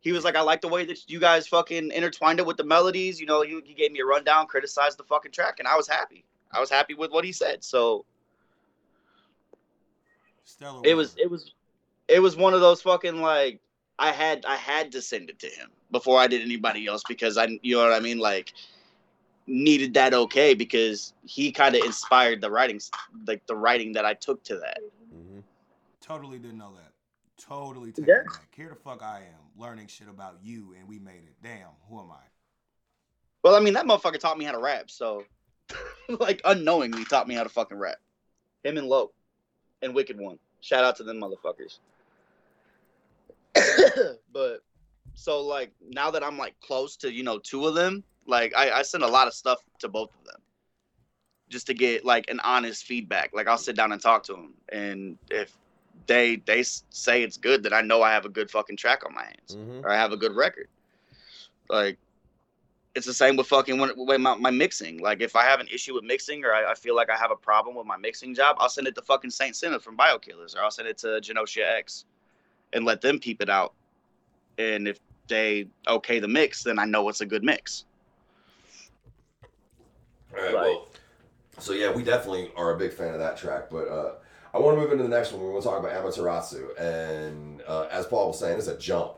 He 0.00 0.12
was 0.12 0.24
like, 0.24 0.36
"I 0.36 0.40
like 0.40 0.60
the 0.60 0.68
way 0.68 0.84
that 0.84 1.10
you 1.10 1.18
guys 1.18 1.48
fucking 1.48 1.90
intertwined 1.90 2.38
it 2.38 2.46
with 2.46 2.56
the 2.56 2.64
melodies." 2.64 3.20
You 3.20 3.26
know, 3.26 3.42
he, 3.42 3.60
he 3.64 3.74
gave 3.74 3.92
me 3.92 4.00
a 4.00 4.04
rundown, 4.04 4.46
criticized 4.46 4.98
the 4.98 5.04
fucking 5.04 5.32
track, 5.32 5.56
and 5.58 5.66
I 5.66 5.76
was 5.76 5.88
happy. 5.88 6.24
I 6.52 6.60
was 6.60 6.70
happy 6.70 6.94
with 6.94 7.10
what 7.10 7.24
he 7.24 7.32
said. 7.32 7.64
So 7.64 8.04
Stellar. 10.44 10.82
it 10.84 10.94
was 10.94 11.16
it 11.18 11.30
was 11.30 11.54
it 12.08 12.20
was 12.20 12.36
one 12.36 12.54
of 12.54 12.60
those 12.60 12.82
fucking 12.82 13.20
like 13.20 13.60
I 13.98 14.12
had 14.12 14.44
I 14.46 14.56
had 14.56 14.92
to 14.92 15.02
send 15.02 15.30
it 15.30 15.38
to 15.40 15.48
him 15.48 15.70
before 15.90 16.18
I 16.18 16.26
did 16.26 16.42
anybody 16.42 16.86
else 16.86 17.02
because 17.06 17.36
I 17.36 17.58
you 17.62 17.76
know 17.76 17.82
what 17.82 17.92
I 17.92 18.00
mean 18.00 18.18
like 18.18 18.52
needed 19.46 19.94
that 19.94 20.12
okay 20.12 20.54
because 20.54 21.14
he 21.24 21.52
kind 21.52 21.74
of 21.76 21.84
inspired 21.84 22.40
the 22.40 22.50
writings 22.50 22.90
like 23.26 23.46
the 23.46 23.54
writing 23.56 23.92
that 23.92 24.04
I 24.04 24.14
took 24.14 24.42
to 24.44 24.56
that. 24.56 24.78
Mm-hmm. 25.14 25.40
Totally 26.00 26.38
didn't 26.38 26.58
know 26.58 26.72
that. 26.74 26.92
Totally 27.42 27.92
taken 27.92 28.08
Yeah. 28.08 28.22
back. 28.24 28.48
Here 28.56 28.68
the 28.68 28.74
fuck 28.74 29.02
I 29.02 29.18
am, 29.18 29.60
learning 29.60 29.86
shit 29.88 30.08
about 30.08 30.38
you, 30.42 30.74
and 30.78 30.88
we 30.88 30.98
made 30.98 31.22
it. 31.26 31.34
Damn, 31.42 31.68
who 31.88 32.00
am 32.00 32.10
I? 32.10 32.24
Well, 33.42 33.54
I 33.54 33.60
mean, 33.60 33.74
that 33.74 33.86
motherfucker 33.86 34.18
taught 34.18 34.38
me 34.38 34.44
how 34.44 34.52
to 34.52 34.58
rap, 34.58 34.90
so 34.90 35.24
like 36.08 36.40
unknowingly 36.44 37.04
taught 37.04 37.28
me 37.28 37.34
how 37.34 37.42
to 37.42 37.48
fucking 37.48 37.78
rap. 37.78 37.98
Him 38.64 38.78
and 38.78 38.88
Low 38.88 39.12
and 39.82 39.94
Wicked 39.94 40.18
One. 40.18 40.38
Shout 40.60 40.82
out 40.82 40.96
to 40.96 41.04
them 41.04 41.20
motherfuckers. 41.20 41.78
but 44.32 44.62
so 45.14 45.40
like 45.42 45.72
now 45.88 46.10
that 46.10 46.24
I'm 46.24 46.36
like 46.36 46.58
close 46.60 46.96
to 46.98 47.12
you 47.12 47.22
know 47.22 47.38
two 47.38 47.66
of 47.66 47.74
them, 47.74 48.02
like 48.26 48.54
I, 48.56 48.70
I 48.70 48.82
send 48.82 49.04
a 49.04 49.08
lot 49.08 49.26
of 49.26 49.34
stuff 49.34 49.58
to 49.80 49.88
both 49.88 50.10
of 50.18 50.24
them, 50.24 50.40
just 51.48 51.66
to 51.68 51.74
get 51.74 52.04
like 52.04 52.30
an 52.30 52.40
honest 52.40 52.84
feedback. 52.84 53.30
Like 53.34 53.48
I'll 53.48 53.58
sit 53.58 53.76
down 53.76 53.92
and 53.92 54.00
talk 54.00 54.22
to 54.24 54.32
them, 54.32 54.54
and 54.70 55.18
if 55.30 55.56
they 56.06 56.36
they 56.36 56.62
say 56.62 57.22
it's 57.22 57.36
good, 57.36 57.62
then 57.62 57.72
I 57.72 57.80
know 57.82 58.02
I 58.02 58.12
have 58.12 58.24
a 58.24 58.30
good 58.30 58.50
fucking 58.50 58.76
track 58.76 59.04
on 59.06 59.14
my 59.14 59.24
hands 59.24 59.54
hmm 59.54 59.80
or 59.84 59.90
I 59.90 59.96
have 59.96 60.12
a 60.12 60.16
good 60.16 60.34
record. 60.34 60.68
Like, 61.68 61.98
it's 62.94 63.06
the 63.06 63.14
same 63.14 63.36
with 63.36 63.46
fucking 63.48 63.78
when, 63.78 63.90
when 63.96 64.22
my, 64.22 64.34
my 64.36 64.50
mixing. 64.50 65.00
Like, 65.00 65.20
if 65.20 65.36
I 65.36 65.44
have 65.44 65.60
an 65.60 65.68
issue 65.68 65.94
with 65.94 66.04
mixing 66.04 66.44
or 66.44 66.52
I, 66.54 66.72
I 66.72 66.74
feel 66.74 66.96
like 66.96 67.10
I 67.10 67.16
have 67.16 67.30
a 67.30 67.36
problem 67.36 67.76
with 67.76 67.86
my 67.86 67.96
mixing 67.96 68.34
job, 68.34 68.56
I'll 68.58 68.68
send 68.68 68.86
it 68.86 68.94
to 68.96 69.02
fucking 69.02 69.30
Saint 69.30 69.56
Sinner 69.56 69.78
from 69.78 69.96
Biokillers 69.96 70.56
or 70.56 70.62
I'll 70.62 70.70
send 70.70 70.88
it 70.88 70.98
to 70.98 71.20
Genosia 71.20 71.64
X 71.78 72.04
and 72.72 72.84
let 72.84 73.00
them 73.00 73.18
peep 73.18 73.42
it 73.42 73.50
out. 73.50 73.74
And 74.58 74.88
if 74.88 75.00
they 75.28 75.68
okay 75.88 76.20
the 76.20 76.28
mix, 76.28 76.62
then 76.62 76.78
I 76.78 76.84
know 76.84 77.08
it's 77.08 77.20
a 77.20 77.26
good 77.26 77.44
mix. 77.44 77.85
All 80.36 80.44
right. 80.44 80.54
Right. 80.54 80.62
Well, 80.62 80.88
so 81.58 81.72
yeah, 81.72 81.90
we 81.92 82.02
definitely 82.02 82.50
are 82.56 82.74
a 82.74 82.78
big 82.78 82.92
fan 82.92 83.14
of 83.14 83.18
that 83.20 83.36
track, 83.36 83.70
but 83.70 83.88
uh, 83.88 84.12
I 84.52 84.58
want 84.58 84.76
to 84.76 84.82
move 84.82 84.92
into 84.92 85.02
the 85.04 85.08
next 85.08 85.32
one. 85.32 85.42
We 85.42 85.48
want 85.50 85.62
to 85.62 85.68
talk 85.68 85.78
about 85.80 85.92
Amaterasu, 86.04 86.78
and 86.78 87.62
uh, 87.66 87.88
as 87.90 88.06
Paul 88.06 88.28
was 88.28 88.38
saying, 88.38 88.58
it's 88.58 88.66
a 88.68 88.76
jump 88.78 89.12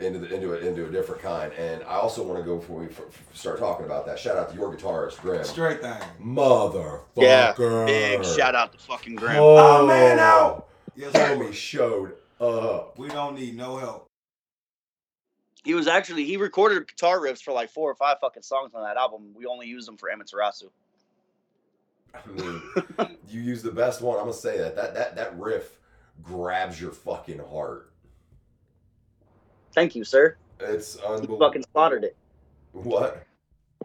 into 0.00 0.18
the, 0.18 0.34
into 0.34 0.54
a, 0.54 0.58
into 0.58 0.86
a 0.86 0.90
different 0.90 1.22
kind. 1.22 1.52
And 1.52 1.82
I 1.84 1.94
also 1.96 2.22
want 2.24 2.38
to 2.38 2.44
go 2.44 2.56
before 2.56 2.80
we 2.80 2.86
f- 2.86 3.00
f- 3.06 3.22
start 3.34 3.58
talking 3.58 3.84
about 3.86 4.06
that. 4.06 4.18
Shout 4.18 4.36
out 4.36 4.50
to 4.50 4.56
your 4.56 4.74
guitarist, 4.74 5.20
Grim. 5.20 5.44
Straight 5.44 5.80
thing. 5.82 6.00
Motherfucker. 6.20 7.00
Yeah, 7.16 7.52
Big 7.86 8.24
shout 8.24 8.54
out 8.54 8.72
to 8.72 8.78
fucking 8.78 9.16
Grim. 9.16 9.36
Oh, 9.38 9.86
man 9.86 10.18
out. 10.18 10.68
Yes, 10.96 11.12
sir. 11.12 11.36
Homie 11.36 11.52
showed 11.52 12.14
up. 12.40 12.98
We 12.98 13.08
don't 13.08 13.34
need 13.36 13.56
no 13.56 13.76
help. 13.76 14.08
He 15.64 15.72
was 15.72 15.86
actually 15.86 16.24
he 16.24 16.36
recorded 16.36 16.86
guitar 16.86 17.18
riffs 17.18 17.42
for 17.42 17.52
like 17.52 17.70
four 17.70 17.90
or 17.90 17.94
five 17.94 18.18
fucking 18.20 18.42
songs 18.42 18.72
on 18.74 18.84
that 18.84 18.96
album. 18.96 19.32
We 19.34 19.46
only 19.46 19.66
used 19.66 19.88
them 19.88 19.96
for 19.96 20.10
Amaterasu. 20.10 20.68
I 22.14 22.30
mean, 22.30 22.62
you 23.28 23.40
use 23.40 23.62
the 23.62 23.72
best 23.72 24.02
one. 24.02 24.18
I'm 24.18 24.24
gonna 24.24 24.34
say 24.34 24.58
that 24.58 24.76
that 24.76 24.94
that 24.94 25.16
that 25.16 25.38
riff 25.38 25.78
grabs 26.22 26.80
your 26.80 26.92
fucking 26.92 27.40
heart. 27.50 27.90
Thank 29.74 29.96
you, 29.96 30.04
sir. 30.04 30.36
It's 30.60 30.94
He 30.94 31.26
fucking 31.38 31.64
slaughtered 31.72 32.04
it. 32.04 32.16
What? 32.72 33.26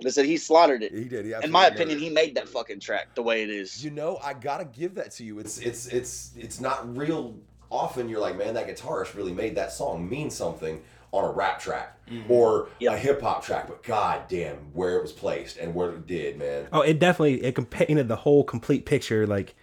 They 0.02 0.10
said 0.12 0.26
he 0.26 0.38
slaughtered 0.38 0.84
it. 0.84 0.94
He 0.94 1.06
did. 1.06 1.26
He 1.26 1.34
In 1.34 1.52
my 1.52 1.68
opinion, 1.68 2.00
he 2.00 2.10
made 2.10 2.36
that 2.36 2.48
fucking 2.48 2.80
track 2.80 3.16
the 3.16 3.24
way 3.24 3.44
it 3.44 3.50
is. 3.50 3.84
You 3.84 3.92
know, 3.92 4.20
I 4.24 4.34
gotta 4.34 4.66
give 4.66 4.96
that 4.96 5.12
to 5.12 5.24
you. 5.24 5.40
It's 5.40 5.60
it's 5.60 5.88
it's 5.88 6.32
it's 6.38 6.60
not 6.60 6.96
real 6.96 7.38
often. 7.70 8.10
You're 8.10 8.20
like, 8.20 8.38
man, 8.38 8.54
that 8.54 8.68
guitarist 8.68 9.16
really 9.16 9.34
made 9.34 9.56
that 9.56 9.72
song 9.72 10.08
mean 10.08 10.30
something 10.30 10.82
on 11.12 11.26
a 11.26 11.32
rap 11.32 11.60
track 11.60 11.98
or 12.28 12.70
Yeah. 12.80 12.94
a 12.94 12.98
hip 12.98 13.22
hop 13.22 13.44
track. 13.44 13.68
But 13.68 13.84
god 13.84 14.24
damn, 14.28 14.58
where 14.74 14.96
it 14.98 15.02
was 15.02 15.12
placed 15.12 15.58
and 15.58 15.74
what 15.74 15.90
it 15.90 16.06
did, 16.08 16.38
man. 16.38 16.68
Oh, 16.72 16.82
it 16.82 17.00
definitely 17.00 17.44
it 17.44 17.56
com- 17.56 17.66
painted 17.66 18.08
the 18.08 18.16
whole 18.18 18.44
complete 18.44 18.86
picture. 18.86 19.26
Like 19.28 19.56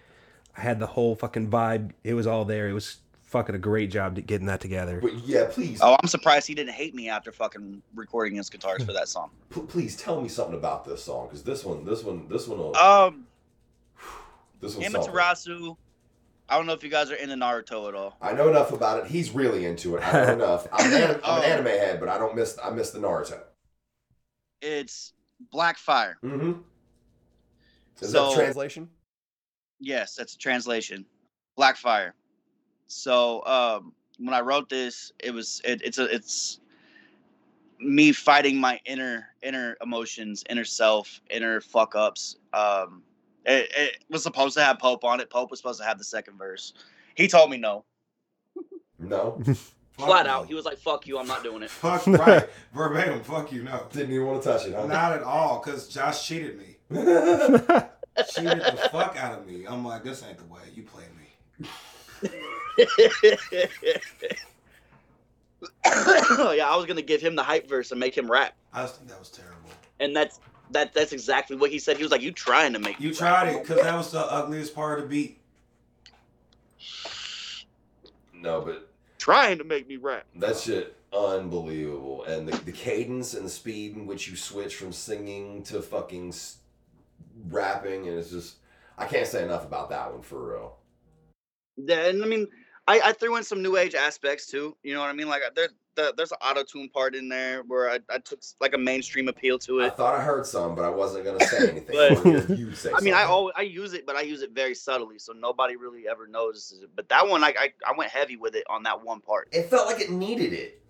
I 0.57 0.61
had 0.63 0.79
the 0.81 0.87
whole 0.89 1.15
fucking 1.15 1.51
vibe. 1.51 1.93
It 2.05 2.15
was 2.15 2.27
all 2.27 2.45
there. 2.45 2.69
It 2.69 2.73
was 2.73 2.99
fucking 3.25 3.55
a 3.55 3.59
great 3.59 3.91
job 3.91 4.15
getting 4.27 4.47
that 4.47 4.61
together. 4.61 5.01
But 5.01 5.15
yeah, 5.27 5.47
please, 5.51 5.81
Oh, 5.83 5.97
I'm 6.01 6.09
surprised 6.09 6.47
he 6.47 6.55
didn't 6.55 6.73
hate 6.75 6.95
me 6.95 7.09
after 7.09 7.33
fucking 7.33 7.83
recording 7.95 8.37
his 8.37 8.49
guitars 8.49 8.85
for 8.85 8.93
that 8.93 9.09
song. 9.09 9.31
p- 9.51 9.61
please 9.63 9.97
tell 9.97 10.21
me 10.21 10.29
something 10.29 10.55
about 10.55 10.85
this 10.85 11.03
song 11.05 11.27
because 11.27 11.43
this 11.43 11.65
one, 11.65 11.85
this 11.85 12.03
one, 12.05 12.29
this 12.29 12.47
one, 12.49 12.59
will- 12.59 12.77
Um, 12.77 13.27
this 14.61 14.75
one's 14.77 14.93
something. 14.93 15.13
Amaterasu. 15.13 15.77
I 16.49 16.57
don't 16.57 16.67
know 16.67 16.73
if 16.75 16.85
you 16.85 16.91
guys 16.91 17.11
are 17.11 17.17
into 17.17 17.35
Naruto 17.35 17.89
at 17.89 17.95
all. 17.95 18.17
I 18.23 18.33
know 18.33 18.49
enough 18.49 18.73
about 18.73 19.01
it. 19.05 19.11
He's 19.11 19.31
really 19.33 19.65
into 19.67 19.97
it. 19.97 20.03
I 20.07 20.25
know 20.27 20.33
enough. 20.35 20.69
I'm, 20.73 20.93
an, 20.93 21.03
anim- 21.03 21.21
I'm 21.25 21.39
an 21.43 21.45
Oh. 21.51 21.53
anime 21.55 21.67
head, 21.67 21.99
but 22.01 22.09
I 22.09 22.19
don't 22.19 22.37
miss. 22.37 22.57
I 22.63 22.71
miss 22.71 22.91
the 22.91 22.99
Naruto. 23.01 23.41
It's 24.63 25.13
Blackfire. 25.53 26.15
Mm-hmm. 26.25 26.53
Is 28.01 28.13
So- 28.13 28.25
that 28.31 28.37
the 28.37 28.43
translation? 28.43 28.89
Yes, 29.81 30.15
that's 30.15 30.35
a 30.35 30.39
translation. 30.39 31.05
Blackfire. 31.59 32.13
So 32.87 33.45
um, 33.45 33.93
when 34.19 34.33
I 34.33 34.41
wrote 34.41 34.69
this, 34.69 35.13
it 35.23 35.33
was 35.33 35.61
it, 35.65 35.83
it's 35.83 35.99
a 35.99 36.05
it's 36.05 36.61
me 37.81 38.13
fighting 38.13 38.57
my 38.59 38.81
inner 38.87 39.27
inner 39.43 39.77
emotions, 39.83 40.45
inner 40.49 40.65
self, 40.65 41.21
inner 41.31 41.61
fuck 41.61 41.95
ups. 41.95 42.37
Um, 42.55 43.03
it, 43.47 43.71
it 43.77 44.05
was 44.11 44.23
supposed 44.23 44.55
to 44.57 44.63
have 44.63 44.79
Pope 44.79 45.05
on 45.05 45.21
it. 45.21 45.31
Pope 45.31 45.51
was 45.51 45.59
supposed 45.61 45.81
to 45.81 45.87
have 45.87 45.99
the 45.99 46.05
second 46.05 46.37
verse. 46.37 46.75
He 47.15 47.29
told 47.29 47.51
me 47.51 47.57
no, 47.57 47.85
No, 48.99 49.41
flat 49.99 50.27
out. 50.27 50.47
He 50.47 50.55
was 50.55 50.65
like, 50.65 50.79
"Fuck 50.79 51.07
you, 51.07 51.19
I'm 51.19 51.27
not 51.27 51.43
doing 51.43 51.63
it." 51.63 51.71
Fuck 51.71 52.07
right. 52.07 52.49
Verbatim, 52.75 53.23
fuck 53.23 53.53
you, 53.53 53.63
no. 53.63 53.87
didn't 53.93 54.13
even 54.13 54.27
want 54.27 54.43
to 54.43 54.49
touch 54.49 54.67
it, 54.67 54.75
huh? 54.75 54.87
Not 54.87 55.13
at 55.13 55.23
all, 55.23 55.63
because 55.65 55.89
Josh 55.89 56.27
cheated 56.27 56.59
me. 56.59 56.77
Cheated 58.35 58.61
the 58.61 58.89
fuck 58.91 59.15
out 59.19 59.39
of 59.39 59.47
me. 59.47 59.67
I'm 59.67 59.85
like, 59.85 60.03
this 60.03 60.25
ain't 60.27 60.39
the 60.39 60.45
way. 60.45 60.61
You 60.75 60.85
play 60.85 61.05
me. 61.19 62.31
yeah, 66.55 66.67
I 66.67 66.77
was 66.77 66.87
gonna 66.87 67.03
give 67.03 67.21
him 67.21 67.35
the 67.37 67.43
hype 67.43 67.69
verse 67.69 67.91
and 67.91 68.01
make 68.01 68.17
him 68.17 68.31
rap, 68.31 68.55
I 68.73 68.83
just 68.83 68.97
think 68.97 69.09
that 69.11 69.19
was 69.19 69.31
terrible. 69.31 69.71
and 70.01 70.15
that's 70.17 70.41
that. 70.71 70.95
That's 70.95 71.13
exactly 71.13 71.57
what 71.57 71.71
he 71.71 71.79
said. 71.79 71.97
He 71.97 72.03
was 72.03 72.13
like, 72.13 72.23
"You 72.23 72.33
trying 72.33 72.73
to 72.75 72.79
make 72.79 72.99
You 73.01 73.11
me 73.11 73.15
tried 73.15 73.47
rap." 73.47 73.55
it, 73.57 73.63
because 73.63 73.83
that 73.83 73.97
was 73.97 74.11
the 74.13 74.21
ugliest 74.21 74.75
part 74.75 74.99
of 75.01 75.09
the 75.09 75.09
beat. 75.09 75.39
no, 78.33 78.61
but 78.61 78.89
trying 79.19 79.59
to 79.59 79.65
make 79.65 79.89
me 79.89 79.97
rap." 79.97 80.27
that 80.37 80.57
shit 80.57 80.95
unbelievable, 81.13 82.25
and 82.25 82.49
the, 82.49 82.57
the 82.65 82.73
cadence 82.73 83.35
and 83.35 83.47
the 83.47 83.51
speed 83.51 83.97
in 83.97 84.07
which 84.07 84.29
you 84.29 84.37
switch 84.37 84.77
from 84.77 84.93
singing 84.93 85.63
to 85.65 85.81
fucking 85.81 86.29
s- 86.29 86.59
rapping, 87.49 88.07
and 88.09 88.19
it's 88.19 88.31
just 88.31 88.57
I 88.99 89.07
can't 89.07 89.27
say 89.27 89.43
enough 89.45 89.65
about 89.65 89.91
that 89.91 90.13
one 90.13 90.23
for 90.23 90.53
real. 90.53 90.77
Yeah, 91.77 92.07
and 92.07 92.23
I 92.23 92.27
mean, 92.27 92.49
I, 92.89 93.01
I 93.07 93.13
threw 93.13 93.37
in 93.37 93.43
some 93.45 93.63
new 93.63 93.77
age 93.77 93.95
aspects 93.95 94.47
too. 94.47 94.77
You 94.83 94.95
know 94.95 95.01
what 95.01 95.09
I 95.11 95.13
mean? 95.13 95.29
Like 95.29 95.43
there, 95.55 95.69
the, 95.97 96.15
there's 96.17 96.31
an 96.31 96.39
auto 96.41 96.63
tune 96.63 96.89
part 96.89 97.15
in 97.17 97.29
there 97.29 97.63
where 97.65 97.91
I, 97.91 97.99
I 98.09 98.19
took 98.19 98.41
like 98.61 98.75
a 98.75 98.79
mainstream 98.79 99.29
appeal 99.29 99.59
to 99.61 99.81
it. 99.81 99.87
I 99.87 99.91
thought 99.91 100.15
I 100.15 100.23
heard 100.23 100.47
some, 100.47 100.75
but 100.77 100.85
I 100.85 100.91
wasn't 100.91 101.25
gonna 101.25 101.45
say 101.47 101.57
anything. 101.71 101.97
But- 101.97 102.13
I 102.13 102.15
wanted 102.15 102.47
to 102.49 102.55
hear 102.55 102.67
you 102.69 102.75
say 102.75 102.93
I 102.95 103.01
mean, 103.01 103.15
I 103.15 103.25
always 103.25 103.55
I 103.57 103.63
use 103.63 103.93
it, 103.93 104.07
but 104.07 104.15
I 104.15 104.21
use 104.21 104.43
it 104.43 104.53
very 104.53 104.75
subtly, 104.75 105.19
so 105.19 105.33
nobody 105.33 105.77
really 105.77 106.07
ever 106.09 106.27
notices 106.29 106.83
it. 106.83 106.91
But 106.95 107.09
that 107.09 107.27
one, 107.29 107.43
I 107.43 107.55
I, 107.59 107.73
I 107.87 107.93
went 107.97 108.11
heavy 108.11 108.37
with 108.37 108.55
it 108.55 108.65
on 108.71 108.85
that 108.85 109.03
one 109.05 109.21
part. 109.21 109.49
It 109.53 109.65
felt 109.69 109.87
like 109.89 110.01
it 110.01 110.11
needed 110.11 110.53
it. 110.53 110.81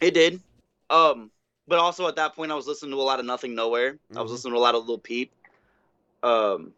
It 0.00 0.12
did. 0.14 0.40
Um, 0.90 1.30
but 1.66 1.78
also 1.78 2.06
at 2.06 2.16
that 2.16 2.36
point, 2.36 2.52
I 2.52 2.54
was 2.54 2.66
listening 2.66 2.92
to 2.92 2.98
a 2.98 3.02
lot 3.02 3.18
of 3.18 3.26
Nothing 3.26 3.54
Nowhere. 3.54 3.96
I 4.14 4.20
was 4.20 4.30
Mhm. 4.30 4.34
listening 4.34 4.52
to 4.54 4.58
a 4.58 4.60
lot 4.60 4.74
of 4.74 4.86
Lil 4.86 4.98
Peep. 4.98 5.32
Um, 6.22 6.72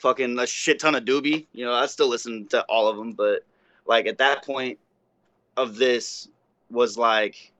fucking 0.00 0.38
a 0.38 0.46
shit 0.46 0.80
ton 0.80 0.94
of 0.94 1.04
Doobie. 1.04 1.46
You 1.52 1.64
know, 1.66 1.72
I 1.72 1.86
still 1.86 2.08
listen 2.08 2.46
to 2.48 2.62
all 2.64 2.88
of 2.88 2.96
them, 2.96 3.12
but 3.12 3.44
like 3.86 4.06
at 4.06 4.18
that 4.18 4.44
point 4.44 4.78
of 5.56 5.76
this 5.76 6.28
was 6.70 6.96
like, 6.96 7.52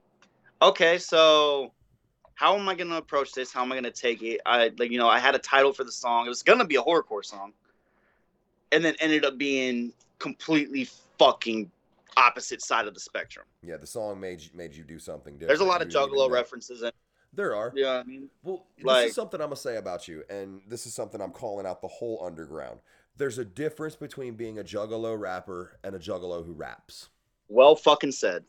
okay, 0.61 0.97
so 0.97 1.71
how 2.35 2.57
am 2.57 2.67
I 2.67 2.75
gonna 2.75 2.97
approach 2.97 3.33
this? 3.33 3.53
How 3.53 3.61
am 3.61 3.71
I 3.71 3.75
gonna 3.75 3.91
take 3.91 4.21
it? 4.23 4.41
I 4.45 4.71
like, 4.77 4.91
you 4.91 4.97
know, 4.97 5.07
I 5.07 5.19
had 5.19 5.35
a 5.35 5.39
title 5.39 5.73
for 5.73 5.83
the 5.83 5.91
song. 5.91 6.25
It 6.25 6.29
was 6.29 6.43
gonna 6.43 6.65
be 6.65 6.75
a 6.75 6.81
horrorcore 6.81 7.23
song, 7.23 7.53
and 8.71 8.83
then 8.83 8.95
ended 8.99 9.25
up 9.25 9.37
being 9.37 9.93
completely 10.19 10.87
fucking 11.19 11.69
opposite 12.17 12.61
side 12.61 12.87
of 12.87 12.93
the 12.93 12.99
spectrum. 12.99 13.45
Yeah, 13.63 13.77
the 13.77 13.87
song 13.87 14.19
made 14.19 14.41
you, 14.41 14.49
made 14.53 14.75
you 14.75 14.83
do 14.83 14.99
something 14.99 15.33
different. 15.33 15.49
There's 15.49 15.61
a 15.61 15.65
lot 15.65 15.81
of 15.81 15.91
You 15.91 15.99
Juggalo 15.99 16.29
references 16.29 16.81
in. 16.81 16.91
There 17.33 17.55
are. 17.55 17.71
Yeah, 17.75 17.91
I 17.99 18.03
mean, 18.03 18.29
Well, 18.43 18.65
this 18.77 18.85
Like- 18.85 19.07
is 19.09 19.15
something 19.15 19.39
I'm 19.39 19.47
gonna 19.47 19.55
say 19.55 19.77
about 19.77 20.07
you, 20.07 20.23
and 20.29 20.61
this 20.67 20.85
is 20.85 20.93
something 20.93 21.21
I'm 21.21 21.31
calling 21.31 21.65
out 21.65 21.81
the 21.81 21.87
whole 21.87 22.21
underground. 22.25 22.79
There's 23.17 23.37
a 23.37 23.45
difference 23.45 23.95
between 23.95 24.35
being 24.35 24.59
a 24.59 24.63
Juggalo 24.63 25.17
rapper 25.19 25.77
and 25.83 25.95
a 25.95 25.99
Juggalo 25.99 26.45
who 26.45 26.53
raps. 26.53 27.09
well 27.47 27.75
fucking 27.75 28.11
said. 28.13 28.45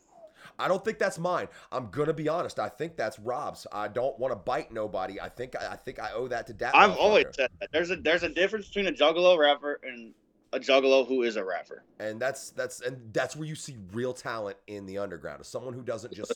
I 0.59 0.67
don't 0.69 0.85
think 0.85 0.99
that's 0.99 1.19
mine. 1.19 1.49
I'm 1.71 1.91
gonna 1.91 2.13
be 2.13 2.29
honest. 2.29 2.59
I 2.59 2.69
think 2.69 2.97
that's 2.97 3.19
Rob's. 3.21 3.67
I 3.73 3.87
don't 3.89 4.19
want 4.19 4.33
to 4.33 4.37
bite 4.37 4.73
nobody. 4.73 5.21
I 5.21 5.29
think 5.29 5.55
I 5.57 5.77
think 5.77 5.99
I 6.01 6.13
owe 6.13 6.27
that 6.29 6.47
to 6.49 6.53
Dad. 6.53 6.73
I've 6.75 6.97
always 6.97 7.27
said 7.33 7.51
that. 7.61 7.71
There's 7.73 7.91
a 7.91 7.97
there's 7.97 8.23
a 8.25 8.29
difference 8.29 8.67
between 8.69 8.87
a 8.89 8.93
Juggalo 8.93 9.39
rapper 9.39 9.79
and 9.85 10.15
a 10.53 10.59
Juggalo 10.59 11.07
who 11.07 11.23
is 11.23 11.37
a 11.37 11.45
rapper. 11.45 11.85
and 12.01 12.21
that's 12.21 12.51
that's 12.51 12.81
and 12.81 13.13
that's 13.15 13.37
where 13.37 13.47
you 13.47 13.55
see 13.55 13.77
real 13.93 14.13
talent 14.13 14.57
in 14.67 14.85
the 14.87 14.99
underground. 14.99 15.45
Someone 15.47 15.75
who 15.75 15.83
doesn't 15.83 16.13
just 16.13 16.35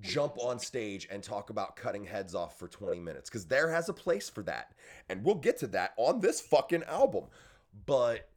jump 0.00 0.34
on 0.38 0.58
stage 0.58 1.08
and 1.10 1.22
talk 1.22 1.50
about 1.50 1.76
cutting 1.76 2.04
heads 2.04 2.34
off 2.34 2.58
for 2.58 2.68
20 2.68 3.00
minutes 3.00 3.30
because 3.30 3.46
there 3.46 3.70
has 3.70 3.88
a 3.88 3.92
place 3.92 4.28
for 4.28 4.42
that, 4.44 4.72
and 5.08 5.24
we'll 5.24 5.34
get 5.36 5.58
to 5.58 5.66
that 5.68 5.92
on 5.96 6.20
this 6.20 6.40
fucking 6.40 6.84
album. 6.84 7.24
But 7.86 8.28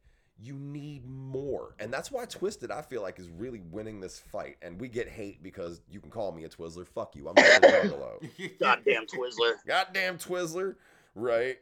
you 0.42 0.54
need 0.54 1.06
more, 1.06 1.74
and 1.78 1.92
that's 1.92 2.10
why 2.10 2.24
Twiztid 2.24 2.70
I 2.70 2.82
feel 2.82 3.02
like 3.02 3.18
is 3.18 3.28
really 3.28 3.60
winning 3.70 4.00
this 4.00 4.18
fight. 4.18 4.56
And 4.62 4.80
we 4.80 4.88
get 4.88 5.08
hate 5.08 5.42
because 5.42 5.82
you 5.90 6.00
can 6.00 6.10
call 6.10 6.32
me 6.32 6.44
a 6.44 6.48
Twizzler. 6.48 6.86
Fuck 6.86 7.14
you. 7.14 7.28
I'm 7.28 7.34
not 7.36 7.64
a 7.64 7.66
Juggalo. 7.66 8.58
Goddamn 8.58 9.06
Twizzler. 9.06 9.54
Goddamn 9.66 10.18
Twizzler, 10.18 10.76
right? 11.14 11.58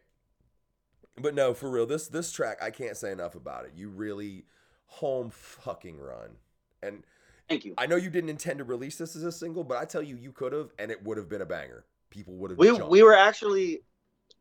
But 1.20 1.34
no, 1.34 1.54
for 1.54 1.70
real, 1.70 1.86
this 1.86 2.08
this 2.08 2.30
track 2.30 2.58
I 2.62 2.70
can't 2.70 2.96
say 2.96 3.10
enough 3.10 3.34
about 3.34 3.64
it. 3.64 3.72
You 3.74 3.88
really 3.88 4.44
home 4.86 5.30
fucking 5.30 5.98
run. 5.98 6.36
And 6.82 7.02
Thank 7.48 7.64
you. 7.64 7.74
I 7.78 7.86
know 7.86 7.96
you 7.96 8.10
didn't 8.10 8.30
intend 8.30 8.58
to 8.58 8.64
release 8.64 8.96
this 8.96 9.16
as 9.16 9.24
a 9.24 9.32
single, 9.32 9.64
but 9.64 9.78
I 9.78 9.84
tell 9.84 10.02
you, 10.02 10.16
you 10.16 10.32
could 10.32 10.52
have, 10.52 10.70
and 10.78 10.90
it 10.90 11.02
would 11.04 11.16
have 11.16 11.28
been 11.28 11.40
a 11.42 11.46
banger. 11.46 11.84
People 12.10 12.34
would 12.34 12.50
have. 12.50 12.58
We 12.58 12.68
jumped. 12.68 12.88
we 12.88 13.02
were 13.02 13.14
actually. 13.16 13.82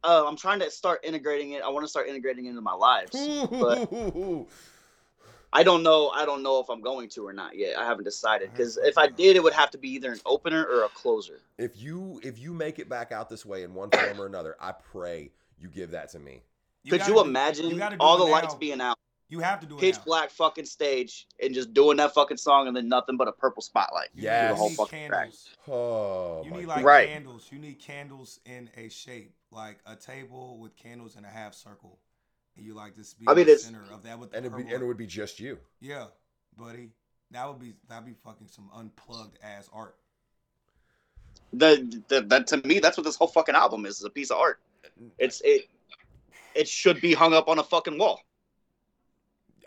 Uh, 0.04 0.26
I'm 0.28 0.36
trying 0.38 0.60
to 0.60 0.70
start 0.70 1.00
integrating 1.04 1.52
it. 1.52 1.64
I 1.64 1.70
want 1.70 1.84
to 1.86 1.88
start 1.90 2.08
integrating 2.08 2.46
it 2.46 2.50
into 2.50 2.62
my 2.62 2.74
lives. 2.74 3.12
but- 3.50 3.90
I 5.54 5.64
don't 5.64 5.82
know. 5.82 6.10
I 6.10 6.26
don't 6.26 6.44
know 6.44 6.60
if 6.60 6.70
I'm 6.70 6.82
going 6.82 7.08
to 7.10 7.26
or 7.26 7.32
not 7.32 7.58
yet. 7.58 7.78
I 7.80 7.86
haven't 7.86 8.04
decided 8.04 8.52
because 8.52 8.78
if 8.84 8.98
I 8.98 9.08
did, 9.08 9.38
it 9.38 9.42
would 9.44 9.54
have 9.54 9.72
to 9.72 9.78
be 9.78 9.90
either 9.92 10.12
an 10.12 10.20
opener 10.26 10.66
or 10.66 10.84
a 10.84 10.90
closer. 10.90 11.40
if 11.58 11.82
you 11.82 12.20
if 12.22 12.38
you 12.38 12.54
make 12.54 12.80
it 12.80 12.90
back 12.90 13.14
out 13.14 13.30
this 13.30 13.46
way 13.46 13.64
in 13.64 13.74
one 13.74 13.90
form 13.90 14.20
or 14.20 14.26
another, 14.26 14.58
I 14.60 14.74
pray 14.74 15.32
you 15.58 15.70
give 15.70 15.92
that 15.92 16.10
to 16.12 16.20
me. 16.20 16.42
Could 16.90 17.00
you 17.08 17.14
do- 17.16 17.22
imagine 17.22 17.70
you 17.70 17.82
all 18.00 18.18
the 18.18 18.26
lights 18.26 18.56
being 18.56 18.82
out, 18.82 18.97
You 19.30 19.40
have 19.42 19.60
to 19.60 19.68
do 19.68 19.76
it 19.76 19.82
pitch 19.82 19.96
now. 19.98 20.04
black 20.06 20.30
fucking 20.30 20.66
stage, 20.66 21.28
and 21.42 21.54
just 21.54 21.74
doing 21.74 21.98
that 21.98 22.14
fucking 22.14 22.38
song, 22.38 22.68
and 22.68 22.76
then 22.76 22.88
nothing 22.88 23.18
but 23.18 23.28
a 23.28 23.34
purple 23.34 23.62
spotlight? 23.62 24.10
You 24.14 24.24
Yes. 24.24 24.44
need- 24.44 24.50
The 24.52 24.56
whole 24.56 24.66
you 24.68 24.70
need 24.72 24.78
fucking 24.78 25.08
track. 25.10 25.22
candles. 25.24 25.50
Oh, 25.68 26.44
You 26.46 26.52
need 26.52 26.66
like 26.66 26.86
Right. 26.86 27.08
candles. 27.10 27.48
You 27.52 27.60
need 27.60 27.80
candles 27.80 28.40
in 28.46 28.70
a 28.78 28.88
shape, 28.90 29.34
like 29.52 29.80
a 29.86 29.96
table 29.98 30.58
with 30.58 30.76
candles 30.78 31.16
in 31.18 31.26
a 31.26 31.30
half 31.30 31.54
circle, 31.54 32.00
and 32.56 32.66
you 32.66 32.74
like 32.74 32.96
this 32.96 33.14
be 33.16 33.26
I 33.28 33.34
mean, 33.34 33.46
the 33.48 33.52
it's- 33.54 33.66
center 33.66 33.84
of 33.92 34.04
that 34.04 34.18
with 34.18 34.32
the 34.32 34.38
and 34.38 34.46
it 34.46 34.50
be, 34.50 34.56
purple. 34.64 34.74
and 34.76 34.84
it 34.84 34.86
would 34.86 34.98
be 34.98 35.08
just 35.08 35.40
you. 35.42 35.60
yeah, 35.82 36.08
buddy. 36.56 36.92
That 37.32 37.46
would 37.50 37.60
be 37.60 37.74
that'd 37.90 38.06
be 38.06 38.14
fucking 38.14 38.48
some 38.48 38.70
unplugged 38.74 39.38
ass 39.44 39.70
art. 39.74 39.98
The, 41.54 42.02
the 42.08 42.22
that 42.22 42.48
to 42.48 42.58
me, 42.66 42.80
that's 42.80 42.96
what 42.98 43.04
this 43.04 43.16
whole 43.18 43.28
fucking 43.28 43.56
album 43.56 43.86
is. 43.86 43.98
Is 44.00 44.04
a 44.06 44.10
piece 44.10 44.32
of 44.32 44.38
art. 44.38 44.60
Uh, 44.86 45.04
it's 45.18 45.42
it. 45.42 45.70
It 46.56 46.68
should 46.68 47.02
be 47.02 47.14
hung 47.14 47.34
up 47.34 47.48
on 47.50 47.60
a 47.60 47.64
fucking 47.64 47.98
wall. 47.98 48.22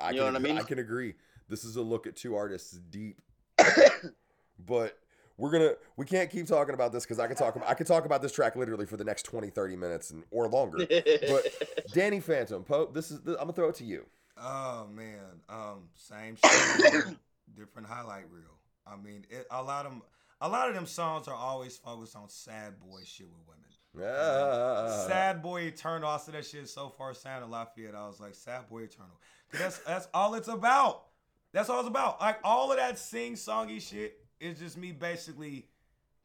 I 0.00 0.10
You 0.10 0.14
can 0.14 0.16
know 0.18 0.24
what 0.24 0.34
I 0.34 0.36
agree- 0.38 0.50
mean? 0.52 0.58
I 0.58 0.62
can 0.64 0.78
agree. 0.78 1.14
This 1.48 1.64
is 1.64 1.76
a 1.76 1.82
look 1.82 2.06
at 2.06 2.16
two 2.16 2.34
artists 2.36 2.78
deep, 2.90 3.20
but 4.66 4.98
we're 5.36 5.50
gonna 5.50 5.72
we 5.96 6.04
can't 6.06 6.30
keep 6.30 6.46
talking 6.46 6.74
about 6.74 6.92
this 6.92 7.04
because 7.04 7.18
I 7.18 7.26
could 7.26 7.36
talk 7.36 7.60
I 7.66 7.74
could 7.74 7.86
talk 7.86 8.04
about 8.04 8.22
this 8.22 8.32
track 8.32 8.56
literally 8.56 8.86
for 8.86 8.96
the 8.96 9.04
next 9.04 9.22
20, 9.24 9.50
30 9.50 9.76
minutes 9.76 10.10
and 10.10 10.24
or 10.30 10.48
longer. 10.48 10.78
But 10.86 11.46
Danny 11.92 12.20
Phantom, 12.20 12.62
Pope, 12.62 12.94
this 12.94 13.10
is 13.10 13.18
I'm 13.26 13.34
gonna 13.36 13.52
throw 13.52 13.68
it 13.70 13.74
to 13.76 13.84
you. 13.84 14.06
Oh 14.36 14.86
man, 14.92 15.40
um, 15.48 15.88
same 15.94 16.36
shit, 16.36 17.16
different 17.56 17.88
highlight 17.88 18.30
reel. 18.30 18.58
I 18.86 18.96
mean, 18.96 19.24
it, 19.28 19.46
a 19.50 19.62
lot 19.62 19.86
of 19.86 19.92
'em- 19.92 20.02
a 20.40 20.48
lot 20.48 20.68
of 20.68 20.74
them 20.74 20.86
songs 20.86 21.28
are 21.28 21.34
always 21.34 21.76
focused 21.76 22.16
on 22.16 22.28
sad 22.28 22.78
boy 22.80 23.00
shit 23.04 23.26
with 23.28 23.40
women. 23.46 23.69
Ah. 23.98 25.04
Sad 25.06 25.42
Boy 25.42 25.62
Eternal. 25.62 26.08
I 26.08 26.16
said 26.18 26.34
that 26.34 26.46
shit 26.46 26.68
so 26.68 26.88
far 26.88 27.14
sounded 27.14 27.48
Lafayette. 27.50 27.94
I 27.94 28.06
was 28.06 28.20
like, 28.20 28.34
Sad 28.34 28.68
Boy 28.68 28.82
Eternal. 28.82 29.18
That's 29.52 29.78
that's 29.78 30.08
all 30.14 30.34
it's 30.34 30.48
about. 30.48 31.06
That's 31.52 31.68
all 31.68 31.80
it's 31.80 31.88
about. 31.88 32.20
Like 32.20 32.38
all 32.44 32.70
of 32.70 32.78
that 32.78 32.98
sing 32.98 33.34
songy 33.34 33.80
shit 33.80 34.18
is 34.38 34.58
just 34.58 34.76
me 34.78 34.92
basically 34.92 35.66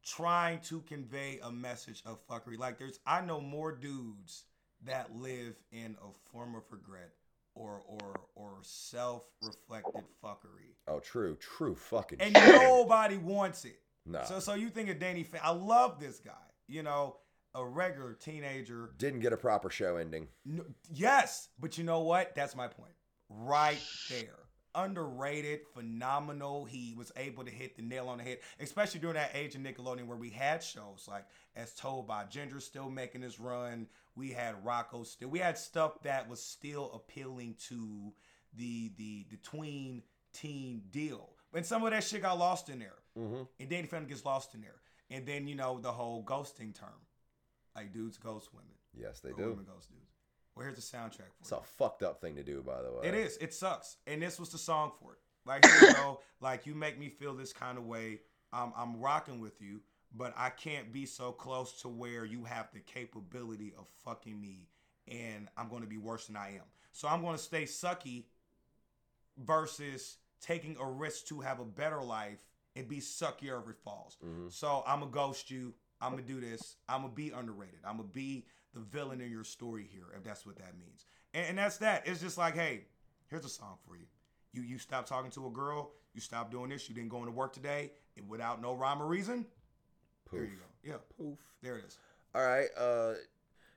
trying 0.03 0.59
to 0.59 0.82
convey 0.82 1.39
a 1.41 1.51
message 1.51 2.03
of 2.05 2.20
fuckery. 2.28 2.57
Like 2.59 2.78
there's 2.78 2.99
I 3.05 3.22
know 3.22 3.41
more 3.41 3.72
dudes 3.72 4.43
that 4.84 5.16
live 5.16 5.55
in 5.72 5.95
a 6.03 6.30
form 6.32 6.53
of 6.55 6.61
regret 6.70 7.09
or 7.55 7.82
or 7.88 8.20
or 8.36 8.57
self-reflected 8.61 10.03
fuckery. 10.24 10.76
Oh, 10.88 10.99
true, 10.99 11.36
true 11.39 11.74
fucking 11.74 12.22
And 12.22 12.36
shit. 12.38 12.61
nobody 12.61 13.18
wants 13.18 13.66
it. 13.66 13.80
Nah, 14.05 14.24
So 14.24 14.39
so 14.39 14.53
you 14.53 14.70
think 14.70 14.89
of 14.89 14.99
Danny 14.99 15.24
Fa- 15.24 15.43
I 15.43 15.51
love 15.51 15.99
this 15.99 16.20
guy. 16.20 16.32
You 16.68 16.84
know, 16.84 17.18
a 17.56 17.66
regular 17.66 18.14
teenager 18.14 18.91
didn't 18.97 19.22
get 19.22 19.34
a 19.34 19.38
proper 19.38 19.70
show 19.70 19.95
ending. 19.97 20.28
no, 20.45 20.64
yes, 20.93 21.49
but 21.60 21.78
you 21.78 21.84
know 21.84 22.01
what? 22.01 22.36
That's 22.36 22.56
my 22.56 22.68
point. 22.68 22.93
Right 23.30 23.82
there. 24.10 24.39
Underrated, 24.76 25.62
phenomenal. 25.74 26.66
He 26.66 26.93
was 26.97 27.12
able 27.16 27.45
to 27.45 27.49
hit 27.51 27.78
the 27.78 27.82
nail 27.82 28.10
on 28.10 28.18
the 28.18 28.26
head, 28.26 28.39
especially 28.60 28.99
during 28.99 29.16
that 29.16 29.32
age 29.34 29.56
of 29.56 29.62
Nickelodeon 29.62 30.06
where 30.06 30.18
we 30.18 30.30
had 30.30 30.62
shows 30.62 31.08
like 31.08 31.26
As 31.56 31.74
Told 31.74 32.08
by 32.08 32.26
Ginger 32.26 32.60
still 32.60 32.89
making 32.89 33.22
his 33.22 33.39
run. 33.39 33.88
We 34.18 34.32
had 34.32 34.64
Rocko 34.66 35.06
still. 35.06 35.30
We 35.30 35.39
had 35.39 35.58
stuff 35.58 36.01
that 36.03 36.28
was 36.30 36.41
still 36.41 36.91
appealing 36.93 37.56
to 37.70 38.14
the 38.53 38.91
the 38.97 39.26
the 39.30 39.38
tween 39.38 40.03
teen 40.34 40.82
deal. 40.91 41.30
And 41.53 41.66
some 41.66 41.86
of 41.86 41.91
that 41.91 42.03
shit 42.03 42.22
got 42.22 42.38
lost 42.38 42.68
in 42.68 42.80
there. 42.80 42.97
Mm-hmm. 43.18 43.43
And 43.62 43.70
Danny 43.70 43.88
Phantom 43.88 44.10
gets 44.10 44.26
lost 44.26 44.56
in 44.56 44.62
there. 44.62 44.82
And 45.10 45.26
then, 45.26 45.47
you 45.47 45.56
know, 45.56 45.80
the 45.80 45.91
whole 45.91 46.22
ghosting 46.24 46.78
term. 46.78 46.89
Like 47.76 47.93
dudes 47.93 48.17
ghost 48.17 48.53
women. 48.53 48.71
Yes, 48.93 49.19
they 49.19 49.32
or 49.32 49.38
do. 49.38 49.49
Women 49.49 49.65
ghost 49.65 49.89
dudes. 49.89 50.11
Well, 50.55 50.65
here's 50.65 50.76
the 50.78 50.82
soundtrack 50.97 51.17
for 51.17 51.41
it? 51.41 51.41
It's 51.41 51.51
it. 51.51 51.57
a 51.57 51.63
fucked 51.63 52.01
up 52.03 52.21
thing 52.21 52.36
to 52.38 52.43
do, 52.43 52.61
by 52.61 52.82
the 52.82 52.91
way. 52.91 53.07
It 53.07 53.13
is. 53.13 53.38
It 53.38 53.53
sucks. 53.53 53.97
And 54.07 54.21
this 54.21 54.39
was 54.39 54.49
the 54.49 54.57
song 54.57 54.91
for 54.99 55.13
it. 55.13 55.19
Like 55.45 55.65
you 55.65 55.93
go. 55.93 56.19
Like 56.41 56.65
you 56.67 56.76
make 56.76 56.99
me 56.99 57.09
feel 57.09 57.34
this 57.34 57.53
kind 57.53 57.78
of 57.78 57.86
way. 57.86 58.19
I'm 58.53 58.71
I'm 58.78 58.99
rocking 58.99 59.39
with 59.39 59.61
you, 59.61 59.82
but 60.13 60.34
I 60.38 60.49
can't 60.49 60.91
be 60.93 61.06
so 61.06 61.31
close 61.31 61.81
to 61.81 61.88
where 61.88 62.23
you 62.26 62.43
have 62.43 62.69
the 62.73 62.81
capability 62.81 63.73
of 63.77 63.88
fucking 64.03 64.39
me, 64.39 64.68
and 65.07 65.47
I'm 65.57 65.69
going 65.69 65.81
to 65.81 65.88
be 65.88 65.97
worse 65.97 66.27
than 66.27 66.35
I 66.35 66.49
am. 66.56 66.65
So 66.91 67.07
I'm 67.07 67.22
going 67.22 67.35
to 67.35 67.41
stay 67.41 67.64
sucky 67.64 68.26
versus 69.38 70.18
taking 70.41 70.77
a 70.80 70.85
risk 70.85 71.26
to 71.27 71.41
have 71.41 71.60
a 71.60 71.65
better 71.65 72.02
life 72.02 72.45
and 72.76 72.88
be 72.88 72.97
suckier 72.97 73.61
if 73.61 73.69
it 73.69 73.77
falls. 73.84 74.18
Mhm. 74.23 74.52
So 74.52 74.84
I'm 74.85 74.99
gonna 74.99 75.11
ghost 75.11 75.49
you. 75.49 75.73
I'm 76.01 76.11
gonna 76.11 76.23
do 76.23 76.39
this. 76.39 76.76
I'm 76.89 77.01
gonna 77.01 77.13
be 77.13 77.31
underrated. 77.31 77.80
I'm 77.85 77.97
gonna 77.97 78.09
be 78.09 78.45
the 78.73 78.80
villain 78.81 79.22
in 79.22 79.31
your 79.31 79.43
story 79.43 79.88
here, 79.91 80.05
if 80.17 80.23
that's 80.23 80.45
what 80.45 80.57
that 80.57 80.77
means. 80.77 81.05
And, 81.34 81.45
and 81.49 81.57
that's 81.57 81.77
that. 81.77 82.07
It's 82.07 82.19
just 82.22 82.38
like, 82.38 82.55
hey, 82.55 82.85
here's 83.27 83.45
a 83.45 83.49
song 83.49 83.77
for 83.88 83.95
you. 83.95 84.05
You 84.53 84.61
you 84.63 84.77
stop 84.77 85.05
talking 85.05 85.31
to 85.31 85.47
a 85.47 85.49
girl. 85.49 85.91
You 86.13 86.22
stop 86.22 86.51
doing 86.51 86.69
this. 86.69 86.88
You 86.89 86.95
didn't 86.95 87.09
go 87.09 87.19
into 87.19 87.31
work 87.31 87.53
today 87.53 87.91
and 88.17 88.27
without 88.30 88.61
no 88.61 88.73
rhyme 88.73 89.01
or 89.01 89.05
reason. 89.07 89.45
There 90.31 90.43
you 90.43 90.49
go. 90.57 90.65
Yeah, 90.84 90.95
Poof. 91.17 91.39
there 91.61 91.77
it 91.77 91.85
is. 91.85 91.97
All 92.34 92.41
right, 92.45 92.67
uh, 92.77 93.13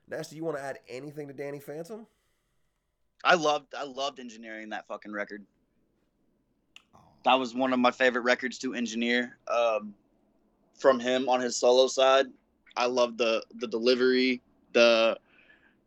Nasty, 0.09 0.35
you 0.35 0.43
want 0.43 0.57
to 0.57 0.63
add 0.63 0.79
anything 0.89 1.27
to 1.27 1.33
Danny 1.33 1.59
Phantom? 1.59 2.05
I 3.23 3.35
loved 3.35 3.73
I 3.77 3.83
loved 3.83 4.19
engineering 4.19 4.69
that 4.69 4.87
fucking 4.87 5.11
record. 5.11 5.45
Oh, 6.95 6.99
That 7.23 7.35
was 7.35 7.53
one 7.53 7.73
of 7.73 7.79
my 7.79 7.91
favorite 7.91 8.21
records 8.21 8.57
to 8.59 8.73
engineer. 8.73 9.37
Um, 9.47 9.93
from 10.79 10.99
him 10.99 11.29
on 11.29 11.41
his 11.41 11.55
solo 11.55 11.87
side, 11.87 12.27
I 12.75 12.85
love 12.85 13.17
the 13.17 13.43
the 13.55 13.67
delivery, 13.67 14.41
the 14.73 15.17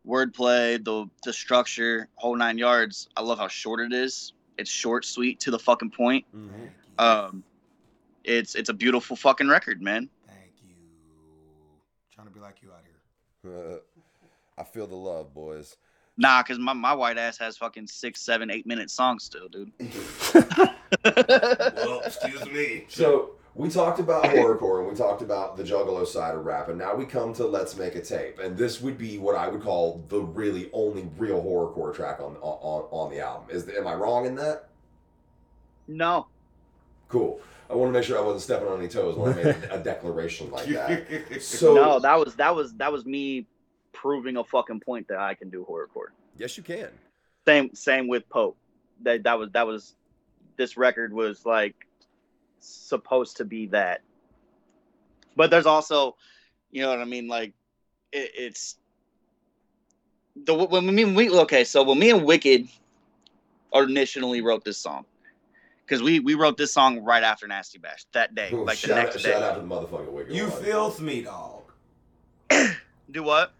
wordplay, 0.07 0.83
the 0.83 1.09
the 1.23 1.33
structure, 1.33 2.07
whole 2.15 2.35
nine 2.35 2.57
yards. 2.57 3.09
I 3.17 3.21
love 3.21 3.39
how 3.39 3.47
short 3.47 3.79
it 3.79 3.93
is. 3.93 4.33
It's 4.57 4.69
short, 4.69 5.03
sweet, 5.05 5.39
to 5.41 5.51
the 5.51 5.59
fucking 5.59 5.91
point. 5.91 6.25
Mm-hmm. 6.35 6.65
Um, 6.99 7.43
it's 8.23 8.55
it's 8.55 8.69
a 8.69 8.73
beautiful 8.73 9.15
fucking 9.15 9.47
record, 9.47 9.81
man. 9.81 10.09
thank 10.27 10.51
you. 10.67 10.75
Trying 12.13 12.27
to 12.27 12.33
be 12.33 12.39
like 12.39 12.61
you 12.61 12.69
out 12.71 12.81
here. 13.43 13.79
I 14.57 14.63
feel 14.63 14.85
the 14.85 14.95
love, 14.95 15.33
boys. 15.33 15.75
Nah, 16.15 16.43
cause 16.43 16.59
my, 16.59 16.73
my 16.73 16.93
white 16.93 17.17
ass 17.17 17.39
has 17.39 17.57
fucking 17.57 17.87
six, 17.87 18.21
seven, 18.21 18.51
eight 18.51 18.67
minute 18.67 18.91
songs 18.91 19.23
still, 19.23 19.47
dude. 19.49 19.71
Well, 21.03 22.01
excuse 22.05 22.45
me. 22.45 22.85
So 22.87 23.31
we 23.55 23.69
talked 23.69 23.99
about 23.99 24.23
horrorcore 24.23 24.79
and 24.79 24.89
we 24.89 24.95
talked 24.95 25.21
about 25.21 25.57
the 25.57 25.63
Juggalo 25.63 26.05
side 26.07 26.35
of 26.35 26.45
rap, 26.45 26.69
and 26.69 26.77
now 26.77 26.95
we 26.95 27.05
come 27.05 27.33
to 27.35 27.45
Let's 27.45 27.75
Make 27.77 27.95
a 27.95 28.01
Tape, 28.01 28.39
and 28.39 28.57
this 28.57 28.81
would 28.81 28.97
be 28.97 29.17
what 29.17 29.35
I 29.35 29.47
would 29.47 29.61
call 29.61 30.03
the 30.09 30.19
really 30.19 30.69
only 30.73 31.09
real 31.17 31.41
horrorcore 31.41 31.93
track 31.93 32.19
on 32.19 32.35
on 32.41 32.87
on 32.91 33.11
the 33.11 33.19
album. 33.19 33.47
Is 33.49 33.67
am 33.69 33.87
I 33.87 33.93
wrong 33.93 34.25
in 34.25 34.35
that? 34.35 34.69
No, 35.87 36.27
Cool. 37.13 37.39
I 37.69 37.75
want 37.75 37.93
to 37.93 37.99
make 37.99 38.05
sure 38.07 38.17
I 38.17 38.21
wasn't 38.21 38.41
stepping 38.41 38.67
on 38.67 38.79
any 38.79 38.87
toes 38.87 39.15
when 39.15 39.33
I 39.33 39.43
made 39.43 39.55
a 39.69 39.77
declaration 39.83 40.49
like 40.49 40.65
that. 40.67 41.41
So 41.41 41.75
no, 41.75 41.99
that 41.99 42.17
was 42.17 42.35
that 42.35 42.55
was 42.55 42.73
that 42.75 42.91
was 42.91 43.05
me 43.05 43.45
proving 43.91 44.37
a 44.37 44.43
fucking 44.43 44.79
point 44.79 45.07
that 45.09 45.19
I 45.19 45.35
can 45.35 45.49
do 45.51 45.65
horrorcore. 45.69 46.07
yes, 46.37 46.57
you 46.57 46.63
can. 46.63 46.89
Same 47.45 47.73
same 47.75 48.07
with 48.07 48.27
Pope. 48.29 48.57
That 49.03 49.23
that 49.23 49.37
was 49.37 49.51
that 49.51 49.67
was 49.67 49.95
this 50.57 50.75
record 50.75 51.13
was 51.13 51.45
like 51.45 51.75
supposed 52.63 53.37
to 53.37 53.45
be 53.45 53.67
that. 53.67 54.01
But 55.35 55.49
there's 55.49 55.65
also, 55.65 56.15
you 56.71 56.81
know 56.81 56.89
what 56.89 56.99
I 56.99 57.05
mean, 57.05 57.27
like 57.27 57.53
it, 58.11 58.31
it's 58.35 58.77
the 60.35 60.53
when 60.53 60.93
me 60.93 61.03
and 61.03 61.15
we 61.15 61.29
okay, 61.29 61.63
so 61.63 61.83
when 61.83 61.99
me 61.99 62.11
and 62.11 62.25
Wicked 62.25 62.67
initially 63.73 64.41
wrote 64.41 64.63
this 64.63 64.77
song. 64.77 65.05
Because 65.85 66.01
we, 66.01 66.21
we 66.21 66.35
wrote 66.35 66.55
this 66.55 66.71
song 66.71 67.03
right 67.03 67.23
after 67.23 67.45
Nasty 67.45 67.77
Bash 67.77 68.05
that 68.13 68.33
day, 68.33 68.51
like 68.51 68.79
the 68.79 68.95
next 68.95 69.17
out, 69.17 69.23
day. 69.23 69.31
shout 69.31 69.43
out 69.43 69.55
to 69.55 69.61
the 69.61 69.67
motherfucking 69.67 70.11
Wicked 70.11 70.33
You 70.33 70.49
filth 70.49 71.01
me, 71.01 71.23
dog. 71.23 71.63
Do 73.11 73.23
what? 73.23 73.53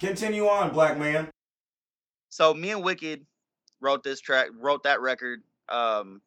Continue 0.00 0.48
on, 0.48 0.72
black 0.72 0.98
man. 0.98 1.28
so 2.28 2.52
me 2.52 2.70
and 2.70 2.82
Wicked 2.82 3.24
wrote 3.80 4.02
this 4.02 4.20
track, 4.20 4.48
wrote 4.58 4.82
that 4.82 5.00
record 5.00 5.42
um 5.68 6.20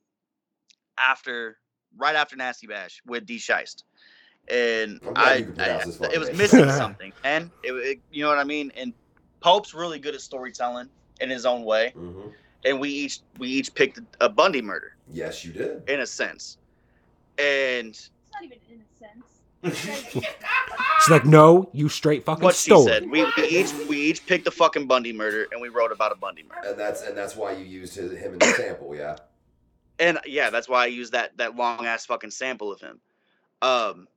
after 0.97 1.57
right 1.97 2.15
after 2.15 2.35
Nasty 2.35 2.67
Bash 2.67 3.01
with 3.05 3.25
D 3.25 3.37
Scheist. 3.37 3.83
And 4.49 4.99
I'm 5.05 5.13
I, 5.15 5.35
you 5.35 5.45
can 5.45 5.53
pronounce 5.55 6.01
I- 6.01 6.07
it 6.13 6.19
was 6.19 6.31
missing 6.37 6.69
something, 6.71 7.11
and 7.23 7.49
it, 7.63 7.71
it- 7.73 7.99
you 8.11 8.23
know 8.23 8.29
what 8.29 8.37
I 8.39 8.43
mean. 8.45 8.71
And 8.77 8.93
Pope's 9.41 9.73
really 9.73 9.99
good 9.99 10.15
at 10.15 10.21
storytelling 10.21 10.89
in 11.19 11.29
his 11.29 11.45
own 11.45 11.63
way, 11.63 11.93
Mhm. 11.97 12.31
and 12.65 12.79
we 12.79 12.89
each 12.89 13.19
we 13.37 13.49
each 13.49 13.73
picked 13.73 13.99
a 14.21 14.29
Bundy 14.29 14.61
murder 14.61 14.95
Yes, 15.11 15.43
you 15.43 15.51
did. 15.51 15.89
in 15.89 15.99
a 15.99 16.07
sense, 16.07 16.57
and 17.37 17.89
It's 17.89 18.09
not 18.33 18.43
even 18.43 18.57
in 18.69 18.81
a 18.81 19.75
sense. 19.75 20.23
She's 20.23 21.09
like, 21.09 21.25
no, 21.25 21.69
you 21.73 21.89
straight 21.89 22.23
fucking 22.25 22.43
what 22.43 22.55
she 22.55 22.69
stole 22.69 22.85
said. 22.85 23.03
it. 23.03 23.09
We, 23.09 23.23
we 23.23 23.47
each 23.49 23.73
we 23.89 23.97
each 23.99 24.25
picked 24.25 24.47
a 24.47 24.51
fucking 24.51 24.87
Bundy 24.87 25.11
murder, 25.13 25.47
and 25.51 25.59
we 25.61 25.69
wrote 25.69 25.91
about 25.91 26.11
a 26.11 26.15
Bundy 26.15 26.43
murder. 26.43 26.69
And 26.69 26.79
that's 26.79 27.01
and 27.01 27.17
that's 27.17 27.35
why 27.35 27.51
you 27.51 27.65
used 27.65 27.95
his, 27.95 28.11
him 28.13 28.33
in 28.33 28.39
the 28.39 28.45
sample, 28.45 28.95
yeah. 28.95 29.17
And 29.99 30.19
yeah, 30.25 30.49
that's 30.49 30.69
why 30.69 30.83
I 30.83 30.87
used 30.87 31.13
that 31.13 31.37
that 31.37 31.55
long 31.55 31.85
ass 31.85 32.05
fucking 32.05 32.31
sample 32.31 32.71
of 32.71 32.79
him. 32.79 32.99
Um, 33.61 34.07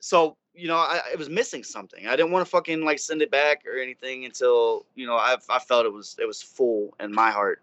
so 0.00 0.36
you 0.54 0.68
know, 0.68 0.76
I 0.76 1.00
it 1.12 1.18
was 1.18 1.28
missing 1.28 1.64
something. 1.64 2.06
I 2.06 2.16
didn't 2.16 2.32
want 2.32 2.44
to 2.44 2.50
fucking 2.50 2.84
like 2.84 2.98
send 2.98 3.22
it 3.22 3.30
back 3.30 3.64
or 3.66 3.78
anything 3.78 4.24
until 4.24 4.86
you 4.94 5.06
know 5.06 5.16
I 5.16 5.36
I 5.48 5.58
felt 5.58 5.86
it 5.86 5.92
was 5.92 6.16
it 6.20 6.26
was 6.26 6.42
full 6.42 6.94
in 7.00 7.12
my 7.12 7.30
heart. 7.30 7.62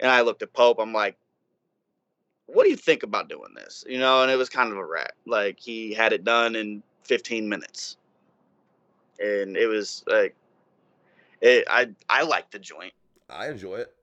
And 0.00 0.10
I 0.10 0.22
looked 0.22 0.42
at 0.42 0.52
Pope. 0.52 0.78
I'm 0.80 0.92
like, 0.92 1.16
what 2.46 2.64
do 2.64 2.70
you 2.70 2.76
think 2.76 3.04
about 3.04 3.28
doing 3.28 3.54
this? 3.54 3.84
You 3.88 3.98
know, 4.00 4.22
and 4.22 4.30
it 4.32 4.36
was 4.36 4.48
kind 4.48 4.72
of 4.72 4.76
a 4.78 4.84
rat. 4.84 5.12
Like 5.26 5.60
he 5.60 5.94
had 5.94 6.12
it 6.12 6.24
done 6.24 6.56
in 6.56 6.82
15 7.04 7.48
minutes, 7.48 7.96
and 9.20 9.56
it 9.56 9.66
was 9.66 10.04
like, 10.08 10.34
it 11.40 11.64
I 11.68 11.88
I 12.08 12.22
like 12.22 12.50
the 12.50 12.58
joint 12.58 12.92
I 13.30 13.48
enjoy 13.48 13.76
it. 13.76 13.94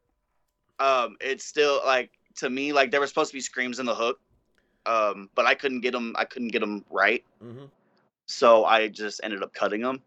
um 0.79 1.17
it's 1.21 1.45
still 1.45 1.81
like 1.85 2.11
to 2.39 2.49
me 2.49 2.73
like 2.73 2.91
there 2.91 2.99
were 2.99 3.07
supposed 3.07 3.31
to 3.31 3.37
be 3.37 3.41
screams 3.41 3.79
in 3.79 3.85
the 3.85 3.95
hook 3.95 4.19
um 4.85 5.29
but 5.35 5.45
i 5.45 5.53
couldn't 5.53 5.81
get 5.81 5.91
them 5.91 6.15
i 6.17 6.25
couldn't 6.25 6.49
get 6.49 6.59
them 6.59 6.83
right 6.89 7.23
Mm-hmm. 7.43 7.65
so 8.25 8.65
i 8.65 8.87
just 8.87 9.21
ended 9.23 9.43
up 9.43 9.53
cutting 9.53 9.81
them 9.81 10.01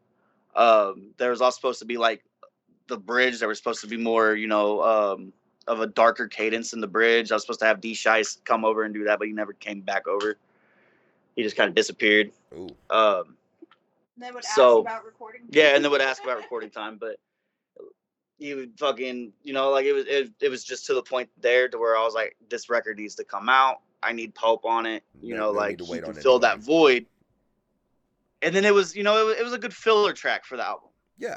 um 0.54 1.10
there 1.18 1.30
was 1.30 1.40
also 1.40 1.56
supposed 1.56 1.78
to 1.80 1.84
be 1.86 1.96
like 1.96 2.22
the 2.88 2.96
bridge 2.96 3.38
there 3.38 3.48
was 3.48 3.58
supposed 3.58 3.80
to 3.80 3.86
be 3.86 3.96
more 3.96 4.34
you 4.34 4.48
know 4.48 4.82
um 4.82 5.32
of 5.66 5.80
a 5.80 5.86
darker 5.86 6.26
cadence 6.28 6.72
in 6.72 6.80
the 6.80 6.86
bridge 6.86 7.30
i 7.30 7.34
was 7.34 7.42
supposed 7.42 7.60
to 7.60 7.66
have 7.66 7.80
d 7.80 7.94
shice 7.94 8.38
come 8.44 8.64
over 8.64 8.82
and 8.84 8.92
do 8.94 9.04
that 9.04 9.18
but 9.18 9.26
he 9.28 9.32
never 9.32 9.52
came 9.54 9.80
back 9.80 10.06
over 10.08 10.36
he 11.36 11.42
just 11.42 11.56
kind 11.56 11.68
of 11.68 11.74
disappeared 11.74 12.30
Ooh. 12.54 12.68
um 12.90 13.36
They 14.18 14.30
would 14.30 14.44
So, 14.44 14.80
ask 14.80 14.90
about 14.90 15.04
recording. 15.04 15.40
Yeah, 15.50 15.74
and 15.74 15.82
then 15.84 15.90
would 15.90 16.00
ask 16.02 16.22
about 16.22 16.36
recording 16.36 16.70
time, 16.70 16.98
but 16.98 17.16
you 18.42 18.56
would 18.56 18.78
fucking, 18.78 19.32
you 19.42 19.52
know, 19.52 19.70
like 19.70 19.86
it 19.86 19.92
was, 19.92 20.04
it, 20.06 20.30
it 20.40 20.48
was 20.48 20.64
just 20.64 20.84
to 20.86 20.94
the 20.94 21.02
point 21.02 21.30
there 21.40 21.68
to 21.68 21.78
where 21.78 21.96
I 21.96 22.02
was 22.02 22.14
like, 22.14 22.36
this 22.50 22.68
record 22.68 22.98
needs 22.98 23.14
to 23.16 23.24
come 23.24 23.48
out. 23.48 23.80
I 24.02 24.12
need 24.12 24.34
Pope 24.34 24.64
on 24.64 24.84
it. 24.84 25.04
You 25.22 25.34
No- 25.34 25.44
know, 25.44 25.50
like 25.52 25.78
to 25.78 25.84
he 25.84 26.00
can 26.00 26.14
fill 26.14 26.40
that 26.40 26.58
void. 26.58 27.06
And 28.42 28.54
then 28.54 28.64
it 28.64 28.74
was, 28.74 28.96
you 28.96 29.04
know, 29.04 29.20
it 29.20 29.24
was, 29.24 29.36
it 29.38 29.44
was 29.44 29.52
a 29.52 29.58
good 29.58 29.72
filler 29.74 30.12
track 30.12 30.44
for 30.44 30.56
the 30.56 30.66
album, 30.66 30.88
Yeah. 31.18 31.36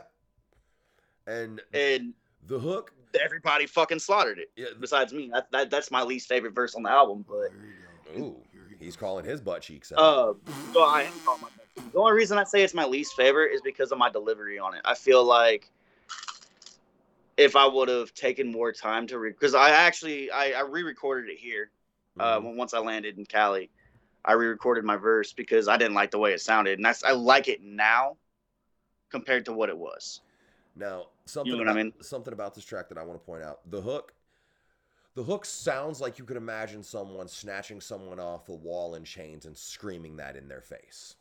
And 1.27 1.61
and 1.73 2.14
the 2.48 2.60
hook, 2.60 2.94
everybody 3.23 3.65
fucking 3.68 3.99
slaughtered 3.99 4.40
it. 4.40 4.52
yeah, 4.56 4.68
Besides 4.80 5.14
me, 5.14 5.30
that, 5.34 5.52
that 5.52 5.69
that's 5.69 5.90
my 5.91 6.02
least 6.03 6.27
favorite 6.27 6.53
verse 6.53 6.76
on 6.76 6.84
the 6.84 6.90
album. 6.90 7.26
But 7.27 7.49
Here 7.52 7.73
you 8.15 8.19
go. 8.19 8.26
Ooh, 8.26 8.36
he's 8.80 8.95
calling 8.95 9.26
his 9.26 9.41
butt 9.41 9.61
cheeks 9.61 9.91
out. 9.91 9.98
uh, 9.99 10.34
so 10.73 10.82
I 10.82 11.03
am 11.03 11.14
calling 11.23 11.41
my 11.41 11.48
the 11.94 11.99
only 11.99 12.14
reason 12.14 12.38
I 12.38 12.44
say 12.44 12.61
it's 12.64 12.73
my 12.73 12.86
least 12.86 13.14
favorite 13.15 13.53
is 13.53 13.61
because 13.61 13.91
of 13.91 13.98
my 13.98 14.10
delivery 14.10 14.60
on 14.60 14.73
it. 14.76 14.82
I 14.86 14.95
feel 14.95 15.23
like 15.23 15.72
if 17.38 17.56
I 17.56 17.66
would 17.68 17.90
have 17.90 18.14
taken 18.14 18.52
more 18.52 18.72
time 18.72 19.07
to 19.07 19.20
because 19.20 19.56
I 19.56 19.72
actually 19.72 20.32
I, 20.32 20.52
I 20.52 20.62
re-recorded 20.62 21.30
it 21.30 21.38
here 21.38 21.70
uh, 22.20 22.40
Mhm. 22.40 22.56
once 22.56 22.74
I 22.74 22.80
landed 22.80 23.18
in 23.18 23.26
Cali. 23.26 23.70
I 24.24 24.34
re-recorded 24.34 24.84
my 24.84 24.95
verse 24.95 25.34
because 25.34 25.68
I 25.68 25.78
didn't 25.78 25.94
like 25.94 26.12
the 26.12 26.18
way 26.18 26.34
it 26.34 26.41
sounded, 26.41 26.80
and 26.80 26.86
that's 26.86 27.03
I 27.03 27.12
like 27.12 27.48
it 27.48 27.62
now 27.62 28.18
compared 29.12 29.45
to 29.45 29.53
what 29.53 29.70
it 29.70 29.78
was. 29.78 30.22
Now, 30.76 31.07
something 31.26 31.57
you 31.57 31.64
know 31.64 31.72
what 31.72 31.80
I 31.80 31.84
mean? 31.84 31.94
something 32.02 32.34
about 32.34 32.56
this 32.56 32.66
track 32.66 32.90
that 32.90 32.98
I 32.98 33.03
want 33.03 33.20
to 33.20 33.26
point 33.26 33.44
out. 33.44 33.60
The 33.70 33.82
hook 33.82 34.14
the 35.16 35.24
hook 35.24 35.45
sounds 35.45 36.02
like 36.02 36.20
you 36.20 36.26
could 36.26 36.38
imagine 36.38 36.84
someone 36.84 37.28
snatching 37.28 37.80
someone 37.80 38.20
off 38.20 38.49
a 38.49 38.53
wall 38.53 38.95
in 38.95 39.03
chains 39.03 39.45
and 39.45 39.57
screaming 39.57 40.18
that 40.18 40.36
in 40.36 40.48
their 40.48 40.62
face. 40.62 41.16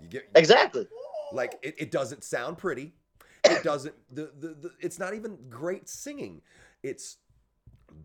You 0.00 0.08
get 0.08 0.28
Exactly. 0.34 0.86
like 1.32 1.58
it, 1.62 1.74
it 1.78 1.90
doesn't 1.90 2.22
sound 2.22 2.58
pretty. 2.58 2.92
It 3.48 3.62
doesn't 3.62 3.94
the, 4.14 4.32
the, 4.38 4.48
the 4.54 4.70
it's 4.80 4.98
not 4.98 5.14
even 5.14 5.38
great 5.48 5.88
singing. 5.88 6.42
It's 6.82 7.18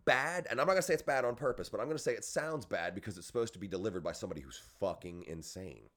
bad, 0.06 0.48
and 0.50 0.60
I'm 0.60 0.68
not 0.68 0.74
gonna 0.74 0.82
say 0.82 0.94
it's 0.94 1.04
bad 1.04 1.26
on 1.26 1.36
purpose, 1.36 1.70
but 1.70 1.80
I'm 1.82 1.88
gonna 1.88 2.00
say 2.00 2.14
it 2.14 2.26
sounds 2.26 2.66
bad 2.66 2.96
because 2.96 3.18
it's 3.18 3.28
supposed 3.28 3.54
to 3.54 3.60
be 3.60 3.68
delivered 3.68 4.04
by 4.04 4.12
somebody 4.14 4.42
who's 4.42 4.62
fucking 4.80 5.26
insane 5.28 5.90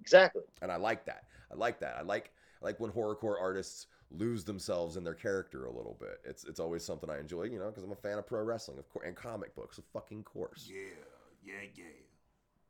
Exactly. 0.00 0.42
and 0.62 0.70
I 0.70 0.76
like 0.76 1.04
that. 1.06 1.24
I 1.50 1.54
like 1.54 1.80
that. 1.80 1.96
I 1.98 2.02
like 2.02 2.32
I 2.62 2.66
like 2.66 2.80
when 2.80 2.90
horrorcore 2.90 3.40
artists 3.40 3.86
lose 4.10 4.44
themselves 4.44 4.96
in 4.96 5.04
their 5.04 5.14
character 5.14 5.64
a 5.66 5.72
little 5.72 5.96
bit. 6.00 6.20
It's 6.24 6.44
it's 6.44 6.60
always 6.60 6.84
something 6.84 7.10
I 7.10 7.18
enjoy, 7.18 7.44
you 7.44 7.58
know, 7.58 7.66
because 7.68 7.84
I'm 7.84 7.92
a 7.92 7.96
fan 7.96 8.18
of 8.18 8.26
pro 8.26 8.42
wrestling, 8.42 8.78
of 8.78 8.88
course, 8.88 9.06
and 9.06 9.16
comic 9.16 9.54
books, 9.54 9.78
of 9.78 9.84
fucking 9.92 10.24
course. 10.24 10.72
Yeah, 10.72 10.94
yeah, 11.42 11.62
yeah. 11.74 11.84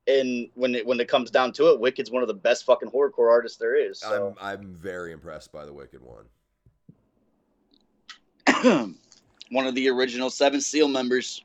And 0.06 0.48
when 0.54 0.74
it 0.74 0.86
when 0.86 0.98
it 1.00 1.08
comes 1.08 1.30
down 1.30 1.52
to 1.54 1.70
it, 1.70 1.80
Wicked's 1.80 2.10
one 2.10 2.22
of 2.22 2.28
the 2.28 2.34
best 2.34 2.64
fucking 2.64 2.90
horrorcore 2.90 3.30
artists 3.30 3.58
there 3.58 3.74
is. 3.74 4.00
So. 4.00 4.34
I'm 4.40 4.60
I'm 4.62 4.74
very 4.74 5.12
impressed 5.12 5.52
by 5.52 5.64
the 5.64 5.72
Wicked 5.72 6.00
One. 6.02 6.24
one 9.50 9.66
of 9.66 9.74
the 9.74 9.88
original 9.88 10.30
Seven 10.30 10.60
Seal 10.60 10.88
members. 10.88 11.44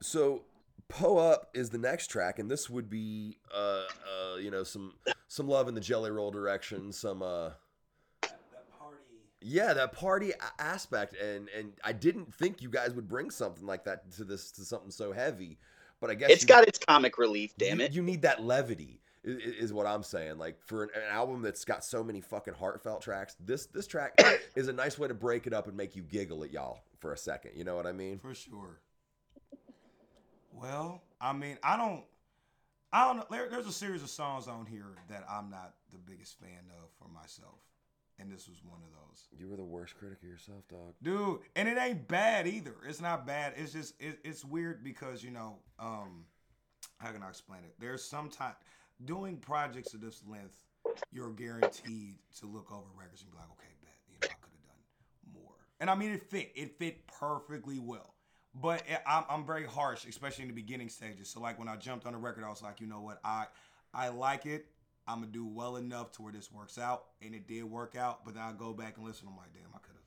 So 0.00 0.42
Poe 0.88 1.18
Up 1.18 1.50
is 1.54 1.70
the 1.70 1.78
next 1.78 2.08
track, 2.08 2.38
and 2.38 2.50
this 2.50 2.68
would 2.68 2.90
be 2.90 3.38
uh 3.54 3.84
uh 4.34 4.36
you 4.36 4.50
know 4.50 4.64
some 4.64 4.94
some 5.28 5.48
love 5.48 5.68
in 5.68 5.74
the 5.74 5.80
Jelly 5.80 6.10
Roll 6.10 6.30
direction, 6.30 6.92
some 6.92 7.22
uh. 7.22 7.50
Yeah 9.40 9.72
that 9.74 9.92
party 9.92 10.32
aspect, 10.58 11.14
and 11.20 11.48
and 11.56 11.72
I 11.84 11.92
didn't 11.92 12.34
think 12.34 12.60
you 12.62 12.68
guys 12.70 12.92
would 12.94 13.08
bring 13.08 13.30
something 13.30 13.66
like 13.66 13.84
that 13.84 14.10
to 14.12 14.24
this 14.24 14.50
to 14.52 14.64
something 14.64 14.90
so 14.90 15.12
heavy, 15.12 15.58
but 16.00 16.10
I 16.10 16.14
guess 16.14 16.30
It's 16.30 16.42
you- 16.42 16.48
got 16.48 16.66
its 16.68 16.78
comic 16.78 17.18
relief, 17.18 17.54
damn 17.58 17.78
you, 17.80 17.86
it. 17.86 17.92
You 17.92 18.02
need 18.02 18.22
that 18.22 18.42
levity, 18.42 19.00
i- 19.26 19.30
i- 19.30 19.32
is, 19.60 19.72
what 19.72 19.86
I'm 19.86 20.02
saying. 20.02 20.38
Like 20.38 20.60
for 20.62 20.82
an, 20.84 20.90
an 20.94 21.02
album 21.10 21.42
that's 21.42 21.64
got 21.64 21.84
so 21.84 22.02
many 22.02 22.20
fucking 22.20 22.54
heartfelt 22.54 23.02
tracks, 23.02 23.36
this 23.44 23.66
this 23.66 23.86
track 23.86 24.18
is 24.56 24.68
a 24.68 24.72
nice 24.72 24.98
way 24.98 25.08
to 25.08 25.14
break 25.14 25.46
it 25.46 25.52
up 25.52 25.66
and 25.68 25.76
make 25.76 25.94
you 25.96 26.02
giggle 26.02 26.42
at 26.44 26.52
y'all 26.52 26.80
for 26.98 27.12
a 27.12 27.16
second. 27.18 27.52
You 27.54 27.64
know 27.64 27.76
what 27.76 27.86
I 27.86 27.92
mean? 27.92 28.18
For 28.18 28.34
sure. 28.34 28.80
Well, 30.52 31.02
I 31.20 31.32
mean, 31.32 31.58
I 31.62 31.76
don't, 31.76 32.02
I 32.92 33.06
don't 33.06 33.18
know. 33.18 33.26
There, 33.30 33.48
there's 33.48 33.66
a 33.66 33.72
series 33.72 34.02
of 34.02 34.10
songs 34.10 34.48
on 34.48 34.66
here 34.66 34.96
that 35.08 35.24
I'm 35.30 35.50
not 35.50 35.74
the 35.92 35.98
biggest 35.98 36.38
fan 36.40 36.64
of 36.82 36.88
for 36.98 37.08
myself, 37.12 37.60
and 38.18 38.30
this 38.30 38.48
was 38.48 38.58
one 38.64 38.80
of 38.82 38.90
those, 38.92 39.28
You 39.38 39.48
were 39.48 39.56
the 39.56 39.64
worst 39.64 39.96
critic 39.96 40.18
of 40.22 40.28
yourself, 40.28 40.66
dog. 40.68 40.94
dude. 41.02 41.40
And 41.56 41.68
it 41.68 41.78
ain't 41.78 42.08
bad 42.08 42.46
either. 42.46 42.74
It's 42.86 43.00
not 43.00 43.26
bad. 43.26 43.54
It's 43.56 43.72
just, 43.72 43.94
it, 44.00 44.18
it's 44.24 44.44
weird 44.44 44.82
because 44.82 45.22
you 45.22 45.30
know, 45.30 45.56
um, 45.78 46.24
how 46.98 47.10
can 47.12 47.22
I 47.22 47.28
explain 47.28 47.60
it? 47.64 47.74
There's 47.78 48.02
some 48.04 48.28
time 48.28 48.54
doing 49.04 49.36
projects 49.36 49.94
of 49.94 50.00
this 50.00 50.22
length, 50.28 50.64
you're 51.12 51.30
guaranteed 51.30 52.16
to 52.40 52.46
look 52.46 52.72
over 52.72 52.86
records 52.98 53.22
and 53.22 53.30
be 53.30 53.36
like, 53.36 53.46
okay, 53.52 53.68
bet, 53.82 53.92
you 54.08 54.14
know, 54.14 54.18
I 54.22 54.34
could 54.40 54.50
have 54.52 54.64
done 54.66 55.42
more. 55.42 55.52
And 55.80 55.88
I 55.90 55.94
mean, 55.94 56.12
it 56.12 56.22
fit. 56.22 56.50
It 56.56 56.78
fit 56.78 57.06
perfectly 57.06 57.78
well. 57.78 58.14
But 58.54 58.82
it, 58.88 59.00
I'm, 59.06 59.24
I'm 59.30 59.44
very 59.46 59.64
harsh, 59.66 60.04
especially 60.06 60.42
in 60.42 60.48
the 60.48 60.54
beginning 60.54 60.88
stages. 60.88 61.28
So 61.28 61.38
like 61.40 61.58
when 61.58 61.68
I 61.68 61.76
jumped 61.76 62.06
on 62.06 62.12
the 62.12 62.18
record, 62.18 62.42
I 62.44 62.48
was 62.48 62.62
like, 62.62 62.80
you 62.80 62.86
know 62.88 63.00
what, 63.00 63.20
I 63.24 63.44
I 63.94 64.08
like 64.08 64.46
it. 64.46 64.66
I'm 65.08 65.20
gonna 65.20 65.32
do 65.32 65.46
well 65.46 65.76
enough 65.76 66.12
to 66.12 66.22
where 66.22 66.32
this 66.32 66.52
works 66.52 66.76
out, 66.78 67.04
and 67.22 67.34
it 67.34 67.48
did 67.48 67.64
work 67.64 67.96
out. 67.96 68.24
But 68.24 68.34
then 68.34 68.42
I 68.42 68.52
go 68.52 68.72
back 68.74 68.96
and 68.98 69.06
listen. 69.06 69.26
I'm 69.28 69.36
like, 69.36 69.52
damn, 69.54 69.70
I 69.74 69.78
could 69.78 69.94
have, 69.94 69.98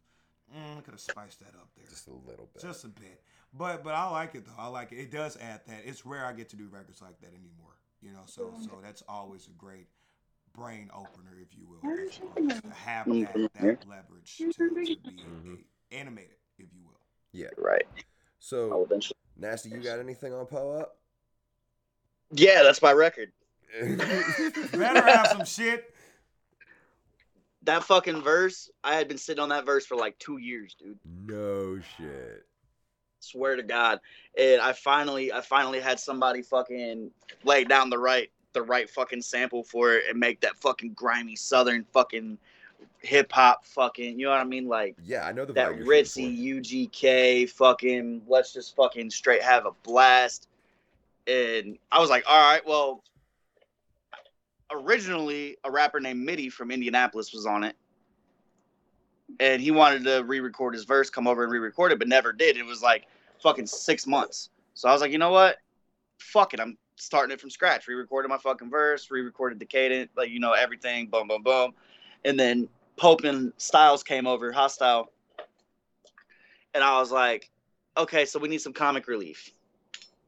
Mm, 0.78 0.84
could 0.84 0.92
have 0.94 1.00
spiced 1.02 1.40
that 1.40 1.56
up 1.56 1.70
there. 1.76 1.86
Just 1.90 2.08
a 2.08 2.12
little 2.12 2.48
bit. 2.54 2.62
Just 2.62 2.84
a 2.84 2.90
bit. 2.90 3.22
But 3.58 3.84
but 3.84 3.94
I 3.96 4.10
like 4.10 4.36
it 4.36 4.46
though. 4.46 4.52
I 4.62 4.68
like 4.68 4.92
it. 4.92 4.98
It 4.98 5.12
does 5.12 5.38
add 5.38 5.62
that. 5.68 5.82
It's 5.86 6.06
rare 6.06 6.26
I 6.26 6.34
get 6.34 6.50
to 6.50 6.56
do 6.56 6.68
records 6.72 7.02
like 7.02 7.20
that 7.22 7.30
anymore. 7.30 7.74
You 8.02 8.12
know, 8.12 8.24
so 8.26 8.54
so 8.64 8.80
that's 8.84 9.02
always 9.10 9.48
a 9.48 9.52
great 9.52 9.88
brain 10.54 10.90
opener, 10.94 11.38
if 11.42 11.58
you 11.58 11.66
will, 11.66 11.78
as 12.00 12.18
far 12.18 12.28
as 12.52 12.62
to 12.62 12.70
have 12.72 13.06
that, 13.08 13.50
that 13.62 13.88
leverage 13.88 14.38
to, 14.38 14.52
to 14.52 14.70
be 14.76 14.98
Mhm. 15.24 15.64
animated, 15.94 16.36
if 16.60 16.68
you 16.74 16.82
will. 16.84 17.00
yeah. 17.32 17.48
Right. 17.58 17.86
I'll 17.88 18.04
So 18.40 18.84
eventually. 18.84 19.18
nasty, 19.38 19.70
you 19.70 19.80
got 19.82 20.00
anything 20.00 20.34
on 20.34 20.46
Poe 20.48 20.78
up? 20.80 20.98
Yeah, 22.32 22.64
that's 22.64 22.82
my 22.82 22.92
record. 22.92 23.32
Better 24.72 25.02
have 25.02 25.28
some 25.28 25.46
shit. 25.46 25.94
That 27.64 27.84
fucking 27.84 28.22
verse, 28.22 28.70
I 28.84 28.96
had 28.96 29.08
been 29.08 29.18
sitting 29.18 29.42
on 29.42 29.50
that 29.50 29.66
verse 29.66 29.86
for 29.86 29.96
like 29.96 30.18
two 30.18 30.38
years, 30.38 30.76
dude. 30.76 30.98
no 31.26 31.80
shit. 31.98 32.46
Swear 33.20 33.56
to 33.56 33.62
God. 33.64 34.00
And 34.36 34.60
I 34.60 34.74
finally, 34.74 35.32
I 35.32 35.42
finally 35.42 35.80
had 35.80 36.00
somebody 36.00 36.42
fucking 36.42 37.12
lay 37.44 37.64
down 37.64 37.92
the 37.92 38.00
right, 38.00 38.32
the 38.54 38.64
right 38.64 38.90
fucking 38.90 39.22
sample 39.22 39.64
for 39.64 39.94
it 39.94 40.06
and 40.10 40.20
make 40.20 40.42
that 40.42 40.58
fucking 40.58 40.94
grimy 40.94 41.36
southern 41.36 41.86
fucking 41.94 42.40
hip 43.02 43.32
hop 43.32 43.64
fucking, 43.64 44.20
you 44.20 44.26
know 44.26 44.32
what 44.32 44.40
I 44.40 44.44
mean? 44.44 44.68
Like 44.68 44.96
Yeah, 45.06 45.26
I 45.26 45.32
know 45.32 45.46
the 45.46 45.54
that 45.54 45.74
vibe 45.74 45.78
you're 45.78 45.86
ritzy 45.86 46.62
UGK 46.90 47.50
fucking 47.52 48.24
let's 48.28 48.54
just 48.54 48.76
fucking 48.76 49.12
straight 49.12 49.44
have 49.44 49.68
a 49.68 49.72
blast. 49.84 50.48
And 51.28 51.78
I 51.92 52.00
was 52.00 52.10
like, 52.10 52.24
all 52.28 52.52
right, 52.52 52.66
well, 52.66 53.04
originally 54.72 55.58
a 55.64 55.72
rapper 55.72 56.00
named 56.00 56.22
Mitty 56.22 56.50
from 56.50 56.72
Indianapolis 56.72 57.34
was 57.34 57.46
on 57.46 57.64
it. 57.64 57.76
And 59.40 59.62
he 59.62 59.72
wanted 59.72 60.04
to 60.06 60.24
re-record 60.24 60.74
his 60.74 60.84
verse, 60.84 61.10
come 61.10 61.28
over 61.28 61.44
and 61.44 61.52
re-record 61.52 61.92
it, 61.92 62.00
but 62.00 62.08
never 62.08 62.34
did. 62.34 62.58
It 62.58 62.66
was 62.66 62.82
like 62.82 63.08
fucking 63.42 63.68
six 63.68 64.06
months. 64.06 64.50
So 64.74 64.90
I 64.90 64.92
was 64.94 65.02
like, 65.02 65.12
you 65.12 65.18
know 65.18 65.32
what? 65.32 65.58
Fuck 66.20 66.54
it. 66.54 66.60
I'm 66.60 66.78
starting 66.98 67.34
it 67.34 67.40
from 67.40 67.50
scratch. 67.50 67.88
Re-recorded 67.88 68.30
my 68.30 68.38
fucking 68.38 68.70
verse, 68.70 69.10
re-recorded 69.10 69.60
the 69.60 69.66
cadence, 69.66 70.12
like 70.16 70.30
you 70.30 70.40
know, 70.40 70.52
everything, 70.52 71.08
boom, 71.08 71.28
boom, 71.28 71.44
boom. 71.44 71.74
And 72.26 72.40
then 72.40 72.68
Pope 72.98 73.24
and 73.24 73.54
Styles 73.58 74.04
came 74.04 74.28
over, 74.28 74.52
hostile. 74.52 75.12
And 76.74 76.84
I 76.84 77.00
was 77.00 77.12
like, 77.12 77.50
okay, 77.98 78.26
so 78.26 78.40
we 78.40 78.50
need 78.50 78.62
some 78.62 78.74
comic 78.74 79.08
relief. 79.08 79.52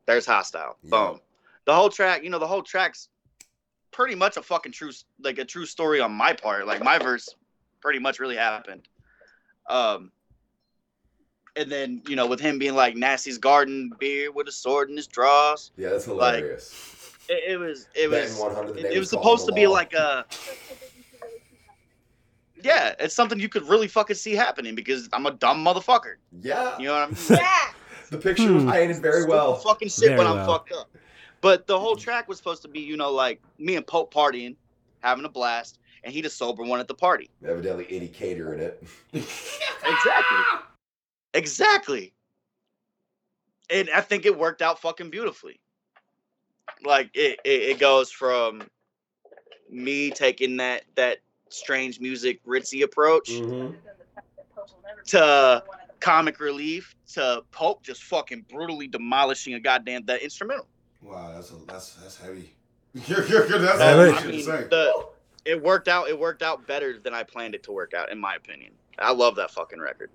There's 0.06 0.26
hostile. 0.26 0.78
Yeah. 0.84 0.90
Boom. 0.90 1.20
The 1.66 1.74
whole 1.74 1.90
track, 1.90 2.24
you 2.24 2.30
know, 2.30 2.40
the 2.40 2.48
whole 2.48 2.64
track's 2.64 3.10
pretty 3.94 4.16
much 4.16 4.36
a 4.38 4.42
fucking 4.42 4.72
true, 4.74 4.92
like 5.22 5.38
a 5.38 5.46
true 5.46 5.66
story 5.66 6.00
on 6.02 6.12
my 6.12 6.34
part. 6.34 6.68
Like 6.68 6.84
my 6.84 6.98
verse 7.00 7.30
pretty 7.82 8.00
much 8.00 8.20
really 8.20 8.36
happened. 8.36 8.88
Um, 9.70 10.12
and 11.56 11.72
then 11.72 12.02
you 12.08 12.16
know, 12.16 12.28
with 12.28 12.40
him 12.40 12.60
being 12.60 12.76
like 12.76 12.96
Nasty's 12.96 13.38
garden 13.38 13.92
beer 14.00 14.32
with 14.32 14.48
a 14.48 14.52
sword 14.52 14.90
in 14.90 14.98
his 14.98 15.08
drawers. 15.08 15.72
Yeah, 15.78 15.90
that's 15.90 16.08
like, 16.08 16.38
hilarious. 16.38 17.14
it, 17.30 17.52
it 17.54 17.58
was 17.58 17.88
it 17.96 18.10
was 18.10 18.40
it, 18.78 18.86
it 18.94 19.00
was 19.00 19.10
supposed 19.10 19.46
to 19.46 19.54
be 19.54 19.68
law. 19.68 19.74
like 19.74 19.94
a 19.94 20.26
yeah, 22.64 22.96
it's 23.00 23.14
something 23.14 23.40
you 23.40 23.50
could 23.50 23.64
really 23.68 23.88
fucking 23.88 24.16
see 24.16 24.34
happening 24.34 24.74
because 24.74 25.10
I'm 25.14 25.26
a 25.26 25.32
dumb 25.32 25.64
motherfucker. 25.64 26.16
Yeah. 26.42 26.78
You 26.80 26.88
know 26.88 26.94
what 26.94 27.02
I 27.04 27.06
mean? 27.08 27.16
Yeah. 27.30 27.74
the 28.10 28.18
picture 28.18 28.52
was 28.54 28.64
Hmm. 28.64 28.72
painted 28.72 29.02
very 29.02 29.26
well. 29.26 29.56
Fucking 29.56 29.90
shit 29.90 30.10
Very 30.10 30.18
when 30.18 30.28
I'm 30.28 30.46
fucked 30.46 30.72
up. 30.72 30.90
But 31.44 31.68
the 31.68 31.78
whole 31.78 31.98
track 31.98 32.30
was 32.30 32.38
supposed 32.38 32.62
to 32.62 32.70
be, 32.70 32.80
you 32.80 32.96
know, 32.96 33.12
like 33.12 33.42
me 33.60 33.76
and 33.76 33.86
Pope 33.86 34.14
partying, 34.14 34.56
having 35.02 35.26
a 35.26 35.30
blast, 35.30 35.78
and 36.06 36.14
he 36.14 36.22
the 36.22 36.30
sober 36.30 36.64
one 36.64 36.80
at 36.80 36.88
the 36.88 36.96
party. 36.96 37.30
Evidently, 37.46 37.86
Eddie 37.92 38.08
Cater 38.08 38.54
in 38.54 38.60
it. 38.62 38.84
Exactly. 39.86 40.38
Exactly. 41.34 42.14
And 43.70 43.90
I 43.94 44.00
think 44.00 44.26
it 44.26 44.38
worked 44.38 44.62
out 44.62 44.80
fucking 44.80 45.10
beautifully. 45.10 45.60
Like 46.86 47.10
it, 47.14 47.40
it, 47.44 47.62
it 47.64 47.80
goes 47.80 48.10
from 48.10 48.64
me 49.70 50.10
taking 50.12 50.58
that 50.58 50.84
that 50.96 51.18
strange 51.50 52.00
music 52.00 52.40
ritzy 52.46 52.84
approach 52.84 53.30
Mhm. 53.30 53.76
to 55.08 55.64
comic 56.00 56.40
relief 56.40 56.96
to 57.14 57.44
Pope 57.52 57.84
just 57.84 58.04
fucking 58.04 58.46
brutally 58.50 58.88
demolishing 58.88 59.54
a 59.56 59.60
goddamn 59.60 60.06
that 60.06 60.22
instrumental. 60.22 60.68
Wow, 61.04 61.32
that's 61.36 61.52
a, 61.52 61.56
that's 61.68 61.94
that's 61.96 62.18
heavy. 62.18 62.54
that's 62.96 63.10
Yeah, 63.30 63.38
all 63.40 63.48
but- 63.98 64.10
you 64.10 64.16
I 64.16 64.26
mean, 64.28 64.46
the 64.46 65.06
it 65.46 65.62
worked 65.62 65.88
out. 65.88 66.08
It 66.10 66.18
worked 66.18 66.42
out 66.42 66.66
better 66.68 66.98
than 66.98 67.14
I 67.14 67.24
planned 67.24 67.54
it 67.56 67.64
to 67.64 67.72
work 67.72 67.94
out, 67.94 68.12
in 68.12 68.20
my 68.20 68.36
opinion. 68.36 68.72
I 69.00 69.12
love 69.12 69.36
that 69.36 69.52
fucking 69.52 69.80
record. 69.80 70.10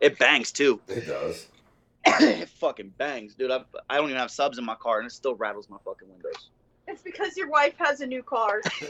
It 0.00 0.18
bangs 0.18 0.52
too. 0.52 0.80
It 0.88 1.06
does. 1.06 1.46
it 2.06 2.48
fucking 2.48 2.90
bangs, 2.98 3.34
dude. 3.34 3.50
I, 3.50 3.62
I 3.88 3.96
don't 3.96 4.06
even 4.06 4.18
have 4.18 4.30
subs 4.30 4.58
in 4.58 4.64
my 4.64 4.74
car, 4.74 4.98
and 4.98 5.06
it 5.06 5.12
still 5.12 5.34
rattles 5.34 5.68
my 5.68 5.78
fucking 5.84 6.08
windows. 6.08 6.50
It's 6.86 7.02
because 7.02 7.36
your 7.36 7.48
wife 7.48 7.74
has 7.78 8.00
a 8.00 8.06
new 8.06 8.22
car. 8.22 8.60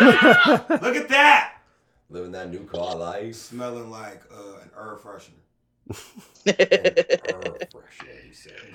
Look 0.00 0.96
at 0.96 1.08
that. 1.08 1.54
Living 2.10 2.32
that 2.32 2.50
new 2.50 2.64
car 2.64 2.94
life. 2.94 3.34
Smelling 3.34 3.90
like 3.90 4.22
uh, 4.32 4.60
an 4.62 4.70
herb 4.74 5.00
freshener. 5.00 5.41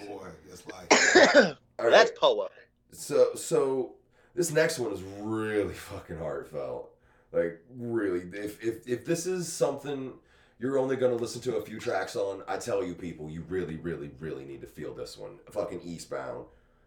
Boy, 0.05 0.27
it's 0.49 0.63
like 0.67 0.91
All 1.79 1.89
That's 1.89 2.11
right. 2.11 2.15
Poa. 2.17 2.49
So 2.91 3.35
so 3.35 3.93
this 4.35 4.51
next 4.51 4.79
one 4.79 4.91
is 4.93 5.01
really 5.19 5.73
fucking 5.73 6.17
heartfelt. 6.17 6.89
Like 7.31 7.59
really, 7.77 8.21
if 8.33 8.63
if 8.63 8.87
if 8.87 9.05
this 9.05 9.25
is 9.25 9.51
something 9.51 10.13
you're 10.59 10.79
only 10.79 10.95
gonna 10.95 11.15
listen 11.15 11.41
to 11.41 11.57
a 11.57 11.61
few 11.61 11.79
tracks 11.79 12.15
on, 12.15 12.41
I 12.47 12.57
tell 12.57 12.83
you 12.83 12.95
people, 12.95 13.29
you 13.29 13.43
really, 13.47 13.75
really, 13.75 14.09
really 14.19 14.43
need 14.43 14.61
to 14.61 14.67
feel 14.67 14.93
this 14.93 15.17
one. 15.17 15.37
Fucking 15.51 15.81
Eastbound. 15.83 16.45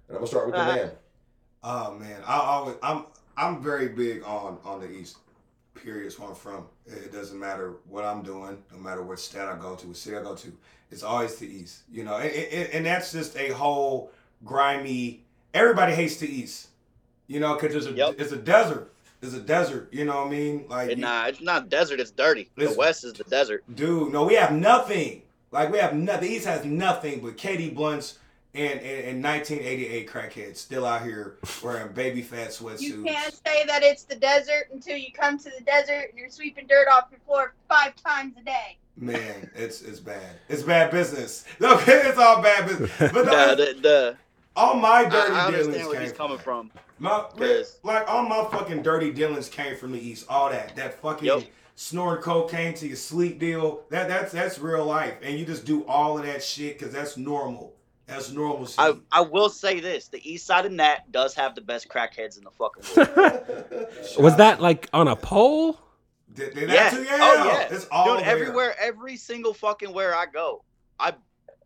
And 0.09 0.17
I'm 0.17 0.23
gonna 0.23 0.27
start 0.27 0.47
with 0.47 0.57
the 0.57 0.61
Uh, 0.61 0.75
man. 0.75 0.91
Oh 1.63 1.95
man, 1.95 2.23
I 2.27 2.37
always 2.39 2.77
I'm 2.83 3.05
I'm 3.37 3.63
very 3.63 3.89
big 3.89 4.23
on 4.25 4.59
on 4.65 4.81
the 4.81 4.91
East. 4.91 5.19
Periods 5.83 6.19
where 6.19 6.29
I'm 6.29 6.35
from. 6.35 6.67
It 6.87 7.13
doesn't 7.13 7.39
matter 7.39 7.75
what 7.89 8.05
I'm 8.05 8.23
doing, 8.23 8.59
no 8.73 8.79
matter 8.79 9.03
what 9.03 9.19
state 9.19 9.41
I 9.43 9.57
go 9.57 9.75
to, 9.77 9.87
what 9.89 9.97
city 9.97 10.17
I 10.17 10.23
go 10.23 10.35
to. 10.35 10.53
It's 10.91 11.03
always 11.03 11.37
the 11.37 11.47
East. 11.47 11.83
You 11.91 12.05
know, 12.05 12.17
and, 12.17 12.31
and, 12.31 12.69
and 12.75 12.87
that's 12.87 13.13
just 13.13 13.37
a 13.37 13.49
whole 13.51 14.11
grimy. 14.45 15.23
Everybody 15.55 15.95
hates 15.95 16.17
the 16.17 16.29
East. 16.29 16.69
You 17.27 17.41
know, 17.41 17.55
because 17.55 17.75
it's 17.75 17.87
a 17.87 17.93
Yep. 17.93 18.17
it's 18.19 18.33
a 18.33 18.37
desert. 18.37 18.93
It's 19.23 19.35
a 19.35 19.41
desert. 19.41 19.89
You 19.93 20.05
know 20.05 20.17
what 20.17 20.29
I 20.29 20.31
mean? 20.31 20.65
Like 20.69 20.99
nah, 20.99 21.27
it's 21.27 21.41
not 21.41 21.69
desert. 21.69 22.01
It's 22.01 22.11
dirty. 22.11 22.51
The 22.57 22.75
West 22.77 23.05
is 23.05 23.13
the 23.13 23.25
desert. 23.25 23.65
Dude, 23.75 24.13
no, 24.13 24.25
we 24.25 24.35
have 24.35 24.53
nothing. 24.53 25.23
Like 25.53 25.71
we 25.71 25.79
have 25.79 25.95
nothing. 25.95 26.29
The 26.29 26.37
East 26.37 26.47
has 26.47 26.65
nothing 26.65 27.21
but 27.21 27.37
Katie 27.37 27.71
Blunts 27.71 28.19
and, 28.55 28.81
and, 28.81 29.05
and 29.07 29.23
1988 29.25 30.09
crackheads 30.11 30.57
still 30.57 30.85
out 30.85 31.03
here 31.03 31.37
wearing 31.63 31.93
baby 31.93 32.23
fat 32.23 32.49
sweatsuits. 32.49 32.81
You 32.81 33.05
can't 33.05 33.33
say 33.47 33.65
that 33.67 33.83
it's 33.83 34.05
the 34.05 34.17
desert 34.17 34.69
until 34.73 34.97
you 34.97 35.13
come 35.13 35.39
to 35.39 35.51
the 35.57 35.63
desert 35.65 36.09
and 36.11 36.19
you're 36.19 36.31
sweeping 36.31 36.67
dirt 36.67 36.89
off 36.89 37.09
your 37.11 37.21
floor 37.27 37.55
five 37.69 37.95
times 37.97 38.35
a 38.41 38.45
day. 38.45 38.77
Man, 38.97 39.51
it's 39.55 39.81
it's 39.83 40.01
bad. 40.01 40.37
It's 40.49 40.63
bad 40.63 40.91
business. 40.91 41.45
Okay, 41.63 42.03
it's 42.09 42.19
all 42.19 42.43
bad 42.43 42.67
business. 42.67 42.91
But 42.99 43.13
The, 43.13 43.23
no, 43.25 43.55
the, 43.55 43.75
the, 43.81 44.17
all 44.57 44.75
my 44.75 45.05
dirty 45.05 45.33
I 45.33 45.47
understand 45.47 45.73
dealings 45.75 45.87
where 45.87 45.95
came 45.95 46.03
he's 46.03 46.13
coming 46.13 46.39
from. 46.39 46.71
from. 46.71 46.81
My, 46.99 47.25
Yes. 47.39 47.79
like 47.83 48.07
all 48.11 48.25
my 48.29 48.47
fucking 48.51 48.83
dirty 48.83 49.11
dealings 49.13 49.49
came 49.49 49.77
from 49.77 49.93
the 49.93 49.99
East. 49.99 50.27
All 50.29 50.51
that, 50.51 50.75
that 50.77 51.01
fucking 51.01 51.25
Yep. 51.25 51.45
snorting 51.77 52.23
cocaine 52.23 52.75
to 52.75 52.87
your 52.89 52.97
sleep 52.97 53.39
deal. 53.39 53.85
That 53.91 54.09
that's 54.09 54.33
that's 54.33 54.59
real 54.59 54.85
life, 54.85 55.15
and 55.23 55.39
you 55.39 55.47
just 55.47 55.65
do 55.65 55.85
all 55.87 56.19
of 56.19 56.27
that 56.27 56.43
shit 56.43 56.79
because 56.79 56.93
that's 56.93 57.17
normal. 57.17 57.73
That's 58.11 58.33
normal. 58.33 58.69
I, 58.77 58.95
I 59.13 59.21
will 59.21 59.49
say 59.49 59.79
this: 59.79 60.09
the 60.09 60.21
East 60.29 60.45
Side 60.45 60.67
of 60.67 60.73
Nat 60.73 61.11
does 61.13 61.33
have 61.35 61.55
the 61.55 61.61
best 61.61 61.89
crackheads 61.89 62.37
in 62.37 62.45
the 62.45 62.51
fucking 62.51 62.85
world. 62.97 63.89
Was 64.19 64.37
that 64.37 64.61
like 64.61 64.89
on 64.93 65.07
a 65.07 65.15
pole? 65.15 65.79
Did, 66.35 66.55
did 66.55 66.69
yeah. 66.69 66.91
that 66.91 66.93
too? 66.93 67.03
Yeah. 67.05 67.19
Oh 67.21 67.47
yeah. 67.47 67.69
It's 67.71 67.87
all 67.93 68.17
Dude, 68.17 68.25
there. 68.25 68.31
everywhere, 68.31 68.75
every 68.81 69.17
single 69.17 69.55
fucking 69.55 69.93
where 69.93 70.15
I 70.15 70.27
go, 70.27 70.65
I 70.99 71.15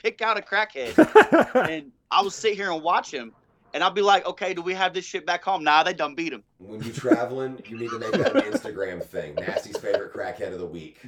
pick 0.03 0.21
out 0.21 0.39
a 0.39 0.43
crackhead 0.43 1.69
and 1.71 1.91
I 2.11 2.21
will 2.21 2.31
sit 2.31 2.55
here 2.55 2.71
and 2.71 2.83
watch 2.83 3.11
him, 3.11 3.33
and 3.73 3.83
I'll 3.83 3.91
be 3.91 4.03
like, 4.03 4.27
okay, 4.27 4.53
do 4.53 4.61
we 4.61 4.75
have 4.75 4.93
this 4.93 5.05
shit 5.05 5.25
back 5.25 5.43
home? 5.43 5.65
Nah, 5.65 5.83
they 5.83 5.95
done 5.95 6.15
beat 6.15 6.33
him. 6.33 6.43
When 6.59 6.83
you 6.83 6.93
traveling, 6.93 7.61
you 7.67 7.79
need 7.79 7.91
to 7.91 7.99
make 7.99 8.13
that 8.13 8.37
an 8.37 8.43
Instagram 8.53 9.03
thing. 9.03 9.35
Nasty's 9.37 9.79
favorite 9.79 10.13
crackhead 10.13 10.53
of 10.53 10.59
the 10.59 10.67
week. 10.67 10.99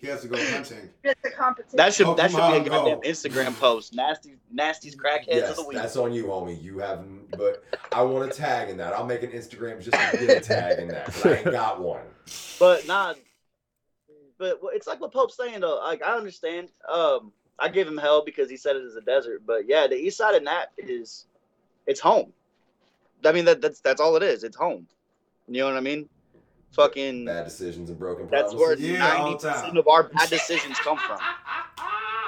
He 0.00 0.06
has 0.06 0.22
to 0.22 0.28
go 0.28 0.36
hunting. 0.52 0.90
It's 1.02 1.20
a 1.24 1.30
competition. 1.30 1.76
That 1.76 1.92
should 1.92 2.16
that 2.16 2.30
should 2.30 2.36
be 2.36 2.68
a 2.68 2.70
goddamn 2.70 3.00
Go. 3.00 3.08
Instagram 3.08 3.58
post. 3.58 3.94
Nasty, 3.94 4.36
nasty's 4.50 4.94
crackheads 4.94 5.26
yes, 5.28 5.50
of 5.50 5.56
the 5.56 5.64
week. 5.64 5.76
that's 5.76 5.96
on 5.96 6.12
you, 6.12 6.26
homie. 6.26 6.62
You 6.62 6.78
have, 6.78 7.04
but 7.32 7.64
I 7.92 8.02
want 8.02 8.30
a 8.30 8.32
tag 8.32 8.70
in 8.70 8.76
that. 8.76 8.92
I'll 8.92 9.06
make 9.06 9.24
an 9.24 9.32
Instagram 9.32 9.82
just 9.82 9.92
to 9.92 10.26
get 10.26 10.36
a 10.36 10.40
tag 10.40 10.78
in 10.78 10.88
that. 10.88 11.26
I 11.26 11.34
ain't 11.34 11.50
got 11.50 11.80
one. 11.80 12.02
But 12.60 12.86
nah, 12.86 13.14
but 14.38 14.62
what- 14.62 14.76
it's 14.76 14.86
like 14.86 15.00
what 15.00 15.12
Pope's 15.12 15.36
saying 15.36 15.60
though. 15.60 15.78
Like 15.78 16.02
I 16.02 16.16
understand. 16.16 16.70
Um, 16.88 17.32
I 17.58 17.68
give 17.68 17.88
him 17.88 17.96
hell 17.96 18.24
because 18.24 18.48
he 18.48 18.56
said 18.56 18.76
it 18.76 18.84
is 18.84 18.94
a 18.94 19.00
desert. 19.00 19.42
But 19.44 19.66
yeah, 19.66 19.88
the 19.88 19.96
east 19.96 20.16
side 20.16 20.36
of 20.36 20.44
Nat 20.44 20.66
is, 20.78 21.26
it's 21.88 21.98
home. 21.98 22.32
I 23.24 23.32
mean 23.32 23.46
that 23.46 23.60
that's 23.60 23.80
that's 23.80 24.00
all 24.00 24.14
it 24.14 24.22
is. 24.22 24.44
It's 24.44 24.56
home. 24.56 24.86
You 25.48 25.62
know 25.62 25.66
what 25.66 25.76
I 25.76 25.80
mean? 25.80 26.08
Fucking. 26.72 27.24
Bad 27.24 27.44
decisions 27.44 27.90
and 27.90 27.98
broken 27.98 28.28
That's 28.30 28.54
promises. 28.54 28.82
where 28.82 28.98
ninety 28.98 29.38
time. 29.38 29.52
percent 29.54 29.78
of 29.78 29.88
our 29.88 30.04
bad 30.04 30.28
decisions 30.30 30.78
come 30.78 30.98
from. 30.98 31.18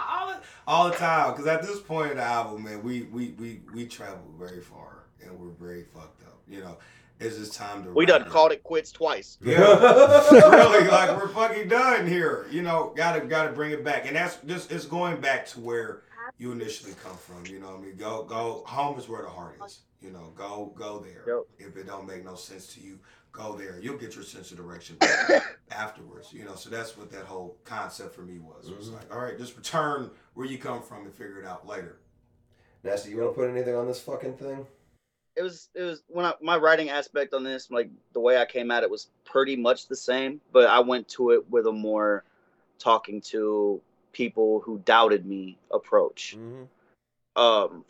all, 0.09 0.29
the, 0.29 0.37
all 0.67 0.91
the 0.91 0.97
time. 0.97 1.33
Because 1.33 1.47
at 1.47 1.63
this 1.63 1.81
point 1.81 2.13
in 2.13 2.17
the 2.19 2.23
album, 2.23 2.65
man, 2.65 2.83
we 2.83 3.03
we 3.03 3.35
we 3.39 3.61
we 3.75 3.87
traveled 3.87 4.35
very 4.39 4.61
far 4.61 5.05
and 5.23 5.39
we're 5.39 5.51
very 5.51 5.85
fucked 5.85 6.23
up. 6.23 6.41
You 6.49 6.61
know, 6.61 6.79
it's 7.21 7.37
just 7.37 7.55
time 7.55 7.85
to. 7.85 7.93
We 7.93 8.07
done 8.07 8.23
it. 8.23 8.29
called 8.29 8.53
it 8.53 8.63
quits 8.63 8.91
twice. 8.93 9.39
Yeah, 9.43 9.59
really, 10.31 10.89
like 10.89 11.17
we're 11.17 11.29
fucking 11.29 11.69
done 11.69 12.07
here. 12.07 12.47
You 12.51 12.63
know, 12.63 12.93
gotta 12.97 13.21
gotta 13.21 13.53
bring 13.53 13.73
it 13.73 13.85
back, 13.85 14.07
and 14.07 14.17
that's 14.17 14.39
just 14.47 14.73
it's 14.73 14.87
going 14.87 15.21
back 15.21 15.47
to 15.49 15.61
where 15.61 16.03
you 16.39 16.53
initially 16.53 16.95
come 17.03 17.17
from. 17.17 17.47
You 17.47 17.61
know, 17.61 17.73
what 17.73 17.81
I 17.81 17.83
mean, 17.83 17.97
go 17.97 18.25
go 18.25 18.65
home 18.67 18.99
is 18.99 19.09
where 19.09 19.23
the 19.23 19.29
heart 19.29 19.57
is. 19.65 19.81
You 20.01 20.11
know, 20.11 20.33
go 20.35 20.73
go 20.75 20.99
there. 20.99 21.25
Yep. 21.27 21.69
If 21.69 21.77
it 21.77 21.87
don't 21.87 22.07
make 22.07 22.25
no 22.25 22.35
sense 22.35 22.67
to 22.75 22.81
you, 22.81 22.99
go 23.33 23.55
there. 23.57 23.79
You'll 23.81 23.97
get 23.99 24.15
your 24.15 24.25
sense 24.25 24.51
of 24.51 24.57
direction 24.59 24.97
afterwards. 25.71 26.33
You 26.33 26.45
know, 26.45 26.55
so 26.55 26.71
that's 26.71 26.97
what 26.97 27.11
that 27.13 27.25
whole 27.25 27.57
concept 27.65 28.15
for 28.15 28.23
me 28.23 28.39
was. 28.39 28.69
It 28.69 28.77
was 28.77 28.89
Mhm. 28.91 28.95
like, 28.95 29.15
all 29.15 29.21
right, 29.21 29.39
just 29.39 29.57
return 29.57 30.11
where 30.35 30.47
you 30.47 30.59
come 30.59 30.83
from 30.83 31.05
and 31.05 31.15
figure 31.15 31.39
it 31.41 31.47
out 31.47 31.67
later. 31.67 31.99
Nasty, 32.83 33.11
you 33.11 33.19
want 33.19 33.35
to 33.35 33.41
put 33.41 33.51
anything 33.51 33.75
on 33.75 33.87
this 33.87 34.01
fucking 34.01 34.37
thing? 34.37 34.67
It 35.37 35.43
was 35.43 35.69
it 35.75 35.83
was 35.83 36.03
when 36.09 36.27
I, 36.27 36.35
my 36.43 36.57
writing 36.57 36.91
aspect 36.91 37.35
on 37.35 37.45
this, 37.45 37.71
like 37.71 37.91
the 38.13 38.21
way 38.21 38.37
I 38.39 38.45
came 38.45 38.71
at 38.71 38.83
it 38.83 38.91
was 38.91 39.09
pretty 39.25 39.55
much 39.57 39.87
the 39.87 39.97
same, 39.97 40.41
but 40.53 40.69
I 40.69 40.81
went 40.81 41.09
to 41.11 41.31
it 41.31 41.49
with 41.51 41.67
a 41.67 41.73
more 41.73 42.25
talking 42.79 43.21
to 43.21 43.81
people 44.13 44.61
who 44.61 44.79
doubted 44.85 45.25
me 45.25 45.57
approach. 45.71 46.37
Mm-hmm. 46.37 46.65
um 47.41 47.85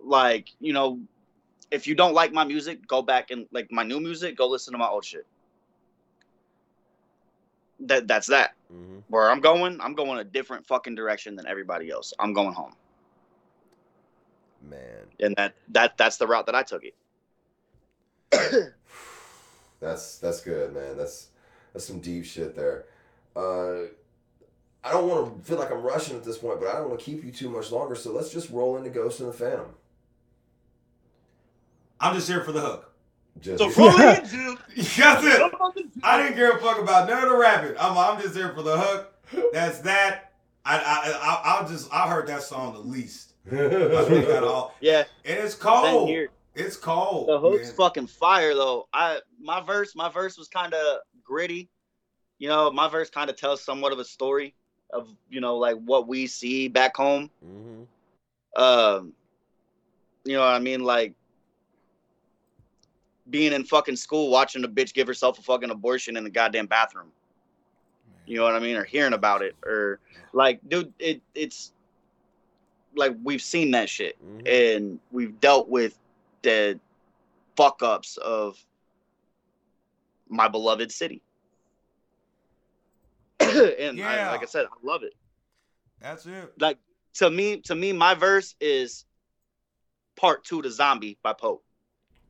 like 0.00 0.50
you 0.60 0.72
know 0.74 1.00
if 1.74 1.86
you 1.86 1.94
don't 1.94 2.14
like 2.14 2.32
my 2.32 2.44
music 2.44 2.86
go 2.86 3.02
back 3.02 3.30
and 3.30 3.46
like 3.52 3.70
my 3.70 3.82
new 3.82 4.00
music 4.00 4.36
go 4.36 4.46
listen 4.48 4.72
to 4.72 4.78
my 4.78 4.86
old 4.86 5.04
shit 5.04 5.26
that 7.80 8.06
that's 8.06 8.26
that 8.28 8.54
Mm-hmm. 8.72 8.98
where 9.08 9.30
i'm 9.30 9.40
going 9.40 9.80
i'm 9.80 9.94
going 9.94 10.18
a 10.18 10.24
different 10.24 10.66
fucking 10.66 10.94
direction 10.94 11.36
than 11.36 11.46
everybody 11.46 11.90
else 11.90 12.12
i'm 12.18 12.32
going 12.32 12.52
home 12.52 12.74
Man, 14.70 14.80
and 15.20 15.36
that 15.36 15.54
that 15.68 15.96
that's 15.98 16.16
the 16.16 16.26
route 16.26 16.46
that 16.46 16.54
i 16.54 16.62
took 16.62 16.82
it 16.84 16.94
that's 19.80 20.18
that's 20.18 20.40
good, 20.40 20.74
man. 20.74 20.96
That's 20.96 21.28
that's 21.72 21.86
some 21.86 22.00
deep 22.00 22.24
shit 22.24 22.56
there. 22.56 22.86
Uh, 23.36 23.86
I 24.82 24.90
don't 24.92 25.08
want 25.08 25.38
to 25.38 25.44
feel 25.44 25.58
like 25.58 25.70
I'm 25.70 25.82
rushing 25.82 26.16
at 26.16 26.24
this 26.24 26.38
point, 26.38 26.60
but 26.60 26.68
I 26.68 26.78
don't 26.78 26.88
want 26.88 27.00
to 27.00 27.04
keep 27.04 27.24
you 27.24 27.30
too 27.30 27.48
much 27.48 27.70
longer. 27.70 27.94
So 27.94 28.12
let's 28.12 28.30
just 28.30 28.50
roll 28.50 28.76
into 28.76 28.90
Ghost 28.90 29.20
and 29.20 29.28
the 29.28 29.32
Phantom. 29.32 29.74
I'm 32.04 32.14
just 32.14 32.28
here 32.28 32.42
for 32.44 32.52
the 32.52 32.60
hook. 32.60 32.90
Just 33.40 33.58
so 33.58 33.70
roll 33.82 33.88
it 33.98 34.32
in, 34.32 34.56
That's 34.76 35.24
it. 35.24 35.52
I 36.02 36.22
didn't 36.22 36.36
give 36.36 36.54
a 36.54 36.58
fuck 36.58 36.78
about 36.78 37.08
none 37.08 37.22
of 37.24 37.30
the 37.30 37.36
rapping. 37.36 37.74
I'm, 37.78 37.96
I'm 37.98 38.20
just 38.20 38.34
here 38.36 38.52
for 38.54 38.62
the 38.62 38.78
hook. 38.78 39.12
That's 39.52 39.78
that. 39.80 40.32
I, 40.64 40.76
I, 40.78 41.10
I, 41.12 41.42
I'll 41.60 41.68
just, 41.68 41.92
I 41.92 42.08
heard 42.08 42.26
that 42.28 42.42
song 42.42 42.74
the 42.74 42.78
least. 42.80 43.32
I 43.46 44.04
think 44.04 44.28
out 44.30 44.44
all. 44.44 44.74
yeah 44.80 45.04
And 45.26 45.38
it's 45.38 45.54
cold. 45.54 46.08
here 46.08 46.28
It's 46.54 46.76
cold. 46.76 47.28
the 47.28 47.38
hook's 47.38 47.68
man. 47.68 47.76
fucking 47.76 48.06
fire 48.06 48.54
though 48.54 48.88
i 48.94 49.18
my 49.38 49.60
verse 49.60 49.94
my 49.94 50.08
verse 50.08 50.38
was 50.38 50.48
kind 50.48 50.72
of 50.72 51.00
gritty 51.22 51.68
you 52.38 52.48
know 52.48 52.70
my 52.70 52.88
verse 52.88 53.10
kind 53.10 53.28
of 53.28 53.36
tells 53.36 53.60
somewhat 53.62 53.92
of 53.92 53.98
a 53.98 54.04
story 54.04 54.54
of 54.94 55.08
you 55.28 55.42
know 55.42 55.58
like 55.58 55.76
what 55.76 56.08
we 56.08 56.26
see 56.26 56.68
back 56.68 56.96
home 56.96 57.28
hmm 57.44 57.82
um 58.56 59.12
you 60.24 60.32
know 60.32 60.40
what 60.40 60.54
i 60.54 60.58
mean 60.58 60.80
like 60.82 61.12
being 63.30 63.52
in 63.52 63.64
fucking 63.64 63.96
school 63.96 64.30
watching 64.30 64.64
a 64.64 64.68
bitch 64.68 64.92
give 64.92 65.06
herself 65.06 65.38
a 65.38 65.42
fucking 65.42 65.70
abortion 65.70 66.16
in 66.16 66.24
the 66.24 66.30
goddamn 66.30 66.66
bathroom. 66.66 67.08
You 68.26 68.38
know 68.38 68.44
what 68.44 68.54
i 68.54 68.58
mean? 68.58 68.76
Or 68.76 68.84
hearing 68.84 69.12
about 69.12 69.42
it. 69.42 69.56
Or 69.64 70.00
like 70.32 70.60
dude 70.68 70.92
it 70.98 71.22
it's 71.34 71.72
like 72.94 73.16
we've 73.22 73.42
seen 73.42 73.70
that 73.72 73.88
shit. 73.88 74.16
Hmm 74.16 74.40
and 74.46 75.00
we've 75.10 75.40
dealt 75.40 75.68
with 75.68 75.98
the 76.42 76.78
fuck 77.56 77.82
ups 77.82 78.16
of 78.18 78.62
my 80.28 80.48
beloved 80.48 80.92
city. 80.92 81.22
And 83.40 84.02
I, 84.02 84.30
like 84.30 84.42
i 84.42 84.46
said 84.46 84.66
i 84.66 84.86
love 84.86 85.02
it. 85.02 85.14
That's 86.00 86.26
it. 86.26 86.52
like 86.58 86.78
to 87.14 87.30
me 87.30 87.60
to 87.62 87.74
me 87.74 87.92
my 87.92 88.14
verse 88.14 88.54
is 88.60 89.04
part 90.16 90.44
two 90.44 90.62
to 90.62 90.70
zombie 90.70 91.18
by 91.22 91.32
pope 91.32 91.63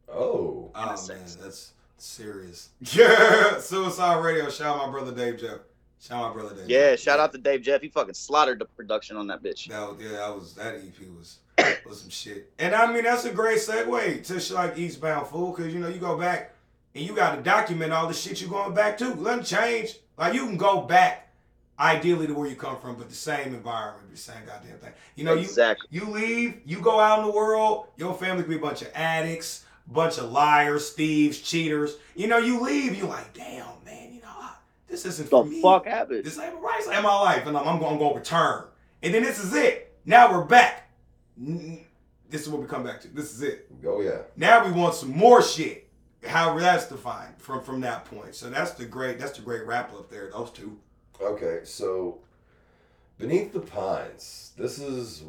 Oh, 0.08 0.70
Oh, 0.74 0.86
man, 0.86 0.96
sense. 0.96 1.36
that's 1.36 1.72
serious. 1.98 2.70
Yeah. 2.92 3.58
Suicide 3.60 4.22
Radio. 4.22 4.50
Shout 4.50 4.76
out 4.76 4.86
my 4.86 4.92
brother 4.92 5.12
Dave 5.12 5.38
Jeff. 5.40 5.58
Shout 6.00 6.22
out 6.22 6.34
my 6.34 6.40
brother 6.42 6.56
Dave 6.56 6.68
yeah 6.68 6.90
Jeff. 6.90 7.00
shout 7.00 7.18
out 7.20 7.32
to 7.32 7.38
dave 7.38 7.62
jeff 7.62 7.80
he 7.80 7.88
fucking 7.88 8.12
slaughtered 8.12 8.58
the 8.58 8.66
production 8.66 9.16
on 9.16 9.26
that 9.28 9.42
bitch 9.42 9.68
That 9.68 9.88
was, 9.88 9.96
yeah, 10.02 10.10
that 10.18 10.34
was 10.34 10.52
that 10.54 10.74
EP 10.74 11.08
was 11.16 11.38
was 11.86 12.00
some 12.02 12.10
shit. 12.10 12.52
And 12.58 12.74
I 12.74 12.92
mean 12.92 13.04
that's 13.04 13.24
a 13.24 13.30
great 13.32 13.58
segue 13.58 14.22
to 14.26 14.38
shit 14.40 14.54
like 14.54 14.76
Eastbound 14.76 15.28
Fool, 15.28 15.52
cause 15.52 15.72
you 15.72 15.78
know 15.80 15.88
you 15.88 15.98
go 15.98 16.18
back 16.18 16.52
and 16.94 17.02
you 17.04 17.14
got 17.16 17.36
to 17.36 17.42
document 17.42 17.92
all 17.92 18.06
the 18.06 18.12
shit 18.14 18.40
you're 18.40 18.50
going 18.50 18.74
back 18.74 18.98
to. 18.98 19.14
Let 19.14 19.36
them 19.36 19.44
change. 19.44 19.96
Like 20.18 20.34
you 20.34 20.44
can 20.46 20.58
go 20.58 20.82
back 20.82 21.32
ideally 21.80 22.26
to 22.26 22.34
where 22.34 22.48
you 22.48 22.54
come 22.56 22.78
from, 22.78 22.96
but 22.96 23.08
the 23.08 23.14
same 23.14 23.54
environment, 23.54 24.10
the 24.10 24.16
same 24.16 24.44
goddamn 24.46 24.76
thing. 24.78 24.92
You 25.16 25.24
know, 25.24 25.34
you 25.34 25.40
exactly 25.40 25.88
you 25.90 26.04
leave, 26.04 26.60
you 26.66 26.80
go 26.80 27.00
out 27.00 27.20
in 27.20 27.24
the 27.26 27.32
world, 27.32 27.86
your 27.96 28.12
family 28.14 28.42
could 28.42 28.50
be 28.50 28.56
a 28.56 28.60
bunch 28.60 28.82
of 28.82 28.90
addicts, 28.94 29.63
bunch 29.86 30.18
of 30.18 30.30
liars, 30.32 30.90
thieves, 30.90 31.40
cheaters. 31.40 31.96
You 32.14 32.26
know, 32.28 32.38
you 32.38 32.60
leave, 32.60 32.96
you 32.96 33.06
like, 33.06 33.32
damn, 33.34 33.66
man, 33.84 34.14
you 34.14 34.20
know, 34.20 34.28
I- 34.28 34.54
this 34.88 35.04
isn't 35.06 35.26
the 35.30 35.30
for 35.30 35.44
me. 35.44 35.60
fuck 35.60 35.86
happened 35.86 36.24
This 36.24 36.38
ain't 36.38 36.54
right. 36.60 36.78
This 36.84 36.88
ain't 36.88 37.02
my 37.02 37.20
life, 37.20 37.46
and 37.46 37.56
I'm, 37.56 37.66
I'm 37.66 37.78
going 37.78 37.94
to 37.94 37.98
go 37.98 38.14
return. 38.14 38.64
And 39.02 39.12
then 39.12 39.22
this 39.22 39.42
is 39.42 39.54
it. 39.54 39.94
Now 40.04 40.32
we're 40.32 40.44
back. 40.44 40.90
This 41.36 42.42
is 42.42 42.48
what 42.48 42.60
we 42.60 42.66
come 42.66 42.84
back 42.84 43.00
to. 43.02 43.08
This 43.08 43.32
is 43.32 43.42
it. 43.42 43.68
oh 43.86 44.00
yeah. 44.00 44.22
Now 44.36 44.64
we 44.64 44.72
want 44.72 44.94
some 44.94 45.10
more 45.10 45.42
shit. 45.42 45.88
However 46.26 46.60
that's 46.60 46.88
defined 46.88 47.34
from 47.38 47.62
from 47.62 47.80
that 47.82 48.04
point. 48.06 48.34
So 48.34 48.48
that's 48.50 48.72
the 48.72 48.84
great 48.86 49.18
that's 49.18 49.32
the 49.36 49.42
great 49.42 49.66
wrap 49.66 49.92
up 49.92 50.10
there. 50.10 50.30
Those 50.30 50.50
two. 50.50 50.78
Okay, 51.20 51.60
so 51.64 52.20
Beneath 53.18 53.52
the 53.52 53.60
Pines. 53.60 54.52
This 54.56 54.78
is 54.78 55.22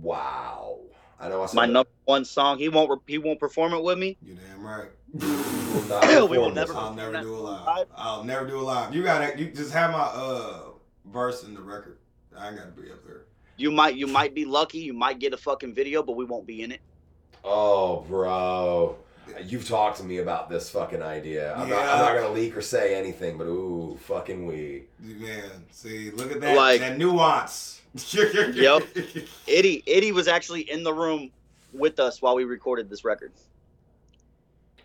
wow. 0.00 0.78
I 1.18 1.28
know 1.28 1.42
I 1.42 1.46
said 1.46 1.56
my 1.56 1.66
that- 1.66 1.72
number 1.72 1.90
one 2.04 2.24
song 2.24 2.58
he 2.58 2.68
won't 2.68 3.00
he 3.06 3.18
won't 3.18 3.40
perform 3.40 3.72
it 3.74 3.82
with 3.82 3.98
me 3.98 4.16
You 4.22 4.34
damn 4.34 4.64
right. 4.64 4.88
We 5.14 6.16
will 6.16 6.28
We 6.28 6.38
will 6.38 6.50
never- 6.50 6.74
I'll 6.74 6.94
never 6.94 7.20
do 7.20 7.34
a 7.34 7.38
live. 7.38 7.66
Live? 7.66 7.86
I'll 7.96 8.24
never 8.24 8.46
do 8.46 8.58
a 8.58 8.62
live. 8.62 8.94
You 8.94 9.02
gotta 9.02 9.38
you 9.38 9.50
just 9.50 9.72
have 9.72 9.90
my 9.92 9.98
uh 9.98 10.60
verse 11.06 11.44
in 11.44 11.54
the 11.54 11.60
record. 11.62 11.98
I 12.36 12.48
ain't 12.48 12.56
gotta 12.58 12.70
be 12.70 12.90
up 12.90 13.04
there. 13.06 13.22
you 13.56 13.70
might 13.70 13.96
you 13.96 14.06
might 14.06 14.34
be 14.34 14.44
lucky 14.44 14.78
you 14.78 14.92
might 14.92 15.18
get 15.18 15.32
a 15.32 15.36
fucking 15.36 15.74
video 15.74 16.02
but 16.02 16.16
we 16.16 16.24
won't 16.24 16.46
be 16.46 16.62
in 16.62 16.72
it 16.72 16.80
Oh, 17.44 18.00
bro. 18.08 18.96
You've 19.44 19.68
talked 19.68 19.98
to 19.98 20.04
me 20.04 20.18
about 20.18 20.48
this 20.50 20.68
fucking 20.70 21.00
idea. 21.02 21.54
I'm, 21.54 21.68
not, 21.68 21.80
I'm 21.82 21.98
not 22.00 22.14
gonna 22.20 22.34
leak 22.34 22.56
or 22.56 22.60
say 22.62 22.94
anything, 22.96 23.38
but 23.38 23.44
ooh, 23.44 23.96
fucking 24.02 24.46
we. 24.46 24.84
Man, 25.00 25.42
see, 25.70 26.10
look 26.10 26.32
at 26.32 26.40
that 26.40 26.56
Like- 26.56 26.80
that 26.80 26.98
nuance. 26.98 27.80
Yep. 28.54 28.82
Eddie 29.48 29.82
Eddie 29.86 30.12
was 30.12 30.28
actually 30.28 30.70
in 30.70 30.82
the 30.82 30.92
room 30.92 31.30
with 31.72 31.98
us 32.00 32.20
while 32.22 32.34
we 32.34 32.44
recorded 32.44 32.88
this 32.90 33.04
record. 33.04 33.32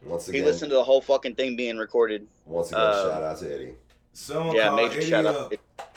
Once 0.03 0.27
again, 0.27 0.41
He 0.41 0.45
listened 0.45 0.69
to 0.71 0.75
the 0.75 0.83
whole 0.83 1.01
fucking 1.01 1.35
thing 1.35 1.55
being 1.55 1.77
recorded. 1.77 2.27
once 2.45 2.69
again, 2.71 2.81
uh, 2.81 3.09
shout 3.11 3.23
out 3.23 3.37
to 3.39 3.53
Eddie. 3.53 3.73
Someone 4.13 4.55
yeah, 4.55 4.67
call 4.69 4.77
major 4.77 4.97
Eddie 4.97 5.09
shout 5.09 5.25
up. 5.25 5.53
out. 5.53 5.87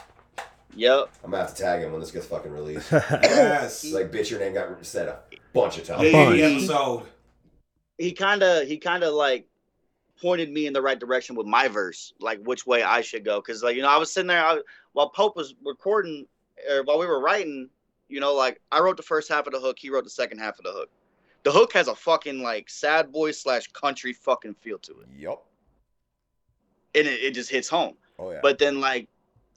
Yep. 0.77 1.11
I'm 1.25 1.31
gonna 1.31 1.43
have 1.43 1.55
to 1.55 1.63
tag 1.63 1.81
him 1.83 1.93
when 1.93 2.01
this 2.01 2.11
gets 2.11 2.27
fucking 2.27 2.53
released. 2.53 2.91
Yes. 2.93 3.85
Like, 3.93 4.11
bitch, 4.11 4.31
your 4.31 4.41
name 4.41 4.55
got 4.55 4.85
said 4.85 5.09
a 5.09 5.21
bunch 5.53 5.79
of 5.79 5.85
times. 5.87 6.03
Eddie 6.03 6.13
bunch. 6.13 6.41
episode. 6.41 7.03
He 7.99 8.13
kind 8.13 8.43
of 8.43 8.67
he 8.67 8.79
kind 8.79 9.05
of 9.05 9.15
like 9.15 9.47
pointed 10.21 10.51
me 10.51 10.67
in 10.67 10.73
the 10.73 10.83
right 10.83 10.99
direction 10.99 11.37
with 11.37 11.47
my 11.47 11.69
verse, 11.69 12.13
like 12.21 12.41
which 12.45 12.67
way 12.67 12.83
I 12.83 13.01
should 13.03 13.25
go. 13.25 13.41
Cause 13.41 13.63
like 13.63 13.77
you 13.77 13.83
know 13.83 13.89
I 13.89 13.99
was 13.99 14.13
sitting 14.13 14.27
there 14.29 14.45
I, 14.45 14.61
while 14.93 15.11
Pope 15.11 15.37
was 15.37 15.55
recording, 15.65 16.27
or 16.71 16.83
while 16.85 16.99
we 16.99 17.07
were 17.07 17.21
writing. 17.21 17.69
You 18.09 18.21
know, 18.21 18.35
like 18.35 18.61
I 18.71 18.81
wrote 18.81 18.99
the 18.99 19.03
first 19.03 19.31
half 19.31 19.47
of 19.47 19.53
the 19.55 19.61
hook, 19.61 19.79
he 19.79 19.89
wrote 19.89 20.05
the 20.05 20.11
second 20.11 20.39
half 20.39 20.59
of 20.59 20.65
the 20.65 20.73
hook. 20.73 20.91
The 21.43 21.51
hook 21.51 21.73
has 21.73 21.89
a 21.89 21.95
fucking 21.95 22.43
like 22.43 22.69
sad 22.69 23.11
boy 23.11 23.31
slash 23.33 23.67
country 23.69 24.13
fucking 24.13 24.55
feel 24.55 24.79
to 24.81 24.93
it, 25.01 25.09
Yep. 25.17 25.39
and 26.95 27.07
it, 27.07 27.21
it 27.23 27.35
just 27.35 27.51
hits 27.51 27.69
home. 27.69 27.95
Oh 28.19 28.31
yeah. 28.31 28.41
But 28.43 28.59
then 28.59 28.81
like 28.81 29.09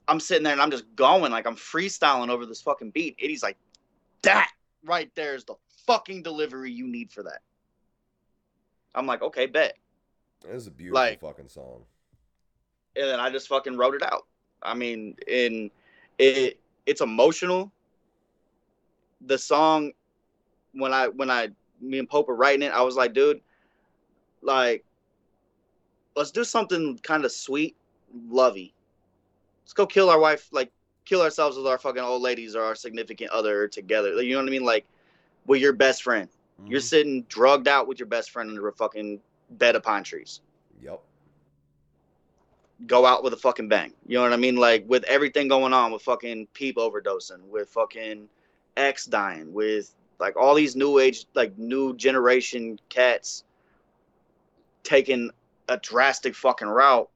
I'm 0.08 0.20
sitting 0.22 0.44
there 0.44 0.54
and 0.54 0.62
I'm 0.62 0.72
just 0.72 0.86
going 0.96 1.32
like 1.32 1.46
I'm 1.46 1.58
freestyling 1.58 2.30
over 2.30 2.46
this 2.46 2.62
fucking 2.62 2.92
beat. 2.92 3.18
And 3.22 3.30
he's 3.30 3.44
like, 3.44 3.58
that 4.24 4.50
right 4.86 5.12
there 5.16 5.36
is 5.36 5.44
the 5.44 5.56
fucking 5.86 6.24
delivery 6.24 6.72
you 6.72 6.88
need 6.88 7.12
for 7.12 7.24
that. 7.24 7.40
I'm 8.96 9.06
like, 9.06 9.22
okay, 9.22 9.46
bet. 9.46 9.78
Is 10.50 10.68
a 10.68 10.72
beautiful 10.72 11.02
like- 11.02 11.20
fucking 11.20 11.50
song. 11.50 11.84
And 12.96 13.06
then 13.08 13.20
I 13.20 13.30
just 13.30 13.48
fucking 13.50 13.76
wrote 13.78 13.94
it 13.96 14.04
out. 14.04 14.26
I 14.64 14.74
mean, 14.74 15.16
in 15.28 15.70
it 16.18 16.60
it's 16.88 17.02
emotional. 17.02 17.72
The 19.22 19.38
song 19.38 19.92
when 20.74 20.94
I 20.94 21.10
when 21.10 21.30
I 21.30 21.50
me 21.80 22.00
and 22.00 22.10
Pope 22.10 22.28
were 22.28 22.36
writing 22.36 22.64
it, 22.64 22.72
I 22.72 22.82
was 22.82 22.96
like, 22.96 23.14
dude, 23.14 23.42
like 24.42 24.84
let's 26.16 26.32
do 26.32 26.44
something 26.44 26.98
kind 27.04 27.26
of 27.26 27.32
sweet, 27.32 27.76
lovey. 28.30 28.74
Let's 29.64 29.74
go 29.74 29.86
kill 29.86 30.10
our 30.10 30.20
wife, 30.20 30.48
like 30.52 30.72
kill 31.06 31.22
ourselves 31.22 31.58
with 31.58 31.68
our 31.68 31.78
fucking 31.78 32.02
old 32.02 32.22
ladies 32.22 32.56
or 32.56 32.64
our 32.64 32.76
significant 32.76 33.30
other 33.32 33.68
together. 33.68 34.16
Like, 34.16 34.26
you 34.26 34.32
know 34.32 34.42
what 34.42 34.48
I 34.48 34.52
mean? 34.52 34.64
Like 34.64 34.86
with 35.46 35.62
your 35.62 35.74
best 35.74 36.04
friend. 36.04 36.30
You're 36.66 36.80
Mhm. 36.80 36.84
sitting 36.84 37.24
drugged 37.24 37.68
out 37.68 37.88
with 37.88 38.00
your 38.00 38.08
best 38.08 38.32
friend 38.32 38.50
under 38.50 38.68
a 38.68 38.74
fucking 38.74 39.22
bed 39.52 39.76
of 39.76 39.84
pine 39.84 40.04
trees. 40.04 40.42
Yep. 40.82 41.02
Go 42.86 43.06
out 43.06 43.24
with 43.24 43.34
a 43.34 43.38
fucking 43.38 43.70
bang. 43.70 43.92
You 44.06 44.18
know 44.18 44.24
what 44.24 44.34
I 44.34 44.38
mean? 44.38 44.56
Like 44.56 44.86
with 44.88 45.04
everything 45.06 45.48
going 45.48 45.74
on 45.74 45.92
with 45.92 46.04
fucking 46.04 46.48
peep 46.54 46.78
overdosing, 46.78 47.42
with 47.50 47.70
fucking 47.70 48.30
X 48.76 49.06
dying, 49.06 49.52
with 49.54 49.94
like 50.20 50.38
all 50.38 50.54
these 50.54 50.76
new 50.76 51.00
age, 51.00 51.26
like 51.34 51.58
new 51.58 51.96
generation 51.96 52.80
cats 52.90 53.44
taking 54.84 55.32
a 55.68 55.78
drastic 55.78 56.36
fucking 56.36 56.68
route. 56.68 57.10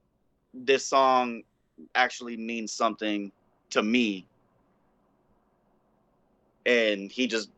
This 0.54 0.86
song 0.86 1.44
actually 1.96 2.38
means 2.38 2.74
something 2.74 3.32
to 3.70 3.82
me. 3.82 4.26
And 6.66 7.12
he 7.12 7.28
just, 7.28 7.50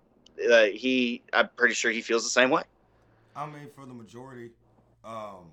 uh, 0.52 0.66
he, 0.66 1.22
I'm 1.34 1.50
pretty 1.56 1.74
sure 1.74 1.92
he 1.92 2.02
feels 2.02 2.24
the 2.24 2.30
same 2.30 2.50
way. 2.50 2.64
I 3.36 3.46
mean, 3.48 3.70
for 3.76 3.86
the 3.86 3.94
majority, 3.94 4.52
um, 5.04 5.50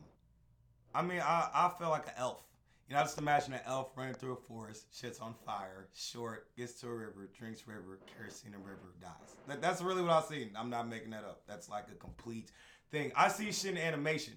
I 0.95 1.03
mean, 1.03 1.21
I, 1.21 1.49
I 1.55 1.71
feel 1.79 1.91
like 1.91 2.07
an 2.07 2.15
elf. 2.17 2.43
You 2.89 2.95
know, 2.95 3.01
I 3.03 3.05
just 3.05 3.19
imagine 3.19 3.53
an 3.53 3.61
elf 3.67 3.91
running 3.97 4.15
through 4.15 4.33
a 4.33 4.37
forest, 4.37 4.87
shit's 4.93 5.21
on 5.21 5.35
fire, 5.47 5.87
short, 5.95 6.49
gets 6.57 6.81
to 6.81 6.89
a 6.89 6.93
river, 6.95 7.31
drinks 7.39 7.67
river, 7.69 8.01
kerosene 8.17 8.53
in 8.53 8.61
river, 8.65 8.95
dies. 9.01 9.37
That, 9.47 9.63
that's 9.63 9.81
really 9.81 10.03
what 10.03 10.11
I've 10.11 10.25
seen. 10.25 10.51
I'm 10.57 10.71
not 10.71 10.89
making 10.89 11.11
that 11.11 11.23
up. 11.23 11.43
That's 11.47 11.69
like 11.69 11.85
a 11.93 11.95
complete 11.95 12.51
thing. 12.91 13.13
I 13.15 13.29
see 13.29 13.53
shit 13.53 13.73
in 13.73 13.79
animation. 13.79 14.35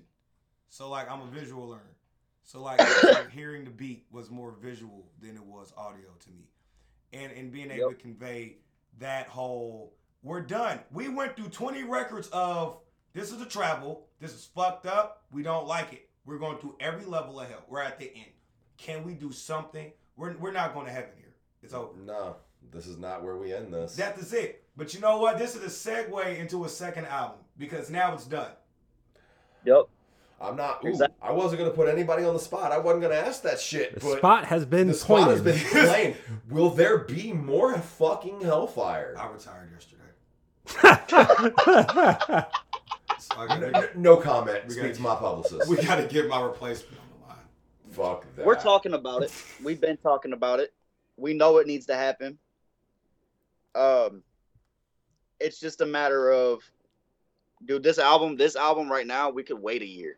So, 0.69 0.89
like, 0.89 1.09
I'm 1.09 1.21
a 1.21 1.27
visual 1.27 1.67
learner. 1.67 1.95
So, 2.43 2.61
like, 2.61 2.79
like, 3.03 3.31
hearing 3.31 3.63
the 3.63 3.71
beat 3.71 4.05
was 4.11 4.29
more 4.29 4.53
visual 4.61 5.07
than 5.19 5.35
it 5.35 5.43
was 5.43 5.73
audio 5.75 6.09
to 6.23 6.29
me. 6.29 6.45
And, 7.11 7.31
and 7.31 7.51
being 7.51 7.71
able 7.71 7.89
Yep. 7.89 7.97
to 7.97 8.03
convey 8.03 8.57
that 8.99 9.27
whole, 9.27 9.95
we're 10.21 10.41
done. 10.41 10.79
We 10.91 11.07
went 11.09 11.35
through 11.35 11.49
20 11.49 11.83
records 11.85 12.27
of 12.31 12.77
this 13.13 13.31
is 13.31 13.41
a 13.41 13.45
travel. 13.47 14.07
This 14.19 14.33
is 14.33 14.45
fucked 14.55 14.85
up. 14.85 15.23
We 15.31 15.41
don't 15.41 15.65
like 15.67 15.91
it. 15.93 16.09
We're 16.25 16.37
going 16.37 16.57
through 16.57 16.75
every 16.79 17.05
level 17.05 17.39
of 17.39 17.47
hell. 17.49 17.63
We're 17.67 17.81
at 17.81 17.99
the 17.99 18.11
end. 18.13 18.31
Can 18.77 19.03
we 19.03 19.13
do 19.13 19.31
something? 19.31 19.91
We're, 20.15 20.35
we're 20.37 20.51
not 20.51 20.73
going 20.73 20.85
to 20.85 20.91
heaven 20.91 21.09
here. 21.17 21.33
It's 21.61 21.73
over. 21.73 21.91
No, 22.05 22.35
this 22.71 22.87
is 22.87 22.97
not 22.97 23.23
where 23.23 23.37
we 23.37 23.53
end 23.53 23.73
this. 23.73 23.95
That 23.95 24.17
is 24.17 24.33
it. 24.33 24.63
But 24.75 24.93
you 24.93 24.99
know 24.99 25.17
what? 25.17 25.37
This 25.37 25.55
is 25.55 25.63
a 25.63 25.67
segue 25.89 26.37
into 26.39 26.65
a 26.65 26.69
second 26.69 27.05
album 27.05 27.39
because 27.57 27.89
now 27.89 28.13
it's 28.13 28.25
done. 28.25 28.51
Yep. 29.65 29.83
I'm 30.41 30.57
not. 30.57 30.83
Ooh, 30.83 30.89
Exactly. 30.89 31.15
I 31.21 31.31
wasn't 31.31 31.59
gonna 31.59 31.71
put 31.71 31.87
anybody 31.87 32.25
on 32.25 32.33
the 32.33 32.39
spot. 32.39 32.73
I 32.73 32.77
wasn't 32.77 33.03
gonna 33.03 33.15
ask 33.15 33.43
that 33.43 33.61
shit. 33.61 33.93
The 33.93 33.99
but 34.01 34.17
spot 34.17 34.45
has 34.45 34.65
been 34.65 34.87
the 34.87 34.93
spot 34.93 35.29
has 35.29 35.41
pointed. 35.41 35.55
been 35.71 35.85
plain. 35.87 36.15
Will 36.49 36.69
there 36.69 36.97
be 36.99 37.31
more 37.31 37.77
fucking 37.77 38.41
hellfire? 38.41 39.15
I 39.17 39.29
retired 39.31 39.69
yesterday. 39.71 40.03
So 43.33 43.39
I 43.41 43.59
No, 43.59 43.71
gotta, 43.71 43.99
no 43.99 44.17
comment. 44.17 44.63
We 44.65 44.71
Speak 44.71 44.83
gotta- 44.83 44.95
to 44.95 45.01
my 45.01 45.15
publicist. 45.15 45.69
we 45.69 45.77
got 45.77 45.95
to 45.97 46.07
get 46.07 46.27
my 46.27 46.41
replacement 46.41 46.99
on 46.99 47.07
the 47.21 47.27
line. 47.27 47.37
Fuck 47.91 48.25
that. 48.35 48.45
We're 48.45 48.59
talking 48.59 48.93
about 48.93 49.23
it. 49.23 49.31
We've 49.63 49.79
been 49.81 49.97
talking 49.97 50.33
about 50.33 50.59
it. 50.59 50.73
We 51.17 51.33
know 51.33 51.57
it 51.57 51.67
needs 51.67 51.85
to 51.87 51.95
happen. 51.95 52.37
Um, 53.75 54.23
it's 55.39 55.59
just 55.59 55.81
a 55.81 55.85
matter 55.85 56.31
of, 56.31 56.61
dude. 57.65 57.83
This 57.83 57.97
album, 57.99 58.35
this 58.37 58.55
album 58.55 58.91
right 58.91 59.05
now, 59.07 59.29
we 59.29 59.43
could 59.43 59.59
wait 59.61 59.81
a 59.81 59.87
year. 59.87 60.17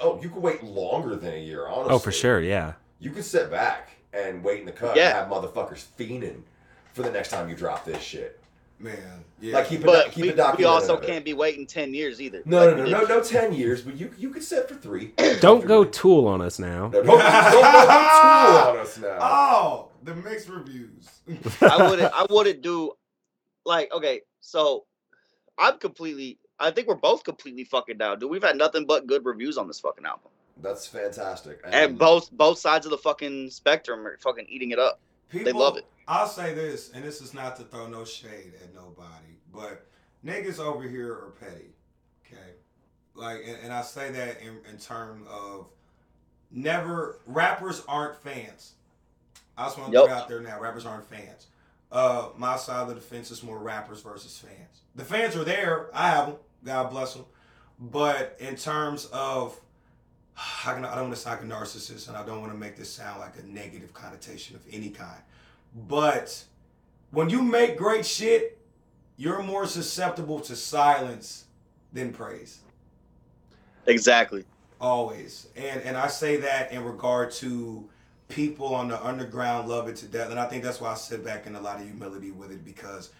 Oh, 0.00 0.20
you 0.22 0.28
could 0.30 0.42
wait 0.42 0.62
longer 0.62 1.16
than 1.16 1.34
a 1.34 1.38
year. 1.40 1.66
Honestly. 1.66 1.94
oh, 1.94 1.98
for 1.98 2.12
sure. 2.12 2.40
Yeah. 2.40 2.74
You 3.00 3.10
could 3.10 3.24
sit 3.24 3.50
back 3.50 3.90
and 4.12 4.42
wait 4.44 4.60
in 4.60 4.66
the 4.66 4.72
cut 4.72 4.96
Yeah. 4.96 5.08
and 5.08 5.14
have 5.18 5.28
motherfuckers 5.28 5.84
fiending 5.98 6.42
for 6.92 7.02
the 7.02 7.10
next 7.10 7.30
time 7.30 7.48
you 7.48 7.54
drop 7.56 7.84
this 7.84 8.00
shit. 8.02 8.40
Man, 8.80 9.24
yeah. 9.40 9.54
Like 9.54 9.68
keep 9.68 9.80
it. 9.80 9.86
But 9.86 10.12
keep 10.12 10.36
we, 10.36 10.40
a 10.40 10.54
we 10.56 10.64
also 10.64 10.96
can't 10.96 11.24
be 11.24 11.34
waiting 11.34 11.66
ten 11.66 11.92
years 11.92 12.20
either. 12.20 12.42
No, 12.44 12.66
Like 12.66 12.76
no, 12.76 12.84
we 12.84 12.90
no, 12.90 13.00
no, 13.00 13.06
no, 13.06 13.22
ten 13.22 13.52
years, 13.52 13.82
but 13.82 13.96
you 13.96 14.12
you 14.16 14.30
could 14.30 14.44
sit 14.44 14.68
for 14.68 14.76
three. 14.76 15.14
Don't 15.40 15.66
go 15.66 15.84
tool 15.84 16.28
on 16.28 16.40
us 16.40 16.58
now. 16.60 16.88
No, 16.88 17.02
don't, 17.02 17.06
don't, 17.06 17.18
don't 17.18 17.52
go 17.52 17.80
tool 18.52 18.70
on 18.70 18.78
us 18.78 18.98
now. 18.98 19.18
oh, 19.20 19.88
the 20.04 20.14
mixed 20.14 20.48
reviews. 20.48 21.08
I 21.60 21.88
wouldn't. 21.88 22.12
I 22.14 22.26
wouldn't 22.30 22.62
do. 22.62 22.92
Like, 23.66 23.92
okay, 23.92 24.22
so 24.40 24.84
I'm 25.58 25.78
completely. 25.78 26.38
I 26.60 26.70
think 26.70 26.86
we're 26.86 26.94
both 26.94 27.24
completely 27.24 27.64
fucking 27.64 27.98
down, 27.98 28.18
dude. 28.18 28.30
We've 28.30 28.42
had 28.42 28.56
nothing 28.56 28.86
but 28.86 29.06
good 29.06 29.24
reviews 29.24 29.58
on 29.58 29.66
this 29.66 29.78
fucking 29.80 30.04
album, 30.04 30.30
That's 30.62 30.86
fantastic. 30.86 31.60
and 31.64 31.98
both 31.98 32.30
both 32.32 32.58
sides 32.58 32.86
of 32.86 32.90
the 32.90 32.98
fucking 32.98 33.50
spectrum 33.50 34.06
are 34.06 34.18
fucking 34.18 34.46
eating 34.48 34.70
it 34.70 34.78
up. 34.78 35.00
People, 35.28 35.58
love 35.58 35.76
it. 35.76 35.84
I'll 36.10 36.26
say 36.26 36.54
this, 36.54 36.90
and 36.94 37.04
this 37.04 37.20
is 37.20 37.34
not 37.34 37.56
to 37.56 37.64
throw 37.64 37.86
no 37.86 38.02
shade 38.06 38.54
at 38.62 38.74
nobody, 38.74 39.36
but 39.52 39.86
niggas 40.24 40.58
over 40.58 40.88
here 40.88 41.12
are 41.12 41.34
petty. 41.38 41.74
Okay, 42.26 42.54
like, 43.14 43.42
and, 43.46 43.58
and 43.64 43.72
I 43.72 43.82
say 43.82 44.10
that 44.10 44.40
in, 44.40 44.58
in 44.72 44.78
terms 44.78 45.26
of 45.30 45.66
never 46.50 47.18
rappers 47.26 47.84
aren't 47.86 48.16
fans. 48.16 48.72
I 49.58 49.66
just 49.66 49.78
want 49.78 49.92
to 49.92 49.98
Yup. 49.98 50.08
put 50.08 50.16
out 50.16 50.28
there 50.28 50.40
now. 50.40 50.58
Rappers 50.58 50.86
aren't 50.86 51.04
fans. 51.04 51.48
Uh, 51.92 52.28
my 52.38 52.56
side 52.56 52.88
of 52.88 52.94
the 52.94 53.00
fence 53.00 53.30
is 53.30 53.42
more 53.42 53.58
rappers 53.58 54.00
versus 54.00 54.38
fans. 54.38 54.82
The 54.94 55.04
fans 55.04 55.36
are 55.36 55.44
there. 55.44 55.90
I 55.92 56.08
have 56.08 56.26
them. 56.26 56.36
God 56.64 56.90
bless 56.90 57.14
them. 57.14 57.26
But 57.78 58.36
in 58.40 58.56
terms 58.56 59.06
of 59.12 59.60
I, 60.64 60.72
can, 60.72 60.86
I 60.86 60.94
don't 60.94 61.04
want 61.04 61.14
to 61.16 61.20
sound 61.20 61.40
like 61.40 61.50
a 61.50 61.54
narcissist, 61.54 62.08
and 62.08 62.16
I 62.16 62.24
don't 62.24 62.40
want 62.40 62.52
to 62.52 62.58
make 62.58 62.76
this 62.76 62.90
sound 62.90 63.20
like 63.20 63.38
a 63.38 63.46
negative 63.46 63.92
connotation 63.92 64.56
of 64.56 64.62
any 64.72 64.88
kind. 64.88 65.20
But 65.74 66.44
when 67.10 67.30
you 67.30 67.42
make 67.42 67.76
great 67.76 68.06
shit, 68.06 68.58
you're 69.16 69.42
more 69.42 69.66
susceptible 69.66 70.40
to 70.40 70.56
silence 70.56 71.44
than 71.92 72.12
praise. 72.12 72.60
Exactly. 73.86 74.44
Always. 74.80 75.48
And 75.56 75.82
and 75.82 75.96
I 75.96 76.08
say 76.08 76.36
that 76.38 76.72
in 76.72 76.84
regard 76.84 77.30
to 77.32 77.88
people 78.28 78.74
on 78.74 78.88
the 78.88 79.04
underground 79.04 79.68
love 79.68 79.88
it 79.88 79.96
to 79.96 80.06
death. 80.06 80.30
And 80.30 80.38
I 80.38 80.46
think 80.46 80.62
that's 80.62 80.80
why 80.80 80.92
I 80.92 80.94
sit 80.94 81.24
back 81.24 81.46
in 81.46 81.56
a 81.56 81.60
lot 81.60 81.80
of 81.80 81.86
humility 81.86 82.30
with 82.30 82.52
it 82.52 82.64
because, 82.64 83.10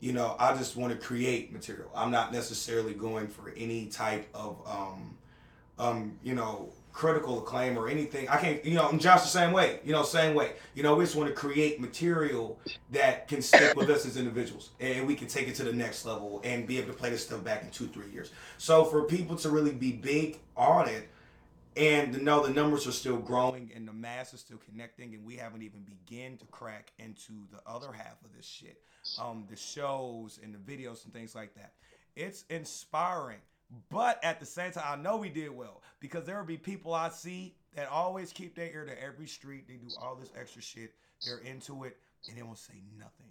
you 0.00 0.12
know, 0.12 0.36
I 0.38 0.54
just 0.54 0.76
want 0.76 0.92
to 0.92 0.98
create 0.98 1.52
material. 1.52 1.90
I'm 1.94 2.10
not 2.10 2.32
necessarily 2.32 2.92
going 2.94 3.28
for 3.28 3.52
any 3.56 3.86
type 3.86 4.28
of 4.34 4.60
um 4.66 5.16
um, 5.78 6.18
you 6.22 6.34
know, 6.34 6.70
critical 6.92 7.38
acclaim 7.38 7.78
or 7.78 7.88
anything. 7.88 8.28
I 8.28 8.38
can't, 8.38 8.64
you 8.64 8.74
know, 8.74 8.88
I'm 8.88 8.98
Josh 8.98 9.22
the 9.22 9.28
same 9.28 9.52
way, 9.52 9.80
you 9.84 9.92
know, 9.92 10.02
same 10.02 10.34
way. 10.34 10.52
You 10.74 10.82
know, 10.82 10.96
we 10.96 11.04
just 11.04 11.16
want 11.16 11.28
to 11.28 11.34
create 11.34 11.80
material 11.80 12.58
that 12.90 13.28
can 13.28 13.40
stick 13.42 13.76
with 13.76 13.88
us 13.90 14.04
as 14.04 14.16
individuals 14.16 14.70
and 14.80 15.06
we 15.06 15.14
can 15.14 15.28
take 15.28 15.48
it 15.48 15.54
to 15.56 15.64
the 15.64 15.72
next 15.72 16.04
level 16.04 16.40
and 16.44 16.66
be 16.66 16.78
able 16.78 16.88
to 16.88 16.98
play 16.98 17.10
this 17.10 17.24
stuff 17.24 17.44
back 17.44 17.62
in 17.62 17.70
two, 17.70 17.86
three 17.86 18.10
years. 18.10 18.32
So 18.56 18.84
for 18.84 19.04
people 19.04 19.36
to 19.36 19.50
really 19.50 19.72
be 19.72 19.92
big 19.92 20.38
on 20.56 20.88
it 20.88 21.08
and 21.76 22.12
to 22.12 22.22
know 22.22 22.44
the 22.44 22.52
numbers 22.52 22.86
are 22.86 22.92
still 22.92 23.18
growing 23.18 23.70
and 23.74 23.86
the 23.86 23.92
mass 23.92 24.34
is 24.34 24.40
still 24.40 24.58
connecting 24.58 25.14
and 25.14 25.24
we 25.24 25.36
haven't 25.36 25.62
even 25.62 25.84
begun 25.84 26.36
to 26.38 26.46
crack 26.46 26.92
into 26.98 27.32
the 27.52 27.60
other 27.64 27.92
half 27.92 28.16
of 28.24 28.36
this 28.36 28.46
shit. 28.46 28.82
Um, 29.20 29.44
the 29.48 29.56
shows 29.56 30.40
and 30.42 30.52
the 30.52 30.58
videos 30.58 31.04
and 31.04 31.12
things 31.12 31.34
like 31.34 31.54
that. 31.54 31.74
It's 32.16 32.44
inspiring. 32.50 33.38
But 33.90 34.22
at 34.24 34.40
the 34.40 34.46
same 34.46 34.72
time, 34.72 34.84
I 34.86 34.96
know 35.00 35.16
we 35.18 35.28
did 35.28 35.50
well 35.50 35.82
because 36.00 36.24
there 36.24 36.38
will 36.38 36.46
be 36.46 36.56
people 36.56 36.94
I 36.94 37.10
see 37.10 37.54
that 37.74 37.88
always 37.88 38.32
keep 38.32 38.54
their 38.54 38.72
ear 38.72 38.84
to 38.86 39.02
every 39.02 39.26
street. 39.26 39.68
They 39.68 39.74
do 39.74 39.88
all 40.00 40.14
this 40.14 40.32
extra 40.38 40.62
shit. 40.62 40.94
They're 41.24 41.38
into 41.38 41.84
it 41.84 41.96
and 42.28 42.36
they 42.36 42.42
won't 42.42 42.58
say 42.58 42.82
nothing. 42.98 43.26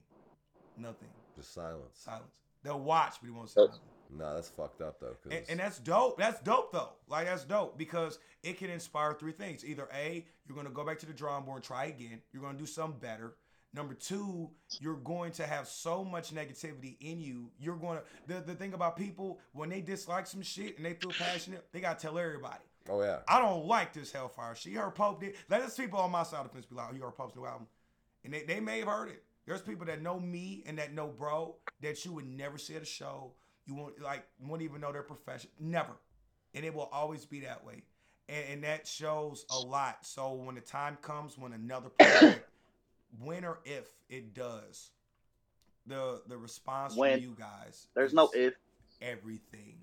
Nothing. 0.78 1.10
Just 1.36 1.54
silence. 1.54 1.82
Silence. 1.94 2.36
They'll 2.64 2.80
watch, 2.80 3.16
but 3.20 3.28
they 3.28 3.34
won't 3.34 3.50
say 3.50 3.62
nothing. 3.62 3.80
No, 4.16 4.36
that's 4.36 4.50
fucked 4.50 4.82
up 4.82 5.00
though. 5.00 5.16
And, 5.30 5.44
and 5.50 5.60
that's 5.60 5.80
dope. 5.80 6.18
That's 6.18 6.40
dope 6.42 6.72
though. 6.72 6.92
Like 7.10 7.26
that's 7.26 7.44
dope 7.44 7.78
because 7.78 8.20
it 8.44 8.58
can 8.58 8.70
inspire 8.70 9.14
three 9.14 9.32
things. 9.32 9.66
Either 9.66 9.88
A, 9.94 10.26
you're 10.48 10.56
gonna 10.56 10.70
go 10.70 10.86
back 10.86 11.00
to 11.00 11.06
the 11.06 11.14
drawing 11.14 11.44
board 11.44 11.58
and 11.58 11.66
try 11.66 11.86
again. 11.86 12.22
You're 12.32 12.44
gonna 12.44 12.58
do 12.58 12.66
something 12.66 13.00
better. 13.00 13.36
Number 13.78 13.94
two, 13.94 14.50
you're 14.80 14.96
going 14.96 15.32
to 15.34 15.46
have 15.46 15.68
so 15.68 16.04
much 16.04 16.34
negativity 16.34 16.98
in 17.00 17.22
you. 17.22 17.52
You're 17.60 17.76
going 17.76 18.00
to 18.00 18.04
the, 18.26 18.42
the 18.42 18.56
thing 18.56 18.74
about 18.74 18.98
people 18.98 19.40
when 19.54 19.70
they 19.70 19.82
dislike 19.82 20.26
some 20.26 20.42
shit 20.42 20.78
and 20.78 20.86
they 20.86 20.94
feel 20.94 21.12
passionate, 21.12 21.64
they 21.72 21.80
gotta 21.80 22.00
tell 22.00 22.18
everybody. 22.18 22.64
oh 22.90 23.04
yeah. 23.04 23.20
I 23.28 23.40
don't 23.40 23.66
like 23.66 23.94
this 23.94 24.12
Hellfire. 24.12 24.56
She 24.56 24.74
heard 24.74 24.96
Pope 24.96 25.22
did. 25.22 25.36
Let 25.48 25.62
us 25.62 25.78
people 25.78 26.00
on 26.00 26.10
my 26.10 26.24
side 26.24 26.40
of 26.40 26.48
the 26.48 26.54
fence 26.54 26.66
be 26.66 26.76
like, 26.76 26.88
oh, 26.90 26.96
you 26.96 27.04
heard 27.04 27.16
Pope's 27.16 27.36
new 27.36 27.46
album. 27.46 27.68
And 28.26 28.34
they, 28.34 28.42
they 28.44 28.60
may 28.60 28.80
have 28.80 28.88
heard 28.88 29.10
it. 29.10 29.24
There's 29.46 29.62
people 29.62 29.86
that 29.86 30.02
know 30.02 30.20
me 30.20 30.64
and 30.66 30.80
that 30.80 30.94
know 30.94 31.08
bro 31.08 31.56
that 31.82 32.04
you 32.04 32.14
would 32.14 32.26
never 32.28 32.58
see 32.58 32.76
at 32.76 32.82
a 32.82 32.86
show. 32.86 33.34
You 33.68 33.76
won't 33.76 34.02
like 34.02 34.26
won't 34.42 34.64
even 34.64 34.82
know 34.82 34.92
their 34.92 35.04
profession. 35.04 35.52
Never. 35.60 35.94
And 36.56 36.66
it 36.66 36.74
will 36.74 36.90
always 36.92 37.26
be 37.26 37.42
that 37.42 37.64
way. 37.64 37.84
And, 38.28 38.46
and 38.54 38.64
that 38.64 38.88
shows 38.88 39.46
a 39.52 39.60
lot. 39.60 40.00
So 40.02 40.34
when 40.34 40.56
the 40.56 40.62
time 40.62 40.98
comes 41.02 41.38
when 41.38 41.54
another 41.54 41.90
project, 41.90 42.47
when 43.24 43.46
or 43.46 43.60
if 43.66 43.86
it 44.10 44.34
does, 44.34 44.92
the 45.86 46.22
the 46.28 46.38
response 46.38 46.96
When. 46.96 47.14
from 47.20 47.22
you 47.24 47.36
guys 47.38 47.88
There's 47.94 48.14
no 48.14 48.30
if. 48.34 48.54
everything. 49.02 49.78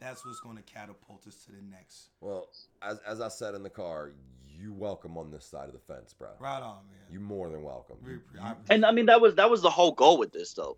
That's 0.00 0.26
what's 0.26 0.40
going 0.40 0.56
to 0.56 0.62
catapult 0.62 1.26
us 1.26 1.36
to 1.46 1.52
the 1.52 1.62
next. 1.70 2.08
Well, 2.20 2.48
as, 2.82 2.98
as 3.06 3.20
I 3.20 3.28
said 3.28 3.54
in 3.54 3.62
the 3.62 3.70
car, 3.70 4.10
you 4.44 4.72
welcome 4.72 5.16
on 5.16 5.30
this 5.30 5.46
side 5.46 5.66
of 5.68 5.72
the 5.72 5.78
fence, 5.78 6.12
bro. 6.12 6.28
Right 6.38 6.60
on, 6.60 6.80
man. 6.90 7.00
You 7.10 7.20
more 7.20 7.48
than 7.48 7.62
welcome. 7.62 7.96
We 8.04 8.12
You- 8.14 8.20
I- 8.42 8.54
And 8.70 8.84
I 8.84 8.90
mean 8.90 9.06
that 9.06 9.20
was 9.20 9.34
that 9.36 9.48
was 9.50 9.62
the 9.62 9.70
whole 9.70 9.92
goal 9.92 10.18
with 10.18 10.32
this 10.32 10.52
though. 10.52 10.76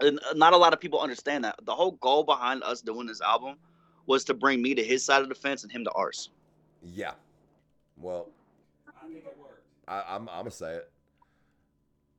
And 0.00 0.18
uh, 0.28 0.32
not 0.34 0.52
a 0.52 0.56
lot 0.56 0.72
of 0.72 0.80
people 0.80 1.00
understand 1.00 1.44
that. 1.44 1.54
The 1.64 1.74
whole 1.74 1.92
goal 1.92 2.24
behind 2.24 2.62
us 2.64 2.80
doing 2.82 3.06
this 3.06 3.20
album 3.20 3.56
was 4.06 4.24
to 4.24 4.34
bring 4.34 4.60
me 4.60 4.74
to 4.74 4.82
his 4.84 5.04
side 5.04 5.22
of 5.22 5.28
the 5.28 5.34
fence 5.34 5.62
and 5.62 5.70
him 5.72 5.84
to 5.84 5.90
ours. 5.92 6.30
yeah. 6.82 7.12
Well, 7.96 8.22
I 8.22 8.22
think 8.24 8.34
I, 9.88 10.04
I'm 10.08 10.28
I'm 10.28 10.38
gonna 10.38 10.50
say 10.50 10.74
it. 10.76 10.90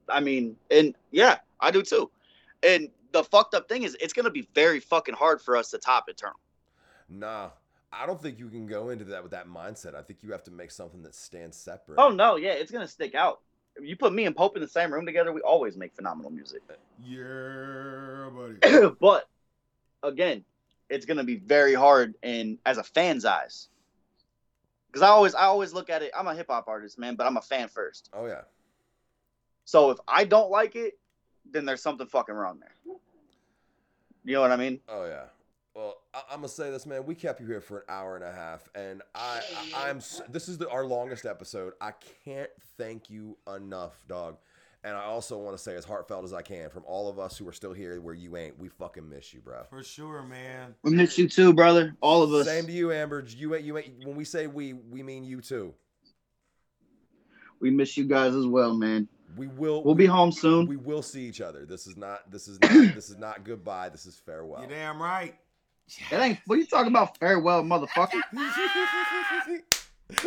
I 0.10 0.20
mean, 0.20 0.56
and 0.70 0.96
yeah, 1.12 1.38
I 1.60 1.72
do 1.72 1.82
too. 1.82 2.12
And 2.64 2.90
the 3.12 3.24
fucked 3.24 3.54
up 3.54 3.68
thing 3.68 3.84
is 3.84 3.98
it's 4.00 4.14
gonna 4.14 4.32
be 4.32 4.48
very 4.54 4.80
fucking 4.80 5.16
hard 5.16 5.42
for 5.42 5.56
us 5.56 5.72
to 5.72 5.78
top 5.78 6.10
Eternal. 6.10 6.40
Nah, 7.10 7.50
I 7.92 8.06
don't 8.06 8.22
think 8.22 8.40
you 8.40 8.50
can 8.50 8.68
go 8.68 8.90
into 8.90 9.06
that 9.06 9.24
with 9.24 9.32
that 9.32 9.48
mindset. 9.48 9.96
I 9.96 10.02
think 10.02 10.20
you 10.22 10.32
have 10.32 10.44
to 10.44 10.52
make 10.52 10.72
something 10.72 11.02
that 11.04 11.16
stands 11.16 11.58
separate. 11.58 12.00
Oh 12.00 12.10
no, 12.10 12.36
yeah, 12.36 12.52
it's 12.52 12.72
gonna 12.72 12.88
stick 12.88 13.16
out. 13.16 13.42
If 13.76 13.86
you 13.86 13.96
put 13.96 14.14
me 14.14 14.26
and 14.26 14.36
Pope 14.36 14.56
in 14.56 14.62
the 14.62 14.68
same 14.68 14.94
room 14.94 15.06
together, 15.06 15.34
we 15.34 15.42
always 15.42 15.76
make 15.76 15.94
phenomenal 15.96 16.32
music. 16.32 16.62
Uh, 16.70 16.74
yeah, 17.04 18.30
buddy. 18.30 18.96
but 19.00 19.28
again, 20.04 20.44
it's 20.90 21.06
gonna 21.06 21.24
be 21.24 21.38
very 21.38 21.74
hard 21.74 22.16
and 22.24 22.58
as 22.66 22.78
a 22.78 22.84
fan's 22.84 23.26
eyes. 23.26 23.70
Because 24.96 25.06
I 25.06 25.10
always 25.12 25.36
I 25.36 25.44
always 25.44 25.74
look 25.74 25.90
at 25.90 26.02
it, 26.04 26.12
I'm 26.18 26.26
a 26.28 26.34
hip 26.34 26.46
hop 26.50 26.70
artist, 26.70 26.98
man, 26.98 27.16
but 27.18 27.28
I'm 27.28 27.36
a 27.36 27.42
fan 27.42 27.68
first. 27.68 28.10
Oh 28.14 28.28
yeah. 28.28 28.44
So 29.66 29.92
if 29.92 29.98
I 30.08 30.24
don't 30.24 30.50
like 30.50 30.78
it, 30.78 30.94
then 31.52 31.66
there's 31.66 31.82
something 31.82 32.08
fucking 32.08 32.34
wrong 32.34 32.62
there. 32.62 32.72
You 34.24 34.36
know 34.36 34.42
what 34.42 34.52
I 34.52 34.56
mean? 34.56 34.80
Oh 34.88 35.06
yeah. 35.06 35.24
Well, 35.76 35.98
I, 36.14 36.22
I'm 36.32 36.38
gonna 36.38 36.48
say 36.48 36.72
this, 36.72 36.86
man. 36.86 37.06
We 37.06 37.14
kept 37.14 37.42
you 37.42 37.46
here 37.46 37.60
for 37.60 37.80
an 37.80 37.84
hour 37.90 38.16
and 38.16 38.24
a 38.24 38.32
half, 38.32 38.70
and 38.74 39.02
I, 39.14 39.42
I 39.76 39.90
I'm. 39.90 39.98
s- 39.98 40.22
This 40.30 40.48
is 40.48 40.58
the, 40.58 40.70
our 40.70 40.86
longest 40.86 41.26
episode. 41.26 41.74
I 41.82 41.92
can't 42.24 42.50
thank 42.78 43.10
you 43.10 43.38
enough, 43.54 44.02
dog. 44.08 44.38
And 44.86 44.96
I 44.96 45.06
also 45.06 45.40
want 45.40 45.58
to 45.58 45.62
say 45.62 45.74
as 45.76 45.84
heartfelt 45.84 46.24
as 46.26 46.32
I 46.32 46.44
can 46.44 46.70
from 46.70 46.84
all 46.86 47.10
of 47.10 47.18
us 47.18 47.40
who 47.40 47.48
are 47.48 47.52
still 47.52 47.74
here, 47.74 48.00
where 48.00 48.14
you 48.14 48.38
ain't. 48.38 48.60
We 48.60 48.70
fucking 48.70 49.10
miss 49.10 49.34
you, 49.34 49.42
bro. 49.42 49.64
For 49.68 49.82
sure, 49.82 50.22
man. 50.22 50.76
We 50.84 50.92
miss 50.92 51.18
you 51.18 51.28
too, 51.28 51.54
brother. 51.54 51.96
All 52.02 52.22
of 52.22 52.32
us. 52.32 52.46
Same 52.46 52.68
to 52.68 52.72
you, 52.72 52.92
Amber. 52.92 53.26
You 53.28 53.56
ain't. 53.56 53.64
You 53.64 53.80
ain't. 53.80 54.06
When 54.06 54.16
we 54.16 54.24
say 54.24 54.46
we, 54.46 54.74
we 54.74 55.02
mean 55.02 55.24
you 55.24 55.42
too. 55.42 55.74
We 57.60 57.72
miss 57.72 57.98
you 57.98 58.04
guys 58.06 58.36
as 58.36 58.46
well, 58.46 58.76
man. 58.76 59.08
We 59.36 59.48
will. 59.48 59.84
We'll 59.84 59.96
be 59.96 60.06
home 60.06 60.32
soon. 60.32 60.68
We 60.68 60.76
will 60.78 61.02
see 61.02 61.24
each 61.24 61.42
other. 61.42 61.66
This 61.66 61.88
is 61.88 61.98
not. 61.98 62.32
This 62.32 62.48
is 62.48 62.62
not. 62.62 62.72
this 62.94 63.10
is 63.10 63.18
not 63.18 63.44
goodbye. 63.44 63.90
This 63.90 64.06
is 64.06 64.22
farewell. 64.24 64.60
You're 64.60 64.70
damn 64.70 65.02
right. 65.02 65.34
It 66.12 66.16
ain't. 66.16 66.38
What 66.46 66.58
are 66.58 66.60
you 66.60 66.68
talking 66.68 66.92
about? 66.92 67.18
Farewell, 67.18 67.64
motherfucker. 67.64 68.22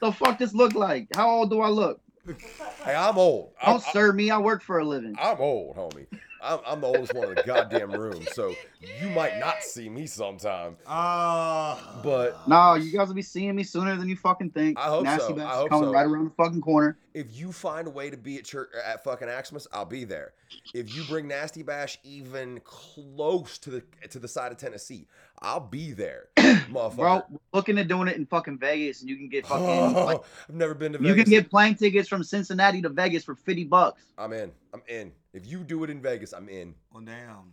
the 0.00 0.12
fuck 0.12 0.38
this 0.38 0.54
look 0.54 0.74
like? 0.74 1.08
How 1.14 1.28
old 1.28 1.50
do 1.50 1.60
I 1.60 1.68
look? 1.68 2.00
hey, 2.84 2.94
I'm 2.94 3.18
old. 3.18 3.52
I'm, 3.62 3.74
Don't 3.74 3.84
serve 3.84 4.14
me. 4.14 4.30
I 4.30 4.38
work 4.38 4.62
for 4.62 4.78
a 4.78 4.84
living. 4.84 5.14
I'm 5.20 5.38
old, 5.40 5.76
homie. 5.76 6.06
I'm, 6.42 6.58
I'm 6.66 6.80
the 6.80 6.86
oldest 6.86 7.12
one 7.12 7.28
in 7.28 7.34
the 7.34 7.42
goddamn 7.42 7.90
room, 7.92 8.22
so 8.32 8.54
you 9.02 9.10
might 9.10 9.38
not 9.38 9.62
see 9.62 9.90
me 9.90 10.06
sometime. 10.06 10.76
Uh, 10.86 11.76
But 12.02 12.48
No, 12.48 12.74
you 12.74 12.96
guys 12.96 13.08
will 13.08 13.14
be 13.14 13.20
seeing 13.22 13.54
me 13.54 13.62
sooner 13.62 13.94
than 13.96 14.08
you 14.08 14.16
fucking 14.16 14.50
think. 14.50 14.78
I 14.78 14.84
hope 14.86 15.04
Nasty 15.04 15.28
so. 15.28 15.34
Bass 15.34 15.46
I 15.46 15.50
is 15.52 15.56
hope 15.58 15.68
coming 15.68 15.88
so. 15.88 15.92
right 15.92 16.06
around 16.06 16.24
the 16.24 16.42
fucking 16.42 16.62
corner. 16.62 16.96
If 17.14 17.36
you 17.36 17.52
find 17.52 17.86
a 17.86 17.90
way 17.90 18.10
to 18.10 18.16
be 18.16 18.36
at 18.38 18.44
church 18.44 18.70
uh, 18.76 18.88
at 18.88 19.02
fucking 19.04 19.28
Axmas, 19.28 19.66
I'll 19.72 19.84
be 19.84 20.04
there. 20.04 20.32
If 20.74 20.94
you 20.94 21.02
bring 21.04 21.26
Nasty 21.28 21.62
Bash 21.62 21.98
even 22.04 22.60
close 22.64 23.58
to 23.58 23.70
the 23.70 23.82
to 24.10 24.18
the 24.18 24.28
side 24.28 24.52
of 24.52 24.58
Tennessee, 24.58 25.06
I'll 25.40 25.60
be 25.60 25.92
there, 25.92 26.28
motherfucker. 26.36 26.96
Bro, 26.96 27.22
we're 27.30 27.38
looking 27.52 27.78
at 27.78 27.88
doing 27.88 28.08
it 28.08 28.16
in 28.16 28.26
fucking 28.26 28.58
Vegas, 28.58 29.00
and 29.00 29.10
you 29.10 29.16
can 29.16 29.28
get 29.28 29.46
fucking. 29.46 29.94
like, 30.04 30.20
I've 30.48 30.54
never 30.54 30.74
been 30.74 30.92
to 30.92 30.98
Vegas. 30.98 31.16
you 31.16 31.22
can 31.24 31.30
get 31.30 31.50
plane 31.50 31.74
tickets 31.74 32.08
from 32.08 32.22
Cincinnati 32.22 32.82
to 32.82 32.88
Vegas 32.88 33.24
for 33.24 33.34
fifty 33.34 33.64
bucks. 33.64 34.02
I'm 34.18 34.32
in. 34.32 34.52
I'm 34.72 34.82
in. 34.88 35.12
If 35.32 35.46
you 35.46 35.58
do 35.64 35.82
it 35.84 35.90
in 35.90 36.00
Vegas, 36.00 36.32
I'm 36.32 36.48
in. 36.48 36.74
well, 36.92 37.02
damn. 37.02 37.52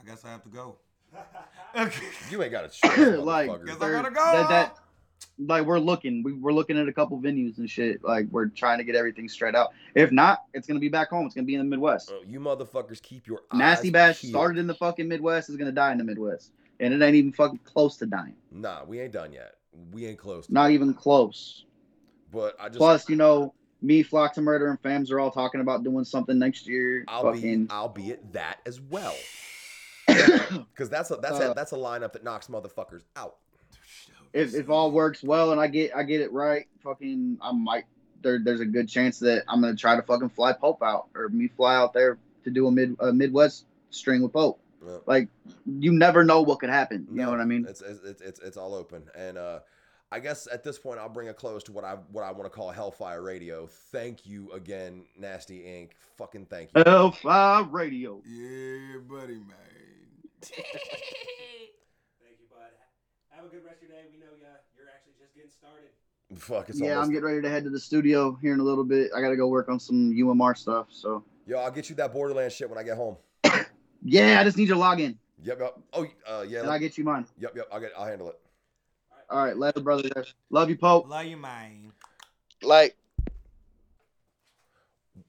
I 0.00 0.04
guess 0.06 0.24
I 0.24 0.28
have 0.30 0.42
to 0.44 0.48
go. 0.48 0.76
You 2.30 2.42
ain't 2.42 2.50
got 2.52 2.64
a 2.64 2.68
choice, 2.68 3.18
Like, 3.18 3.48
motherfucker. 3.50 3.66
Guess 3.66 3.80
I 3.80 3.90
gotta 3.90 4.10
go. 4.10 4.32
that- 4.32 4.48
that- 4.48 4.78
Like 5.38 5.64
we're 5.66 5.78
looking, 5.78 6.22
we, 6.22 6.32
we're 6.32 6.52
looking 6.52 6.76
at 6.78 6.88
a 6.88 6.92
couple 6.92 7.18
venues 7.20 7.58
and 7.58 7.70
shit. 7.70 8.02
Like 8.02 8.26
we're 8.30 8.46
trying 8.46 8.78
to 8.78 8.84
get 8.84 8.96
everything 8.96 9.28
straight 9.28 9.54
out. 9.54 9.68
If 9.94 10.10
not, 10.10 10.44
it's 10.52 10.66
gonna 10.66 10.80
be 10.80 10.88
back 10.88 11.10
home. 11.10 11.26
It's 11.26 11.34
gonna 11.34 11.46
be 11.46 11.54
in 11.54 11.60
the 11.60 11.64
Midwest. 11.64 12.10
Oh, 12.12 12.22
you 12.26 12.40
motherfuckers 12.40 13.00
keep 13.00 13.26
your 13.26 13.42
eyes 13.52 13.58
Nasty 13.58 13.90
Bash 13.90 14.22
peeled. 14.22 14.32
started 14.32 14.58
in 14.58 14.66
the 14.66 14.74
fucking 14.74 15.06
Midwest, 15.06 15.48
is 15.48 15.56
gonna 15.56 15.72
die 15.72 15.92
in 15.92 15.98
the 15.98 16.04
Midwest, 16.04 16.52
and 16.80 16.92
it 16.92 17.00
ain't 17.02 17.14
even 17.14 17.32
fucking 17.32 17.60
close 17.64 17.96
to 17.98 18.06
dying. 18.06 18.34
Nah, 18.50 18.84
we 18.84 19.00
ain't 19.00 19.12
done 19.12 19.32
yet. 19.32 19.54
We 19.92 20.06
ain't 20.06 20.18
close. 20.18 20.46
To 20.46 20.52
Not 20.52 20.70
it. 20.70 20.74
even 20.74 20.92
close. 20.94 21.64
But 22.32 22.56
I 22.58 22.68
just 22.68 22.78
Plus, 22.78 23.08
you 23.08 23.16
know, 23.16 23.54
me, 23.80 24.02
Flock 24.02 24.34
to 24.34 24.40
Murder, 24.40 24.68
and 24.68 24.82
Fams 24.82 25.10
are 25.12 25.20
all 25.20 25.30
talking 25.30 25.60
about 25.60 25.84
doing 25.84 26.04
something 26.04 26.38
next 26.38 26.66
year. 26.66 27.04
I'll 27.06 27.22
fucking. 27.22 27.66
be 27.66 27.70
I'll 27.70 27.88
be 27.88 28.10
at 28.10 28.32
that 28.32 28.58
as 28.66 28.80
well. 28.80 29.14
Because 30.08 30.88
that's 30.88 31.10
a 31.10 31.16
that's 31.16 31.38
a 31.38 31.50
Uh, 31.50 31.54
that's 31.54 31.72
a 31.72 31.76
lineup 31.76 32.12
that 32.12 32.24
knocks 32.24 32.48
motherfuckers 32.48 33.02
out. 33.14 33.36
If 34.32 34.54
if 34.54 34.70
all 34.70 34.90
works 34.90 35.22
well 35.22 35.52
and 35.52 35.60
I 35.60 35.66
get 35.66 35.94
I 35.94 36.02
get 36.02 36.20
it 36.20 36.32
right, 36.32 36.66
fucking 36.82 37.38
I 37.40 37.52
might 37.52 37.84
there 38.22 38.38
there's 38.42 38.60
a 38.60 38.66
good 38.66 38.88
chance 38.88 39.18
that 39.20 39.44
I'm 39.48 39.60
gonna 39.60 39.76
try 39.76 39.96
to 39.96 40.02
fucking 40.02 40.30
fly 40.30 40.52
Pope 40.52 40.82
out 40.82 41.08
or 41.14 41.28
me 41.28 41.48
fly 41.48 41.76
out 41.76 41.92
there 41.92 42.18
to 42.44 42.50
do 42.50 42.66
a 42.66 42.70
mid 42.70 42.96
a 43.00 43.12
Midwest 43.12 43.66
string 43.90 44.22
with 44.22 44.32
Pope. 44.32 44.60
Yeah. 44.84 44.98
Like 45.06 45.28
you 45.66 45.92
never 45.92 46.24
know 46.24 46.42
what 46.42 46.60
could 46.60 46.70
happen. 46.70 47.06
You 47.10 47.22
know 47.22 47.30
what 47.30 47.40
I 47.40 47.44
mean? 47.44 47.66
It's 47.68 47.80
it's 47.80 48.02
it's 48.04 48.20
it's, 48.20 48.40
it's 48.40 48.56
all 48.56 48.74
open, 48.74 49.04
and 49.16 49.36
uh, 49.36 49.60
I 50.10 50.20
guess 50.20 50.48
at 50.50 50.64
this 50.64 50.78
point 50.78 50.98
I'll 50.98 51.08
bring 51.08 51.28
a 51.28 51.34
close 51.34 51.62
to 51.64 51.72
what 51.72 51.84
I 51.84 51.96
what 52.12 52.24
I 52.24 52.30
want 52.30 52.44
to 52.44 52.50
call 52.50 52.70
Hellfire 52.70 53.22
Radio. 53.22 53.66
Thank 53.66 54.24
you 54.24 54.50
again, 54.52 55.04
Nasty 55.18 55.60
Inc. 55.60 55.90
Fucking 56.16 56.46
thank 56.46 56.70
you. 56.74 56.82
Hellfire 56.84 57.64
Radio. 57.64 58.22
Yeah, 58.26 58.98
buddy, 59.08 59.34
man. 59.34 59.88
Thank 60.40 60.54
you, 62.38 62.46
bud. 62.48 62.70
Have 63.30 63.37
a 63.48 63.50
good 63.50 63.64
rest 63.64 63.82
of 63.82 63.88
your 63.88 63.98
day. 63.98 64.04
We 64.12 64.18
know 64.18 64.26
ya. 64.40 64.48
You're 64.76 64.88
actually 64.94 65.14
just 65.18 65.34
getting 65.34 65.50
started. 65.50 65.90
Fuck, 66.36 66.68
it's 66.68 66.80
yeah, 66.80 66.90
almost. 66.90 67.06
I'm 67.06 67.12
getting 67.12 67.26
ready 67.26 67.42
to 67.42 67.48
head 67.48 67.64
to 67.64 67.70
the 67.70 67.80
studio 67.80 68.38
here 68.42 68.52
in 68.52 68.60
a 68.60 68.62
little 68.62 68.84
bit. 68.84 69.10
I 69.16 69.20
gotta 69.20 69.36
go 69.36 69.48
work 69.48 69.68
on 69.68 69.80
some 69.80 70.12
UMR 70.12 70.56
stuff. 70.56 70.88
So 70.90 71.24
Yo, 71.46 71.58
I'll 71.58 71.70
get 71.70 71.88
you 71.88 71.96
that 71.96 72.12
Borderlands 72.12 72.54
shit 72.54 72.68
when 72.68 72.78
I 72.78 72.82
get 72.82 72.96
home. 72.96 73.16
yeah, 74.02 74.38
I 74.38 74.44
just 74.44 74.58
need 74.58 74.68
your 74.68 74.76
login 74.76 75.16
Yep, 75.42 75.60
yep. 75.60 75.78
Oh, 75.92 76.06
uh, 76.26 76.44
yeah. 76.48 76.60
and 76.60 76.70
I 76.70 76.78
get 76.78 76.98
you 76.98 77.04
mine. 77.04 77.26
Yep, 77.38 77.56
yep. 77.56 77.68
I'll 77.72 77.80
get. 77.80 77.92
I'll 77.96 78.06
handle 78.06 78.28
it. 78.28 78.38
All 79.30 79.44
right, 79.44 79.56
later, 79.56 79.80
brother. 79.80 80.10
Love 80.50 80.68
you, 80.68 80.76
Pope. 80.76 81.08
Love 81.08 81.26
you, 81.26 81.36
man. 81.36 81.92
Like. 82.62 82.96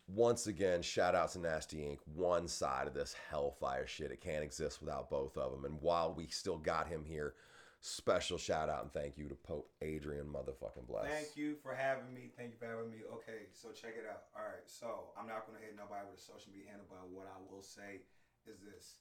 Once 0.07 0.47
again, 0.47 0.81
shout 0.81 1.13
out 1.13 1.31
to 1.31 1.39
Nasty 1.39 1.77
Inc. 1.77 1.99
One 2.15 2.47
side 2.47 2.87
of 2.87 2.95
this 2.95 3.15
hellfire 3.29 3.85
shit. 3.85 4.11
It 4.11 4.19
can't 4.19 4.43
exist 4.43 4.81
without 4.81 5.09
both 5.09 5.37
of 5.37 5.51
them. 5.51 5.65
And 5.65 5.79
while 5.81 6.13
we 6.15 6.27
still 6.27 6.57
got 6.57 6.87
him 6.87 7.05
here, 7.05 7.35
special 7.81 8.37
shout 8.37 8.69
out 8.69 8.83
and 8.83 8.93
thank 8.93 9.17
you 9.17 9.27
to 9.29 9.35
Pope 9.35 9.69
Adrian 9.81 10.25
motherfucking 10.25 10.87
bless. 10.87 11.07
Thank 11.09 11.35
you 11.35 11.55
for 11.63 11.73
having 11.73 12.13
me. 12.13 12.31
Thank 12.37 12.51
you 12.51 12.57
for 12.59 12.65
having 12.65 12.91
me. 12.91 12.97
Okay, 13.13 13.47
so 13.53 13.69
check 13.69 13.93
it 13.97 14.05
out. 14.09 14.23
All 14.35 14.43
right, 14.43 14.65
so 14.65 15.11
I'm 15.19 15.27
not 15.27 15.45
gonna 15.47 15.59
hit 15.59 15.75
nobody 15.77 16.05
with 16.11 16.19
a 16.19 16.21
social 16.23 16.51
media 16.51 16.69
handle, 16.71 16.87
but 16.89 17.07
what 17.09 17.27
I 17.27 17.37
will 17.51 17.61
say 17.63 18.01
is 18.45 18.59
this: 18.59 18.95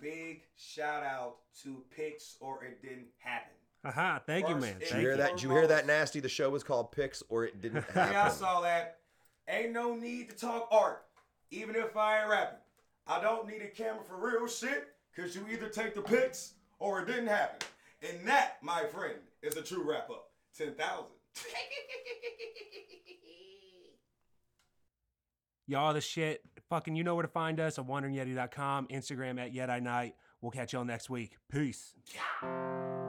big 0.00 0.42
shout 0.56 1.02
out 1.04 1.36
to 1.62 1.82
Pics 1.94 2.36
or 2.40 2.64
it 2.64 2.82
didn't 2.82 3.08
happen. 3.18 3.52
Haha, 3.84 4.18
thank 4.26 4.48
you, 4.48 4.56
man. 4.56 4.78
Did 4.80 4.90
you 4.90 4.96
hear 4.96 5.10
you. 5.12 5.16
that? 5.18 5.30
Did 5.32 5.42
you 5.42 5.50
hear 5.50 5.66
that 5.68 5.86
nasty? 5.86 6.18
The 6.18 6.28
show 6.28 6.50
was 6.50 6.64
called 6.64 6.90
Pics 6.90 7.22
or 7.28 7.44
it 7.44 7.60
didn't 7.62 7.84
Yeah, 7.94 8.02
I 8.02 8.06
happen. 8.12 8.32
saw 8.38 8.60
that. 8.62 8.98
Ain't 9.48 9.72
no 9.72 9.94
need 9.94 10.30
to 10.30 10.36
talk 10.36 10.66
art, 10.72 11.04
even 11.52 11.76
if 11.76 11.96
I 11.96 12.20
ain't 12.22 12.28
rapping. 12.30 12.58
I 13.06 13.20
don't 13.20 13.46
need 13.46 13.62
a 13.62 13.68
camera 13.68 14.02
for 14.02 14.16
real 14.16 14.48
shit, 14.48 14.88
cause 15.14 15.36
you 15.36 15.46
either 15.48 15.68
take 15.68 15.94
the 15.94 16.02
pics 16.02 16.54
or 16.80 17.00
it 17.00 17.06
didn't 17.06 17.28
happen. 17.28 17.68
And 18.02 18.26
that, 18.26 18.58
my 18.62 18.84
friend, 18.84 19.16
is 19.42 19.56
a 19.56 19.62
true 19.62 19.88
wrap 19.88 20.10
up. 20.10 20.30
Ten 20.56 20.74
thousand. 20.74 21.12
Y'all 25.68 25.92
the 25.94 26.00
shit. 26.00 26.42
Fucking 26.70 26.94
you 26.94 27.02
know 27.04 27.14
where 27.14 27.22
to 27.22 27.28
find 27.28 27.58
us 27.58 27.78
at 27.78 27.86
wanderingyeti.com, 27.86 28.88
Instagram 28.88 29.40
at 29.40 29.52
Yeti 29.52 29.82
Night. 29.82 30.14
We'll 30.40 30.52
catch 30.52 30.72
y'all 30.72 30.84
next 30.84 31.10
week. 31.10 31.36
Peace. 31.50 31.94
Yeah. 32.14 33.05